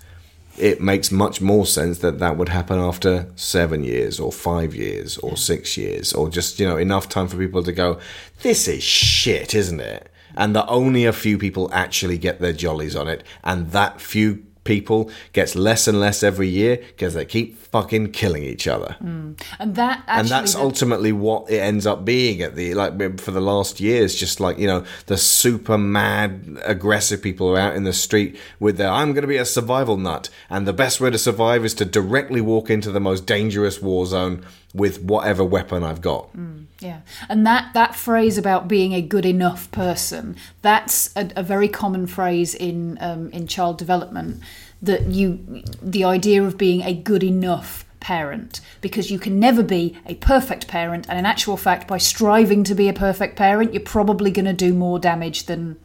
it 0.58 0.80
makes 0.80 1.12
much 1.12 1.42
more 1.42 1.66
sense 1.66 1.98
that 1.98 2.18
that 2.18 2.38
would 2.38 2.48
happen 2.48 2.78
after 2.78 3.30
seven 3.36 3.84
years 3.84 4.18
or 4.18 4.32
five 4.32 4.74
years 4.74 5.18
or 5.18 5.36
six 5.36 5.76
years 5.76 6.14
or 6.14 6.30
just, 6.30 6.58
you 6.58 6.66
know, 6.66 6.78
enough 6.78 7.08
time 7.08 7.28
for 7.28 7.36
people 7.36 7.62
to 7.62 7.72
go, 7.72 8.00
this 8.40 8.66
is 8.66 8.82
shit, 8.82 9.54
isn't 9.54 9.80
it? 9.80 10.10
And 10.36 10.54
that 10.54 10.66
only 10.66 11.04
a 11.04 11.12
few 11.12 11.38
people 11.38 11.70
actually 11.72 12.18
get 12.18 12.40
their 12.40 12.52
jollies 12.52 12.96
on 12.96 13.08
it. 13.08 13.24
And 13.42 13.70
that 13.72 14.00
few 14.00 14.44
people 14.64 15.10
gets 15.32 15.54
less 15.54 15.88
and 15.88 15.98
less 15.98 16.22
every 16.22 16.48
year 16.48 16.76
because 16.76 17.14
they 17.14 17.24
keep 17.24 17.56
fucking 17.76 18.10
killing 18.12 18.42
each 18.42 18.66
other. 18.66 18.96
Mm. 19.02 19.38
And 19.58 19.74
that 19.74 20.02
and 20.06 20.28
that's 20.28 20.54
the- 20.54 20.60
ultimately 20.60 21.12
what 21.12 21.50
it 21.50 21.58
ends 21.58 21.86
up 21.86 22.04
being 22.04 22.40
at 22.40 22.56
the 22.56 22.72
like 22.74 23.20
for 23.20 23.32
the 23.32 23.40
last 23.40 23.80
years. 23.80 24.14
Just 24.14 24.40
like 24.40 24.58
you 24.58 24.66
know, 24.66 24.84
the 25.06 25.18
super 25.18 25.76
mad, 25.76 26.58
aggressive 26.64 27.20
people 27.22 27.48
are 27.50 27.58
out 27.58 27.76
in 27.76 27.84
the 27.84 27.92
street 27.92 28.38
with 28.58 28.78
their 28.78 28.88
"I'm 28.88 29.12
going 29.12 29.22
to 29.22 29.28
be 29.28 29.36
a 29.36 29.44
survival 29.44 29.98
nut," 29.98 30.30
and 30.48 30.66
the 30.66 30.72
best 30.72 31.00
way 31.00 31.10
to 31.10 31.18
survive 31.18 31.64
is 31.64 31.74
to 31.74 31.84
directly 31.84 32.40
walk 32.40 32.70
into 32.70 32.90
the 32.90 33.00
most 33.00 33.26
dangerous 33.26 33.82
war 33.82 34.06
zone 34.06 34.44
with 34.74 35.02
whatever 35.02 35.44
weapon 35.44 35.82
I've 35.82 36.00
got. 36.00 36.34
Mm, 36.36 36.66
yeah, 36.80 37.00
and 37.28 37.46
that 37.46 37.74
that 37.74 37.94
phrase 37.94 38.38
about 38.38 38.68
being 38.68 38.94
a 38.94 39.02
good 39.02 39.26
enough 39.26 39.70
person 39.70 40.36
that's 40.62 41.14
a, 41.14 41.30
a 41.36 41.42
very 41.42 41.68
common 41.68 42.06
phrase 42.06 42.54
in 42.54 42.96
um, 43.00 43.30
in 43.32 43.46
child 43.46 43.76
development. 43.76 44.40
That 44.82 45.06
you 45.06 45.62
the 45.82 46.04
idea 46.04 46.42
of 46.42 46.58
being 46.58 46.82
a 46.82 46.94
good 46.94 47.22
enough 47.22 47.84
parent 48.00 48.60
because 48.80 49.10
you 49.10 49.18
can 49.18 49.40
never 49.40 49.62
be 49.62 49.96
a 50.06 50.14
perfect 50.16 50.68
parent 50.68 51.06
and 51.08 51.18
in 51.18 51.26
actual 51.26 51.56
fact 51.56 51.88
by 51.88 51.98
striving 51.98 52.62
to 52.62 52.74
be 52.74 52.88
a 52.88 52.92
perfect 52.92 53.34
parent 53.34 53.72
you're 53.74 53.82
probably 53.82 54.30
going 54.30 54.44
to 54.44 54.52
do 54.52 54.72
more 54.72 55.00
damage 55.00 55.46
than 55.46 55.76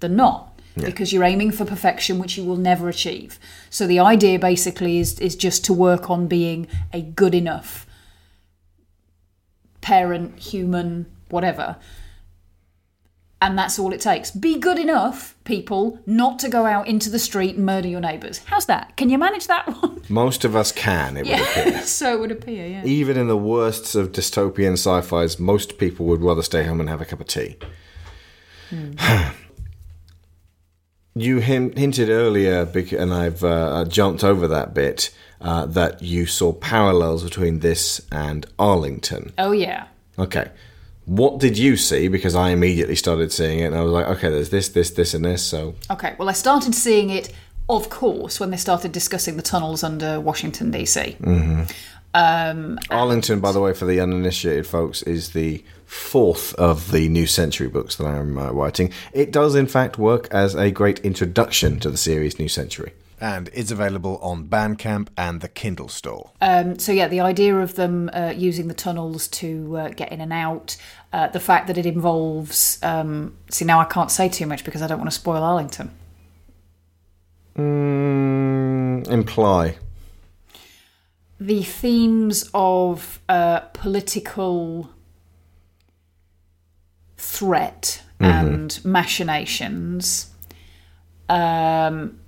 than 0.00 0.14
not 0.14 0.60
yeah. 0.76 0.84
because 0.84 1.14
you're 1.14 1.24
aiming 1.24 1.50
for 1.50 1.64
perfection 1.64 2.18
which 2.18 2.36
you 2.36 2.44
will 2.44 2.58
never 2.58 2.90
achieve 2.90 3.38
so 3.70 3.86
the 3.86 3.98
idea 3.98 4.38
basically 4.38 4.98
is 4.98 5.18
is 5.18 5.34
just 5.34 5.64
to 5.64 5.72
work 5.72 6.10
on 6.10 6.26
being 6.26 6.66
a 6.92 7.00
good 7.00 7.34
enough 7.34 7.86
parent, 9.82 10.38
human, 10.38 11.04
whatever. 11.28 11.76
And 13.42 13.58
that's 13.58 13.76
all 13.76 13.92
it 13.92 14.00
takes. 14.00 14.30
Be 14.30 14.56
good 14.56 14.78
enough, 14.78 15.34
people, 15.42 15.98
not 16.06 16.38
to 16.38 16.48
go 16.48 16.64
out 16.64 16.86
into 16.86 17.10
the 17.10 17.18
street 17.18 17.56
and 17.56 17.66
murder 17.66 17.88
your 17.88 17.98
neighbours. 17.98 18.38
How's 18.44 18.66
that? 18.66 18.96
Can 18.96 19.10
you 19.10 19.18
manage 19.18 19.48
that 19.48 19.66
one? 19.82 20.00
Most 20.08 20.44
of 20.44 20.54
us 20.54 20.70
can, 20.70 21.16
it 21.16 21.26
yeah. 21.26 21.40
would 21.40 21.48
appear. 21.48 21.82
so 21.82 22.14
it 22.14 22.20
would 22.20 22.30
appear, 22.30 22.64
yeah. 22.68 22.84
Even 22.84 23.16
in 23.16 23.26
the 23.26 23.36
worst 23.36 23.96
of 23.96 24.12
dystopian 24.12 24.74
sci 24.74 25.00
fis, 25.00 25.40
most 25.40 25.76
people 25.76 26.06
would 26.06 26.20
rather 26.20 26.44
stay 26.44 26.62
home 26.62 26.78
and 26.78 26.88
have 26.88 27.00
a 27.00 27.04
cup 27.04 27.18
of 27.18 27.26
tea. 27.26 27.56
Hmm. 28.70 28.92
you 31.16 31.40
hinted 31.40 32.10
earlier, 32.10 32.70
and 32.96 33.12
I've 33.12 33.42
uh, 33.42 33.84
jumped 33.86 34.22
over 34.22 34.46
that 34.46 34.72
bit, 34.72 35.10
uh, 35.40 35.66
that 35.66 36.00
you 36.00 36.26
saw 36.26 36.52
parallels 36.52 37.24
between 37.24 37.58
this 37.58 38.06
and 38.12 38.46
Arlington. 38.56 39.32
Oh, 39.36 39.50
yeah. 39.50 39.88
Okay. 40.16 40.48
What 41.04 41.38
did 41.38 41.58
you 41.58 41.76
see? 41.76 42.08
Because 42.08 42.34
I 42.34 42.50
immediately 42.50 42.94
started 42.96 43.32
seeing 43.32 43.60
it 43.60 43.64
and 43.64 43.74
I 43.74 43.82
was 43.82 43.92
like, 43.92 44.06
okay, 44.06 44.30
there's 44.30 44.50
this, 44.50 44.68
this, 44.68 44.90
this, 44.90 45.14
and 45.14 45.24
this. 45.24 45.42
So. 45.42 45.74
Okay, 45.90 46.14
well, 46.18 46.28
I 46.28 46.32
started 46.32 46.74
seeing 46.74 47.10
it, 47.10 47.32
of 47.68 47.90
course, 47.90 48.38
when 48.38 48.50
they 48.50 48.56
started 48.56 48.92
discussing 48.92 49.36
the 49.36 49.42
tunnels 49.42 49.82
under 49.82 50.20
Washington, 50.20 50.70
D.C. 50.70 51.16
Mm-hmm. 51.20 51.62
Um, 52.14 52.78
Arlington, 52.90 53.40
by 53.40 53.52
the 53.52 53.60
way, 53.60 53.72
for 53.72 53.86
the 53.86 53.98
uninitiated 54.00 54.66
folks, 54.66 55.02
is 55.02 55.30
the 55.30 55.64
fourth 55.86 56.54
of 56.54 56.92
the 56.92 57.08
New 57.08 57.26
Century 57.26 57.68
books 57.68 57.96
that 57.96 58.06
I'm 58.06 58.38
uh, 58.38 58.50
writing. 58.52 58.92
It 59.12 59.32
does, 59.32 59.54
in 59.54 59.66
fact, 59.66 59.98
work 59.98 60.28
as 60.30 60.54
a 60.54 60.70
great 60.70 60.98
introduction 61.00 61.80
to 61.80 61.90
the 61.90 61.96
series 61.96 62.38
New 62.38 62.48
Century 62.48 62.92
and 63.22 63.48
is 63.50 63.70
available 63.70 64.18
on 64.20 64.48
Bandcamp 64.48 65.08
and 65.16 65.40
the 65.40 65.48
Kindle 65.48 65.88
store. 65.88 66.32
Um, 66.40 66.78
so 66.78 66.90
yeah, 66.90 67.06
the 67.06 67.20
idea 67.20 67.56
of 67.56 67.76
them 67.76 68.10
uh, 68.12 68.34
using 68.36 68.66
the 68.66 68.74
tunnels 68.74 69.28
to 69.28 69.76
uh, 69.76 69.88
get 69.90 70.10
in 70.10 70.20
and 70.20 70.32
out, 70.32 70.76
uh, 71.12 71.28
the 71.28 71.40
fact 71.40 71.68
that 71.68 71.78
it 71.78 71.86
involves. 71.86 72.78
Um, 72.82 73.36
see, 73.48 73.64
now 73.64 73.80
I 73.80 73.84
can't 73.84 74.10
say 74.10 74.28
too 74.28 74.46
much 74.46 74.64
because 74.64 74.82
I 74.82 74.88
don't 74.88 74.98
want 74.98 75.10
to 75.10 75.14
spoil 75.14 75.42
Arlington. 75.42 75.92
Mm, 77.56 79.08
imply 79.08 79.76
the 81.38 81.62
themes 81.62 82.48
of 82.54 83.20
uh, 83.28 83.60
political 83.72 84.90
threat 87.16 88.02
mm-hmm. 88.20 88.24
and 88.24 88.84
machinations. 88.84 90.30
Um, 91.28 92.20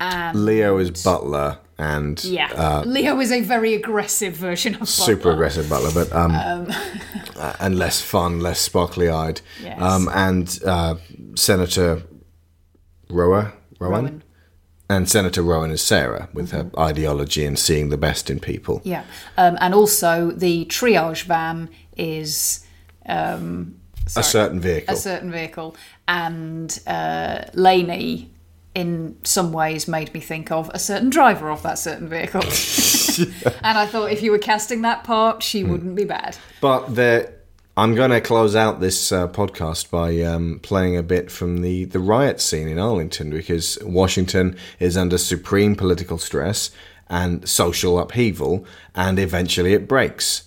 and 0.00 0.44
Leo 0.44 0.78
is 0.78 0.90
Butler, 1.04 1.58
and 1.78 2.22
yeah, 2.24 2.50
uh, 2.54 2.82
Leo 2.86 3.18
is 3.20 3.30
a 3.32 3.40
very 3.40 3.74
aggressive 3.74 4.34
version 4.34 4.74
of 4.74 4.80
Butler. 4.80 4.86
super 5.10 5.30
aggressive 5.32 5.68
Butler, 5.68 5.90
but 5.92 6.12
um, 6.12 6.34
Um, 6.34 6.72
uh, 7.36 7.54
and 7.60 7.78
less 7.78 8.00
fun, 8.00 8.40
less 8.40 8.60
sparkly 8.60 9.08
eyed. 9.08 9.40
Yes. 9.62 9.80
Um, 9.80 10.08
and 10.12 10.58
uh, 10.66 10.96
Senator 11.34 12.02
Rower, 13.08 13.52
Rowan, 13.78 14.04
Rowan. 14.04 14.22
and 14.90 15.08
Senator 15.08 15.42
Rowan 15.42 15.70
is 15.70 15.82
Sarah 15.82 16.28
with 16.32 16.50
her 16.52 16.70
ideology 16.78 17.44
and 17.44 17.58
seeing 17.58 17.88
the 17.90 17.96
best 17.98 18.30
in 18.30 18.40
people. 18.40 18.80
yeah, 18.84 19.04
um, 19.38 19.56
and 19.60 19.74
also 19.74 20.30
the 20.30 20.64
triage 20.66 21.22
van 21.24 21.68
is 21.96 22.64
um, 23.08 23.76
A 24.16 24.22
certain 24.22 24.60
vehicle. 24.60 24.94
a 24.94 24.96
certain 24.98 25.30
vehicle, 25.30 25.76
and 26.08 26.78
uh, 26.86 27.42
Laney. 27.54 28.30
In 28.76 29.16
some 29.22 29.52
ways, 29.52 29.88
made 29.88 30.12
me 30.12 30.20
think 30.20 30.50
of 30.52 30.70
a 30.74 30.78
certain 30.78 31.08
driver 31.08 31.50
of 31.50 31.62
that 31.62 31.78
certain 31.78 32.08
vehicle, 32.10 32.42
and 33.64 33.78
I 33.78 33.86
thought 33.86 34.12
if 34.12 34.22
you 34.22 34.30
were 34.30 34.38
casting 34.38 34.82
that 34.82 35.02
part, 35.02 35.42
she 35.42 35.62
Hmm. 35.62 35.70
wouldn't 35.70 35.94
be 35.96 36.04
bad. 36.04 36.36
But 36.60 36.94
there, 36.94 37.32
I'm 37.78 37.94
going 37.94 38.10
to 38.10 38.20
close 38.20 38.54
out 38.54 38.80
this 38.80 39.10
uh, 39.12 39.28
podcast 39.28 39.88
by 39.90 40.20
um, 40.20 40.60
playing 40.62 40.94
a 40.94 41.02
bit 41.02 41.30
from 41.30 41.62
the, 41.62 41.86
the 41.86 41.98
riot 42.00 42.38
scene 42.38 42.68
in 42.68 42.78
Arlington 42.78 43.30
because 43.30 43.78
Washington 43.82 44.56
is 44.78 44.94
under 44.96 45.16
supreme 45.16 45.74
political 45.74 46.18
stress 46.18 46.70
and 47.08 47.48
social 47.48 47.98
upheaval, 47.98 48.66
and 48.94 49.18
eventually 49.18 49.72
it 49.72 49.88
breaks. 49.88 50.42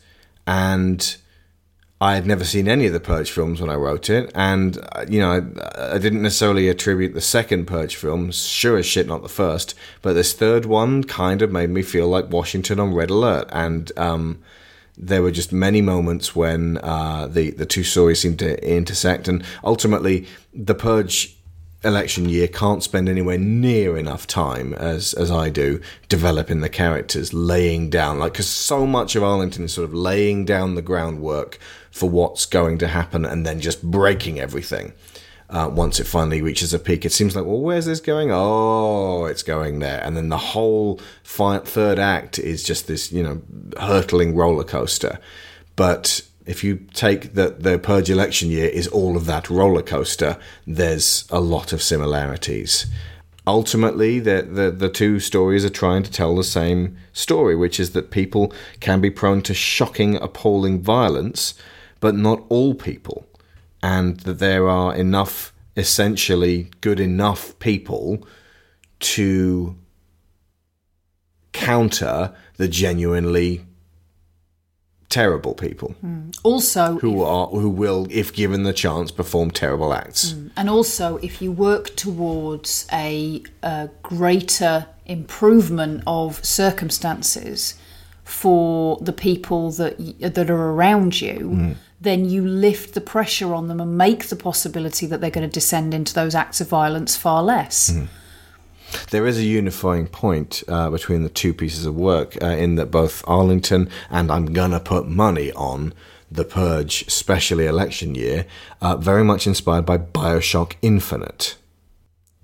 And 0.45 1.15
I 2.01 2.15
had 2.15 2.25
never 2.25 2.45
seen 2.45 2.69
any 2.69 2.85
of 2.85 2.93
the 2.93 3.01
Purge 3.01 3.29
films 3.29 3.59
when 3.59 3.69
I 3.69 3.75
wrote 3.75 4.09
it, 4.09 4.31
and 4.33 4.77
uh, 4.93 5.05
you 5.09 5.19
know, 5.19 5.31
I, 5.31 5.95
I 5.95 5.97
didn't 5.97 6.21
necessarily 6.21 6.69
attribute 6.69 7.13
the 7.13 7.21
second 7.21 7.65
Purge 7.65 7.95
film, 7.97 8.31
sure 8.31 8.77
as 8.77 8.85
shit, 8.85 9.05
not 9.05 9.21
the 9.21 9.27
first, 9.29 9.75
but 10.01 10.13
this 10.13 10.31
third 10.31 10.65
one 10.65 11.03
kind 11.03 11.41
of 11.41 11.51
made 11.51 11.69
me 11.69 11.81
feel 11.81 12.07
like 12.07 12.31
Washington 12.31 12.79
on 12.79 12.93
red 12.93 13.09
alert, 13.09 13.49
and 13.51 13.91
um, 13.97 14.41
there 14.97 15.21
were 15.21 15.31
just 15.31 15.51
many 15.51 15.81
moments 15.81 16.33
when 16.33 16.77
uh, 16.77 17.27
the 17.27 17.51
the 17.51 17.65
two 17.65 17.83
stories 17.83 18.21
seemed 18.21 18.39
to 18.39 18.65
intersect, 18.65 19.27
and 19.27 19.43
ultimately, 19.63 20.25
the 20.53 20.75
Purge 20.75 21.35
election 21.83 22.27
year 22.27 22.47
can't 22.47 22.83
spend 22.83 23.07
anywhere 23.07 23.37
near 23.37 23.97
enough 23.97 24.27
time 24.27 24.73
as 24.73 25.13
as 25.13 25.31
I 25.31 25.49
do 25.49 25.79
developing 26.09 26.61
the 26.61 26.69
characters, 26.69 27.33
laying 27.33 27.89
down 27.89 28.19
like 28.19 28.33
because 28.33 28.49
so 28.49 28.85
much 28.85 29.15
of 29.15 29.23
Arlington 29.23 29.63
is 29.65 29.73
sort 29.73 29.85
of 29.87 29.93
laying 29.93 30.45
down 30.45 30.75
the 30.75 30.81
groundwork 30.81 31.57
for 31.91 32.09
what's 32.09 32.45
going 32.45 32.77
to 32.79 32.87
happen 32.87 33.25
and 33.25 33.45
then 33.45 33.59
just 33.61 33.81
breaking 33.83 34.39
everything. 34.39 34.93
uh, 35.49 35.67
once 35.71 35.99
it 35.99 36.05
finally 36.05 36.41
reaches 36.41 36.73
a 36.73 36.79
peak. 36.79 37.05
It 37.05 37.11
seems 37.11 37.35
like, 37.35 37.45
well, 37.45 37.59
where's 37.59 37.85
this 37.85 37.99
going? 37.99 38.29
Oh, 38.31 39.25
it's 39.25 39.41
going 39.43 39.79
there. 39.79 39.99
And 40.03 40.15
then 40.15 40.29
the 40.29 40.37
whole 40.37 40.99
fi- 41.23 41.59
third 41.59 41.97
act 41.97 42.37
is 42.37 42.63
just 42.63 42.87
this, 42.87 43.11
you 43.11 43.23
know, 43.23 43.41
hurtling 43.79 44.35
roller 44.35 44.63
coaster. 44.63 45.19
But 45.75 46.21
if 46.49 46.63
you 46.63 46.77
take 46.95 47.35
that 47.35 47.61
the 47.61 47.77
Purge 47.77 48.09
election 48.09 48.49
year 48.49 48.69
is 48.69 48.87
all 48.87 49.15
of 49.15 49.27
that 49.27 49.51
roller 49.51 49.83
coaster, 49.83 50.35
there's 50.65 51.27
a 51.29 51.39
lot 51.39 51.71
of 51.73 51.79
similarities. 51.79 52.87
Ultimately, 53.45 54.19
the, 54.19 54.41
the, 54.41 54.71
the 54.71 54.89
two 54.89 55.19
stories 55.19 55.63
are 55.63 55.69
trying 55.69 56.01
to 56.01 56.11
tell 56.11 56.35
the 56.35 56.43
same 56.43 56.97
story, 57.13 57.55
which 57.55 57.79
is 57.79 57.91
that 57.91 58.09
people 58.09 58.51
can 58.79 58.99
be 58.99 59.11
prone 59.11 59.43
to 59.43 59.53
shocking, 59.53 60.15
appalling 60.15 60.81
violence, 60.81 61.53
but 61.99 62.15
not 62.15 62.43
all 62.49 62.73
people. 62.73 63.27
And 63.83 64.19
that 64.21 64.39
there 64.39 64.67
are 64.67 64.95
enough, 64.95 65.53
essentially 65.77 66.71
good 66.81 66.99
enough 66.99 67.57
people 67.59 68.27
to 69.01 69.77
counter 71.53 72.33
the 72.57 72.67
genuinely 72.67 73.67
terrible 75.09 75.55
people. 75.55 75.89
Hmm. 76.01 76.29
Also, 76.43 76.99
who 76.99 77.23
are 77.23 77.47
who 77.47 77.69
will, 77.69 78.07
if 78.09 78.33
given 78.33 78.63
the 78.63 78.73
chance, 78.73 79.11
perform 79.11 79.51
terrible 79.51 79.93
acts. 79.93 80.31
Hmm. 80.31 80.47
And 80.55 80.69
also, 80.69 81.17
if 81.17 81.41
you 81.41 81.51
work 81.51 81.95
towards 81.95 82.87
a, 82.91 83.43
a 83.63 83.89
greater 84.03 84.85
improvement 85.05 86.03
of 86.05 86.43
circumstances 86.45 87.75
for 88.23 88.97
the 89.01 89.13
people 89.13 89.71
that 89.71 89.97
that 90.19 90.49
are 90.49 90.71
around 90.71 91.19
you, 91.19 91.49
hmm. 91.49 91.71
then 91.99 92.25
you 92.25 92.45
lift 92.45 92.93
the 92.93 93.01
pressure 93.01 93.53
on 93.53 93.67
them 93.67 93.81
and 93.81 93.97
make 93.97 94.27
the 94.27 94.35
possibility 94.35 95.07
that 95.07 95.19
they're 95.21 95.31
going 95.31 95.47
to 95.47 95.53
descend 95.53 95.93
into 95.93 96.13
those 96.13 96.35
acts 96.35 96.61
of 96.61 96.69
violence 96.69 97.17
far 97.17 97.41
less. 97.41 97.91
There 99.11 99.27
is 99.27 99.37
a 99.37 99.43
unifying 99.43 100.07
point 100.07 100.63
uh, 100.67 100.89
between 100.89 101.23
the 101.23 101.29
two 101.29 101.53
pieces 101.53 101.85
of 101.85 101.95
work 101.95 102.41
uh, 102.41 102.47
in 102.47 102.75
that 102.75 102.91
both 102.91 103.23
Arlington 103.27 103.89
and 104.09 104.31
I'm 104.31 104.53
gonna 104.53 104.79
put 104.79 105.07
money 105.07 105.51
on 105.53 105.93
the 106.31 106.45
Purge, 106.45 107.03
especially 107.07 107.65
election 107.65 108.15
year, 108.15 108.45
uh, 108.81 108.95
very 108.97 109.23
much 109.23 109.47
inspired 109.47 109.85
by 109.85 109.97
Bioshock 109.97 110.73
Infinite. 110.81 111.55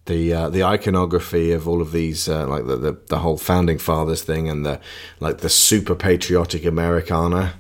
The 0.05 0.33
uh, 0.33 0.49
the 0.49 0.63
iconography 0.63 1.51
of 1.51 1.67
all 1.67 1.81
of 1.81 1.91
these, 1.91 2.29
uh, 2.29 2.47
like 2.47 2.67
the, 2.67 2.75
the 2.77 2.97
the 3.07 3.19
whole 3.19 3.37
founding 3.37 3.79
fathers 3.79 4.21
thing, 4.21 4.47
and 4.47 4.65
the 4.65 4.79
like 5.19 5.39
the 5.39 5.49
super 5.49 5.95
patriotic 5.95 6.63
Americana, 6.63 7.55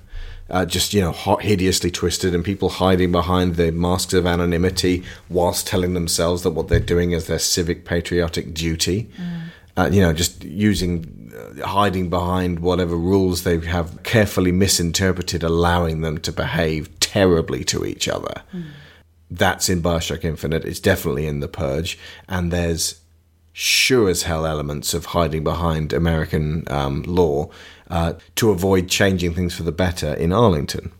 uh, 0.49 0.65
just 0.65 0.93
you 0.93 1.01
know 1.01 1.11
hideously 1.11 1.91
twisted, 1.91 2.35
and 2.35 2.43
people 2.43 2.69
hiding 2.69 3.11
behind 3.11 3.55
the 3.55 3.71
masks 3.71 4.13
of 4.13 4.25
anonymity 4.25 5.03
whilst 5.29 5.67
telling 5.67 5.93
themselves 5.93 6.43
that 6.43 6.51
what 6.51 6.67
they're 6.67 6.79
doing 6.79 7.11
is 7.11 7.27
their 7.27 7.39
civic 7.39 7.85
patriotic 7.85 8.53
duty. 8.53 9.09
Uh, 9.77 9.89
you 9.91 10.01
know, 10.01 10.13
just 10.13 10.43
using 10.45 11.33
uh, 11.35 11.67
hiding 11.67 12.09
behind 12.09 12.59
whatever 12.59 12.95
rules 12.95 13.43
they 13.43 13.59
have 13.59 14.01
carefully 14.03 14.51
misinterpreted, 14.51 15.43
allowing 15.43 15.99
them 15.99 16.17
to 16.17 16.31
behave 16.31 16.97
terribly 17.01 17.63
to 17.65 17.83
each 17.83 18.07
other. 18.07 18.41
That's 19.29 19.67
in 19.67 19.81
Bioshock 19.81 20.23
Infinite. 20.23 20.63
It's 20.63 20.79
definitely 20.79 21.25
in 21.25 21.41
The 21.41 21.49
Purge, 21.49 21.99
and 22.29 22.51
there's 22.51 23.01
sure 23.51 24.09
as 24.09 24.23
hell 24.23 24.45
elements 24.45 24.93
of 24.93 25.05
hiding 25.05 25.43
behind 25.43 25.91
American 25.93 26.63
um, 26.69 27.03
law 27.03 27.49
uh, 27.89 28.13
to 28.35 28.51
avoid 28.51 28.89
changing 28.89 29.33
things 29.33 29.53
for 29.55 29.63
the 29.63 29.71
better 29.71 30.13
in 30.13 30.31
Arlington. 30.33 30.91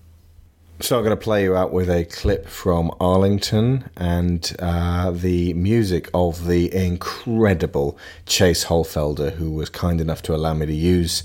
So 0.82 0.98
I'm 0.98 1.06
going 1.06 1.18
to 1.18 1.24
play 1.24 1.44
you 1.44 1.56
out 1.56 1.72
with 1.72 1.90
a 1.90 2.03
clip 2.03 2.48
from 2.49 2.91
Arlington 2.99 3.90
and 3.95 4.53
uh, 4.60 5.12
the 5.12 5.53
music 5.53 6.10
of 6.14 6.48
the 6.48 6.74
incredible 6.76 7.98
Chase 8.26 8.66
Holfelder, 8.66 9.32
who 9.32 9.52
was 9.52 9.70
kind 9.70 10.02
enough 10.02 10.22
to 10.24 10.36
allow 10.36 10.53
me 10.53 10.66
to 10.66 10.74
use 10.74 11.24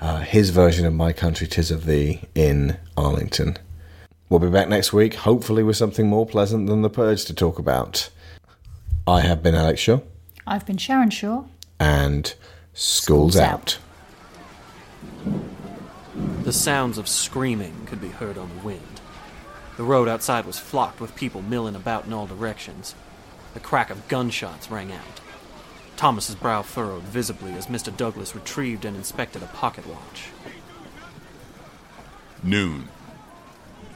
uh, 0.00 0.20
his 0.20 0.50
version 0.50 0.86
of 0.86 0.94
My 0.94 1.12
Country 1.12 1.48
Tis 1.48 1.72
of 1.72 1.84
Thee 1.84 2.20
in 2.36 2.76
Arlington. 2.96 3.56
We'll 4.28 4.40
be 4.40 4.50
back 4.50 4.68
next 4.68 4.92
week, 4.92 5.14
hopefully 5.14 5.64
with 5.64 5.76
something 5.76 6.06
more 6.06 6.26
pleasant 6.26 6.68
than 6.68 6.82
The 6.82 6.90
Purge 6.90 7.24
to 7.24 7.34
talk 7.34 7.58
about. 7.58 8.08
I 9.06 9.20
have 9.22 9.42
been 9.42 9.54
Alex 9.56 9.80
Shaw, 9.80 10.00
I've 10.46 10.64
been 10.64 10.76
Sharon 10.78 11.10
Shaw. 11.10 11.44
and 11.80 12.26
School's, 12.72 13.34
School's 13.34 13.36
out. 13.36 13.52
out. 13.52 13.78
The 16.42 16.52
sounds 16.52 16.96
of 16.96 17.08
screaming 17.08 17.86
could 17.86 18.00
be 18.00 18.08
heard 18.08 18.38
on 18.38 18.48
the 18.48 18.64
wind. 18.64 19.00
The 19.76 19.82
road 19.82 20.08
outside 20.08 20.46
was 20.46 20.58
flocked 20.58 21.00
with 21.00 21.16
people 21.16 21.42
milling 21.42 21.74
about 21.74 22.06
in 22.06 22.12
all 22.12 22.26
directions. 22.26 22.94
The 23.52 23.60
crack 23.60 23.90
of 23.90 24.06
gunshots 24.08 24.70
rang 24.70 24.92
out. 24.92 25.20
Thomas's 25.96 26.34
brow 26.34 26.62
furrowed 26.62 27.02
visibly 27.02 27.52
as 27.54 27.66
Mr. 27.66 27.94
Douglas 27.94 28.34
retrieved 28.34 28.84
and 28.84 28.96
inspected 28.96 29.42
a 29.42 29.46
pocket 29.46 29.86
watch. 29.86 30.28
Noon. 32.42 32.88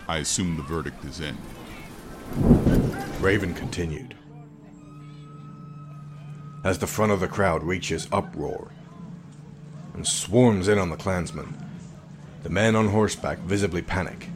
I 0.09 0.19
assume 0.19 0.57
the 0.57 0.63
verdict 0.63 1.05
is 1.05 1.21
in. 1.21 1.37
Raven 3.21 3.55
continued. 3.55 4.17
As 6.65 6.79
the 6.79 6.87
front 6.87 7.13
of 7.13 7.21
the 7.21 7.29
crowd 7.29 7.63
reaches 7.63 8.09
uproar 8.11 8.73
and 9.95 10.07
swarms 10.07 10.69
in 10.69 10.79
on 10.79 10.91
the 10.91 10.97
clansmen, 10.97 11.57
the 12.43 12.49
men 12.49 12.75
on 12.75 12.89
horseback 12.89 13.39
visibly 13.41 13.83
panic, 13.83 14.29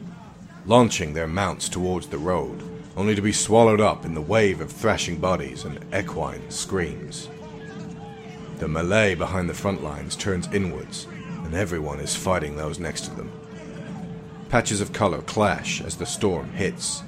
launching 0.65 1.13
their 1.13 1.27
mounts 1.27 1.69
towards 1.69 2.07
the 2.07 2.17
road, 2.17 2.63
only 2.95 3.15
to 3.15 3.21
be 3.21 3.31
swallowed 3.31 3.81
up 3.81 4.05
in 4.05 4.13
the 4.13 4.21
wave 4.21 4.61
of 4.61 4.71
thrashing 4.71 5.17
bodies 5.17 5.65
and 5.65 5.83
equine 5.93 6.49
screams. 6.49 7.29
The 8.57 8.67
melee 8.67 9.15
behind 9.15 9.49
the 9.49 9.53
front 9.53 9.83
lines 9.83 10.15
turns 10.15 10.47
inwards, 10.53 11.07
and 11.43 11.53
everyone 11.53 11.99
is 11.99 12.15
fighting 12.15 12.55
those 12.55 12.79
next 12.79 13.01
to 13.01 13.11
them. 13.11 13.31
Patches 14.49 14.81
of 14.81 14.93
color 14.93 15.21
clash 15.23 15.81
as 15.81 15.97
the 15.97 16.05
storm 16.05 16.49
hits 16.51 17.03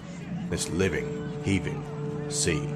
this 0.50 0.70
living, 0.70 1.42
heaving 1.44 1.84
sea. 2.30 2.68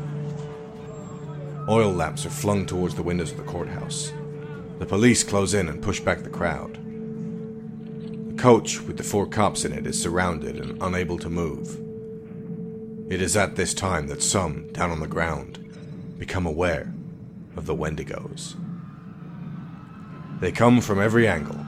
Oil 1.68 1.92
lamps 1.92 2.26
are 2.26 2.30
flung 2.30 2.66
towards 2.66 2.96
the 2.96 3.04
windows 3.04 3.32
of 3.32 3.38
the 3.38 3.44
courthouse. 3.44 4.14
The 4.82 4.88
police 4.88 5.24
close 5.24 5.54
in 5.54 5.70
and 5.70 5.80
push 5.80 6.00
back 6.00 6.24
the 6.24 6.30
crowd. 6.32 6.74
The 8.30 8.34
coach 8.34 8.82
with 8.82 8.98
the 8.98 9.04
four 9.04 9.28
cops 9.28 9.64
in 9.64 9.74
it 9.74 9.86
is 9.86 10.02
surrounded 10.02 10.60
and 10.60 10.82
unable 10.82 11.20
to 11.20 11.30
move. 11.30 11.80
It 13.08 13.22
is 13.22 13.38
at 13.38 13.56
this 13.56 13.76
time 13.76 14.08
that 14.08 14.24
some, 14.24 14.74
down 14.74 14.90
on 14.90 15.00
the 15.00 15.06
ground, 15.06 15.60
become 16.18 16.48
aware 16.48 16.92
of 17.56 17.68
the 17.68 17.76
Wendigos. 17.76 18.56
They 20.40 20.52
come 20.52 20.82
from 20.82 21.00
every 21.00 21.28
angle, 21.28 21.64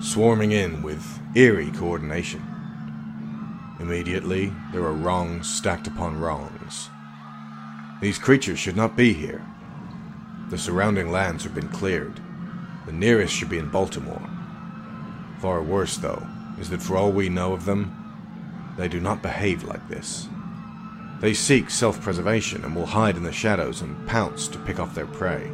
swarming 0.00 0.52
in 0.52 0.82
with 0.82 1.04
eerie 1.34 1.72
coordination. 1.72 2.44
Immediately, 3.80 4.52
there 4.72 4.84
are 4.84 4.92
wrongs 4.92 5.52
stacked 5.52 5.88
upon 5.88 6.20
wrongs. 6.20 6.88
These 8.00 8.20
creatures 8.20 8.60
should 8.60 8.76
not 8.76 8.96
be 8.96 9.12
here. 9.12 9.44
The 10.50 10.58
surrounding 10.58 11.10
lands 11.10 11.42
have 11.42 11.56
been 11.56 11.68
cleared. 11.68 12.20
The 12.86 12.92
nearest 12.92 13.34
should 13.34 13.48
be 13.48 13.58
in 13.58 13.68
Baltimore. 13.68 14.28
Far 15.40 15.62
worse, 15.62 15.96
though, 15.96 16.26
is 16.58 16.70
that 16.70 16.82
for 16.82 16.96
all 16.96 17.12
we 17.12 17.28
know 17.28 17.52
of 17.52 17.64
them, 17.64 17.96
they 18.76 18.88
do 18.88 19.00
not 19.00 19.22
behave 19.22 19.64
like 19.64 19.88
this. 19.88 20.28
They 21.20 21.34
seek 21.34 21.70
self 21.70 22.00
preservation 22.00 22.64
and 22.64 22.74
will 22.74 22.86
hide 22.86 23.16
in 23.16 23.22
the 23.22 23.32
shadows 23.32 23.80
and 23.80 24.08
pounce 24.08 24.48
to 24.48 24.58
pick 24.58 24.80
off 24.80 24.94
their 24.94 25.06
prey. 25.06 25.50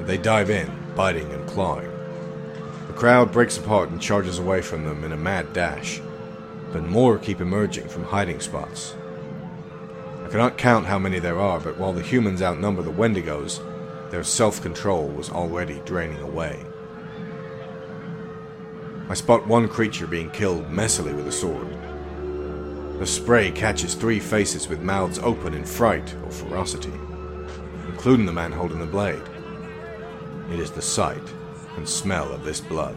They 0.00 0.16
dive 0.16 0.48
in, 0.48 0.70
biting 0.94 1.30
and 1.32 1.46
clawing. 1.46 1.90
The 2.86 2.94
crowd 2.94 3.30
breaks 3.30 3.58
apart 3.58 3.90
and 3.90 4.00
charges 4.00 4.38
away 4.38 4.62
from 4.62 4.84
them 4.84 5.04
in 5.04 5.12
a 5.12 5.16
mad 5.16 5.52
dash, 5.52 6.00
but 6.72 6.84
more 6.84 7.18
keep 7.18 7.40
emerging 7.40 7.88
from 7.88 8.04
hiding 8.04 8.40
spots. 8.40 8.94
I 10.24 10.28
cannot 10.28 10.56
count 10.56 10.86
how 10.86 10.98
many 10.98 11.18
there 11.18 11.38
are, 11.38 11.60
but 11.60 11.78
while 11.78 11.92
the 11.92 12.02
humans 12.02 12.42
outnumber 12.42 12.82
the 12.82 12.90
Wendigos, 12.90 13.60
their 14.10 14.24
self 14.24 14.62
control 14.62 15.08
was 15.08 15.30
already 15.30 15.80
draining 15.84 16.20
away. 16.20 16.64
I 19.08 19.14
spot 19.14 19.46
one 19.46 19.68
creature 19.68 20.06
being 20.06 20.30
killed 20.30 20.66
messily 20.70 21.14
with 21.14 21.26
a 21.26 21.32
sword. 21.32 21.68
The 22.98 23.06
spray 23.06 23.50
catches 23.50 23.94
three 23.94 24.18
faces 24.18 24.68
with 24.68 24.80
mouths 24.80 25.18
open 25.20 25.54
in 25.54 25.64
fright 25.64 26.14
or 26.24 26.30
ferocity, 26.30 26.92
including 27.86 28.26
the 28.26 28.32
man 28.32 28.52
holding 28.52 28.80
the 28.80 28.86
blade. 28.86 29.22
It 30.52 30.58
is 30.58 30.70
the 30.70 30.82
sight 30.82 31.22
and 31.76 31.88
smell 31.88 32.32
of 32.32 32.44
this 32.44 32.60
blood, 32.60 32.96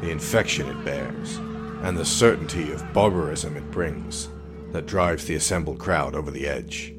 the 0.00 0.10
infection 0.10 0.68
it 0.68 0.84
bears, 0.84 1.38
and 1.82 1.96
the 1.96 2.04
certainty 2.04 2.72
of 2.72 2.92
barbarism 2.92 3.56
it 3.56 3.70
brings 3.70 4.28
that 4.72 4.86
drives 4.86 5.24
the 5.24 5.34
assembled 5.34 5.78
crowd 5.78 6.14
over 6.14 6.30
the 6.30 6.46
edge. 6.46 6.94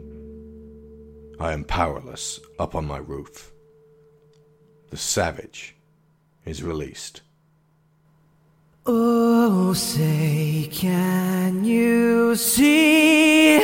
I 1.39 1.53
am 1.53 1.63
powerless 1.63 2.39
up 2.59 2.75
on 2.75 2.85
my 2.85 2.97
roof. 2.97 3.51
The 4.89 4.97
savage 4.97 5.75
is 6.45 6.61
released. 6.63 7.21
Oh, 8.85 9.73
say, 9.73 10.69
can 10.71 11.63
you 11.63 12.35
see 12.35 13.57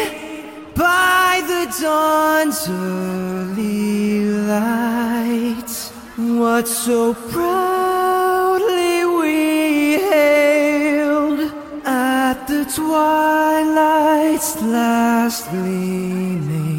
by 0.76 1.42
the 1.46 1.66
dawn's 1.82 2.68
early 2.70 4.24
light 4.48 5.70
what 6.16 6.68
so 6.68 7.14
proudly 7.14 9.06
we 9.06 10.00
hailed 10.10 11.42
at 11.86 12.48
the 12.48 12.64
twilight's 12.74 14.62
last 14.62 15.50
gleaming, 15.50 16.79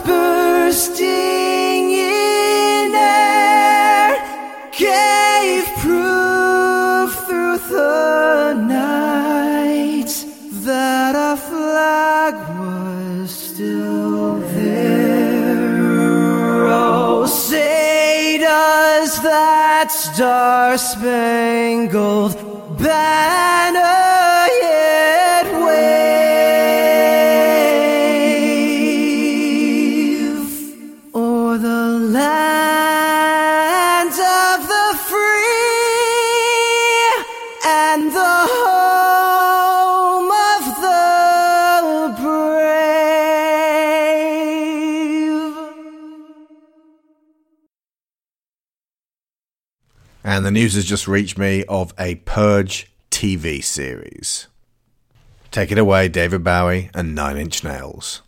bursting 0.00 1.90
in 1.90 2.94
air, 2.94 4.16
gave 4.76 5.64
proof 5.78 7.14
through 7.26 7.58
the 7.58 8.54
night 8.54 10.08
that 10.64 11.14
our 11.14 11.36
flag 11.36 12.34
was 12.58 13.30
still 13.30 14.38
there. 14.38 15.58
Oh, 16.68 17.26
say 17.26 18.38
does 18.38 19.20
that 19.22 19.90
star-spangled 19.90 22.34
banner 22.78 24.48
yet 24.62 25.21
And 50.24 50.46
the 50.46 50.50
news 50.50 50.74
has 50.74 50.84
just 50.84 51.08
reached 51.08 51.36
me 51.36 51.64
of 51.64 51.92
a 51.98 52.16
Purge 52.16 52.90
TV 53.10 53.62
series. 53.62 54.46
Take 55.50 55.72
it 55.72 55.78
away, 55.78 56.08
David 56.08 56.44
Bowie 56.44 56.90
and 56.94 57.14
Nine 57.14 57.36
Inch 57.36 57.64
Nails. 57.64 58.22